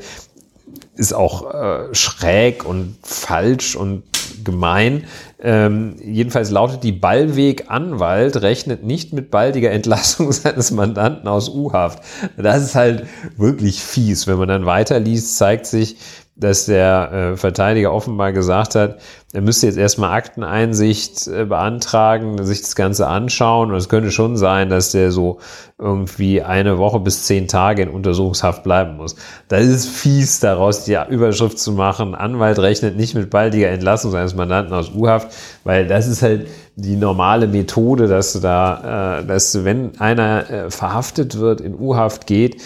ist 0.95 1.13
auch 1.13 1.53
äh, 1.53 1.93
schräg 1.95 2.63
und 2.63 2.97
falsch 3.01 3.75
und 3.75 4.03
gemein. 4.43 5.05
Ähm, 5.43 5.95
jedenfalls 6.03 6.51
lautet 6.51 6.83
die 6.83 6.91
Ballweg-Anwalt 6.91 8.41
rechnet 8.43 8.83
nicht 8.83 9.11
mit 9.11 9.31
baldiger 9.31 9.71
Entlassung 9.71 10.31
seines 10.31 10.71
Mandanten 10.71 11.27
aus 11.27 11.49
U-Haft. 11.49 12.03
Das 12.37 12.63
ist 12.63 12.75
halt 12.75 13.07
wirklich 13.37 13.81
fies. 13.81 14.27
Wenn 14.27 14.37
man 14.37 14.47
dann 14.47 14.65
weiterliest, 14.65 15.37
zeigt 15.37 15.65
sich, 15.65 15.97
dass 16.41 16.65
der 16.65 17.11
äh, 17.11 17.37
Verteidiger 17.37 17.93
offenbar 17.93 18.33
gesagt 18.33 18.73
hat, 18.73 18.97
er 19.31 19.41
müsste 19.41 19.67
jetzt 19.67 19.77
erstmal 19.77 20.11
Akteneinsicht 20.11 21.27
äh, 21.27 21.45
beantragen, 21.45 22.43
sich 22.43 22.61
das 22.61 22.75
Ganze 22.75 23.07
anschauen. 23.07 23.69
Und 23.69 23.77
es 23.77 23.89
könnte 23.89 24.11
schon 24.11 24.35
sein, 24.37 24.69
dass 24.69 24.91
der 24.91 25.11
so 25.11 25.39
irgendwie 25.77 26.41
eine 26.41 26.79
Woche 26.79 26.99
bis 26.99 27.25
zehn 27.25 27.47
Tage 27.47 27.83
in 27.83 27.89
Untersuchungshaft 27.89 28.63
bleiben 28.63 28.97
muss. 28.97 29.15
Das 29.49 29.65
ist 29.65 29.87
fies, 29.87 30.39
daraus 30.39 30.83
die 30.83 30.97
Überschrift 31.09 31.59
zu 31.59 31.73
machen. 31.73 32.15
Anwalt 32.15 32.57
rechnet 32.57 32.97
nicht 32.97 33.13
mit 33.13 33.29
baldiger 33.29 33.69
Entlassung 33.69 34.09
seines 34.09 34.35
Mandanten 34.35 34.73
aus 34.73 34.91
U-Haft, 34.93 35.33
weil 35.63 35.87
das 35.87 36.07
ist 36.07 36.23
halt 36.23 36.47
die 36.75 36.95
normale 36.95 37.47
Methode, 37.47 38.07
dass 38.07 38.33
du 38.33 38.39
da, 38.39 39.19
äh, 39.19 39.25
dass 39.25 39.51
du, 39.51 39.63
wenn 39.63 39.99
einer 39.99 40.49
äh, 40.49 40.71
verhaftet 40.71 41.37
wird, 41.37 41.61
in 41.61 41.79
U-Haft 41.79 42.25
geht, 42.25 42.59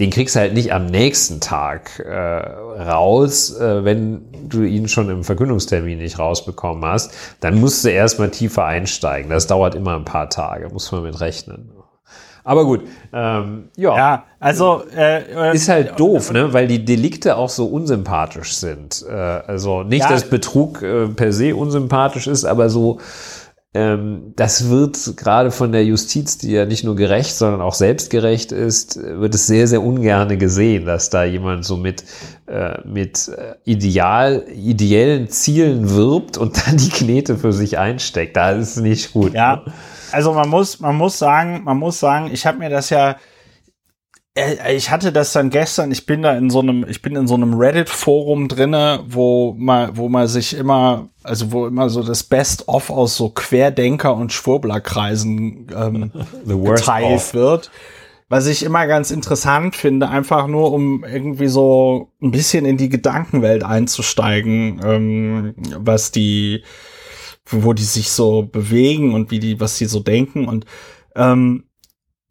den 0.00 0.10
kriegst 0.10 0.34
du 0.34 0.40
halt 0.40 0.54
nicht 0.54 0.72
am 0.72 0.86
nächsten 0.86 1.40
Tag 1.40 2.00
äh, 2.00 2.10
raus, 2.10 3.56
äh, 3.56 3.84
wenn 3.84 4.48
du 4.48 4.62
ihn 4.62 4.88
schon 4.88 5.08
im 5.08 5.22
Verkündungstermin 5.22 5.98
nicht 5.98 6.18
rausbekommen 6.18 6.84
hast. 6.84 7.12
Dann 7.40 7.60
musst 7.60 7.84
du 7.84 7.90
erstmal 7.90 8.30
tiefer 8.30 8.64
einsteigen. 8.64 9.30
Das 9.30 9.46
dauert 9.46 9.76
immer 9.76 9.94
ein 9.94 10.04
paar 10.04 10.30
Tage, 10.30 10.68
muss 10.68 10.90
man 10.90 11.04
mit 11.04 11.20
rechnen. 11.20 11.70
Aber 12.46 12.66
gut, 12.66 12.82
ähm, 13.12 13.70
ja. 13.76 13.96
Ja, 13.96 14.24
also 14.38 14.82
äh, 14.94 15.50
äh 15.50 15.54
ist 15.54 15.68
halt 15.70 15.98
doof, 15.98 16.30
ne, 16.30 16.52
weil 16.52 16.66
die 16.66 16.84
Delikte 16.84 17.36
auch 17.36 17.48
so 17.48 17.64
unsympathisch 17.66 18.54
sind. 18.56 19.02
Äh, 19.08 19.14
also 19.14 19.82
nicht, 19.82 20.02
ja, 20.02 20.10
dass 20.10 20.28
Betrug 20.28 20.82
äh, 20.82 21.08
per 21.08 21.32
se 21.32 21.56
unsympathisch 21.56 22.26
ist, 22.26 22.44
aber 22.44 22.68
so 22.68 23.00
das 23.74 24.70
wird 24.70 25.16
gerade 25.16 25.50
von 25.50 25.72
der 25.72 25.84
Justiz, 25.84 26.38
die 26.38 26.52
ja 26.52 26.64
nicht 26.64 26.84
nur 26.84 26.94
gerecht, 26.94 27.34
sondern 27.34 27.60
auch 27.60 27.74
selbstgerecht 27.74 28.52
ist, 28.52 29.02
wird 29.02 29.34
es 29.34 29.48
sehr, 29.48 29.66
sehr 29.66 29.82
ungerne 29.82 30.38
gesehen, 30.38 30.86
dass 30.86 31.10
da 31.10 31.24
jemand 31.24 31.64
so 31.64 31.76
mit, 31.76 32.04
äh, 32.46 32.78
mit 32.86 33.26
äh, 33.36 33.56
ideal, 33.64 34.44
ideellen 34.54 35.28
Zielen 35.28 35.90
wirbt 35.90 36.38
und 36.38 36.56
dann 36.66 36.76
die 36.76 36.88
Knete 36.88 37.36
für 37.36 37.52
sich 37.52 37.76
einsteckt. 37.76 38.36
Da 38.36 38.52
ist 38.52 38.76
es 38.76 38.82
nicht 38.82 39.12
gut. 39.12 39.34
Ja, 39.34 39.56
ne? 39.56 39.72
also 40.12 40.32
man 40.34 40.48
muss, 40.48 40.78
man 40.78 40.94
muss 40.94 41.18
sagen, 41.18 41.62
man 41.64 41.76
muss 41.76 41.98
sagen, 41.98 42.30
ich 42.32 42.46
habe 42.46 42.58
mir 42.58 42.70
das 42.70 42.90
ja 42.90 43.16
ich 44.34 44.90
hatte 44.90 45.12
das 45.12 45.32
dann 45.32 45.50
gestern, 45.50 45.92
ich 45.92 46.06
bin 46.06 46.22
da 46.22 46.36
in 46.36 46.50
so 46.50 46.58
einem, 46.58 46.84
ich 46.88 47.02
bin 47.02 47.14
in 47.14 47.28
so 47.28 47.34
einem 47.34 47.54
Reddit-Forum 47.54 48.48
drinne, 48.48 49.04
wo 49.06 49.54
man, 49.56 49.96
wo 49.96 50.08
man 50.08 50.26
sich 50.26 50.56
immer, 50.56 51.08
also 51.22 51.52
wo 51.52 51.66
immer 51.68 51.88
so 51.88 52.02
das 52.02 52.24
Best-of 52.24 52.90
aus 52.90 53.16
so 53.16 53.28
Querdenker- 53.28 54.16
und 54.16 54.32
Schwurblerkreisen 54.32 55.68
ähm, 55.74 56.10
geteilt 56.64 57.32
wird. 57.32 57.70
Was 58.28 58.46
ich 58.46 58.64
immer 58.64 58.88
ganz 58.88 59.12
interessant 59.12 59.76
finde, 59.76 60.08
einfach 60.08 60.48
nur 60.48 60.72
um 60.72 61.04
irgendwie 61.04 61.46
so 61.46 62.10
ein 62.20 62.32
bisschen 62.32 62.64
in 62.64 62.76
die 62.76 62.88
Gedankenwelt 62.88 63.62
einzusteigen, 63.62 64.80
ähm, 64.84 65.54
was 65.78 66.10
die, 66.10 66.64
wo 67.46 67.72
die 67.72 67.84
sich 67.84 68.10
so 68.10 68.42
bewegen 68.42 69.14
und 69.14 69.30
wie 69.30 69.38
die, 69.38 69.60
was 69.60 69.78
die 69.78 69.84
so 69.84 70.00
denken 70.00 70.48
und 70.48 70.64
ähm, 71.14 71.64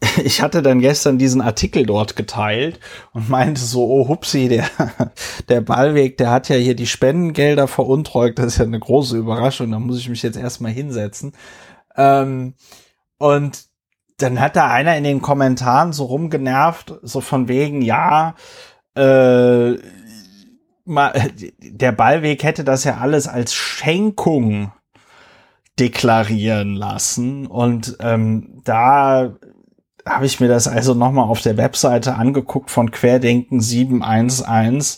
ich 0.23 0.41
hatte 0.41 0.61
dann 0.61 0.79
gestern 0.79 1.17
diesen 1.17 1.41
Artikel 1.41 1.85
dort 1.85 2.15
geteilt 2.15 2.79
und 3.13 3.29
meinte 3.29 3.61
so, 3.61 3.85
oh 3.85 4.07
hupsi, 4.07 4.47
der, 4.47 4.67
der 5.49 5.61
Ballweg, 5.61 6.17
der 6.17 6.31
hat 6.31 6.49
ja 6.49 6.55
hier 6.55 6.75
die 6.75 6.87
Spendengelder 6.87 7.67
veruntreut. 7.67 8.37
Das 8.37 8.47
ist 8.47 8.57
ja 8.57 8.65
eine 8.65 8.79
große 8.79 9.17
Überraschung. 9.17 9.71
Da 9.71 9.79
muss 9.79 9.99
ich 9.99 10.09
mich 10.09 10.23
jetzt 10.23 10.37
erstmal 10.37 10.71
hinsetzen. 10.71 11.33
Ähm, 11.95 12.55
und 13.17 13.65
dann 14.17 14.39
hat 14.39 14.55
da 14.55 14.69
einer 14.69 14.97
in 14.97 15.03
den 15.03 15.21
Kommentaren 15.21 15.93
so 15.93 16.05
rumgenervt, 16.05 16.93
so 17.01 17.21
von 17.21 17.47
wegen, 17.47 17.81
ja, 17.81 18.35
äh, 18.95 19.73
der 20.85 21.91
Ballweg 21.93 22.43
hätte 22.43 22.63
das 22.63 22.83
ja 22.83 22.97
alles 22.97 23.27
als 23.27 23.53
Schenkung 23.53 24.73
deklarieren 25.79 26.75
lassen. 26.75 27.47
Und 27.47 27.97
ähm, 27.99 28.61
da 28.63 29.33
habe 30.07 30.25
ich 30.25 30.39
mir 30.39 30.47
das 30.47 30.67
also 30.67 30.93
nochmal 30.93 31.27
auf 31.29 31.41
der 31.41 31.57
Webseite 31.57 32.15
angeguckt 32.15 32.71
von 32.71 32.91
Querdenken 32.91 33.59
711 33.61 34.97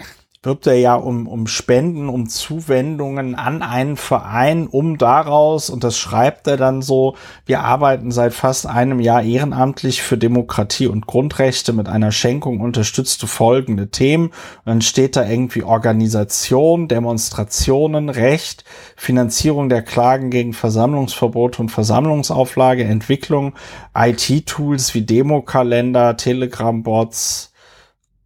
wirbt 0.45 0.67
er 0.67 0.75
ja 0.75 0.97
um, 0.97 1.29
um 1.29 1.47
Spenden, 1.47 2.09
um 2.09 2.29
Zuwendungen 2.29 3.37
an 3.37 3.63
einen 3.63 3.97
Verein, 3.97 4.67
um 4.67 4.99
daraus, 4.99 5.71
und 5.71 5.85
das 5.85 5.97
schreibt 5.97 6.49
er 6.49 6.57
dann 6.57 6.83
so, 6.83 7.15
wir 7.47 7.61
arbeiten 7.61 8.11
seit 8.11 8.35
fast 8.35 8.67
einem 8.67 8.99
Jahr 8.99 9.23
ehrenamtlich 9.23 10.03
für 10.03 10.19
Demokratie 10.19 10.89
und 10.89 11.07
Grundrechte 11.07 11.73
mit 11.73 11.89
einer 11.89 12.11
Schenkung 12.11 12.61
unterstützte 12.61 13.29
folgende 13.29 13.91
Themen. 13.91 14.27
Und 14.27 14.33
dann 14.65 14.83
steht 14.83 15.15
da 15.15 15.29
irgendwie 15.29 15.63
Organisation, 15.63 16.89
Demonstrationen, 16.89 18.09
Recht, 18.09 18.65
Finanzierung 18.97 19.69
der 19.69 19.83
Klagen 19.83 20.31
gegen 20.31 20.55
Versammlungsverbote 20.55 21.63
und 21.63 21.69
Versammlungsauflage, 21.69 22.83
Entwicklung, 22.83 23.55
IT-Tools 23.95 24.95
wie 24.95 25.03
Demokalender, 25.03 26.17
Telegram-Bots, 26.17 27.52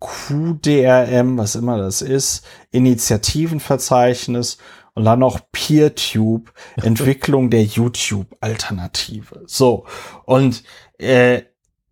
QDRM, 0.00 1.38
was 1.38 1.54
immer 1.54 1.78
das 1.78 2.02
ist, 2.02 2.44
Initiativenverzeichnis 2.70 4.58
und 4.94 5.04
dann 5.04 5.18
noch 5.18 5.40
PeerTube, 5.52 6.52
Entwicklung 6.82 7.50
der 7.50 7.64
YouTube-Alternative. 7.64 9.42
So, 9.46 9.86
und 10.24 10.64
äh, 10.98 11.42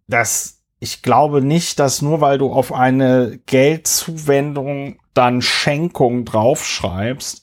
das, 0.09 0.63
ich 0.81 1.03
glaube 1.03 1.41
nicht, 1.41 1.79
dass 1.79 2.03
nur 2.03 2.21
weil 2.21 2.39
du 2.39 2.53
auf 2.53 2.73
eine 2.73 3.41
Geldzuwendung 3.47 4.99
dann 5.15 5.43
Schenkung 5.43 6.25
draufschreibst, 6.25 7.43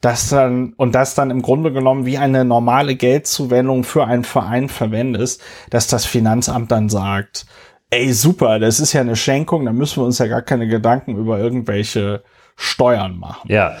dass 0.00 0.28
dann 0.28 0.74
und 0.74 0.94
das 0.94 1.14
dann 1.14 1.30
im 1.30 1.42
Grunde 1.42 1.72
genommen 1.72 2.06
wie 2.06 2.18
eine 2.18 2.44
normale 2.44 2.94
Geldzuwendung 2.94 3.82
für 3.82 4.04
einen 4.04 4.24
Verein 4.24 4.68
verwendest, 4.68 5.42
dass 5.70 5.88
das 5.88 6.04
Finanzamt 6.04 6.70
dann 6.70 6.88
sagt, 6.88 7.46
ey, 7.90 8.12
super, 8.12 8.58
das 8.58 8.80
ist 8.80 8.92
ja 8.92 9.00
eine 9.00 9.16
Schenkung, 9.16 9.64
da 9.64 9.72
müssen 9.72 10.02
wir 10.02 10.04
uns 10.04 10.18
ja 10.18 10.26
gar 10.26 10.42
keine 10.42 10.68
Gedanken 10.68 11.16
über 11.16 11.38
irgendwelche 11.38 12.22
Steuern 12.56 13.18
machen. 13.18 13.50
Ja, 13.50 13.76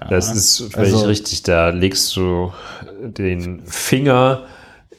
ja 0.00 0.08
das 0.08 0.34
ist 0.34 0.72
völlig 0.72 0.94
also, 0.94 1.06
richtig. 1.06 1.42
Da 1.42 1.68
legst 1.68 2.16
du 2.16 2.52
den 3.02 3.62
Finger 3.66 4.46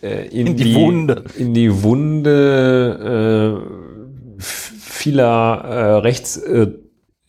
äh, 0.01 0.27
in, 0.27 0.47
in, 0.47 0.57
die, 0.57 0.63
die, 0.65 0.75
Wunde. 0.75 1.23
In 1.37 1.53
die 1.53 1.83
Wunde 1.83 3.59
äh, 3.67 4.39
vieler 4.39 5.63
äh, 5.63 5.93
Rechts, 5.99 6.37
äh, 6.37 6.67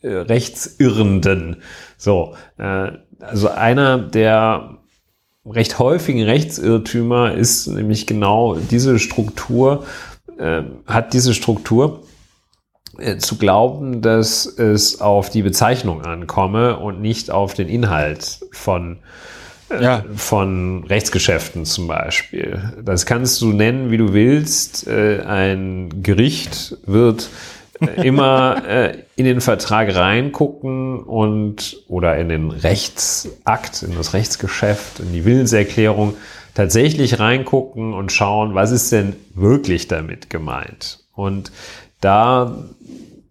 äh, 0.01 0.09
Rechtsirrenden. 0.09 1.63
So, 1.97 2.35
äh, 2.57 2.91
also 3.19 3.49
einer 3.49 3.97
der 3.97 4.77
recht 5.45 5.79
häufigen 5.79 6.23
Rechtsirrtümer 6.23 7.33
ist 7.33 7.67
nämlich 7.67 8.05
genau 8.05 8.55
diese 8.55 8.99
Struktur, 8.99 9.85
äh, 10.37 10.63
hat 10.85 11.13
diese 11.13 11.33
Struktur 11.33 12.03
äh, 12.97 13.17
zu 13.17 13.37
glauben, 13.37 14.01
dass 14.01 14.45
es 14.45 15.01
auf 15.01 15.29
die 15.29 15.41
Bezeichnung 15.41 16.01
ankomme 16.01 16.77
und 16.77 17.01
nicht 17.01 17.31
auf 17.31 17.53
den 17.53 17.69
Inhalt 17.69 18.39
von 18.51 18.97
äh, 19.69 19.83
ja. 19.83 20.05
von 20.15 20.83
Rechtsgeschäften 20.83 21.65
zum 21.65 21.87
Beispiel. 21.87 22.73
Das 22.83 23.05
kannst 23.05 23.41
du 23.41 23.53
nennen, 23.53 23.91
wie 23.91 23.97
du 23.97 24.13
willst. 24.13 24.87
Ein 24.87 26.03
Gericht 26.03 26.77
wird 26.85 27.29
immer 27.79 28.61
in 29.15 29.25
den 29.25 29.41
Vertrag 29.41 29.95
reingucken 29.95 30.99
und 30.99 31.77
oder 31.87 32.17
in 32.17 32.29
den 32.29 32.51
Rechtsakt, 32.51 33.83
in 33.83 33.95
das 33.95 34.13
Rechtsgeschäft, 34.13 34.99
in 34.99 35.13
die 35.13 35.25
Willenserklärung 35.25 36.15
tatsächlich 36.55 37.19
reingucken 37.19 37.93
und 37.93 38.11
schauen, 38.11 38.55
was 38.55 38.71
ist 38.71 38.91
denn 38.91 39.15
wirklich 39.35 39.87
damit 39.87 40.31
gemeint. 40.31 41.05
Und 41.13 41.51
da 42.01 42.55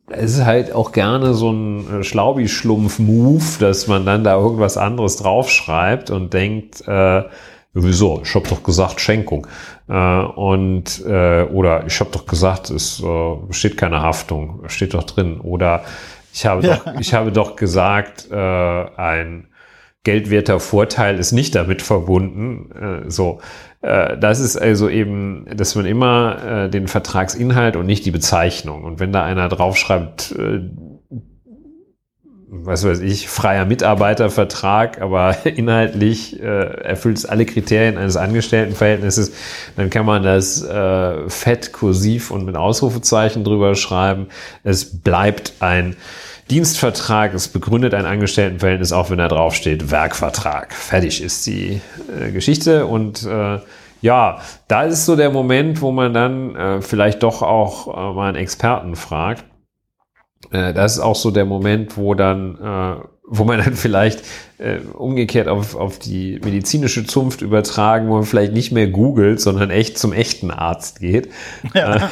ist 0.08 0.44
halt 0.44 0.72
auch 0.72 0.92
gerne 0.92 1.34
so 1.34 1.50
ein 1.50 2.00
äh, 2.00 2.04
Schlaubi-Schlumpf-Move, 2.04 3.42
dass 3.58 3.88
man 3.88 4.06
dann 4.06 4.22
da 4.22 4.36
irgendwas 4.36 4.76
anderes 4.76 5.16
draufschreibt 5.16 6.10
und 6.10 6.32
denkt, 6.32 6.86
äh, 6.86 7.22
wieso, 7.72 8.20
ich 8.22 8.34
habe 8.34 8.48
doch 8.48 8.62
gesagt 8.62 9.00
Schenkung. 9.00 9.46
Äh, 9.88 9.94
und 9.94 11.04
äh, 11.06 11.44
oder 11.44 11.86
ich 11.86 11.98
habe 12.00 12.10
doch 12.10 12.26
gesagt, 12.26 12.70
es 12.70 13.02
äh, 13.02 13.36
steht 13.50 13.78
keine 13.78 14.02
Haftung, 14.02 14.60
steht 14.68 14.92
doch 14.94 15.04
drin. 15.04 15.40
Oder 15.40 15.84
ich 16.32 16.44
habe 16.44 16.66
ja. 16.66 16.76
doch, 16.76 17.00
ich 17.00 17.14
habe 17.14 17.32
doch 17.32 17.56
gesagt, 17.56 18.28
äh, 18.30 18.36
ein 18.36 19.48
geldwerter 20.04 20.60
Vorteil 20.60 21.18
ist 21.18 21.32
nicht 21.32 21.54
damit 21.54 21.82
verbunden. 21.82 22.70
Äh, 23.06 23.10
so, 23.10 23.40
äh, 23.80 24.16
das 24.18 24.38
ist 24.38 24.56
also 24.56 24.88
eben, 24.88 25.46
dass 25.56 25.74
man 25.74 25.86
immer 25.86 26.64
äh, 26.66 26.70
den 26.70 26.88
Vertragsinhalt 26.88 27.76
und 27.76 27.86
nicht 27.86 28.04
die 28.04 28.10
Bezeichnung. 28.10 28.84
Und 28.84 29.00
wenn 29.00 29.12
da 29.12 29.24
einer 29.24 29.48
draufschreibt, 29.48 30.34
was 32.56 32.84
weiß 32.86 33.00
ich, 33.00 33.28
freier 33.28 33.64
Mitarbeitervertrag, 33.64 35.00
aber 35.00 35.36
inhaltlich 35.44 36.40
erfüllt 36.40 37.16
es 37.16 37.26
alle 37.26 37.46
Kriterien 37.46 37.98
eines 37.98 38.16
Angestelltenverhältnisses, 38.16 39.32
dann 39.76 39.90
kann 39.90 40.06
man 40.06 40.22
das 40.22 40.64
fett 41.26 41.72
kursiv 41.72 42.30
und 42.30 42.44
mit 42.44 42.54
Ausrufezeichen 42.54 43.42
drüber 43.42 43.74
schreiben. 43.74 44.28
Es 44.62 45.00
bleibt 45.00 45.54
ein 45.58 45.96
Dienstvertrag, 46.54 47.34
es 47.34 47.48
begründet 47.48 47.94
ein 47.94 48.06
Angestelltenverhältnis, 48.06 48.92
auch 48.92 49.10
wenn 49.10 49.18
da 49.18 49.26
draufsteht 49.26 49.90
Werkvertrag. 49.90 50.72
Fertig 50.72 51.20
ist 51.20 51.44
die 51.48 51.80
äh, 52.16 52.30
Geschichte 52.30 52.86
und 52.86 53.24
äh, 53.24 53.58
ja, 54.00 54.38
da 54.68 54.82
ist 54.84 55.04
so 55.04 55.16
der 55.16 55.30
Moment, 55.30 55.80
wo 55.80 55.90
man 55.90 56.14
dann 56.14 56.54
äh, 56.54 56.80
vielleicht 56.80 57.24
doch 57.24 57.42
auch 57.42 57.88
äh, 57.88 58.14
mal 58.14 58.28
einen 58.28 58.36
Experten 58.36 58.94
fragt. 58.94 59.44
Äh, 60.52 60.72
das 60.72 60.92
ist 60.92 61.00
auch 61.00 61.16
so 61.16 61.32
der 61.32 61.44
Moment, 61.44 61.96
wo 61.96 62.14
dann 62.14 62.56
äh, 62.62 63.04
wo 63.26 63.44
man 63.44 63.58
dann 63.58 63.74
vielleicht 63.74 64.22
äh, 64.58 64.80
umgekehrt 64.92 65.48
auf, 65.48 65.74
auf 65.74 65.98
die 65.98 66.40
medizinische 66.44 67.06
Zunft 67.06 67.40
übertragen, 67.40 68.08
wo 68.08 68.14
man 68.14 68.24
vielleicht 68.24 68.52
nicht 68.52 68.70
mehr 68.70 68.86
googelt, 68.86 69.40
sondern 69.40 69.70
echt 69.70 69.98
zum 69.98 70.12
echten 70.12 70.50
Arzt 70.50 71.00
geht. 71.00 71.30
Ja. 71.74 72.10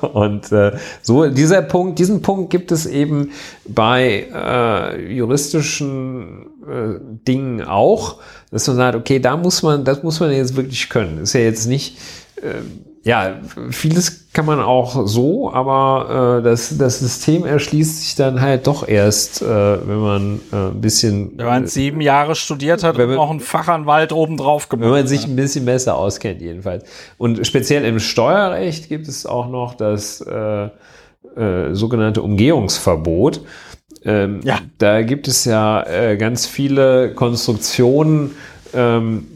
und 0.00 0.50
äh, 0.50 0.76
so 1.02 1.28
dieser 1.28 1.60
Punkt, 1.60 1.98
diesen 1.98 2.22
Punkt 2.22 2.50
gibt 2.50 2.72
es 2.72 2.86
eben 2.86 3.32
bei 3.66 4.26
äh, 4.32 5.12
juristischen 5.14 6.46
äh, 6.66 7.00
Dingen 7.28 7.62
auch, 7.62 8.20
dass 8.50 8.66
man 8.66 8.76
sagt, 8.76 8.96
okay, 8.96 9.18
da 9.18 9.36
muss 9.36 9.62
man, 9.62 9.84
das 9.84 10.02
muss 10.02 10.20
man 10.20 10.32
jetzt 10.32 10.56
wirklich 10.56 10.88
können. 10.88 11.18
Ist 11.18 11.34
ja 11.34 11.40
jetzt 11.40 11.66
nicht 11.66 11.98
äh, 12.36 12.62
ja, 13.04 13.36
vieles 13.70 14.32
kann 14.32 14.46
man 14.46 14.60
auch 14.60 15.06
so, 15.06 15.52
aber 15.52 16.38
äh, 16.38 16.42
das, 16.42 16.76
das 16.78 17.00
System 17.00 17.44
erschließt 17.44 18.00
sich 18.00 18.14
dann 18.14 18.40
halt 18.40 18.66
doch 18.66 18.88
erst, 18.88 19.42
äh, 19.42 19.46
wenn 19.46 19.98
man 19.98 20.40
äh, 20.50 20.56
ein 20.56 20.80
bisschen. 20.80 21.32
Wenn 21.36 21.46
man 21.46 21.66
sieben 21.66 22.00
Jahre 22.00 22.34
studiert 22.34 22.82
hat 22.82 22.96
wenn 22.96 23.08
man, 23.08 23.18
und 23.18 23.22
auch 23.22 23.30
einen 23.30 23.40
Fachanwalt 23.40 24.12
obendrauf 24.12 24.70
gemacht 24.70 24.86
Wenn 24.86 24.92
man 24.92 25.06
sich 25.06 25.26
ein 25.26 25.36
bisschen 25.36 25.66
besser 25.66 25.96
auskennt, 25.96 26.40
jedenfalls. 26.40 26.84
Und 27.18 27.46
speziell 27.46 27.84
im 27.84 28.00
Steuerrecht 28.00 28.88
gibt 28.88 29.06
es 29.06 29.26
auch 29.26 29.48
noch 29.50 29.74
das 29.74 30.22
äh, 30.22 30.68
äh, 31.36 31.74
sogenannte 31.74 32.22
Umgehungsverbot. 32.22 33.42
Ähm, 34.04 34.40
ja. 34.44 34.60
Da 34.78 35.02
gibt 35.02 35.28
es 35.28 35.44
ja 35.44 35.82
äh, 35.82 36.16
ganz 36.16 36.46
viele 36.46 37.12
Konstruktionen, 37.14 38.30
ähm, 38.72 39.26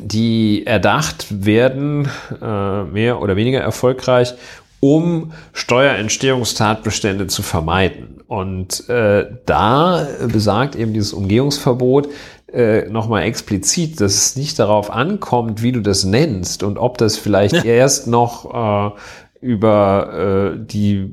die 0.00 0.66
erdacht 0.66 1.44
werden, 1.44 2.08
äh, 2.40 2.84
mehr 2.84 3.20
oder 3.20 3.36
weniger 3.36 3.60
erfolgreich, 3.60 4.34
um 4.80 5.32
Steuerentstehungstatbestände 5.52 7.26
zu 7.26 7.42
vermeiden. 7.42 8.22
Und 8.26 8.88
äh, 8.88 9.26
da 9.46 10.06
besagt 10.30 10.76
eben 10.76 10.92
dieses 10.92 11.12
Umgehungsverbot 11.12 12.08
äh, 12.52 12.88
nochmal 12.88 13.22
explizit, 13.22 14.00
dass 14.00 14.14
es 14.14 14.36
nicht 14.36 14.58
darauf 14.58 14.90
ankommt, 14.90 15.62
wie 15.62 15.72
du 15.72 15.80
das 15.80 16.04
nennst 16.04 16.62
und 16.62 16.78
ob 16.78 16.98
das 16.98 17.16
vielleicht 17.16 17.54
ja. 17.54 17.64
erst 17.64 18.06
noch 18.06 18.92
äh, 18.92 19.46
über 19.46 20.54
äh, 20.54 20.58
die 20.64 21.10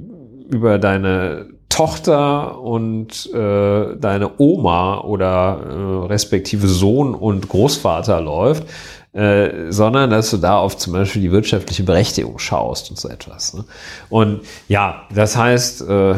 über 0.50 0.78
deine 0.78 1.48
Tochter 1.72 2.60
und 2.60 3.34
äh, 3.34 3.96
deine 3.98 4.32
Oma 4.38 5.00
oder 5.02 5.60
äh, 5.64 6.08
respektive 6.08 6.68
Sohn 6.68 7.16
und 7.16 7.50
Großvater 7.50 8.22
läuft, 8.22 8.66
äh, 9.14 9.72
sondern 9.72 10.10
dass 10.10 10.30
du 10.32 10.38
da 10.38 10.58
auf 10.58 10.78
zum 10.78 10.94
Beispiel 10.94 11.22
die 11.22 11.32
wirtschaftliche 11.32 11.84
Berechtigung 11.84 12.38
schaust 12.40 12.90
und 12.92 13.00
so 13.00 13.08
etwas. 13.10 13.54
Ne? 13.54 13.64
Und 14.10 14.42
ja, 14.68 15.04
das 15.16 15.38
heißt, 15.38 15.82
äh, 15.82 16.16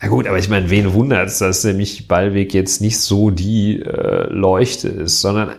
na 0.00 0.08
gut, 0.08 0.26
aber 0.26 0.38
ich 0.38 0.48
meine, 0.48 0.68
wen 0.70 0.94
wundert 0.94 1.28
es, 1.28 1.38
dass 1.38 1.62
nämlich 1.62 2.08
Ballweg 2.08 2.54
jetzt 2.54 2.80
nicht 2.80 2.98
so 2.98 3.30
die 3.30 3.80
äh, 3.80 4.26
Leuchte 4.30 4.88
ist, 4.88 5.20
sondern 5.20 5.52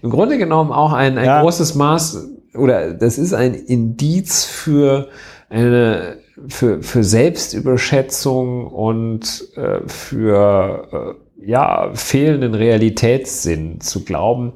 im 0.00 0.10
Grunde 0.10 0.38
genommen 0.38 0.72
auch 0.72 0.92
ein, 0.92 1.18
ein 1.18 1.26
ja. 1.26 1.42
großes 1.42 1.74
Maß 1.74 2.28
oder 2.54 2.94
das 2.94 3.18
ist 3.18 3.34
ein 3.34 3.54
Indiz 3.54 4.44
für 4.44 5.08
eine 5.50 6.19
für, 6.48 6.82
für 6.82 7.04
Selbstüberschätzung 7.04 8.66
und 8.66 9.44
äh, 9.56 9.80
für 9.86 11.16
äh, 11.40 11.46
ja, 11.50 11.90
fehlenden 11.94 12.54
Realitätssinn 12.54 13.80
zu 13.80 14.04
glauben, 14.04 14.54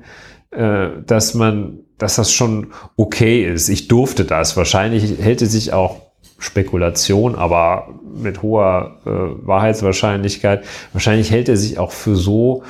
äh, 0.50 0.88
dass 1.06 1.34
man, 1.34 1.80
dass 1.98 2.16
das 2.16 2.32
schon 2.32 2.72
okay 2.96 3.44
ist. 3.44 3.68
Ich 3.68 3.88
durfte 3.88 4.24
das. 4.24 4.56
Wahrscheinlich 4.56 5.18
hält 5.18 5.42
es 5.42 5.52
sich 5.52 5.72
auch 5.72 5.96
Spekulation, 6.38 7.34
aber 7.34 7.88
mit 8.14 8.42
hoher 8.42 8.98
äh, 9.06 9.10
Wahrheitswahrscheinlichkeit. 9.46 10.64
Wahrscheinlich 10.92 11.30
hält 11.30 11.48
er 11.48 11.56
sich 11.56 11.78
auch 11.78 11.92
für 11.92 12.16
so 12.16 12.62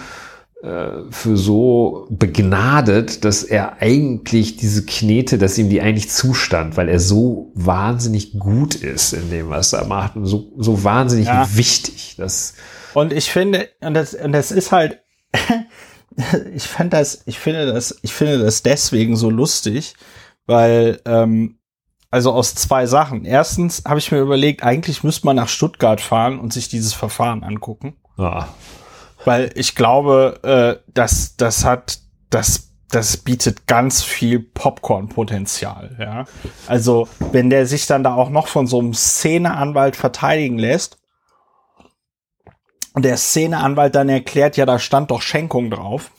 für 1.11 1.37
so 1.37 2.07
begnadet, 2.09 3.25
dass 3.25 3.43
er 3.43 3.83
eigentlich 3.83 4.57
diese 4.57 4.87
Knete, 4.87 5.37
dass 5.37 5.59
ihm 5.59 5.69
die 5.69 5.83
eigentlich 5.83 6.09
zustand, 6.11 6.79
weil 6.79 6.89
er 6.89 7.01
so 7.01 7.53
wahnsinnig 7.55 8.39
gut 8.39 8.75
ist 8.75 9.13
in 9.13 9.31
dem, 9.31 9.51
was 9.51 9.75
er 9.75 9.85
macht 9.85 10.17
und 10.17 10.25
so, 10.25 10.53
so 10.57 10.83
wahnsinnig 10.83 11.27
ja. 11.27 11.47
wichtig. 11.55 12.15
Dass 12.17 12.55
und 12.95 13.13
ich 13.13 13.31
finde, 13.31 13.69
und 13.81 13.95
das, 13.95 14.15
und 14.15 14.33
das 14.33 14.53
ist 14.53 14.73
halt, 14.73 15.03
ich 16.55 16.63
fand 16.63 16.93
das, 16.93 17.23
ich 17.27 17.39
finde 17.39 17.67
das, 17.67 17.99
ich 18.03 18.15
finde 18.15 18.39
das 18.39 18.63
deswegen 18.63 19.17
so 19.17 19.29
lustig, 19.31 19.95
weil, 20.47 21.01
ähm, 21.05 21.59
also 22.11 22.33
aus 22.33 22.55
zwei 22.55 22.87
Sachen. 22.87 23.25
Erstens 23.25 23.83
habe 23.87 23.99
ich 23.99 24.13
mir 24.13 24.21
überlegt, 24.21 24.63
eigentlich 24.63 25.03
müsste 25.03 25.27
man 25.27 25.37
nach 25.37 25.49
Stuttgart 25.49 26.01
fahren 26.01 26.39
und 26.39 26.53
sich 26.53 26.69
dieses 26.69 26.95
Verfahren 26.95 27.43
angucken. 27.43 27.97
Ja. 28.17 28.49
Weil 29.25 29.51
ich 29.55 29.75
glaube, 29.75 30.41
äh, 30.43 30.91
dass 30.93 31.37
das 31.37 31.65
hat, 31.65 31.99
das 32.31 32.75
das 32.95 33.17
bietet 33.17 33.67
ganz 33.67 34.03
viel 34.03 34.39
Popcorn-Potenzial, 34.39 35.97
ja. 35.99 36.27
Also, 36.69 37.09
wenn 37.33 37.51
der 37.51 37.67
sich 37.67 37.87
dann 37.87 38.05
da 38.05 38.15
auch 38.15 38.31
noch 38.31 38.47
von 38.47 38.67
so 38.67 38.79
einem 38.79 38.95
Szeneanwalt 38.95 39.97
verteidigen 39.97 40.59
lässt 40.59 40.99
und 42.93 43.05
der 43.05 43.17
Szeneanwalt 43.17 43.95
dann 43.97 44.09
erklärt, 44.09 44.57
ja, 44.57 44.65
da 44.65 44.79
stand 44.79 45.11
doch 45.11 45.23
Schenkung 45.23 45.71
drauf. 45.71 46.13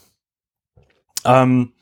Ähm, 1.24 1.74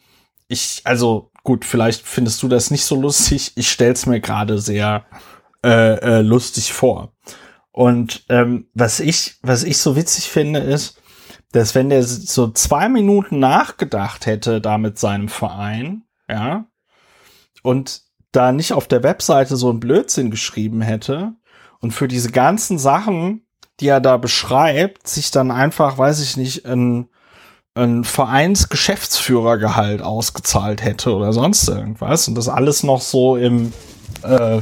ich, 0.47 0.81
also, 0.83 1.31
gut, 1.43 1.65
vielleicht 1.65 2.05
findest 2.05 2.43
du 2.43 2.47
das 2.47 2.69
nicht 2.69 2.85
so 2.85 2.99
lustig. 2.99 3.53
Ich 3.55 3.71
stell's 3.71 4.05
mir 4.05 4.19
gerade 4.19 4.59
sehr 4.59 5.05
äh, 5.65 5.95
äh, 5.95 6.21
lustig 6.21 6.71
vor. 6.71 7.13
Und 7.71 8.25
ähm, 8.29 8.67
was 8.75 8.99
ich, 8.99 9.37
was 9.41 9.63
ich 9.63 9.79
so 9.79 9.95
witzig 9.95 10.29
finde, 10.29 10.59
ist, 10.59 11.01
dass 11.53 11.73
wenn 11.75 11.89
der 11.89 12.03
so 12.03 12.49
zwei 12.49 12.89
Minuten 12.89 13.39
nachgedacht 13.39 14.25
hätte 14.25 14.59
da 14.59 14.77
mit 14.77 14.99
seinem 14.99 15.29
Verein, 15.29 16.03
ja, 16.27 16.65
und 17.61 18.01
da 18.31 18.51
nicht 18.51 18.73
auf 18.73 18.87
der 18.87 19.03
Webseite 19.03 19.55
so 19.55 19.71
ein 19.71 19.79
Blödsinn 19.79 20.31
geschrieben 20.31 20.81
hätte 20.81 21.33
und 21.79 21.91
für 21.91 22.07
diese 22.07 22.31
ganzen 22.31 22.79
Sachen, 22.79 23.45
die 23.79 23.87
er 23.87 24.01
da 24.01 24.17
beschreibt, 24.17 25.07
sich 25.07 25.29
dann 25.29 25.51
einfach, 25.51 25.99
weiß 25.99 26.21
ich 26.21 26.37
nicht, 26.37 26.65
ein, 26.65 27.07
ein 27.75 28.03
Vereinsgeschäftsführergehalt 28.03 30.01
ausgezahlt 30.01 30.83
hätte 30.83 31.15
oder 31.15 31.33
sonst 31.33 31.69
irgendwas 31.69 32.27
und 32.27 32.33
das 32.35 32.49
alles 32.49 32.81
noch 32.81 33.01
so 33.01 33.37
im 33.37 33.73
äh, 34.23 34.61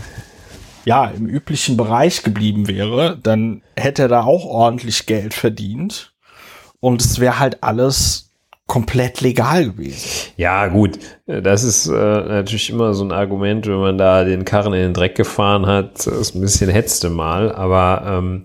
ja, 0.83 1.05
im 1.05 1.27
üblichen 1.27 1.77
Bereich 1.77 2.23
geblieben 2.23 2.67
wäre, 2.67 3.17
dann 3.21 3.61
hätte 3.77 4.01
er 4.03 4.07
da 4.07 4.23
auch 4.23 4.45
ordentlich 4.45 5.05
Geld 5.05 5.33
verdient 5.33 6.10
und 6.81 7.01
es 7.01 7.19
wäre 7.19 7.39
halt 7.39 7.63
alles 7.63 8.31
komplett 8.67 9.21
legal 9.21 9.71
gewesen. 9.71 10.31
Ja, 10.37 10.67
gut, 10.67 10.99
das 11.25 11.63
ist 11.63 11.87
äh, 11.87 11.91
natürlich 11.91 12.69
immer 12.69 12.93
so 12.93 13.03
ein 13.03 13.11
Argument, 13.11 13.67
wenn 13.67 13.79
man 13.79 13.97
da 13.97 14.23
den 14.23 14.45
Karren 14.45 14.73
in 14.73 14.81
den 14.81 14.93
Dreck 14.93 15.15
gefahren 15.15 15.65
hat, 15.65 15.95
das 15.95 16.07
ist 16.07 16.35
ein 16.35 16.41
bisschen 16.41 16.69
hetzte 16.69 17.09
mal, 17.09 17.53
aber 17.53 18.03
ähm, 18.05 18.43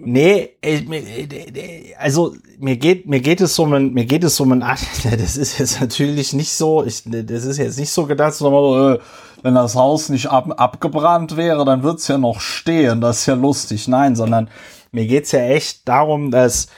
Nee, 0.00 0.50
äh, 0.62 0.76
äh, 0.76 1.94
also 1.98 2.34
mir 2.58 2.76
geht 2.76 3.06
mir 3.06 3.20
geht 3.20 3.40
es 3.40 3.58
um 3.58 3.72
ein 3.72 3.92
mir 3.92 4.04
geht 4.04 4.22
es 4.22 4.38
um 4.38 4.52
ein 4.52 4.60
das 5.18 5.36
ist 5.36 5.58
jetzt 5.58 5.80
natürlich 5.80 6.32
nicht 6.32 6.52
so, 6.52 6.84
ich 6.84 7.02
das 7.04 7.44
ist 7.44 7.58
jetzt 7.58 7.78
nicht 7.78 7.90
so 7.90 8.06
gedacht, 8.06 8.34
sondern 8.34 8.94
äh, 8.94 8.98
wenn 9.42 9.54
das 9.54 9.74
Haus 9.74 10.08
nicht 10.08 10.28
ab, 10.28 10.54
abgebrannt 10.56 11.36
wäre, 11.36 11.64
dann 11.64 11.82
wird's 11.82 12.08
ja 12.08 12.18
noch 12.18 12.40
stehen, 12.40 13.00
das 13.00 13.20
ist 13.20 13.26
ja 13.26 13.34
lustig. 13.34 13.88
Nein, 13.88 14.16
sondern 14.16 14.48
mir 14.92 15.06
geht's 15.06 15.32
ja 15.32 15.40
echt 15.40 15.88
darum, 15.88 16.30
dass 16.30 16.68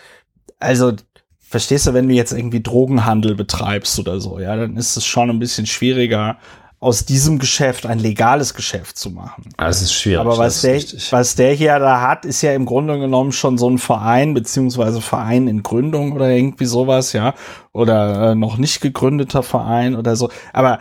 also 0.61 0.93
verstehst 1.41 1.87
du, 1.87 1.95
wenn 1.95 2.09
du 2.09 2.15
jetzt 2.15 2.33
irgendwie 2.33 2.63
Drogenhandel 2.63 3.35
betreibst 3.35 3.99
oder 3.99 4.21
so, 4.21 4.39
ja, 4.39 4.55
dann 4.55 4.77
ist 4.77 4.97
es 4.97 5.05
schon 5.05 5.31
ein 5.31 5.41
bisschen 5.41 5.67
schwieriger, 5.67 6.39
aus 6.79 7.05
diesem 7.05 7.39
Geschäft 7.39 7.85
ein 7.85 7.99
legales 7.99 8.55
Geschäft 8.55 8.97
zu 8.97 9.11
machen. 9.11 9.51
Das 9.59 9.83
ist 9.83 9.93
schwierig. 9.93 10.21
Aber 10.21 10.39
was 10.39 10.63
der, 10.63 10.81
was 11.11 11.35
der 11.35 11.53
hier 11.53 11.79
da 11.79 12.01
hat, 12.01 12.25
ist 12.25 12.41
ja 12.41 12.55
im 12.55 12.65
Grunde 12.65 12.99
genommen 12.99 13.33
schon 13.33 13.59
so 13.59 13.69
ein 13.69 13.77
Verein, 13.77 14.33
beziehungsweise 14.33 15.03
Verein 15.03 15.47
in 15.47 15.63
Gründung 15.63 16.13
oder 16.13 16.31
irgendwie 16.31 16.65
sowas, 16.65 17.13
ja. 17.13 17.35
Oder 17.73 18.31
äh, 18.31 18.35
noch 18.35 18.57
nicht 18.57 18.81
gegründeter 18.81 19.43
Verein 19.43 19.95
oder 19.95 20.17
so. 20.17 20.31
Aber 20.55 20.79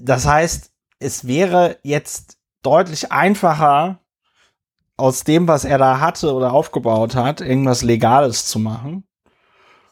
das 0.00 0.26
heißt, 0.26 0.72
es 0.98 1.26
wäre 1.28 1.76
jetzt 1.84 2.38
deutlich 2.62 3.12
einfacher, 3.12 3.99
aus 5.00 5.24
dem, 5.24 5.48
was 5.48 5.64
er 5.64 5.78
da 5.78 6.00
hatte 6.00 6.32
oder 6.32 6.52
aufgebaut 6.52 7.14
hat, 7.14 7.40
irgendwas 7.40 7.82
Legales 7.82 8.46
zu 8.46 8.58
machen. 8.58 9.04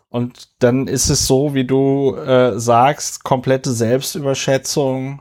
Und 0.08 0.62
dann 0.62 0.86
ist 0.86 1.10
es 1.10 1.26
so, 1.26 1.54
wie 1.54 1.64
du 1.64 2.14
äh, 2.14 2.58
sagst, 2.58 3.24
komplette 3.24 3.72
Selbstüberschätzung. 3.72 5.20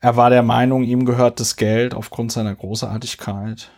Er 0.00 0.16
war 0.16 0.30
der 0.30 0.42
Meinung, 0.42 0.84
ihm 0.84 1.04
gehört 1.04 1.40
das 1.40 1.56
Geld 1.56 1.94
aufgrund 1.94 2.30
seiner 2.30 2.54
Großartigkeit. 2.54 3.70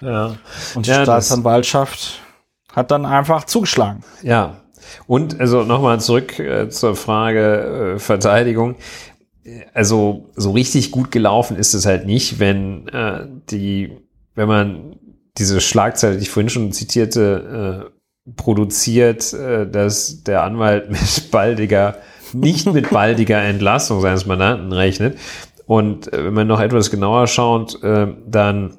Ja. 0.00 0.36
Und 0.74 0.86
die 0.86 0.90
ja, 0.90 1.02
Staatsanwaltschaft 1.02 2.20
hat 2.72 2.90
dann 2.90 3.06
einfach 3.06 3.44
zugeschlagen. 3.44 4.04
Ja. 4.22 4.60
Und 5.06 5.40
also 5.40 5.64
nochmal 5.64 6.00
zurück 6.00 6.38
äh, 6.38 6.68
zur 6.68 6.94
Frage 6.94 7.94
äh, 7.94 7.98
Verteidigung 7.98 8.76
also 9.74 10.30
so 10.36 10.52
richtig 10.52 10.90
gut 10.90 11.10
gelaufen 11.10 11.56
ist 11.56 11.74
es 11.74 11.86
halt 11.86 12.06
nicht, 12.06 12.38
wenn 12.38 12.88
äh, 12.88 13.26
die 13.50 13.96
wenn 14.38 14.46
man 14.46 14.96
diese 15.36 15.60
Schlagzeile, 15.60 16.16
die 16.16 16.22
ich 16.22 16.30
vorhin 16.30 16.48
schon 16.48 16.72
zitierte, 16.72 17.90
äh, 17.90 18.32
produziert, 18.36 19.32
äh, 19.32 19.68
dass 19.68 20.22
der 20.22 20.44
Anwalt 20.44 20.90
mit 20.90 21.30
baldiger, 21.32 21.96
nicht 22.32 22.72
mit 22.72 22.90
baldiger 22.92 23.42
Entlassung 23.42 24.00
seines 24.00 24.26
Mandanten 24.26 24.72
rechnet. 24.72 25.18
Und 25.66 26.12
äh, 26.12 26.24
wenn 26.24 26.34
man 26.34 26.46
noch 26.46 26.60
etwas 26.60 26.90
genauer 26.90 27.26
schaut, 27.26 27.82
äh, 27.82 28.06
dann 28.26 28.78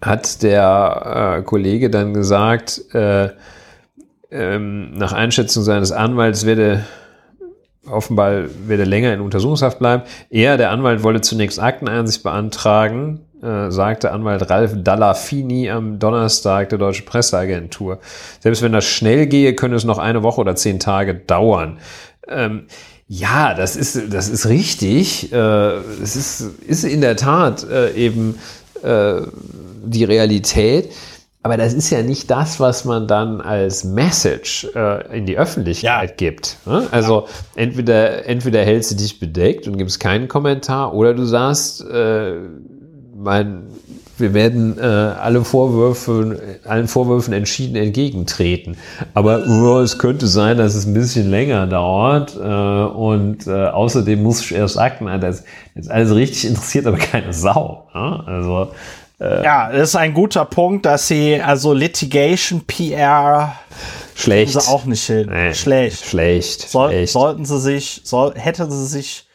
hat 0.00 0.42
der 0.42 1.38
äh, 1.38 1.42
Kollege 1.42 1.88
dann 1.88 2.12
gesagt, 2.12 2.92
äh, 2.94 3.30
ähm, 4.32 4.92
nach 4.94 5.12
Einschätzung 5.12 5.62
seines 5.62 5.92
Anwalts 5.92 6.46
werde 6.46 6.84
offenbar 7.86 8.44
werde 8.66 8.84
länger 8.84 9.14
in 9.14 9.20
Untersuchungshaft 9.20 9.78
bleiben. 9.78 10.02
Er, 10.30 10.56
der 10.56 10.70
Anwalt, 10.70 11.04
wolle 11.04 11.20
zunächst 11.20 11.60
Akteneinsicht 11.60 12.22
beantragen 12.24 13.20
äh, 13.42 13.70
sagte 13.70 14.12
Anwalt 14.12 14.48
Ralf 14.50 14.72
Dallafini 14.76 15.70
am 15.70 15.98
Donnerstag 15.98 16.68
der 16.68 16.78
Deutsche 16.78 17.02
Presseagentur. 17.04 17.98
Selbst 18.40 18.62
wenn 18.62 18.72
das 18.72 18.84
schnell 18.84 19.26
gehe, 19.26 19.54
könnte 19.54 19.76
es 19.76 19.84
noch 19.84 19.98
eine 19.98 20.22
Woche 20.22 20.40
oder 20.40 20.54
zehn 20.56 20.78
Tage 20.78 21.14
dauern. 21.14 21.78
Ähm, 22.28 22.64
ja, 23.08 23.52
das 23.54 23.76
ist, 23.76 24.12
das 24.12 24.28
ist 24.28 24.46
richtig. 24.46 25.32
Äh, 25.32 25.36
es 25.36 26.16
ist, 26.16 26.40
ist 26.66 26.84
in 26.84 27.00
der 27.00 27.16
Tat 27.16 27.64
äh, 27.68 27.92
eben 27.92 28.38
äh, 28.82 29.22
die 29.84 30.04
Realität. 30.04 30.90
aber 31.42 31.56
das 31.56 31.74
ist 31.74 31.90
ja 31.90 32.02
nicht 32.02 32.30
das, 32.30 32.60
was 32.60 32.84
man 32.84 33.08
dann 33.08 33.40
als 33.40 33.82
Message 33.84 34.68
äh, 34.76 35.18
in 35.18 35.26
die 35.26 35.36
Öffentlichkeit 35.36 36.10
Ja. 36.10 36.14
gibt. 36.16 36.56
Ne? 36.64 36.86
Also 36.92 37.26
entweder, 37.56 38.26
entweder 38.26 38.62
hältst 38.64 38.92
du 38.92 38.94
dich 38.94 39.18
bedeckt 39.18 39.66
und 39.66 39.76
gibst 39.76 39.98
keinen 40.00 40.28
Kommentar 40.28 40.94
oder 40.94 41.12
du 41.14 41.24
sagst, 41.24 41.84
äh, 41.84 42.34
mein, 43.22 43.62
wir 44.18 44.34
werden 44.34 44.78
äh, 44.78 44.82
alle 44.82 45.44
Vorwürfe, 45.44 46.58
allen 46.64 46.88
Vorwürfen 46.88 47.32
entschieden 47.32 47.76
entgegentreten. 47.76 48.76
Aber 49.14 49.44
oh, 49.46 49.80
es 49.80 49.98
könnte 49.98 50.26
sein, 50.26 50.58
dass 50.58 50.74
es 50.74 50.86
ein 50.86 50.94
bisschen 50.94 51.30
länger 51.30 51.66
dauert. 51.66 52.36
Äh, 52.36 52.38
und 52.38 53.46
äh, 53.46 53.66
außerdem 53.68 54.22
muss 54.22 54.40
ich 54.42 54.54
erst 54.54 54.74
sagen, 54.74 55.06
na, 55.06 55.18
das 55.18 55.44
ist 55.74 55.90
alles 55.90 56.14
richtig 56.14 56.46
interessiert, 56.46 56.86
aber 56.86 56.98
keine 56.98 57.32
Sau. 57.32 57.88
Ne? 57.94 58.22
Also 58.26 58.72
Ja, 59.20 59.70
das 59.70 59.90
ist 59.90 59.96
ein 59.96 60.14
guter 60.14 60.44
Punkt, 60.44 60.84
dass 60.84 61.06
sie, 61.08 61.40
also 61.40 61.72
Litigation 61.72 62.62
PR, 62.66 63.54
schlecht. 64.14 64.52
sie 64.52 64.68
auch 64.68 64.84
nicht 64.84 65.04
hin. 65.06 65.28
Nee, 65.30 65.54
Schlecht. 65.54 66.04
Schlecht. 66.04 66.68
Soll, 66.68 66.90
schlecht. 66.90 67.12
sollten 67.12 67.44
sie 67.44 67.60
sich, 67.60 68.00
soll, 68.04 68.34
hätten 68.34 68.70
sie 68.70 68.86
sich 68.86 69.26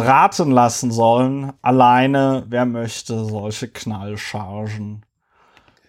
beraten 0.00 0.50
lassen 0.50 0.90
sollen, 0.90 1.52
alleine, 1.62 2.44
wer 2.48 2.66
möchte 2.66 3.24
solche 3.24 3.68
Knallchargen 3.68 5.04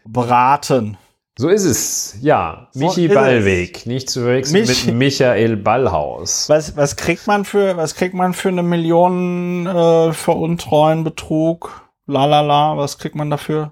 beraten. 0.05 0.97
So 1.37 1.47
ist 1.47 1.63
es, 1.63 2.17
ja. 2.21 2.67
So 2.71 2.79
Michi 2.85 3.05
ist 3.05 3.15
Ballweg, 3.15 3.85
nicht 3.85 4.09
zu 4.09 4.21
verwechseln 4.21 4.65
Michi- 4.65 4.87
mit 4.87 4.95
Michael 4.95 5.57
Ballhaus. 5.57 6.49
Was, 6.49 6.75
was 6.75 6.95
kriegt 6.97 7.25
man 7.25 7.45
für, 7.45 7.77
was 7.77 7.95
kriegt 7.95 8.13
man 8.13 8.33
für 8.33 8.49
eine 8.49 8.63
Million 8.63 9.65
äh, 9.65 10.13
für 10.13 10.33
untreuen 10.33 11.03
Betrug? 11.03 11.89
Lalala, 12.05 12.77
was 12.77 12.97
kriegt 12.97 13.15
man 13.15 13.29
dafür? 13.29 13.71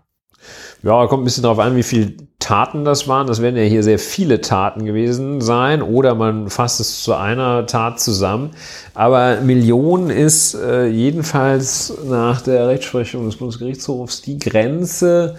Ja, 0.82 1.08
kommt 1.08 1.24
ein 1.24 1.26
bisschen 1.26 1.44
darauf 1.44 1.60
an, 1.60 1.76
wie 1.76 1.84
viele 1.84 2.14
Taten 2.40 2.86
das 2.86 3.08
waren. 3.08 3.28
Das 3.28 3.42
werden 3.42 3.58
ja 3.58 3.64
hier 3.64 3.84
sehr 3.84 4.00
viele 4.00 4.42
Taten 4.42 4.86
gewesen 4.86 5.42
sein 5.42 5.82
oder 5.82 6.16
man 6.16 6.50
fasst 6.50 6.80
es 6.80 7.04
zu 7.04 7.14
einer 7.14 7.66
Tat 7.66 8.00
zusammen. 8.00 8.52
Aber 8.94 9.42
Millionen 9.42 10.10
ist 10.10 10.56
äh, 10.56 10.88
jedenfalls 10.88 11.94
nach 12.06 12.42
der 12.42 12.68
Rechtsprechung 12.68 13.26
des 13.26 13.36
Bundesgerichtshofs 13.36 14.22
die 14.22 14.40
Grenze, 14.40 15.36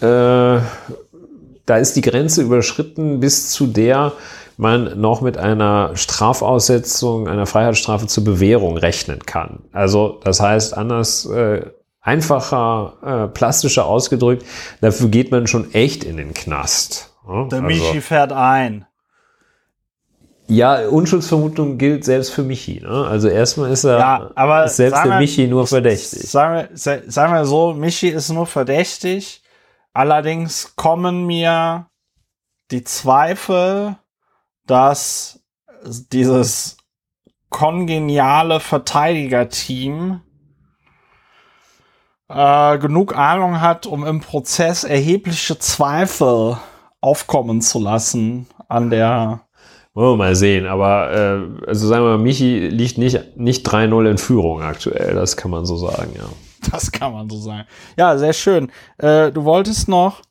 äh, 0.00 0.60
da 1.66 1.76
ist 1.78 1.96
die 1.96 2.02
Grenze 2.02 2.42
überschritten, 2.42 3.20
bis 3.20 3.50
zu 3.50 3.66
der 3.66 4.12
man 4.56 5.00
noch 5.00 5.20
mit 5.20 5.36
einer 5.36 5.96
Strafaussetzung, 5.96 7.26
einer 7.26 7.46
Freiheitsstrafe 7.46 8.06
zur 8.06 8.24
Bewährung 8.24 8.76
rechnen 8.76 9.20
kann. 9.26 9.60
Also 9.72 10.20
das 10.22 10.40
heißt 10.40 10.76
anders, 10.76 11.26
äh, 11.26 11.62
einfacher, 12.04 13.24
äh, 13.26 13.28
plastischer 13.34 13.86
ausgedrückt, 13.86 14.44
dafür 14.80 15.08
geht 15.08 15.30
man 15.32 15.46
schon 15.48 15.72
echt 15.74 16.04
in 16.04 16.16
den 16.18 16.32
Knast. 16.34 17.14
Ja, 17.26 17.44
Der 17.48 17.62
also- 17.62 17.66
Michi 17.66 18.00
fährt 18.00 18.30
ein. 18.32 18.86
ja, 20.46 20.86
Unschuldsvermutung 20.88 21.78
gilt 21.78 22.04
selbst 22.04 22.30
für 22.30 22.42
Michi. 22.42 22.80
Ne? 22.80 23.06
Also 23.08 23.28
erstmal 23.28 23.70
ist 23.72 23.84
er 23.84 23.98
Ja, 23.98 24.30
aber 24.34 24.64
ist 24.66 24.76
selbst 24.76 25.02
der 25.02 25.12
wir- 25.12 25.18
Michi 25.18 25.46
nur 25.46 25.66
verdächtig. 25.66 26.28
Sagen 26.30 26.54
wir, 26.54 26.68
sa- 26.76 27.00
sagen 27.06 27.32
wir 27.32 27.46
so, 27.46 27.72
Michi 27.72 28.08
ist 28.08 28.28
nur 28.28 28.46
verdächtig. 28.46 29.42
Allerdings 29.94 30.76
kommen 30.76 31.24
mir 31.24 31.86
die 32.70 32.84
Zweifel, 32.84 33.96
dass 34.66 35.40
dieses 36.12 36.76
kongeniale 37.48 38.58
Verteidigerteam 38.60 40.20
äh, 42.28 42.78
genug 42.78 43.16
Ahnung 43.16 43.60
hat, 43.60 43.86
um 43.86 44.06
im 44.06 44.20
Prozess 44.20 44.84
erhebliche 44.84 45.58
Zweifel 45.58 46.56
aufkommen 47.00 47.60
zu 47.60 47.78
lassen 47.78 48.46
an 48.68 48.90
der 48.90 49.40
Wollen 49.94 50.14
wir 50.14 50.16
mal 50.16 50.34
sehen. 50.34 50.66
Aber 50.66 51.12
äh, 51.12 51.68
also 51.68 51.86
sagen 51.86 52.04
wir 52.04 52.16
mal, 52.16 52.18
Michi 52.18 52.68
liegt 52.68 52.98
nicht, 52.98 53.36
nicht 53.36 53.66
3-0 53.66 54.10
in 54.10 54.18
Führung 54.18 54.60
aktuell. 54.60 55.14
Das 55.14 55.36
kann 55.36 55.52
man 55.52 55.64
so 55.64 55.76
sagen, 55.76 56.12
ja. 56.16 56.24
Das 56.72 56.90
kann 56.90 57.12
man 57.12 57.28
so 57.28 57.36
sagen. 57.36 57.66
Ja, 57.96 58.18
sehr 58.18 58.32
schön. 58.32 58.72
Äh, 58.98 59.30
du 59.30 59.44
wolltest 59.44 59.86
noch, 59.86 60.22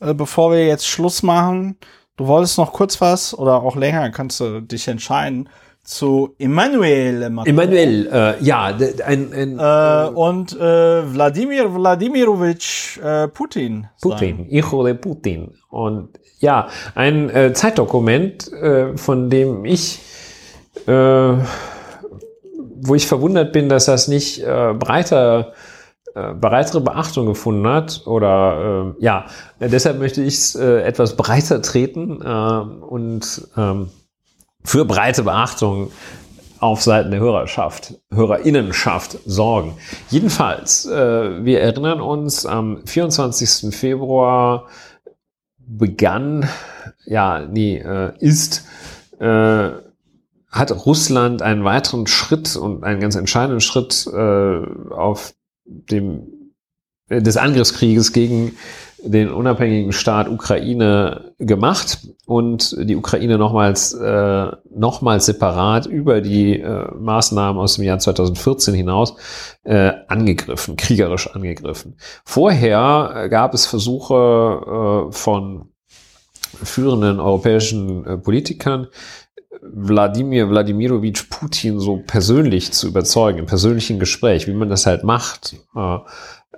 äh, 0.00 0.12
bevor 0.12 0.50
wir 0.50 0.66
jetzt 0.66 0.88
Schluss 0.88 1.22
machen, 1.22 1.76
du 2.16 2.26
wolltest 2.26 2.58
noch 2.58 2.72
kurz 2.72 3.00
was 3.00 3.36
oder 3.38 3.62
auch 3.62 3.76
länger, 3.76 4.10
kannst 4.10 4.40
du 4.40 4.60
dich 4.60 4.88
entscheiden, 4.88 5.48
zu 5.84 6.34
Emmanuel 6.38 7.28
Macron 7.30 7.50
Emmanuel, 7.50 8.08
äh, 8.12 8.44
ja, 8.44 8.76
ein, 9.04 9.32
ein 9.32 9.58
äh, 9.58 10.14
und 10.14 10.52
äh, 10.52 11.12
Wladimir 11.12 11.74
Wladimirovich 11.74 13.00
äh, 13.02 13.28
Putin. 13.28 13.88
Putin, 14.00 14.46
Hijo 14.48 14.84
de 14.84 14.94
Putin. 14.94 15.54
Und 15.70 16.10
ja, 16.38 16.68
ein 16.94 17.30
äh, 17.30 17.52
Zeitdokument, 17.52 18.52
äh, 18.52 18.96
von 18.96 19.28
dem 19.28 19.64
ich, 19.64 19.98
äh, 20.86 20.92
wo 20.92 22.94
ich 22.94 23.06
verwundert 23.06 23.52
bin, 23.52 23.68
dass 23.68 23.86
das 23.86 24.06
nicht 24.06 24.44
äh, 24.44 24.74
breiter, 24.74 25.52
äh, 26.14 26.32
breitere 26.32 26.80
Beachtung 26.80 27.26
gefunden 27.26 27.66
hat. 27.66 28.02
Oder 28.06 28.94
äh, 28.98 29.04
ja, 29.04 29.26
deshalb 29.58 29.98
möchte 29.98 30.22
ich 30.22 30.34
es 30.34 30.54
äh, 30.54 30.82
etwas 30.82 31.16
breiter 31.16 31.60
treten 31.60 32.22
äh, 32.22 32.84
und 32.84 33.48
ähm, 33.56 33.88
für 34.64 34.84
breite 34.84 35.24
Beachtung 35.24 35.90
auf 36.58 36.80
Seiten 36.82 37.10
der 37.10 37.18
Hörerschaft, 37.18 37.94
Hörerinnenschaft 38.12 39.18
sorgen. 39.26 39.74
Jedenfalls, 40.10 40.86
äh, 40.86 41.44
wir 41.44 41.60
erinnern 41.60 42.00
uns, 42.00 42.46
am 42.46 42.86
24. 42.86 43.74
Februar 43.74 44.68
begann, 45.58 46.48
ja, 47.04 47.40
nee, 47.40 47.78
äh, 47.78 48.12
ist, 48.20 48.64
äh, 49.18 49.70
hat 50.50 50.86
Russland 50.86 51.42
einen 51.42 51.64
weiteren 51.64 52.06
Schritt 52.06 52.54
und 52.54 52.84
einen 52.84 53.00
ganz 53.00 53.16
entscheidenden 53.16 53.60
Schritt 53.60 54.06
äh, 54.06 54.92
auf 54.92 55.34
dem 55.64 56.52
äh, 57.08 57.22
des 57.22 57.36
Angriffskrieges 57.36 58.12
gegen 58.12 58.56
den 59.04 59.30
unabhängigen 59.32 59.92
Staat 59.92 60.28
Ukraine 60.28 61.32
gemacht 61.38 62.06
und 62.26 62.76
die 62.78 62.96
Ukraine 62.96 63.38
nochmals, 63.38 63.94
äh, 63.94 64.50
nochmals 64.74 65.26
separat 65.26 65.86
über 65.86 66.20
die 66.20 66.60
äh, 66.60 66.86
Maßnahmen 66.94 67.60
aus 67.60 67.74
dem 67.74 67.84
Jahr 67.84 67.98
2014 67.98 68.74
hinaus 68.74 69.14
äh, 69.64 69.92
angegriffen, 70.08 70.76
kriegerisch 70.76 71.28
angegriffen. 71.34 71.96
Vorher 72.24 73.12
äh, 73.14 73.28
gab 73.28 73.54
es 73.54 73.66
Versuche 73.66 75.08
äh, 75.08 75.12
von 75.12 75.68
führenden 76.62 77.20
europäischen 77.20 78.06
äh, 78.06 78.16
Politikern, 78.18 78.88
Wladimir 79.62 80.50
Wladimirovich 80.50 81.28
Putin 81.30 81.78
so 81.78 82.02
persönlich 82.04 82.72
zu 82.72 82.88
überzeugen, 82.88 83.38
im 83.38 83.46
persönlichen 83.46 83.98
Gespräch, 84.00 84.46
wie 84.48 84.54
man 84.54 84.68
das 84.68 84.86
halt 84.86 85.04
macht, 85.04 85.56
äh, 85.76 85.98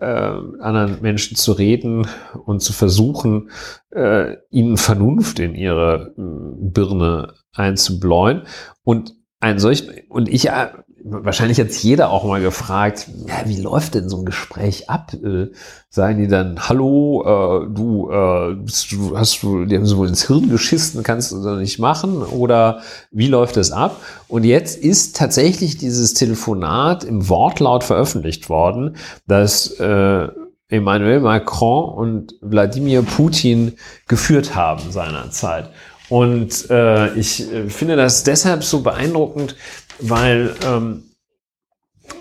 äh, 0.01 0.05
anderen 0.05 1.01
Menschen 1.03 1.37
zu 1.37 1.53
reden 1.53 2.07
und 2.45 2.61
zu 2.61 2.73
versuchen, 2.73 3.51
äh, 3.91 4.37
ihnen 4.51 4.77
Vernunft 4.77 5.39
in 5.39 5.55
ihre 5.55 6.15
äh, 6.17 6.23
Birne 6.71 7.35
einzubläuen. 7.53 8.43
Und 8.83 9.15
ein 9.41 9.59
solch, 9.59 9.89
und 10.09 10.29
ich, 10.29 10.49
äh, 10.49 10.69
wahrscheinlich 11.05 11.61
hat 11.61 11.71
jeder 11.71 12.11
auch 12.11 12.25
mal 12.25 12.41
gefragt, 12.41 13.09
ja, 13.27 13.47
wie 13.47 13.61
läuft 13.61 13.95
denn 13.95 14.09
so 14.09 14.17
ein 14.19 14.25
Gespräch 14.25 14.89
ab? 14.89 15.13
Äh, 15.13 15.49
sagen 15.91 16.19
die 16.19 16.29
dann, 16.29 16.69
hallo, 16.69 17.23
äh, 17.23 17.67
du, 17.73 18.11
äh, 18.11 18.55
bist 18.55 18.91
du, 18.91 19.17
hast 19.17 19.43
du, 19.43 19.67
die 19.67 19.77
haben 19.77 19.87
so 19.87 20.05
ins 20.05 20.27
Hirn 20.27 20.49
geschissen, 20.49 21.03
kannst 21.03 21.31
du 21.33 21.43
das 21.43 21.59
nicht 21.59 21.79
machen? 21.79 22.23
Oder 22.23 22.81
wie 23.11 23.29
läuft 23.29 23.59
das 23.59 23.71
ab? 23.71 24.01
Und 24.29 24.45
jetzt 24.45 24.79
ist 24.83 25.17
tatsächlich 25.17 25.77
dieses 25.77 26.15
Telefonat 26.15 27.05
im 27.05 27.29
Wortlaut 27.29 27.85
veröffentlicht 27.85 28.49
worden, 28.49 28.97
dass 29.27 29.79
äh, 29.79 30.29
Emmanuel 30.69 31.21
Macron 31.21 31.95
und 31.95 32.35
Wladimir 32.41 33.03
Putin 33.03 33.75
geführt 34.09 34.55
haben 34.55 34.91
seinerzeit. 34.91 35.71
Und 36.09 36.71
äh, 36.71 37.15
ich 37.15 37.51
äh, 37.51 37.69
finde 37.71 37.97
das 37.97 38.25
deshalb 38.25 38.63
so 38.63 38.83
beeindruckend, 38.83 39.57
weil 40.01 40.55
ähm, 40.67 41.05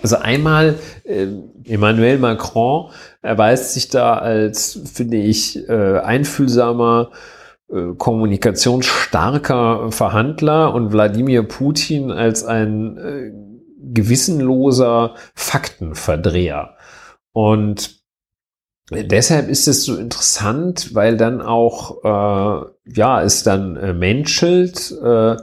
also 0.02 0.16
einmal 0.16 0.78
äh, 1.04 1.26
Emmanuel 1.64 2.18
Macron 2.18 2.90
erweist 3.22 3.74
sich 3.74 3.88
da 3.88 4.14
als, 4.14 4.80
finde 4.92 5.16
ich, 5.18 5.68
äh, 5.68 5.98
einfühlsamer, 5.98 7.10
äh, 7.70 7.94
kommunikationsstarker 7.96 9.90
Verhandler 9.92 10.74
und 10.74 10.92
Wladimir 10.92 11.42
Putin 11.42 12.10
als 12.10 12.44
ein 12.44 12.98
äh, 12.98 13.32
gewissenloser 13.92 15.14
Faktenverdreher. 15.34 16.76
Und 17.32 18.02
deshalb 18.90 19.48
ist 19.48 19.68
es 19.68 19.84
so 19.84 19.96
interessant, 19.96 20.94
weil 20.94 21.16
dann 21.16 21.40
auch, 21.40 22.04
äh, 22.04 22.66
ja, 22.86 23.22
es 23.22 23.42
dann 23.42 23.76
äh, 23.76 23.92
menschelt 23.94 24.92
äh, 25.02 25.36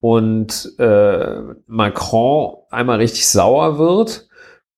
und 0.00 0.72
äh, 0.78 1.40
Macron 1.66 2.56
einmal 2.70 2.98
richtig 2.98 3.28
sauer 3.28 3.78
wird 3.78 4.28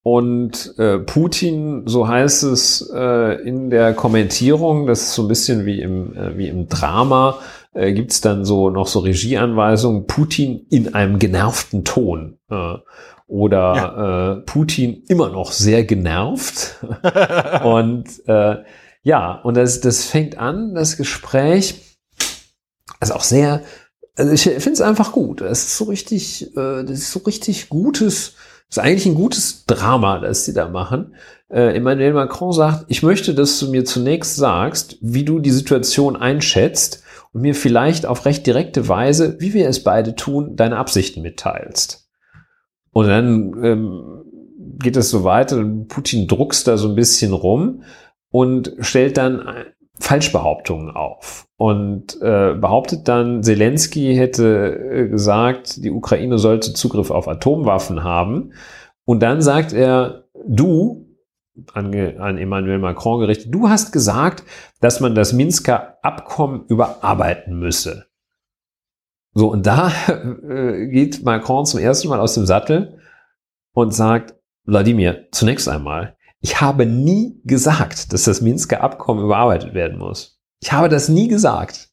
und 0.04 0.74
äh, 0.78 0.98
Putin, 0.98 1.84
so 1.86 2.08
heißt 2.08 2.42
es 2.42 2.90
äh, 2.92 3.40
in 3.46 3.70
der 3.70 3.94
Kommentierung, 3.94 4.88
das 4.88 5.02
ist 5.02 5.14
so 5.14 5.22
ein 5.22 5.28
bisschen 5.28 5.64
wie 5.64 5.80
im, 5.80 6.16
äh, 6.16 6.36
wie 6.36 6.48
im 6.48 6.68
Drama, 6.68 7.38
äh, 7.72 7.92
gibt 7.92 8.10
es 8.10 8.20
dann 8.20 8.44
so 8.44 8.68
noch 8.68 8.88
so 8.88 8.98
Regieanweisungen, 8.98 10.08
Putin 10.08 10.66
in 10.70 10.94
einem 10.94 11.20
genervten 11.20 11.84
Ton. 11.84 12.38
Äh, 12.50 12.78
oder 13.28 13.74
ja. 13.76 14.32
äh, 14.32 14.36
Putin 14.40 15.04
immer 15.08 15.30
noch 15.30 15.52
sehr 15.52 15.84
genervt. 15.84 16.84
und 17.64 18.06
äh, 18.26 18.56
ja, 19.04 19.40
und 19.42 19.56
das, 19.56 19.80
das 19.80 20.04
fängt 20.04 20.36
an, 20.36 20.74
das 20.74 20.96
Gespräch, 20.96 21.96
also 22.98 23.14
auch 23.14 23.22
sehr, 23.22 23.62
also 24.16 24.32
ich 24.32 24.42
finde 24.42 24.72
es 24.72 24.80
einfach 24.80 25.12
gut. 25.12 25.40
Es 25.40 25.64
ist 25.64 25.76
so 25.76 25.84
richtig, 25.84 26.54
äh, 26.56 26.84
das 26.84 26.90
ist 26.90 27.12
so 27.12 27.20
richtig 27.20 27.68
gutes, 27.68 28.34
ist 28.68 28.78
eigentlich 28.78 29.06
ein 29.06 29.14
gutes 29.14 29.64
Drama, 29.66 30.18
das 30.18 30.44
sie 30.44 30.52
da 30.52 30.68
machen. 30.68 31.14
Äh, 31.48 31.76
Emmanuel 31.76 32.12
Macron 32.12 32.52
sagt, 32.52 32.84
ich 32.88 33.02
möchte, 33.02 33.34
dass 33.34 33.58
du 33.58 33.70
mir 33.70 33.84
zunächst 33.84 34.36
sagst, 34.36 34.98
wie 35.00 35.24
du 35.24 35.38
die 35.38 35.50
Situation 35.50 36.16
einschätzt 36.16 37.02
und 37.32 37.42
mir 37.42 37.54
vielleicht 37.54 38.06
auf 38.06 38.24
recht 38.26 38.46
direkte 38.46 38.88
Weise, 38.88 39.36
wie 39.40 39.54
wir 39.54 39.68
es 39.68 39.82
beide 39.82 40.14
tun, 40.14 40.56
deine 40.56 40.76
Absichten 40.76 41.22
mitteilst. 41.22 42.08
Und 42.90 43.06
dann 43.06 43.64
ähm, 43.64 44.22
geht 44.78 44.96
es 44.96 45.10
so 45.10 45.24
weiter, 45.24 45.64
Putin 45.88 46.28
druckst 46.28 46.68
da 46.68 46.76
so 46.76 46.88
ein 46.88 46.94
bisschen 46.94 47.32
rum 47.32 47.82
und 48.30 48.74
stellt 48.80 49.16
dann 49.16 49.46
Falschbehauptungen 49.98 50.90
auf 50.90 51.46
und 51.62 52.20
äh, 52.20 52.54
behauptet 52.54 53.06
dann, 53.06 53.44
Zelensky 53.44 54.16
hätte 54.16 54.74
äh, 54.74 55.08
gesagt, 55.08 55.84
die 55.84 55.92
Ukraine 55.92 56.36
sollte 56.38 56.72
Zugriff 56.72 57.12
auf 57.12 57.28
Atomwaffen 57.28 58.02
haben. 58.02 58.52
Und 59.04 59.22
dann 59.22 59.40
sagt 59.42 59.72
er, 59.72 60.24
du, 60.44 61.06
an, 61.72 61.94
an 62.18 62.36
Emmanuel 62.36 62.80
Macron 62.80 63.20
gerichtet, 63.20 63.54
du 63.54 63.68
hast 63.68 63.92
gesagt, 63.92 64.42
dass 64.80 64.98
man 64.98 65.14
das 65.14 65.34
Minsker 65.34 65.98
Abkommen 66.02 66.64
überarbeiten 66.66 67.56
müsse. 67.56 68.06
So, 69.32 69.52
und 69.52 69.64
da 69.64 69.92
äh, 70.08 70.88
geht 70.88 71.22
Macron 71.22 71.64
zum 71.64 71.78
ersten 71.78 72.08
Mal 72.08 72.18
aus 72.18 72.34
dem 72.34 72.44
Sattel 72.44 72.98
und 73.72 73.94
sagt, 73.94 74.34
Wladimir, 74.64 75.28
zunächst 75.30 75.68
einmal, 75.68 76.16
ich 76.40 76.60
habe 76.60 76.86
nie 76.86 77.40
gesagt, 77.44 78.12
dass 78.12 78.24
das 78.24 78.40
Minsker 78.40 78.82
Abkommen 78.82 79.22
überarbeitet 79.22 79.74
werden 79.74 79.96
muss. 79.96 80.31
Ich 80.62 80.72
habe 80.72 80.88
das 80.88 81.08
nie 81.08 81.28
gesagt. 81.28 81.90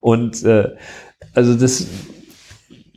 Und 0.00 0.42
äh, 0.42 0.74
also 1.34 1.54
das, 1.54 1.86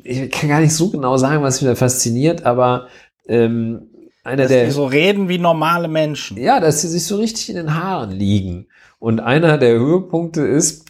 ich 0.04 0.32
kann 0.32 0.50
gar 0.50 0.62
nicht 0.62 0.74
so 0.74 0.90
genau 0.90 1.18
sagen, 1.18 1.44
was 1.44 1.62
mich 1.62 1.70
da 1.70 1.76
fasziniert, 1.76 2.46
aber 2.46 2.88
ähm, 3.28 3.90
einer 4.24 4.44
dass 4.44 4.52
der. 4.52 4.66
Die 4.66 4.72
so 4.72 4.86
reden 4.86 5.30
wie 5.30 5.38
normale 5.38 5.88
Menschen. 5.88 6.38
Ja, 6.38 6.60
dass 6.60 6.82
sie 6.82 6.88
sich 6.88 7.06
so 7.06 7.18
richtig 7.18 7.50
in 7.50 7.58
den 7.58 7.76
Haaren 7.76 8.12
liegen. 8.12 8.68
Und 8.98 9.20
einer 9.20 9.58
der 9.58 9.78
Höhepunkte 9.78 10.42
ist, 10.42 10.86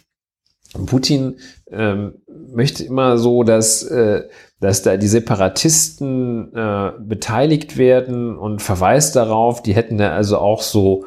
Putin 0.86 1.38
ähm, 1.70 2.14
möchte 2.54 2.84
immer 2.84 3.18
so, 3.18 3.42
dass 3.42 3.82
äh, 3.82 4.28
dass 4.60 4.82
da 4.82 4.98
die 4.98 5.08
Separatisten 5.08 6.54
äh, 6.54 6.92
beteiligt 7.00 7.78
werden 7.78 8.36
und 8.36 8.60
verweist 8.60 9.16
darauf, 9.16 9.62
die 9.62 9.74
hätten 9.74 9.96
da 9.96 10.12
also 10.12 10.36
auch 10.38 10.60
so 10.60 11.06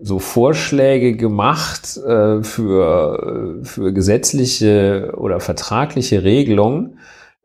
so 0.00 0.18
Vorschläge 0.18 1.16
gemacht 1.16 1.96
äh, 1.98 2.42
für 2.42 3.60
für 3.62 3.92
gesetzliche 3.92 5.12
oder 5.16 5.40
vertragliche 5.40 6.24
Regelungen. 6.24 6.98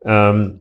Ähm, 0.04 0.60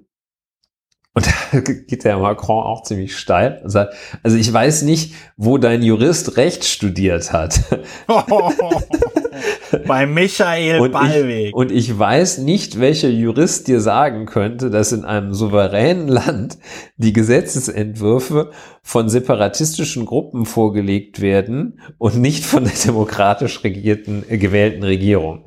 und 1.18 1.26
da 1.52 1.60
geht 1.62 2.04
der 2.04 2.20
Macron 2.20 2.64
auch 2.64 2.84
ziemlich 2.84 3.18
steil 3.18 3.60
und 3.64 3.72
sagt, 3.72 3.96
also 4.22 4.38
ich 4.38 4.54
weiß 4.54 4.84
nicht, 4.84 5.16
wo 5.36 5.58
dein 5.58 5.82
Jurist 5.82 6.38
Recht 6.38 6.64
studiert 6.64 7.34
hat. 7.34 7.60
Bei 9.88 10.06
Michael 10.06 10.80
und 10.80 10.92
Ballweg. 10.92 11.48
Ich, 11.48 11.54
und 11.56 11.72
ich 11.72 11.98
weiß 11.98 12.38
nicht, 12.38 12.80
welcher 12.80 13.10
Jurist 13.10 13.68
dir 13.68 13.82
sagen 13.82 14.28
könnte, 14.28 14.70
dass 14.70 14.92
in 14.92 15.06
einem 15.06 15.34
souveränen 15.34 16.08
Land 16.08 16.60
die 16.98 17.14
Gesetzesentwürfe 17.14 18.52
von 18.84 19.10
separatistischen 19.10 20.06
Gruppen 20.06 20.46
vorgelegt 20.46 21.20
werden 21.20 21.80
und 21.98 22.18
nicht 22.18 22.46
von 22.46 22.64
der 22.64 22.74
demokratisch 22.86 23.64
regierten, 23.64 24.24
äh, 24.30 24.38
gewählten 24.38 24.84
Regierung. 24.84 25.46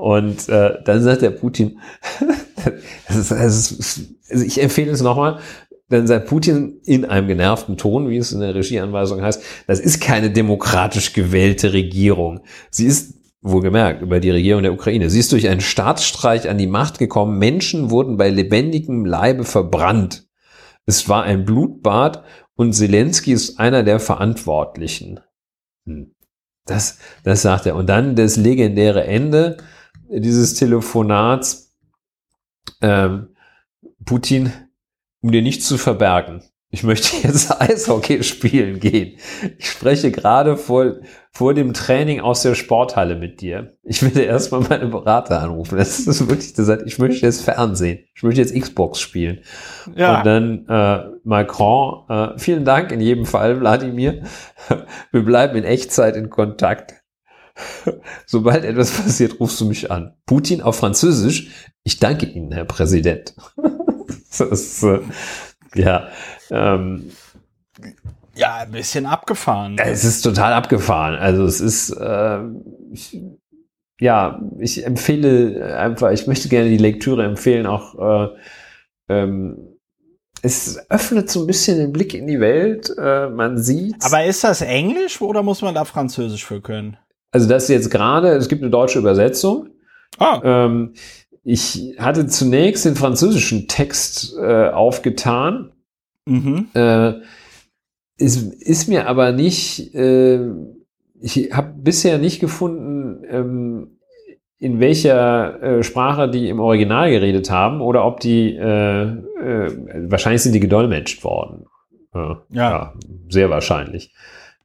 Und 0.00 0.48
äh, 0.48 0.82
dann 0.82 1.02
sagt 1.02 1.20
der 1.20 1.28
Putin, 1.28 1.78
das 3.06 3.16
ist, 3.16 3.30
das 3.30 3.70
ist, 3.70 4.00
also 4.30 4.44
ich 4.46 4.62
empfehle 4.62 4.90
es 4.92 5.02
nochmal, 5.02 5.40
dann 5.90 6.06
sagt 6.06 6.26
Putin 6.26 6.80
in 6.86 7.04
einem 7.04 7.28
genervten 7.28 7.76
Ton, 7.76 8.08
wie 8.08 8.16
es 8.16 8.32
in 8.32 8.40
der 8.40 8.54
Regieanweisung 8.54 9.20
heißt, 9.20 9.42
das 9.66 9.78
ist 9.78 10.00
keine 10.00 10.30
demokratisch 10.30 11.12
gewählte 11.12 11.74
Regierung. 11.74 12.40
Sie 12.70 12.86
ist 12.86 13.12
wohlgemerkt 13.42 14.00
über 14.00 14.20
die 14.20 14.30
Regierung 14.30 14.62
der 14.62 14.72
Ukraine. 14.72 15.10
Sie 15.10 15.20
ist 15.20 15.32
durch 15.32 15.48
einen 15.48 15.60
Staatsstreich 15.60 16.48
an 16.48 16.56
die 16.56 16.66
Macht 16.66 16.98
gekommen. 16.98 17.38
Menschen 17.38 17.90
wurden 17.90 18.16
bei 18.16 18.30
lebendigem 18.30 19.04
Leibe 19.04 19.44
verbrannt. 19.44 20.26
Es 20.86 21.10
war 21.10 21.24
ein 21.24 21.44
Blutbad 21.44 22.24
und 22.54 22.72
Zelensky 22.72 23.32
ist 23.32 23.60
einer 23.60 23.82
der 23.82 24.00
Verantwortlichen. 24.00 25.20
Hm. 25.84 26.14
Das, 26.64 26.98
das 27.22 27.42
sagt 27.42 27.66
er. 27.66 27.76
Und 27.76 27.88
dann 27.88 28.16
das 28.16 28.36
legendäre 28.36 29.04
Ende 29.04 29.58
dieses 30.10 30.54
Telefonats, 30.54 31.74
ähm, 32.82 33.28
Putin, 34.04 34.52
um 35.22 35.32
dir 35.32 35.42
nichts 35.42 35.66
zu 35.66 35.78
verbergen. 35.78 36.42
Ich 36.72 36.84
möchte 36.84 37.16
jetzt 37.26 37.60
Eishockey 37.60 38.22
spielen 38.22 38.78
gehen. 38.78 39.16
Ich 39.58 39.70
spreche 39.70 40.10
gerade 40.12 40.56
vor, 40.56 41.00
vor 41.32 41.52
dem 41.52 41.74
Training 41.74 42.20
aus 42.20 42.42
der 42.42 42.54
Sporthalle 42.54 43.16
mit 43.16 43.40
dir. 43.40 43.76
Ich 43.82 44.02
werde 44.02 44.22
erstmal 44.22 44.60
meine 44.60 44.86
Berater 44.86 45.42
anrufen. 45.42 45.76
Das 45.78 45.98
ist 46.00 46.28
wirklich, 46.28 46.52
das 46.54 46.66
sagt, 46.66 46.82
ich 46.86 46.98
möchte 46.98 47.26
jetzt 47.26 47.42
Fernsehen. 47.42 48.04
Ich 48.14 48.22
möchte 48.22 48.40
jetzt 48.40 48.54
Xbox 48.54 49.00
spielen. 49.00 49.40
Ja. 49.96 50.18
Und 50.18 50.26
dann 50.26 50.66
äh, 50.68 51.10
Macron, 51.24 52.08
äh, 52.08 52.38
vielen 52.38 52.64
Dank 52.64 52.92
in 52.92 53.00
jedem 53.00 53.26
Fall, 53.26 53.60
Wladimir. 53.60 54.22
Wir 55.10 55.24
bleiben 55.24 55.56
in 55.56 55.64
Echtzeit 55.64 56.14
in 56.14 56.30
Kontakt. 56.30 56.99
Sobald 58.26 58.64
etwas 58.64 58.90
passiert, 58.92 59.40
rufst 59.40 59.60
du 59.60 59.66
mich 59.66 59.90
an. 59.90 60.14
Putin 60.26 60.62
auf 60.62 60.76
Französisch. 60.76 61.50
Ich 61.84 61.98
danke 61.98 62.26
Ihnen, 62.26 62.52
Herr 62.52 62.64
Präsident. 62.64 63.34
ist, 64.38 64.82
äh, 64.82 65.00
ja. 65.74 66.08
Ähm, 66.50 67.10
ja, 68.34 68.56
ein 68.56 68.70
bisschen 68.70 69.06
abgefahren. 69.06 69.76
Es 69.78 70.04
ist 70.04 70.22
total 70.22 70.52
abgefahren. 70.52 71.16
Also 71.16 71.44
es 71.44 71.60
ist, 71.60 71.90
äh, 71.90 72.40
ich, 72.92 73.20
ja, 74.00 74.40
ich 74.58 74.86
empfehle 74.86 75.76
einfach, 75.76 76.10
ich 76.10 76.26
möchte 76.26 76.48
gerne 76.48 76.70
die 76.70 76.78
Lektüre 76.78 77.24
empfehlen, 77.24 77.66
auch 77.66 78.28
äh, 78.28 78.28
ähm, 79.08 79.76
es 80.42 80.78
öffnet 80.88 81.30
so 81.30 81.42
ein 81.42 81.46
bisschen 81.46 81.78
den 81.78 81.92
Blick 81.92 82.14
in 82.14 82.26
die 82.26 82.40
Welt. 82.40 82.90
Äh, 82.96 83.28
man 83.28 83.58
sieht. 83.58 83.96
Aber 84.04 84.24
ist 84.24 84.42
das 84.44 84.62
Englisch 84.62 85.20
oder 85.20 85.42
muss 85.42 85.60
man 85.60 85.74
da 85.74 85.84
Französisch 85.84 86.46
für 86.46 86.60
können? 86.60 86.96
Also 87.32 87.48
das 87.48 87.68
jetzt 87.68 87.90
gerade, 87.90 88.30
es 88.30 88.48
gibt 88.48 88.62
eine 88.62 88.70
deutsche 88.70 88.98
Übersetzung. 88.98 89.68
Ah. 90.18 90.40
Ähm, 90.42 90.94
ich 91.44 91.94
hatte 91.98 92.26
zunächst 92.26 92.84
den 92.84 92.96
französischen 92.96 93.68
Text 93.68 94.36
äh, 94.38 94.68
aufgetan. 94.68 95.72
Mhm. 96.26 96.68
Äh, 96.74 97.14
ist, 98.18 98.52
ist 98.62 98.88
mir 98.88 99.06
aber 99.06 99.32
nicht, 99.32 99.94
äh, 99.94 100.40
ich 101.20 101.52
habe 101.52 101.72
bisher 101.78 102.18
nicht 102.18 102.40
gefunden, 102.40 103.24
ähm, 103.28 103.98
in 104.58 104.78
welcher 104.78 105.62
äh, 105.62 105.82
Sprache 105.82 106.30
die 106.30 106.50
im 106.50 106.60
Original 106.60 107.10
geredet 107.10 107.50
haben 107.50 107.80
oder 107.80 108.04
ob 108.04 108.20
die, 108.20 108.54
äh, 108.54 109.02
äh, 109.04 110.10
wahrscheinlich 110.10 110.42
sind 110.42 110.52
die 110.52 110.60
gedolmetscht 110.60 111.24
worden. 111.24 111.64
ja. 112.14 112.42
ja. 112.50 112.94
Sehr 113.30 113.48
wahrscheinlich. 113.48 114.12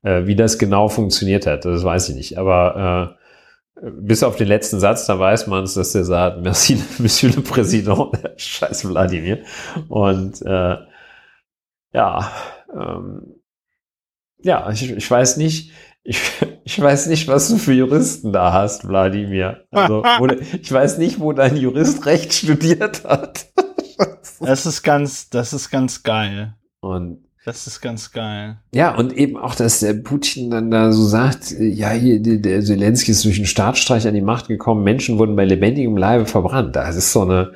Äh, 0.05 0.27
wie 0.27 0.35
das 0.35 0.59
genau 0.59 0.87
funktioniert 0.87 1.47
hat, 1.47 1.65
das 1.65 1.83
weiß 1.83 2.09
ich 2.09 2.15
nicht. 2.15 2.37
Aber 2.37 3.17
äh, 3.81 3.89
bis 3.89 4.21
auf 4.21 4.35
den 4.35 4.47
letzten 4.47 4.79
Satz, 4.79 5.07
da 5.07 5.17
weiß 5.17 5.47
man 5.47 5.63
es, 5.63 5.73
dass 5.73 5.93
der 5.93 6.05
sagt, 6.05 6.41
merci, 6.41 6.79
Monsieur 6.99 7.33
le 7.33 7.41
Président, 7.41 8.11
scheiß 8.37 8.87
Wladimir. 8.87 9.39
Und 9.89 10.43
äh, 10.43 10.77
ja, 11.91 12.31
ähm, 12.71 13.41
ja, 14.43 14.69
ich, 14.69 14.91
ich 14.91 15.09
weiß 15.09 15.37
nicht, 15.37 15.71
ich, 16.03 16.21
ich 16.63 16.79
weiß 16.79 17.07
nicht, 17.07 17.27
was 17.27 17.49
du 17.49 17.57
für 17.57 17.73
Juristen 17.73 18.31
da 18.31 18.53
hast, 18.53 18.87
Wladimir. 18.87 19.65
Also, 19.71 20.03
ich 20.61 20.71
weiß 20.71 20.99
nicht, 20.99 21.19
wo 21.19 21.33
dein 21.33 21.57
Jurist 21.57 22.05
Recht 22.05 22.31
studiert 22.31 23.05
hat. 23.05 23.47
das 24.39 24.67
ist 24.67 24.83
ganz, 24.83 25.31
das 25.31 25.51
ist 25.51 25.71
ganz 25.71 26.03
geil. 26.03 26.53
Und 26.79 27.25
das 27.45 27.67
ist 27.67 27.79
ganz 27.79 28.11
geil. 28.11 28.57
Ja, 28.73 28.95
und 28.95 29.13
eben 29.13 29.37
auch, 29.37 29.53
dass 29.53 29.79
der 29.79 29.93
Putin 29.93 30.49
dann 30.49 30.71
da 30.71 30.91
so 30.91 31.03
sagt, 31.03 31.51
ja, 31.59 31.91
hier, 31.91 32.19
der 32.19 32.63
Zelensky 32.63 33.11
ist 33.11 33.23
durch 33.23 33.37
einen 33.37 33.45
Staatsstreich 33.45 34.07
an 34.07 34.15
die 34.15 34.21
Macht 34.21 34.47
gekommen, 34.47 34.83
Menschen 34.83 35.19
wurden 35.19 35.35
bei 35.35 35.45
lebendigem 35.45 35.95
Leibe 35.95 36.25
verbrannt. 36.25 36.75
Das 36.75 36.95
ist 36.95 37.11
so 37.11 37.21
eine, 37.21 37.51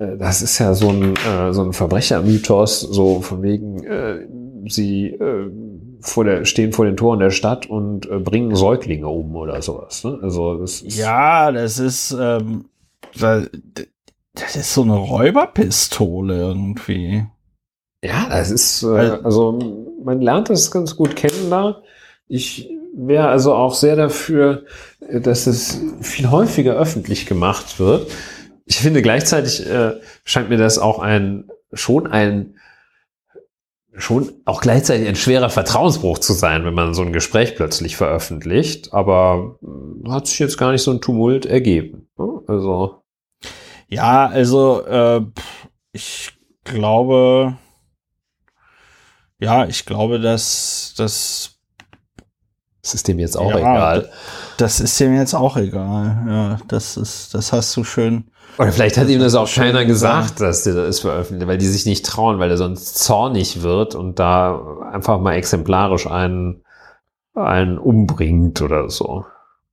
äh, 0.00 0.16
das 0.18 0.42
ist 0.42 0.58
ja 0.58 0.74
so 0.74 0.90
ein, 0.90 1.14
äh, 1.14 1.52
so 1.52 1.62
ein 1.62 1.72
Verbrechermythos, 1.72 2.80
so 2.80 3.20
von 3.20 3.42
wegen, 3.42 3.84
äh, 3.84 4.26
sie 4.68 5.10
äh, 5.10 5.48
vor 6.00 6.24
der, 6.24 6.44
stehen 6.44 6.72
vor 6.72 6.84
den 6.84 6.96
Toren 6.96 7.20
der 7.20 7.30
Stadt 7.30 7.66
und 7.66 8.10
äh, 8.10 8.18
bringen 8.18 8.56
Säuglinge 8.56 9.06
um 9.06 9.36
oder 9.36 9.62
sowas. 9.62 10.02
Ne? 10.02 10.18
Also 10.22 10.58
das 10.58 10.82
ist 10.82 10.98
ja, 10.98 11.52
das 11.52 11.78
ist 11.78 12.16
ähm, 12.18 12.64
das 13.20 14.56
ist 14.56 14.74
so 14.74 14.82
eine 14.82 14.96
Räuberpistole 14.96 16.36
irgendwie. 16.36 17.26
Ja, 18.02 18.28
das 18.30 18.50
ist, 18.50 18.82
äh, 18.82 19.18
also 19.22 19.58
man 20.02 20.20
lernt 20.20 20.48
das 20.48 20.70
ganz 20.70 20.96
gut 20.96 21.16
kennen 21.16 21.50
da. 21.50 21.82
Ich 22.28 22.70
wäre 22.94 23.28
also 23.28 23.54
auch 23.54 23.74
sehr 23.74 23.96
dafür, 23.96 24.64
dass 25.00 25.46
es 25.46 25.80
viel 26.00 26.30
häufiger 26.30 26.74
öffentlich 26.74 27.26
gemacht 27.26 27.78
wird. 27.78 28.10
Ich 28.66 28.78
finde 28.78 29.02
gleichzeitig 29.02 29.66
äh, 29.68 29.94
scheint 30.24 30.48
mir 30.48 30.56
das 30.56 30.78
auch 30.78 31.00
ein 31.00 31.50
schon 31.72 32.06
ein 32.06 32.54
schon 33.96 34.32
auch 34.44 34.60
gleichzeitig 34.60 35.08
ein 35.08 35.16
schwerer 35.16 35.50
Vertrauensbruch 35.50 36.18
zu 36.18 36.32
sein, 36.32 36.64
wenn 36.64 36.74
man 36.74 36.94
so 36.94 37.02
ein 37.02 37.12
Gespräch 37.12 37.56
plötzlich 37.56 37.96
veröffentlicht. 37.96 38.94
Aber 38.94 39.58
äh, 39.62 40.10
hat 40.10 40.26
sich 40.26 40.38
jetzt 40.38 40.56
gar 40.56 40.72
nicht 40.72 40.82
so 40.82 40.90
ein 40.90 41.00
Tumult 41.00 41.46
ergeben. 41.46 42.08
Ne? 42.16 42.42
Also 42.46 43.02
ja, 43.88 44.26
also 44.26 44.84
äh, 44.86 45.22
ich 45.92 46.32
glaube, 46.64 47.56
ja, 49.40 49.66
ich 49.66 49.86
glaube, 49.86 50.20
dass 50.20 50.94
das 50.96 51.56
das 52.82 52.94
ist 52.94 53.08
dem 53.08 53.18
jetzt 53.18 53.36
auch 53.36 53.50
ja, 53.50 53.58
egal. 53.58 54.10
Das 54.56 54.80
ist 54.80 54.98
dem 55.00 55.14
jetzt 55.14 55.34
auch 55.34 55.56
egal. 55.56 56.24
Ja, 56.26 56.58
das 56.68 56.96
ist, 56.96 57.34
das 57.34 57.52
hast 57.52 57.76
du 57.76 57.84
schön. 57.84 58.24
Oder 58.58 58.72
vielleicht 58.72 58.96
hat 58.96 59.08
ihm 59.08 59.20
das 59.20 59.34
auch 59.34 59.52
keiner 59.52 59.84
gesagt, 59.84 60.40
dass 60.40 60.64
der 60.64 60.74
das 60.74 61.00
veröffentlicht, 61.00 61.46
weil 61.46 61.58
die 61.58 61.66
sich 61.66 61.84
nicht 61.86 62.06
trauen, 62.06 62.38
weil 62.38 62.50
er 62.50 62.56
sonst 62.56 62.98
zornig 62.98 63.62
wird 63.62 63.94
und 63.94 64.18
da 64.18 64.60
einfach 64.92 65.20
mal 65.20 65.34
exemplarisch 65.34 66.06
einen, 66.06 66.62
einen 67.34 67.78
umbringt 67.78 68.62
oder 68.62 68.88
so. 68.88 69.24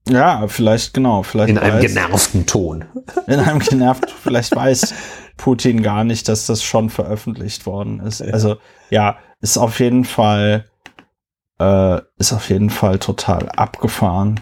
Ja, 0.10 0.48
vielleicht 0.48 0.94
genau, 0.94 1.24
vielleicht 1.24 1.50
in 1.50 1.58
einem 1.58 1.78
weiß, 1.78 1.86
genervten 1.86 2.46
Ton. 2.46 2.86
In 3.26 3.40
einem 3.40 3.60
genervten, 3.60 4.10
vielleicht 4.22 4.56
weiß 4.56 4.94
Putin 5.38 5.84
gar 5.84 6.04
nicht, 6.04 6.28
dass 6.28 6.46
das 6.46 6.64
schon 6.64 6.90
veröffentlicht 6.90 7.66
worden 7.66 8.00
ist. 8.00 8.20
Ja. 8.20 8.34
Also 8.34 8.58
ja, 8.90 9.18
ist 9.40 9.58
auf 9.58 9.80
jeden 9.80 10.04
Fall 10.04 10.66
äh, 11.60 12.02
ist 12.18 12.34
auf 12.34 12.50
jeden 12.50 12.70
Fall 12.70 13.00
total 13.00 13.50
abgefahren. 13.50 14.40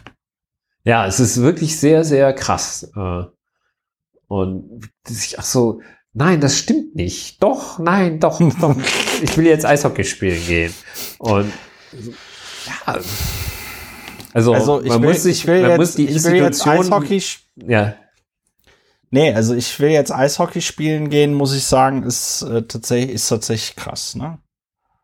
Ja, 0.84 1.05
es 1.05 1.19
ist 1.19 1.41
wirklich 1.41 1.80
sehr, 1.80 2.03
sehr 2.03 2.34
krass. 2.34 2.91
Äh, 2.95 3.23
und 4.27 4.89
ach 5.38 5.43
so, 5.43 5.81
nein, 6.13 6.41
das 6.41 6.57
stimmt 6.57 6.95
nicht. 6.95 7.41
Doch, 7.41 7.80
nein, 7.80 8.19
doch, 8.19 8.39
doch. 8.59 8.76
Ich 9.22 9.38
will 9.38 9.45
jetzt 9.45 9.65
Eishockey 9.65 10.03
spielen 10.03 10.45
gehen. 10.45 10.73
Und 11.19 11.51
ja. 12.65 12.99
Also, 14.34 14.53
also 14.53 14.81
man 14.81 15.01
will, 15.01 15.09
muss 15.11 15.23
sich, 15.23 15.47
man 15.47 15.61
jetzt, 15.61 15.77
muss 15.77 15.95
die 15.95 16.05
Institution, 16.05 16.73
Eishockey, 16.73 17.23
ja. 17.55 17.95
Nee, 19.10 19.34
also 19.34 19.53
ich 19.53 19.80
will 19.80 19.90
jetzt 19.90 20.11
Eishockey 20.11 20.61
spielen 20.61 21.10
gehen, 21.10 21.34
muss 21.34 21.56
ich 21.56 21.65
sagen, 21.65 22.03
ist 22.03 22.41
äh, 22.41 22.64
tatsächlich, 22.64 23.11
ist 23.11 23.30
tatsächlich 23.30 23.76
krass, 23.76 24.15
ne? 24.15 24.40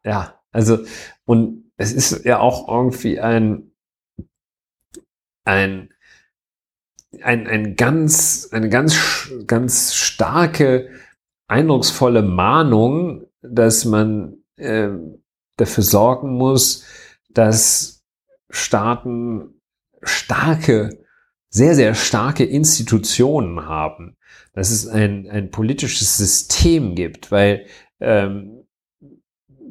Ja, 0.03 0.41
also, 0.51 0.79
und 1.25 1.71
es 1.77 1.93
ist 1.93 2.25
ja 2.25 2.39
auch 2.39 2.67
irgendwie 2.67 3.19
ein, 3.19 3.71
ein, 5.45 5.93
ein, 7.21 7.47
ein 7.47 7.75
ganz, 7.75 8.49
eine 8.51 8.69
ganz, 8.69 9.31
ganz 9.47 9.93
starke, 9.93 10.89
eindrucksvolle 11.47 12.21
Mahnung, 12.21 13.25
dass 13.41 13.85
man 13.85 14.43
äh, 14.57 14.89
dafür 15.57 15.83
sorgen 15.83 16.37
muss, 16.37 16.85
dass 17.29 18.03
Staaten 18.49 19.61
starke, 20.01 21.00
sehr, 21.51 21.75
sehr 21.75 21.93
starke 21.93 22.43
Institutionen 22.45 23.67
haben, 23.67 24.15
dass 24.53 24.71
es 24.71 24.87
ein, 24.87 25.29
ein 25.29 25.51
politisches 25.51 26.17
System 26.17 26.95
gibt, 26.95 27.31
weil 27.31 27.65
ähm, 27.99 28.61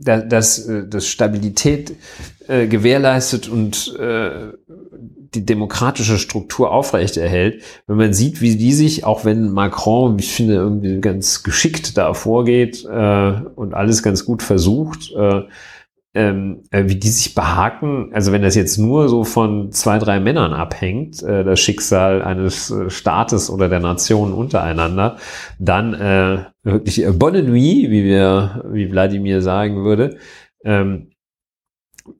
dass, 0.02 0.66
äh, 0.66 0.86
dass 0.88 1.06
Stabilität 1.06 1.94
äh, 2.48 2.66
gewährleistet 2.66 3.48
und 3.48 3.96
äh, 3.98 4.52
die 5.34 5.46
demokratische 5.46 6.18
Struktur 6.18 6.72
aufrechterhält, 6.72 7.62
wenn 7.86 7.96
man 7.96 8.12
sieht, 8.12 8.40
wie 8.40 8.56
die 8.56 8.72
sich, 8.72 9.04
auch 9.04 9.24
wenn 9.24 9.50
Macron, 9.50 10.18
ich 10.18 10.32
finde, 10.32 10.54
irgendwie 10.54 11.00
ganz 11.00 11.42
geschickt 11.42 11.96
da 11.96 12.14
vorgeht 12.14 12.84
äh, 12.84 13.32
und 13.54 13.74
alles 13.74 14.02
ganz 14.02 14.24
gut 14.24 14.42
versucht, 14.42 15.12
äh, 15.12 15.42
ähm, 16.14 16.64
äh, 16.70 16.84
wie 16.88 16.96
die 16.96 17.08
sich 17.08 17.34
behaken, 17.34 18.10
also 18.12 18.32
wenn 18.32 18.42
das 18.42 18.56
jetzt 18.56 18.78
nur 18.78 19.08
so 19.08 19.22
von 19.24 19.70
zwei, 19.70 19.98
drei 19.98 20.18
Männern 20.18 20.52
abhängt, 20.52 21.22
äh, 21.22 21.44
das 21.44 21.60
Schicksal 21.60 22.22
eines 22.22 22.70
äh, 22.70 22.90
Staates 22.90 23.48
oder 23.48 23.68
der 23.68 23.80
Nation 23.80 24.32
untereinander, 24.32 25.18
dann 25.58 25.94
äh, 25.94 26.46
wirklich 26.64 27.06
bonne 27.18 27.42
nuit, 27.42 27.90
wie 27.90 28.04
wir, 28.04 28.64
wie 28.72 28.90
Wladimir 28.90 29.40
sagen 29.40 29.84
würde. 29.84 30.18
Ähm, 30.64 31.12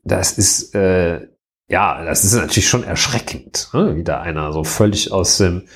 das 0.05 0.39
ist 0.39 0.75
äh, 0.75 1.27
ja, 1.71 2.05
das 2.05 2.25
ist 2.25 2.35
natürlich 2.35 2.69
schon 2.69 2.83
erschreckend, 2.83 3.69
ne? 3.73 3.97
wie 3.97 4.03
da 4.03 4.21
einer 4.21 4.53
so 4.53 4.65
völlig 4.65 5.13
aus 5.13 5.39
dem 5.39 5.67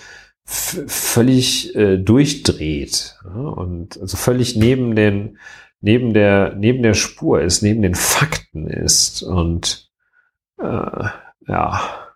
völlig 0.45 1.75
äh, 1.75 1.97
durchdreht 1.97 3.17
ja? 3.25 3.31
und 3.31 3.99
also 4.01 4.17
völlig 4.17 4.57
neben 4.57 4.95
den 4.95 5.39
neben 5.85 6.15
der, 6.15 6.55
neben 6.55 6.83
der 6.83 6.95
Spur 6.95 7.43
ist, 7.43 7.63
neben 7.63 7.83
den 7.83 7.95
Fakten 7.95 8.67
ist. 8.67 9.23
Und 9.23 9.91
äh, 10.59 11.09
ja, 11.47 12.09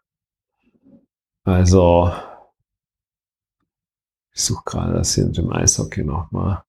also 1.44 2.10
ich 4.34 4.42
suche 4.42 4.62
gerade 4.64 4.94
das 4.94 5.14
hier 5.14 5.26
mit 5.26 5.36
dem 5.36 5.52
Eishockey 5.52 6.02
nochmal. 6.02 6.62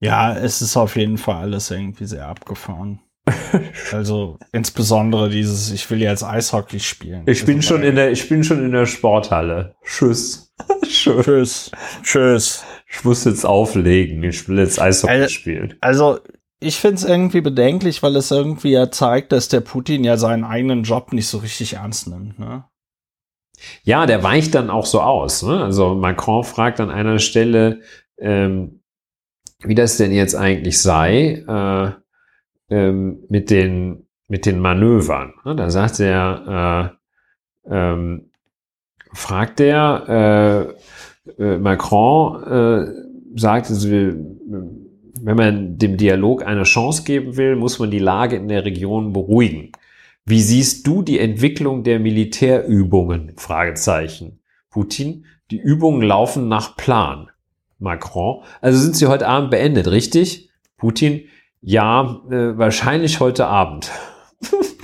Ja, 0.00 0.36
es 0.36 0.62
ist 0.62 0.76
auf 0.76 0.96
jeden 0.96 1.16
Fall 1.16 1.36
alles 1.36 1.70
irgendwie 1.70 2.06
sehr 2.06 2.26
abgefahren. 2.26 3.00
also 3.92 4.38
insbesondere 4.50 5.30
dieses, 5.30 5.70
ich 5.70 5.88
will 5.90 6.02
jetzt 6.02 6.24
Eishockey 6.24 6.80
spielen. 6.80 7.22
Ich 7.26 7.44
bin 7.44 7.58
also, 7.58 7.68
schon 7.68 7.84
in 7.84 7.94
der, 7.94 8.10
ich 8.10 8.28
bin 8.28 8.42
schon 8.42 8.64
in 8.64 8.72
der 8.72 8.86
Sporthalle. 8.86 9.76
Tschüss. 9.84 10.52
Tschüss. 10.82 11.70
Tschüss 12.02 12.64
ich 12.96 13.04
muss 13.04 13.24
jetzt 13.24 13.44
auflegen, 13.44 14.22
ich 14.22 14.48
will 14.48 14.58
jetzt 14.58 14.80
Eishockey 14.80 15.12
also, 15.12 15.28
spielen. 15.28 15.74
Also, 15.80 16.18
ich 16.60 16.76
finde 16.76 16.96
es 16.96 17.04
irgendwie 17.04 17.42
bedenklich, 17.42 18.02
weil 18.02 18.16
es 18.16 18.30
irgendwie 18.30 18.70
ja 18.70 18.90
zeigt, 18.90 19.32
dass 19.32 19.48
der 19.48 19.60
Putin 19.60 20.02
ja 20.02 20.16
seinen 20.16 20.44
eigenen 20.44 20.82
Job 20.82 21.12
nicht 21.12 21.28
so 21.28 21.38
richtig 21.38 21.74
ernst 21.74 22.08
nimmt. 22.08 22.38
Ne? 22.38 22.64
Ja, 23.82 24.06
der 24.06 24.22
weicht 24.22 24.54
dann 24.54 24.70
auch 24.70 24.86
so 24.86 25.02
aus. 25.02 25.42
Ne? 25.42 25.62
Also 25.62 25.94
Macron 25.94 26.44
fragt 26.44 26.80
an 26.80 26.90
einer 26.90 27.18
Stelle, 27.18 27.82
ähm, 28.18 28.80
wie 29.60 29.74
das 29.74 29.98
denn 29.98 30.12
jetzt 30.12 30.34
eigentlich 30.34 30.80
sei 30.80 31.44
äh, 31.46 32.74
ähm, 32.74 33.24
mit, 33.28 33.50
den, 33.50 34.06
mit 34.26 34.46
den 34.46 34.58
Manövern. 34.58 35.34
Ne? 35.44 35.54
Da 35.54 35.68
sagt 35.68 36.00
er, 36.00 36.96
äh, 37.68 37.74
ähm, 37.74 38.30
fragt 39.12 39.60
er, 39.60 40.70
äh, 40.70 40.74
äh, 41.38 41.58
Macron 41.58 42.42
äh, 42.42 43.38
sagt, 43.38 43.70
also, 43.70 43.88
wenn 43.88 45.36
man 45.36 45.78
dem 45.78 45.96
Dialog 45.96 46.46
eine 46.46 46.64
Chance 46.64 47.04
geben 47.04 47.36
will, 47.36 47.56
muss 47.56 47.78
man 47.78 47.90
die 47.90 47.98
Lage 47.98 48.36
in 48.36 48.48
der 48.48 48.64
Region 48.64 49.12
beruhigen. 49.12 49.72
Wie 50.24 50.40
siehst 50.40 50.86
du 50.86 51.02
die 51.02 51.18
Entwicklung 51.18 51.84
der 51.84 52.00
Militärübungen? 52.00 53.32
Fragezeichen. 53.36 54.40
Putin, 54.70 55.24
die 55.50 55.58
Übungen 55.58 56.02
laufen 56.02 56.48
nach 56.48 56.76
Plan. 56.76 57.28
Macron, 57.78 58.42
also 58.60 58.78
sind 58.78 58.96
sie 58.96 59.06
heute 59.06 59.28
Abend 59.28 59.50
beendet, 59.50 59.88
richtig? 59.88 60.50
Putin, 60.78 61.22
ja, 61.60 62.22
äh, 62.30 62.56
wahrscheinlich 62.56 63.20
heute 63.20 63.46
Abend. 63.46 63.90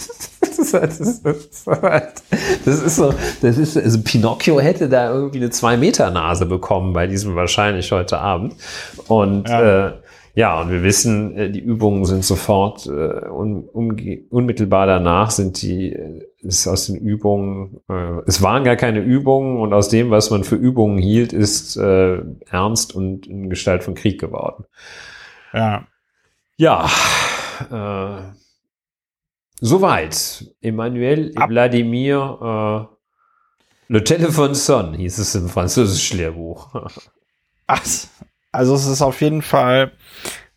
das, 0.72 1.00
ist, 1.00 1.24
das 1.24 2.82
ist 2.82 2.96
so, 2.96 3.14
das 3.40 3.58
ist, 3.58 3.76
also 3.76 4.02
Pinocchio 4.02 4.60
hätte 4.60 4.88
da 4.88 5.12
irgendwie 5.12 5.38
eine 5.38 5.50
Zwei-Meter-Nase 5.50 6.46
bekommen 6.46 6.92
bei 6.92 7.06
diesem 7.06 7.34
wahrscheinlich 7.34 7.92
heute 7.92 8.18
Abend. 8.18 8.54
Und 9.08 9.48
ja. 9.48 9.88
Äh, 9.88 9.92
ja, 10.34 10.58
und 10.62 10.70
wir 10.70 10.82
wissen, 10.82 11.36
äh, 11.36 11.50
die 11.50 11.60
Übungen 11.60 12.04
sind 12.06 12.24
sofort 12.24 12.86
äh, 12.86 12.90
un, 12.90 13.68
un, 13.70 13.96
unmittelbar 14.30 14.86
danach 14.86 15.30
sind 15.30 15.60
die 15.60 15.92
äh, 15.92 16.22
ist 16.40 16.66
aus 16.66 16.86
den 16.86 16.96
Übungen 16.96 17.80
äh, 17.88 18.20
es 18.26 18.42
waren 18.42 18.64
gar 18.64 18.76
keine 18.76 19.00
Übungen 19.00 19.60
und 19.60 19.74
aus 19.74 19.88
dem, 19.90 20.10
was 20.10 20.30
man 20.30 20.42
für 20.44 20.56
Übungen 20.56 20.98
hielt, 20.98 21.32
ist 21.32 21.76
äh, 21.76 22.22
ernst 22.50 22.94
und 22.94 23.26
in 23.26 23.50
Gestalt 23.50 23.84
von 23.84 23.94
Krieg 23.94 24.20
geworden. 24.20 24.64
Ja. 25.52 25.86
Ja. 26.56 26.88
Äh, 27.70 28.41
Soweit. 29.64 30.44
Emmanuel 30.60 31.30
Ab 31.36 31.50
Wladimir 31.50 32.88
äh, 32.90 33.92
Le 33.92 34.00
Téléphone 34.00 34.54
Son 34.54 34.92
hieß 34.94 35.18
es 35.18 35.36
im 35.36 35.48
französischen 35.48 36.18
Lehrbuch. 36.18 36.74
Ach, 37.68 37.82
also 38.50 38.74
es 38.74 38.86
ist 38.86 39.02
auf 39.02 39.20
jeden 39.20 39.40
Fall, 39.40 39.92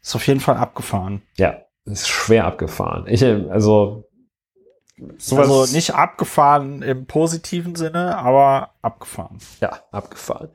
ist 0.01 0.15
auf 0.15 0.25
jeden 0.25 0.39
Fall 0.39 0.57
abgefahren. 0.57 1.21
Ja. 1.37 1.55
ist 1.85 2.07
schwer 2.07 2.45
abgefahren. 2.45 3.05
Ich, 3.07 3.23
also, 3.23 4.09
sowas 5.19 5.49
also 5.49 5.75
nicht 5.75 5.93
abgefahren 5.93 6.81
im 6.81 7.05
positiven 7.05 7.75
Sinne, 7.75 8.17
aber 8.17 8.71
abgefahren. 8.81 9.37
Ja, 9.61 9.81
abgefahren. 9.91 10.49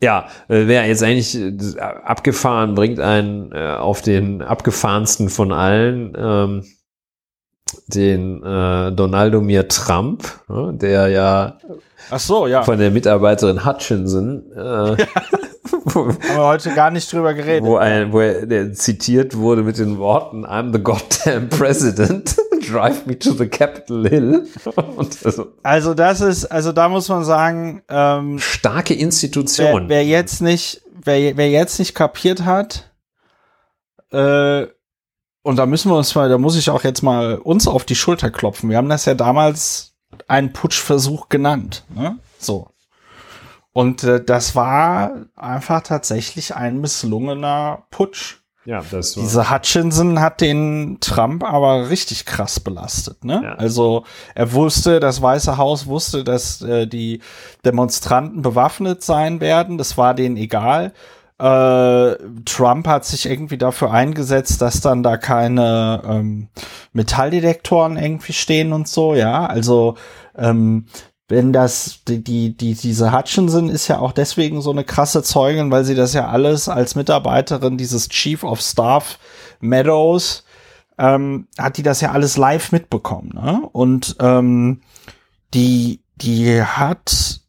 Ja, 0.00 0.28
äh, 0.48 0.66
wäre 0.66 0.86
jetzt 0.86 1.02
eigentlich 1.02 1.36
äh, 1.36 1.78
abgefahren, 1.78 2.74
bringt 2.74 3.00
einen 3.00 3.52
äh, 3.52 3.76
auf 3.76 4.00
den 4.00 4.40
abgefahrensten 4.40 5.28
von 5.28 5.52
allen, 5.52 6.14
ähm, 6.16 6.64
den 7.86 8.42
äh, 8.42 8.92
Donaldo 8.92 9.40
Mir 9.40 9.68
Trump, 9.68 10.24
ne, 10.48 10.72
der 10.74 11.08
ja, 11.08 11.58
Ach 12.10 12.20
so, 12.20 12.46
ja 12.46 12.62
von 12.62 12.78
der 12.78 12.90
Mitarbeiterin 12.90 13.64
Hutchinson 13.64 14.52
äh, 14.52 14.96
wo, 15.84 16.06
Haben 16.06 16.18
wir 16.20 16.44
heute 16.44 16.74
gar 16.74 16.90
nicht 16.90 17.12
drüber 17.12 17.34
geredet. 17.34 17.64
Wo, 17.64 17.76
ein, 17.76 18.12
wo 18.12 18.20
er 18.20 18.46
der 18.46 18.72
zitiert 18.72 19.36
wurde 19.36 19.62
mit 19.62 19.78
den 19.78 19.98
Worten 19.98 20.44
I'm 20.44 20.72
the 20.72 20.82
goddamn 20.82 21.48
president. 21.48 22.36
Drive 22.70 23.06
me 23.06 23.18
to 23.18 23.32
the 23.32 23.46
Capitol 23.46 24.08
Hill. 24.08 24.46
Also, 25.24 25.52
also, 25.62 25.94
das 25.94 26.20
ist, 26.20 26.46
also 26.46 26.72
da 26.72 26.88
muss 26.88 27.08
man 27.08 27.24
sagen, 27.24 27.82
ähm, 27.88 28.38
starke 28.38 28.94
Institution. 28.94 29.88
Wer, 29.88 29.98
wer, 29.98 30.04
jetzt 30.04 30.40
nicht, 30.40 30.82
wer, 31.02 31.36
wer 31.36 31.50
jetzt 31.50 31.78
nicht 31.78 31.94
kapiert 31.94 32.44
hat, 32.44 32.90
äh, 34.12 34.66
und 35.44 35.56
da 35.56 35.66
müssen 35.66 35.90
wir 35.90 35.96
uns 35.96 36.14
mal, 36.14 36.28
da 36.30 36.38
muss 36.38 36.56
ich 36.56 36.70
auch 36.70 36.82
jetzt 36.84 37.02
mal 37.02 37.36
uns 37.36 37.68
auf 37.68 37.84
die 37.84 37.94
Schulter 37.94 38.30
klopfen. 38.30 38.70
Wir 38.70 38.78
haben 38.78 38.88
das 38.88 39.04
ja 39.04 39.14
damals 39.14 39.94
einen 40.26 40.54
Putschversuch 40.54 41.28
genannt. 41.28 41.84
Ne? 41.94 42.18
So. 42.38 42.70
Und 43.72 44.04
äh, 44.04 44.24
das 44.24 44.56
war 44.56 45.26
einfach 45.36 45.82
tatsächlich 45.82 46.56
ein 46.56 46.80
misslungener 46.80 47.84
Putsch. 47.90 48.36
Ja, 48.64 48.82
das 48.90 49.18
war. 49.18 49.22
Diese 49.22 49.50
Hutchinson 49.50 50.18
hat 50.18 50.40
den 50.40 50.96
Trump 51.00 51.44
aber 51.44 51.90
richtig 51.90 52.24
krass 52.24 52.58
belastet. 52.60 53.22
Ne? 53.22 53.42
Ja. 53.44 53.54
Also 53.56 54.04
er 54.34 54.54
wusste, 54.54 54.98
das 54.98 55.20
Weiße 55.20 55.58
Haus 55.58 55.84
wusste, 55.84 56.24
dass 56.24 56.62
äh, 56.62 56.86
die 56.86 57.20
Demonstranten 57.66 58.40
bewaffnet 58.40 59.02
sein 59.02 59.42
werden. 59.42 59.76
Das 59.76 59.98
war 59.98 60.14
denen 60.14 60.38
egal. 60.38 60.94
Äh, 61.38 62.16
Trump 62.44 62.86
hat 62.86 63.04
sich 63.04 63.26
irgendwie 63.26 63.58
dafür 63.58 63.90
eingesetzt, 63.90 64.62
dass 64.62 64.80
dann 64.80 65.02
da 65.02 65.16
keine 65.16 66.02
ähm, 66.06 66.48
Metalldetektoren 66.92 67.96
irgendwie 67.96 68.32
stehen 68.32 68.72
und 68.72 68.86
so. 68.86 69.14
Ja, 69.14 69.46
also 69.46 69.96
ähm, 70.36 70.86
wenn 71.28 71.52
das, 71.52 72.00
die, 72.06 72.22
die, 72.22 72.56
die, 72.56 72.74
diese 72.74 73.12
Hutchinson 73.12 73.68
ist 73.68 73.88
ja 73.88 73.98
auch 73.98 74.12
deswegen 74.12 74.60
so 74.60 74.70
eine 74.70 74.84
krasse 74.84 75.22
Zeugin, 75.22 75.70
weil 75.70 75.84
sie 75.84 75.94
das 75.94 76.12
ja 76.12 76.28
alles 76.28 76.68
als 76.68 76.94
Mitarbeiterin 76.94 77.78
dieses 77.78 78.08
Chief 78.08 78.44
of 78.44 78.60
Staff 78.60 79.18
Meadows, 79.60 80.44
ähm, 80.98 81.48
hat 81.58 81.78
die 81.78 81.82
das 81.82 82.00
ja 82.00 82.12
alles 82.12 82.36
live 82.36 82.72
mitbekommen, 82.72 83.30
ne? 83.34 83.62
Und 83.72 84.16
ähm, 84.20 84.82
die, 85.54 86.02
die 86.16 86.62
hat, 86.62 87.40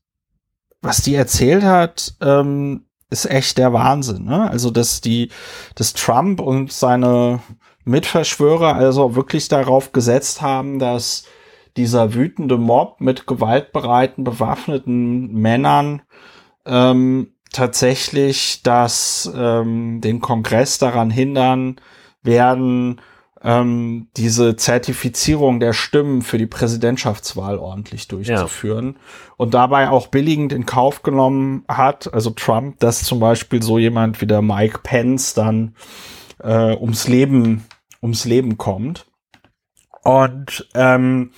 was 0.81 1.01
die 1.01 1.15
erzählt 1.15 1.63
hat, 1.63 2.15
ähm, 2.21 2.84
ist 3.09 3.29
echt 3.29 3.57
der 3.57 3.73
Wahnsinn, 3.73 4.25
ne? 4.25 4.49
Also, 4.49 4.71
dass 4.71 5.01
die, 5.01 5.29
dass 5.75 5.93
Trump 5.93 6.39
und 6.39 6.71
seine 6.71 7.39
Mitverschwörer 7.85 8.75
also 8.75 9.15
wirklich 9.15 9.47
darauf 9.47 9.91
gesetzt 9.91 10.41
haben, 10.41 10.79
dass 10.79 11.25
dieser 11.77 12.13
wütende 12.13 12.57
Mob 12.57 12.99
mit 12.99 13.27
gewaltbereiten, 13.27 14.23
bewaffneten 14.23 15.33
Männern 15.33 16.01
ähm, 16.65 17.33
tatsächlich 17.51 18.63
das 18.63 19.31
ähm, 19.35 20.01
den 20.01 20.19
Kongress 20.19 20.77
daran 20.77 21.09
hindern 21.09 21.75
werden, 22.23 23.01
ähm, 23.45 24.07
diese 24.17 24.55
Zertifizierung 24.55 25.59
der 25.59 25.73
Stimmen 25.73 26.23
für 26.23 26.39
die 26.39 26.47
Präsidentschaftswahl 26.47 27.59
ordentlich 27.59 28.07
durchzuführen 28.07 28.95
ja. 28.95 29.01
und 29.37 29.53
dabei 29.53 29.89
auch 29.89 30.07
billigend 30.07 30.51
in 30.51 30.65
Kauf 30.65 31.03
genommen 31.03 31.63
hat, 31.67 32.11
also 32.11 32.31
Trump, 32.31 32.79
dass 32.79 33.03
zum 33.03 33.19
Beispiel 33.19 33.61
so 33.61 33.77
jemand 33.77 34.19
wie 34.19 34.25
der 34.25 34.41
Mike 34.41 34.79
Pence 34.81 35.35
dann 35.35 35.75
äh, 36.41 36.75
ums 36.75 37.07
Leben 37.07 37.65
ums 38.01 38.25
Leben 38.25 38.57
kommt. 38.57 39.05
Und 40.03 40.67
ähm, 40.73 41.31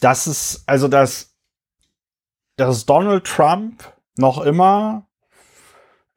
das 0.00 0.28
ist, 0.28 0.62
also 0.66 0.86
dass, 0.86 1.34
dass 2.56 2.86
Donald 2.86 3.24
Trump 3.24 3.82
noch 4.16 4.40
immer 4.40 5.08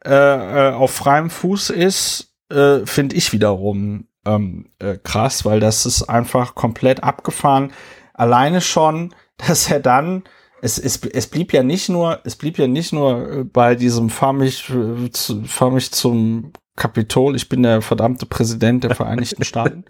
äh, 0.03 0.11
äh, 0.11 0.73
auf 0.73 0.91
freiem 0.91 1.31
Fuß 1.31 1.72
ist, 1.72 2.35
äh, 2.49 2.85
finde 2.85 3.15
ich 3.15 3.34
wiederum 3.34 4.07
ähm, 4.26 4.69
äh, 4.80 4.97
krass, 4.97 5.45
weil 5.45 5.60
das 5.60 5.85
ist 5.85 6.03
einfach 6.03 6.56
komplett 6.56 7.03
abgefahren. 7.03 7.72
Alleine 8.14 8.61
schon, 8.61 9.14
dass 9.38 9.69
er 9.69 9.80
dann 9.80 10.23
es, 10.61 10.80
es, 10.80 11.03
es 11.06 11.27
blieb 11.27 11.53
ja 11.53 11.64
nicht 11.64 11.89
nur, 11.89 12.22
es 12.23 12.35
blieb 12.35 12.57
ja 12.57 12.68
nicht 12.68 12.91
nur 12.91 13.30
äh, 13.30 13.43
bei 13.43 13.76
diesem 13.76 14.10
fahr 14.10 14.34
mich, 14.34 14.69
äh, 14.69 15.10
fahr 15.45 15.72
mich 15.72 15.91
zum 15.91 16.53
Kapitol, 16.76 17.35
ich 17.35 17.49
bin 17.49 17.64
der 17.64 17.81
verdammte 17.81 18.26
Präsident 18.26 18.84
der 18.84 18.95
Vereinigten 18.95 19.43
Staaten, 19.45 19.85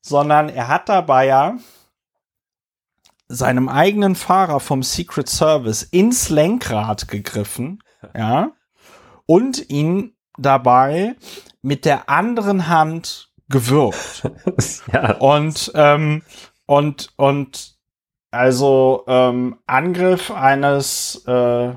sondern 0.00 0.48
er 0.48 0.68
hat 0.68 0.88
dabei 0.88 1.26
ja 1.26 1.56
seinem 3.28 3.68
eigenen 3.68 4.14
Fahrer 4.14 4.60
vom 4.60 4.82
Secret 4.82 5.28
Service 5.28 5.82
ins 5.82 6.28
Lenkrad 6.30 7.08
gegriffen, 7.08 7.82
ja, 8.14 8.52
und 9.26 9.70
ihn 9.70 10.16
dabei 10.38 11.16
mit 11.62 11.84
der 11.84 12.08
anderen 12.08 12.68
Hand 12.68 13.25
gewürgt. 13.48 14.30
ja. 14.92 15.16
Und, 15.16 15.72
ähm, 15.74 16.22
und, 16.66 17.12
und, 17.16 17.76
also, 18.30 19.04
ähm, 19.06 19.58
Angriff 19.66 20.30
eines, 20.30 21.22
äh, 21.26 21.74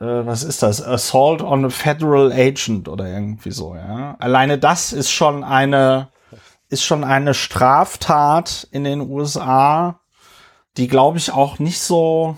äh, 0.00 0.26
was 0.26 0.42
ist 0.42 0.62
das? 0.62 0.82
Assault 0.82 1.42
on 1.42 1.64
a 1.64 1.70
Federal 1.70 2.32
Agent 2.32 2.88
oder 2.88 3.06
irgendwie 3.06 3.50
so, 3.50 3.74
ja. 3.74 4.16
Alleine 4.18 4.58
das 4.58 4.92
ist 4.92 5.10
schon 5.10 5.44
eine, 5.44 6.08
ist 6.68 6.84
schon 6.84 7.04
eine 7.04 7.34
Straftat 7.34 8.68
in 8.70 8.84
den 8.84 9.00
USA, 9.00 10.00
die 10.76 10.88
glaube 10.88 11.18
ich 11.18 11.32
auch 11.32 11.58
nicht 11.58 11.80
so. 11.80 12.36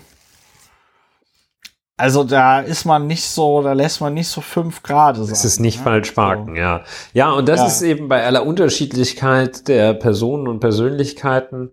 Also 1.99 2.23
da 2.23 2.59
ist 2.59 2.85
man 2.85 3.07
nicht 3.07 3.23
so, 3.23 3.63
da 3.63 3.73
lässt 3.73 4.01
man 4.01 4.13
nicht 4.13 4.27
so 4.27 4.39
fünf 4.41 4.83
Grad 4.83 5.17
sein. 5.17 5.31
Es 5.31 5.43
ist 5.43 5.59
nicht 5.59 5.79
ne? 5.79 5.83
falsch 5.83 6.11
parken, 6.11 6.53
so. 6.53 6.53
ja. 6.53 6.83
Ja, 7.13 7.31
und 7.31 7.49
das 7.49 7.59
ja. 7.59 7.67
ist 7.67 7.81
eben 7.81 8.07
bei 8.07 8.23
aller 8.23 8.45
Unterschiedlichkeit 8.45 9.67
der 9.67 9.95
Personen 9.95 10.47
und 10.47 10.59
Persönlichkeiten 10.59 11.71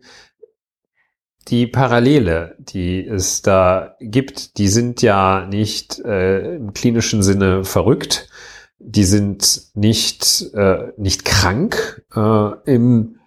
die 1.48 1.66
Parallele, 1.66 2.56
die 2.59 3.06
es 3.06 3.42
da 3.42 3.96
gibt, 4.01 4.56
die 4.56 4.68
sind 4.68 5.02
ja 5.02 5.46
nicht 5.46 5.98
äh, 6.01 6.56
im 6.56 6.72
klinischen 6.72 7.22
Sinne 7.22 7.64
verrückt, 7.64 8.30
die 8.78 9.05
sind 9.05 9.62
nicht, 9.74 10.55
äh, 10.55 10.92
nicht 10.96 11.24
krank 11.24 12.02
äh, 12.14 12.51
im 12.64 13.18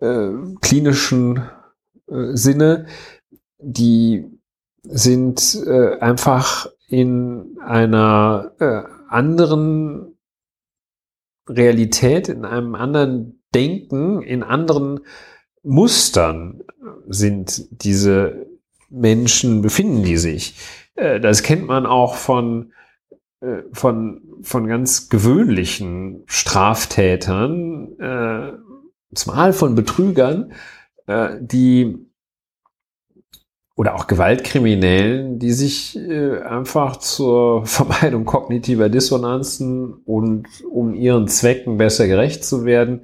äh, 0.00 0.28
klinischen 0.60 1.38
äh, 2.06 2.34
Sinne, 2.36 2.86
die 3.58 4.26
sind 4.84 5.58
äh, 5.66 5.98
einfach 5.98 6.68
in 6.88 7.58
einer 7.60 8.52
äh, 8.60 8.82
anderen 9.08 10.18
Realität, 11.48 12.28
in 12.28 12.44
einem 12.44 12.74
anderen 12.74 13.42
Denken, 13.54 14.22
in 14.22 14.42
anderen 14.42 15.00
Mustern 15.62 16.62
sind 17.08 17.66
diese 17.70 18.46
Menschen, 18.90 19.62
befinden 19.62 20.02
die 20.02 20.16
sich. 20.16 20.54
Äh, 20.94 21.20
das 21.20 21.42
kennt 21.42 21.66
man 21.66 21.86
auch 21.86 22.16
von, 22.16 22.72
äh, 23.40 23.62
von, 23.72 24.22
von 24.42 24.66
ganz 24.66 25.08
gewöhnlichen 25.08 26.22
Straftätern, 26.26 27.98
äh, 27.98 28.52
zumal 29.14 29.52
von 29.52 29.74
Betrügern, 29.74 30.52
äh, 31.06 31.36
die 31.40 32.06
oder 33.76 33.96
auch 33.96 34.06
Gewaltkriminellen, 34.06 35.38
die 35.38 35.52
sich 35.52 35.96
äh, 35.96 36.40
einfach 36.42 36.96
zur 36.96 37.66
Vermeidung 37.66 38.24
kognitiver 38.24 38.88
Dissonanzen 38.88 39.94
und 40.04 40.46
um 40.70 40.94
ihren 40.94 41.28
Zwecken 41.28 41.76
besser 41.76 42.06
gerecht 42.06 42.44
zu 42.44 42.64
werden, 42.64 43.02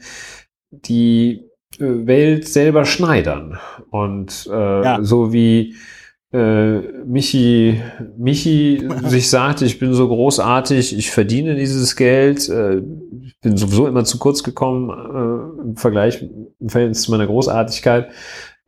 die 0.70 1.51
äh, 1.78 2.06
Welt 2.06 2.48
selber 2.48 2.84
schneidern. 2.84 3.59
Und 3.90 4.48
äh, 4.51 4.84
ja. 4.84 4.98
so 5.02 5.32
wie 5.32 5.74
äh, 6.32 6.78
Michi, 7.05 7.82
Michi 8.16 8.88
sich 9.06 9.28
sagt, 9.28 9.62
ich 9.62 9.80
bin 9.80 9.94
so 9.94 10.06
großartig, 10.06 10.97
ich 10.97 11.10
verdiene 11.10 11.56
dieses 11.56 11.97
Geld, 11.97 12.48
äh, 12.48 12.80
bin 13.42 13.56
sowieso 13.56 13.88
immer 13.88 14.05
zu 14.05 14.18
kurz 14.18 14.44
gekommen 14.44 14.90
äh, 14.90 15.62
im 15.62 15.76
Vergleich, 15.76 16.22
im 16.60 16.68
Verhältnis 16.68 17.02
zu 17.02 17.10
meiner 17.10 17.26
Großartigkeit. 17.26 18.10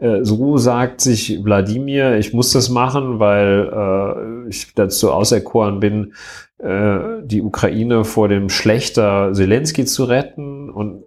Äh, 0.03 0.25
so 0.25 0.57
sagt 0.57 1.01
sich 1.01 1.45
Wladimir, 1.45 2.17
ich 2.19 2.33
muss 2.33 2.53
das 2.53 2.69
machen, 2.69 3.21
weil 3.21 3.71
äh, 3.73 4.49
ich 4.49 4.75
dazu 4.75 5.13
auserkoren 5.13 5.79
bin, 5.79 6.15
äh, 6.59 7.23
die 7.23 7.41
Ukraine 7.41 8.05
vor 8.05 8.29
dem 8.29 8.49
Schlechter 8.49 9.33
Zelensky 9.33 9.85
zu 9.85 10.05
retten. 10.05 10.71
Und 10.71 11.05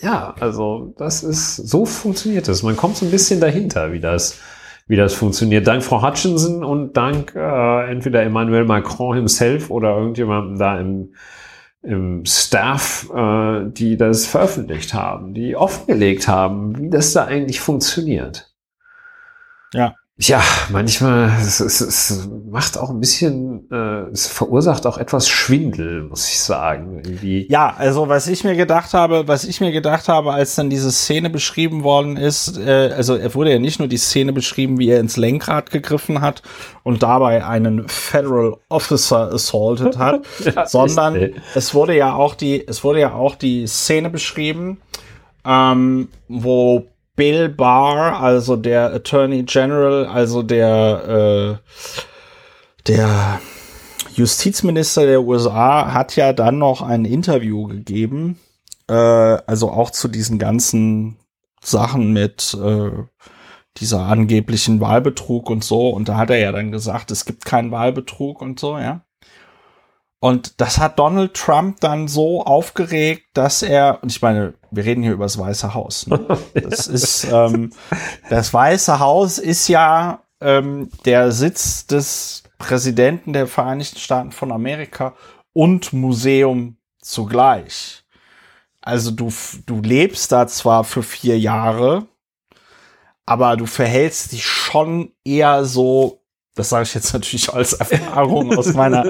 ja, 0.00 0.34
also 0.38 0.94
das 0.96 1.24
ist, 1.24 1.56
so 1.56 1.86
funktioniert 1.86 2.46
das. 2.46 2.62
Man 2.62 2.76
kommt 2.76 2.96
so 2.96 3.04
ein 3.04 3.10
bisschen 3.10 3.40
dahinter, 3.40 3.92
wie 3.92 4.00
das, 4.00 4.38
wie 4.86 4.96
das 4.96 5.12
funktioniert. 5.12 5.66
Dank 5.66 5.82
Frau 5.82 6.06
Hutchinson 6.06 6.62
und 6.62 6.96
dank 6.96 7.34
äh, 7.34 7.90
entweder 7.90 8.22
Emmanuel 8.22 8.64
Macron 8.64 9.16
himself 9.16 9.70
oder 9.70 9.96
irgendjemandem 9.96 10.58
da 10.58 10.78
im 10.78 11.14
im 11.84 12.24
Staff, 12.24 13.10
äh, 13.14 13.66
die 13.66 13.96
das 13.96 14.26
veröffentlicht 14.26 14.94
haben, 14.94 15.34
die 15.34 15.54
offengelegt 15.54 16.28
haben, 16.28 16.78
wie 16.78 16.90
das 16.90 17.12
da 17.12 17.26
eigentlich 17.26 17.60
funktioniert. 17.60 18.50
Ja. 19.72 19.94
Ja, 20.16 20.40
manchmal, 20.70 21.28
es, 21.40 21.58
es, 21.58 21.80
es 21.80 22.28
macht 22.48 22.78
auch 22.78 22.88
ein 22.88 23.00
bisschen, 23.00 23.68
äh, 23.72 24.10
es 24.12 24.28
verursacht 24.28 24.86
auch 24.86 24.96
etwas 24.96 25.28
Schwindel, 25.28 26.04
muss 26.04 26.28
ich 26.28 26.38
sagen. 26.38 27.00
Irgendwie. 27.04 27.48
Ja, 27.50 27.74
also 27.76 28.08
was 28.08 28.28
ich 28.28 28.44
mir 28.44 28.54
gedacht 28.54 28.94
habe, 28.94 29.26
was 29.26 29.42
ich 29.42 29.60
mir 29.60 29.72
gedacht 29.72 30.06
habe, 30.06 30.32
als 30.32 30.54
dann 30.54 30.70
diese 30.70 30.92
Szene 30.92 31.30
beschrieben 31.30 31.82
worden 31.82 32.16
ist, 32.16 32.58
äh, 32.58 32.92
also 32.96 33.16
er 33.16 33.34
wurde 33.34 33.50
ja 33.50 33.58
nicht 33.58 33.80
nur 33.80 33.88
die 33.88 33.96
Szene 33.96 34.32
beschrieben, 34.32 34.78
wie 34.78 34.88
er 34.88 35.00
ins 35.00 35.16
Lenkrad 35.16 35.72
gegriffen 35.72 36.20
hat 36.20 36.42
und 36.84 37.02
dabei 37.02 37.44
einen 37.44 37.88
Federal 37.88 38.54
Officer 38.68 39.32
assaulted 39.32 39.98
hat, 39.98 40.24
ja, 40.44 40.64
sondern 40.64 41.16
echt, 41.16 41.34
es 41.56 41.74
wurde 41.74 41.96
ja 41.96 42.14
auch 42.14 42.36
die, 42.36 42.64
es 42.64 42.84
wurde 42.84 43.00
ja 43.00 43.14
auch 43.14 43.34
die 43.34 43.66
Szene 43.66 44.10
beschrieben, 44.10 44.80
ähm, 45.44 46.06
wo 46.28 46.86
Bill 47.16 47.48
Barr, 47.48 48.20
also 48.20 48.56
der 48.56 48.92
Attorney 48.92 49.44
General, 49.44 50.06
also 50.06 50.42
der, 50.42 51.60
äh, 51.62 52.88
der 52.88 53.40
Justizminister 54.14 55.06
der 55.06 55.22
USA, 55.22 55.92
hat 55.92 56.16
ja 56.16 56.32
dann 56.32 56.58
noch 56.58 56.82
ein 56.82 57.04
Interview 57.04 57.66
gegeben, 57.66 58.38
äh, 58.88 58.94
also 58.94 59.70
auch 59.70 59.90
zu 59.90 60.08
diesen 60.08 60.38
ganzen 60.38 61.16
Sachen 61.62 62.12
mit 62.12 62.56
äh, 62.60 62.90
dieser 63.78 64.06
angeblichen 64.06 64.80
Wahlbetrug 64.80 65.50
und 65.50 65.64
so. 65.64 65.90
Und 65.90 66.08
da 66.08 66.16
hat 66.16 66.30
er 66.30 66.38
ja 66.38 66.52
dann 66.52 66.72
gesagt, 66.72 67.10
es 67.10 67.24
gibt 67.24 67.44
keinen 67.44 67.70
Wahlbetrug 67.70 68.40
und 68.40 68.60
so, 68.60 68.78
ja. 68.78 69.04
Und 70.20 70.60
das 70.60 70.78
hat 70.78 70.98
Donald 70.98 71.34
Trump 71.34 71.80
dann 71.80 72.08
so 72.08 72.42
aufgeregt, 72.44 73.26
dass 73.34 73.62
er, 73.62 73.98
und 74.02 74.10
ich 74.10 74.22
meine, 74.22 74.54
wir 74.76 74.84
reden 74.84 75.02
hier 75.02 75.12
über 75.12 75.24
das 75.24 75.38
Weiße 75.38 75.74
Haus. 75.74 76.06
Ne? 76.06 76.38
Das 76.54 76.86
ist, 76.86 77.26
ähm, 77.30 77.70
das 78.28 78.52
Weiße 78.52 78.98
Haus 78.98 79.38
ist 79.38 79.68
ja 79.68 80.20
ähm, 80.40 80.90
der 81.04 81.32
Sitz 81.32 81.86
des 81.86 82.44
Präsidenten 82.58 83.32
der 83.32 83.46
Vereinigten 83.46 83.98
Staaten 83.98 84.32
von 84.32 84.52
Amerika 84.52 85.14
und 85.52 85.92
Museum 85.92 86.76
zugleich. 87.00 88.04
Also 88.80 89.10
du, 89.10 89.32
du 89.66 89.80
lebst 89.80 90.32
da 90.32 90.46
zwar 90.46 90.84
für 90.84 91.02
vier 91.02 91.38
Jahre, 91.38 92.06
aber 93.26 93.56
du 93.56 93.66
verhältst 93.66 94.32
dich 94.32 94.44
schon 94.46 95.12
eher 95.24 95.64
so 95.64 96.24
das 96.56 96.68
sage 96.68 96.84
ich 96.84 96.94
jetzt 96.94 97.12
natürlich 97.12 97.52
als 97.52 97.72
Erfahrung 97.72 98.56
aus 98.56 98.74
meiner, 98.74 99.04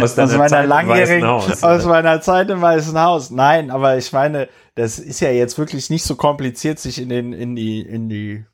aus, 0.00 0.18
aus 0.18 0.36
meiner 0.36 0.66
langjährigen, 0.66 1.28
Haus, 1.28 1.62
aus 1.62 1.84
meiner 1.84 2.20
Zeit 2.22 2.48
im 2.48 2.62
Weißen 2.62 2.98
Haus. 2.98 3.30
Nein, 3.30 3.70
aber 3.70 3.98
ich 3.98 4.10
meine, 4.12 4.48
das 4.76 4.98
ist 4.98 5.20
ja 5.20 5.30
jetzt 5.30 5.58
wirklich 5.58 5.90
nicht 5.90 6.04
so 6.04 6.14
kompliziert, 6.14 6.78
sich 6.78 7.00
in 7.00 7.08
den, 7.08 7.32
in 7.32 7.56
die, 7.56 7.80
in 7.80 8.08
die 8.08 8.44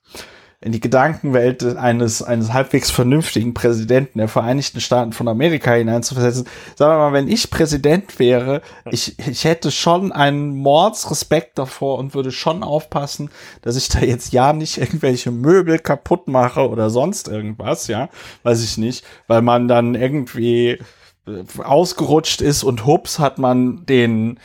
in 0.62 0.70
die 0.70 0.78
Gedankenwelt 0.78 1.65
eines, 1.77 2.23
eines 2.23 2.53
halbwegs 2.53 2.93
vernünftigen 2.93 3.53
Präsidenten 3.53 4.19
der 4.19 4.28
Vereinigten 4.28 4.81
Staaten 4.81 5.12
von 5.12 5.27
Amerika 5.27 5.73
hineinzuversetzen. 5.73 6.47
Sagen 6.77 6.93
wir 6.93 6.99
mal, 6.99 7.12
wenn 7.12 7.27
ich 7.27 7.51
Präsident 7.51 8.20
wäre, 8.20 8.62
ich, 8.89 9.19
ich 9.19 9.43
hätte 9.43 9.73
schon 9.73 10.12
einen 10.12 10.55
Mordsrespekt 10.55 11.59
davor 11.59 11.99
und 11.99 12.15
würde 12.15 12.31
schon 12.31 12.62
aufpassen, 12.62 13.28
dass 13.62 13.74
ich 13.74 13.89
da 13.89 14.01
jetzt 14.01 14.32
ja 14.32 14.53
nicht 14.53 14.78
irgendwelche 14.78 15.32
Möbel 15.32 15.81
kaputt 15.81 16.28
mache 16.28 16.69
oder 16.69 16.90
sonst 16.90 17.27
irgendwas, 17.27 17.89
ja, 17.89 18.09
weiß 18.44 18.62
ich 18.62 18.78
nicht, 18.78 19.05
weil 19.27 19.43
man 19.43 19.66
dann 19.66 19.97
irgendwie 19.97 20.78
äh, 21.27 21.43
ausgerutscht 21.65 22.40
ist 22.40 22.62
und 22.62 22.86
hups 22.86 23.19
hat 23.19 23.39
man 23.39 23.85
den 23.86 24.39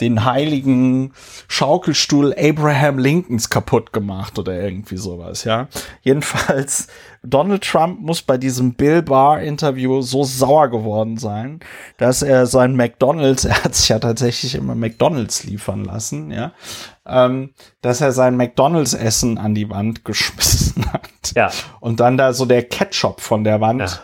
den 0.00 0.24
heiligen 0.24 1.12
Schaukelstuhl 1.48 2.34
Abraham 2.38 2.98
Lincolns 2.98 3.50
kaputt 3.50 3.92
gemacht 3.92 4.38
oder 4.38 4.60
irgendwie 4.60 4.96
sowas, 4.96 5.44
ja. 5.44 5.68
Jedenfalls, 6.02 6.88
Donald 7.22 7.62
Trump 7.62 8.00
muss 8.00 8.22
bei 8.22 8.38
diesem 8.38 8.74
Bill 8.74 9.02
Barr 9.02 9.40
Interview 9.40 10.00
so 10.00 10.24
sauer 10.24 10.68
geworden 10.68 11.18
sein, 11.18 11.60
dass 11.98 12.22
er 12.22 12.46
sein 12.46 12.76
McDonalds, 12.76 13.44
er 13.46 13.64
hat 13.64 13.74
sich 13.74 13.88
ja 13.88 13.98
tatsächlich 13.98 14.54
immer 14.54 14.74
McDonalds 14.74 15.44
liefern 15.44 15.84
lassen, 15.84 16.30
ja, 16.30 16.52
ähm, 17.06 17.52
dass 17.82 18.00
er 18.00 18.12
sein 18.12 18.36
McDonalds 18.36 18.94
Essen 18.94 19.38
an 19.38 19.54
die 19.54 19.68
Wand 19.68 20.04
geschmissen 20.04 20.84
hat. 20.92 21.34
Ja. 21.34 21.50
Und 21.80 22.00
dann 22.00 22.16
da 22.16 22.32
so 22.32 22.46
der 22.46 22.62
Ketchup 22.62 23.20
von 23.20 23.44
der 23.44 23.60
Wand 23.60 23.80
ja. 23.80 24.00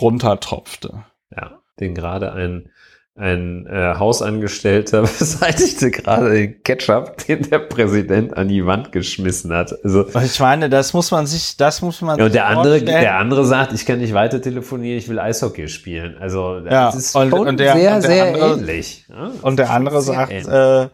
runtertropfte. 0.00 1.04
Ja, 1.30 1.58
den 1.80 1.94
gerade 1.94 2.32
ein 2.32 2.70
ein 3.16 3.66
äh, 3.66 3.94
Hausangestellter 3.96 5.02
beseitigte 5.18 5.90
gerade 5.90 6.30
den 6.32 6.62
Ketchup, 6.64 7.18
den 7.26 7.42
der 7.48 7.60
Präsident 7.60 8.36
an 8.36 8.48
die 8.48 8.66
Wand 8.66 8.90
geschmissen 8.90 9.52
hat. 9.52 9.72
Also 9.84 10.08
ich 10.18 10.40
meine, 10.40 10.68
das 10.68 10.92
muss 10.92 11.12
man 11.12 11.26
sich, 11.26 11.56
das 11.56 11.80
muss 11.80 12.00
man. 12.00 12.18
Ja, 12.18 12.24
und 12.24 12.34
der 12.34 12.46
andere, 12.46 12.82
der 12.82 13.16
andere 13.16 13.46
sagt, 13.46 13.72
ich 13.72 13.86
kann 13.86 13.98
nicht 13.98 14.14
weiter 14.14 14.42
telefonieren, 14.42 14.98
ich 14.98 15.08
will 15.08 15.20
Eishockey 15.20 15.68
spielen. 15.68 16.16
Also 16.18 16.60
das 16.60 16.72
ja, 16.72 16.88
ist 16.88 17.14
und, 17.14 17.30
schon 17.30 17.48
und 17.48 17.60
der, 17.60 17.74
sehr, 17.74 17.94
und 17.94 18.02
sehr 18.02 18.26
andere, 18.26 18.52
ähnlich. 18.54 19.06
Ja, 19.08 19.30
und 19.42 19.58
der 19.58 19.70
andere 19.70 20.02
sagt, 20.02 20.32
äh, 20.32 20.88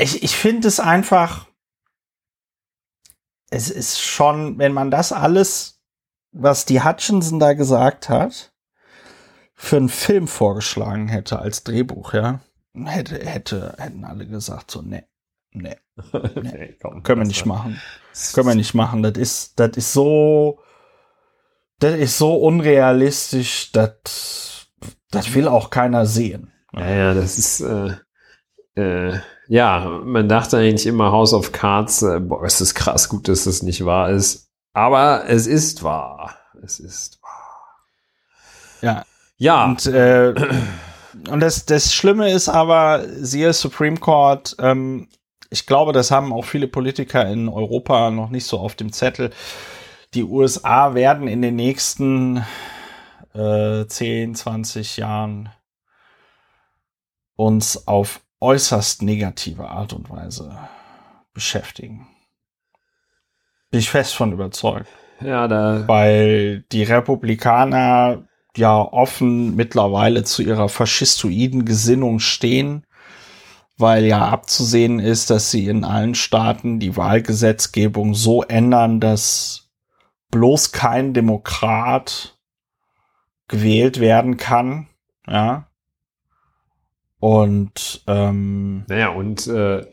ich, 0.00 0.22
ich 0.22 0.36
finde 0.36 0.68
es 0.68 0.78
einfach, 0.78 1.46
es 3.50 3.70
ist 3.70 4.00
schon, 4.00 4.58
wenn 4.58 4.72
man 4.72 4.92
das 4.92 5.12
alles, 5.12 5.80
was 6.30 6.64
die 6.64 6.80
Hutchinson 6.80 7.40
da 7.40 7.54
gesagt 7.54 8.08
hat, 8.08 8.49
für 9.62 9.76
einen 9.76 9.90
Film 9.90 10.26
vorgeschlagen 10.26 11.08
hätte 11.08 11.38
als 11.38 11.64
Drehbuch, 11.64 12.14
ja, 12.14 12.40
hätte, 12.74 13.18
hätte, 13.26 13.74
hätten 13.76 14.04
alle 14.04 14.26
gesagt 14.26 14.70
so, 14.70 14.80
ne, 14.80 15.04
ne, 15.52 15.76
ne, 16.12 16.30
nee, 16.42 16.78
können 17.02 17.20
wir 17.20 17.26
nicht 17.26 17.44
machen. 17.44 17.78
Können 18.32 18.48
wir 18.48 18.54
nicht 18.54 18.72
machen. 18.72 19.02
Das 19.02 19.12
ist, 19.18 19.60
das 19.60 19.76
ist 19.76 19.92
so, 19.92 20.60
das 21.78 21.94
ist 21.96 22.16
so 22.16 22.36
unrealistisch, 22.36 23.70
das, 23.72 24.66
das 25.10 25.34
will 25.34 25.46
auch 25.46 25.68
keiner 25.68 26.06
sehen. 26.06 26.52
Ja, 26.72 26.90
ja, 26.90 27.14
das 27.14 27.36
ist, 27.36 27.60
äh, 27.60 27.96
äh, 28.76 29.20
ja, 29.46 30.00
man 30.02 30.26
dachte 30.26 30.56
eigentlich 30.56 30.86
immer 30.86 31.12
House 31.12 31.34
of 31.34 31.52
Cards, 31.52 32.00
äh, 32.00 32.18
boah, 32.18 32.44
es 32.44 32.62
ist 32.62 32.74
krass 32.74 33.10
gut, 33.10 33.28
dass 33.28 33.44
das 33.44 33.62
nicht 33.62 33.84
wahr 33.84 34.08
ist. 34.08 34.50
Aber 34.72 35.28
es 35.28 35.46
ist 35.46 35.82
wahr. 35.82 36.34
Es 36.62 36.80
ist 36.80 37.20
wahr. 37.22 37.84
Ja, 38.80 39.04
ja. 39.40 39.64
Und, 39.64 39.86
äh, 39.86 40.34
und 41.28 41.40
das, 41.40 41.64
das 41.64 41.92
Schlimme 41.92 42.30
ist 42.30 42.48
aber, 42.48 43.04
siehe 43.08 43.52
Supreme 43.52 43.96
Court, 43.96 44.54
ähm, 44.60 45.08
ich 45.50 45.66
glaube, 45.66 45.92
das 45.92 46.10
haben 46.10 46.32
auch 46.32 46.44
viele 46.44 46.68
Politiker 46.68 47.26
in 47.26 47.48
Europa 47.48 48.10
noch 48.10 48.30
nicht 48.30 48.46
so 48.46 48.58
auf 48.60 48.76
dem 48.76 48.92
Zettel. 48.92 49.30
Die 50.14 50.22
USA 50.22 50.94
werden 50.94 51.26
in 51.26 51.42
den 51.42 51.56
nächsten 51.56 52.44
äh, 53.34 53.86
10, 53.86 54.36
20 54.36 54.98
Jahren 54.98 55.48
uns 57.34 57.88
auf 57.88 58.20
äußerst 58.40 59.02
negative 59.02 59.68
Art 59.68 59.92
und 59.92 60.10
Weise 60.10 60.56
beschäftigen. 61.32 62.06
Bin 63.70 63.80
ich 63.80 63.90
fest 63.90 64.14
von 64.14 64.32
überzeugt. 64.32 64.88
Ja, 65.20 65.48
da. 65.48 65.86
Weil 65.86 66.64
die 66.72 66.82
Republikaner 66.82 68.24
ja 68.56 68.80
offen 68.80 69.54
mittlerweile 69.56 70.24
zu 70.24 70.42
ihrer 70.42 70.68
faschistoiden 70.68 71.64
Gesinnung 71.64 72.18
stehen, 72.18 72.84
weil 73.78 74.04
ja 74.04 74.28
abzusehen 74.28 74.98
ist, 74.98 75.30
dass 75.30 75.50
sie 75.50 75.66
in 75.66 75.84
allen 75.84 76.14
Staaten 76.14 76.78
die 76.78 76.96
Wahlgesetzgebung 76.96 78.14
so 78.14 78.42
ändern, 78.42 79.00
dass 79.00 79.70
bloß 80.30 80.72
kein 80.72 81.14
Demokrat 81.14 82.38
gewählt 83.48 84.00
werden 84.00 84.36
kann, 84.36 84.88
ja. 85.26 85.66
Und 87.18 88.02
ähm, 88.06 88.84
naja, 88.88 89.10
und 89.10 89.46
äh, 89.46 89.84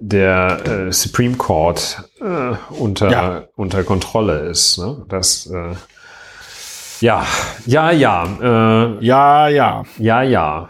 der 0.00 0.66
äh, 0.66 0.92
Supreme 0.92 1.36
Court 1.36 2.10
äh, 2.20 2.54
unter, 2.70 3.10
ja. 3.10 3.48
unter 3.56 3.84
Kontrolle 3.84 4.40
ist. 4.40 4.78
Ne? 4.78 5.04
Das 5.08 5.46
äh, 5.46 5.74
ja, 7.02 7.26
ja, 7.66 7.90
ja. 7.90 8.24
Äh, 8.40 9.04
ja, 9.04 9.48
ja. 9.48 9.82
Ja, 9.98 10.22
ja. 10.22 10.68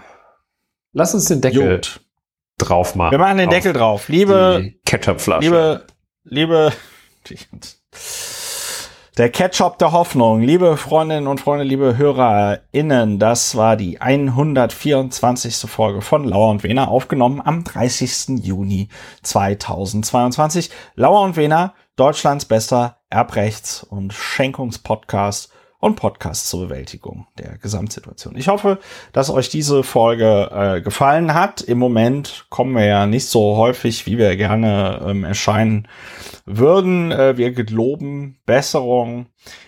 Lass 0.93 1.15
uns 1.15 1.27
den 1.27 1.41
Deckel 1.41 1.77
Gut. 1.77 2.01
drauf 2.59 2.95
machen. 2.95 3.13
Wir 3.13 3.19
machen 3.19 3.39
den 3.39 3.51
Deckel 3.51 3.73
drauf. 3.73 4.09
Liebe 4.09 4.73
Ketchupflasche. 4.85 5.45
Liebe, 5.45 5.87
liebe, 6.25 6.73
der 9.19 9.29
Ketchup 9.29 9.77
der 9.79 9.93
Hoffnung, 9.93 10.41
liebe 10.41 10.79
Freundinnen 10.79 11.27
und 11.27 11.39
Freunde, 11.41 11.65
liebe 11.65 11.99
HörerInnen, 11.99 13.19
das 13.19 13.57
war 13.57 13.77
die 13.77 14.01
124. 14.01 15.71
Folge 15.71 16.01
von 16.01 16.25
Lauer 16.25 16.51
und 16.51 16.63
Wena, 16.63 16.89
aufgenommen 16.89 17.43
am 17.45 17.63
30. 17.63 18.43
Juni 18.43 18.89
2022. 19.23 20.71
Lauer 20.95 21.21
und 21.21 21.37
Wena, 21.37 21.75
Deutschlands 21.97 22.47
bester 22.47 22.97
Erbrechts- 23.11 23.85
und 23.85 24.15
Schenkungspodcast 24.15 25.53
und 25.83 25.97
Podcast 25.97 26.49
zur 26.49 26.69
Bewältigung 26.69 27.27
der 27.39 27.59
Gesamtsituation. 27.59 28.37
Ich 28.37 28.47
hoffe, 28.47 28.79
dass 29.13 29.31
euch 29.31 29.49
diese 29.49 29.83
Folge 29.83 30.49
äh, 30.53 30.81
gefallen 30.81 31.35
hat. 31.35 31.61
Im 31.61 31.79
Moment 31.79 32.47
kommen 32.51 32.77
wir 32.77 32.85
ja 32.85 33.07
nicht 33.07 33.27
so 33.27 33.57
häufig, 33.57 34.07
wie 34.07 34.17
wir 34.17 34.37
gerne 34.37 35.05
ähm, 35.05 35.25
erscheinen 35.25 35.89
würden. 36.47 37.11
Äh, 37.11 37.37
wir 37.37 37.51
geloben 37.51 38.39
Besserung. 38.47 39.27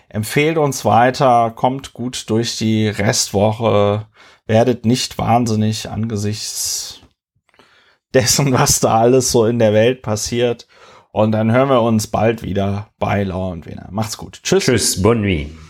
Empfehlt 0.09 0.57
uns 0.57 0.85
weiter, 0.85 1.51
kommt 1.51 1.95
gut 1.95 2.31
durch 2.31 2.59
die 2.59 2.87
Restwoche, 2.87 4.07
werdet 4.47 4.87
nicht 4.87 5.19
wahnsinnig 5.19 5.91
angesichts 5.91 7.01
dessen, 8.15 8.53
was 8.53 8.79
da 8.79 8.99
alles 8.99 9.33
so 9.33 9.47
in 9.47 9.59
der 9.59 9.73
Welt 9.73 10.03
passiert. 10.03 10.69
Und 11.11 11.33
dann 11.33 11.51
hören 11.51 11.71
wir 11.71 11.83
uns 11.83 12.07
bald 12.07 12.45
wieder 12.45 12.91
bei 13.01 13.25
Lauer 13.25 13.51
und 13.51 13.67
Wiener. 13.67 13.89
Macht's 13.91 14.17
gut. 14.17 14.39
Tschüss. 14.45 14.67
Tschüss, 14.67 15.03
bonne 15.03 15.23
nuit. 15.23 15.64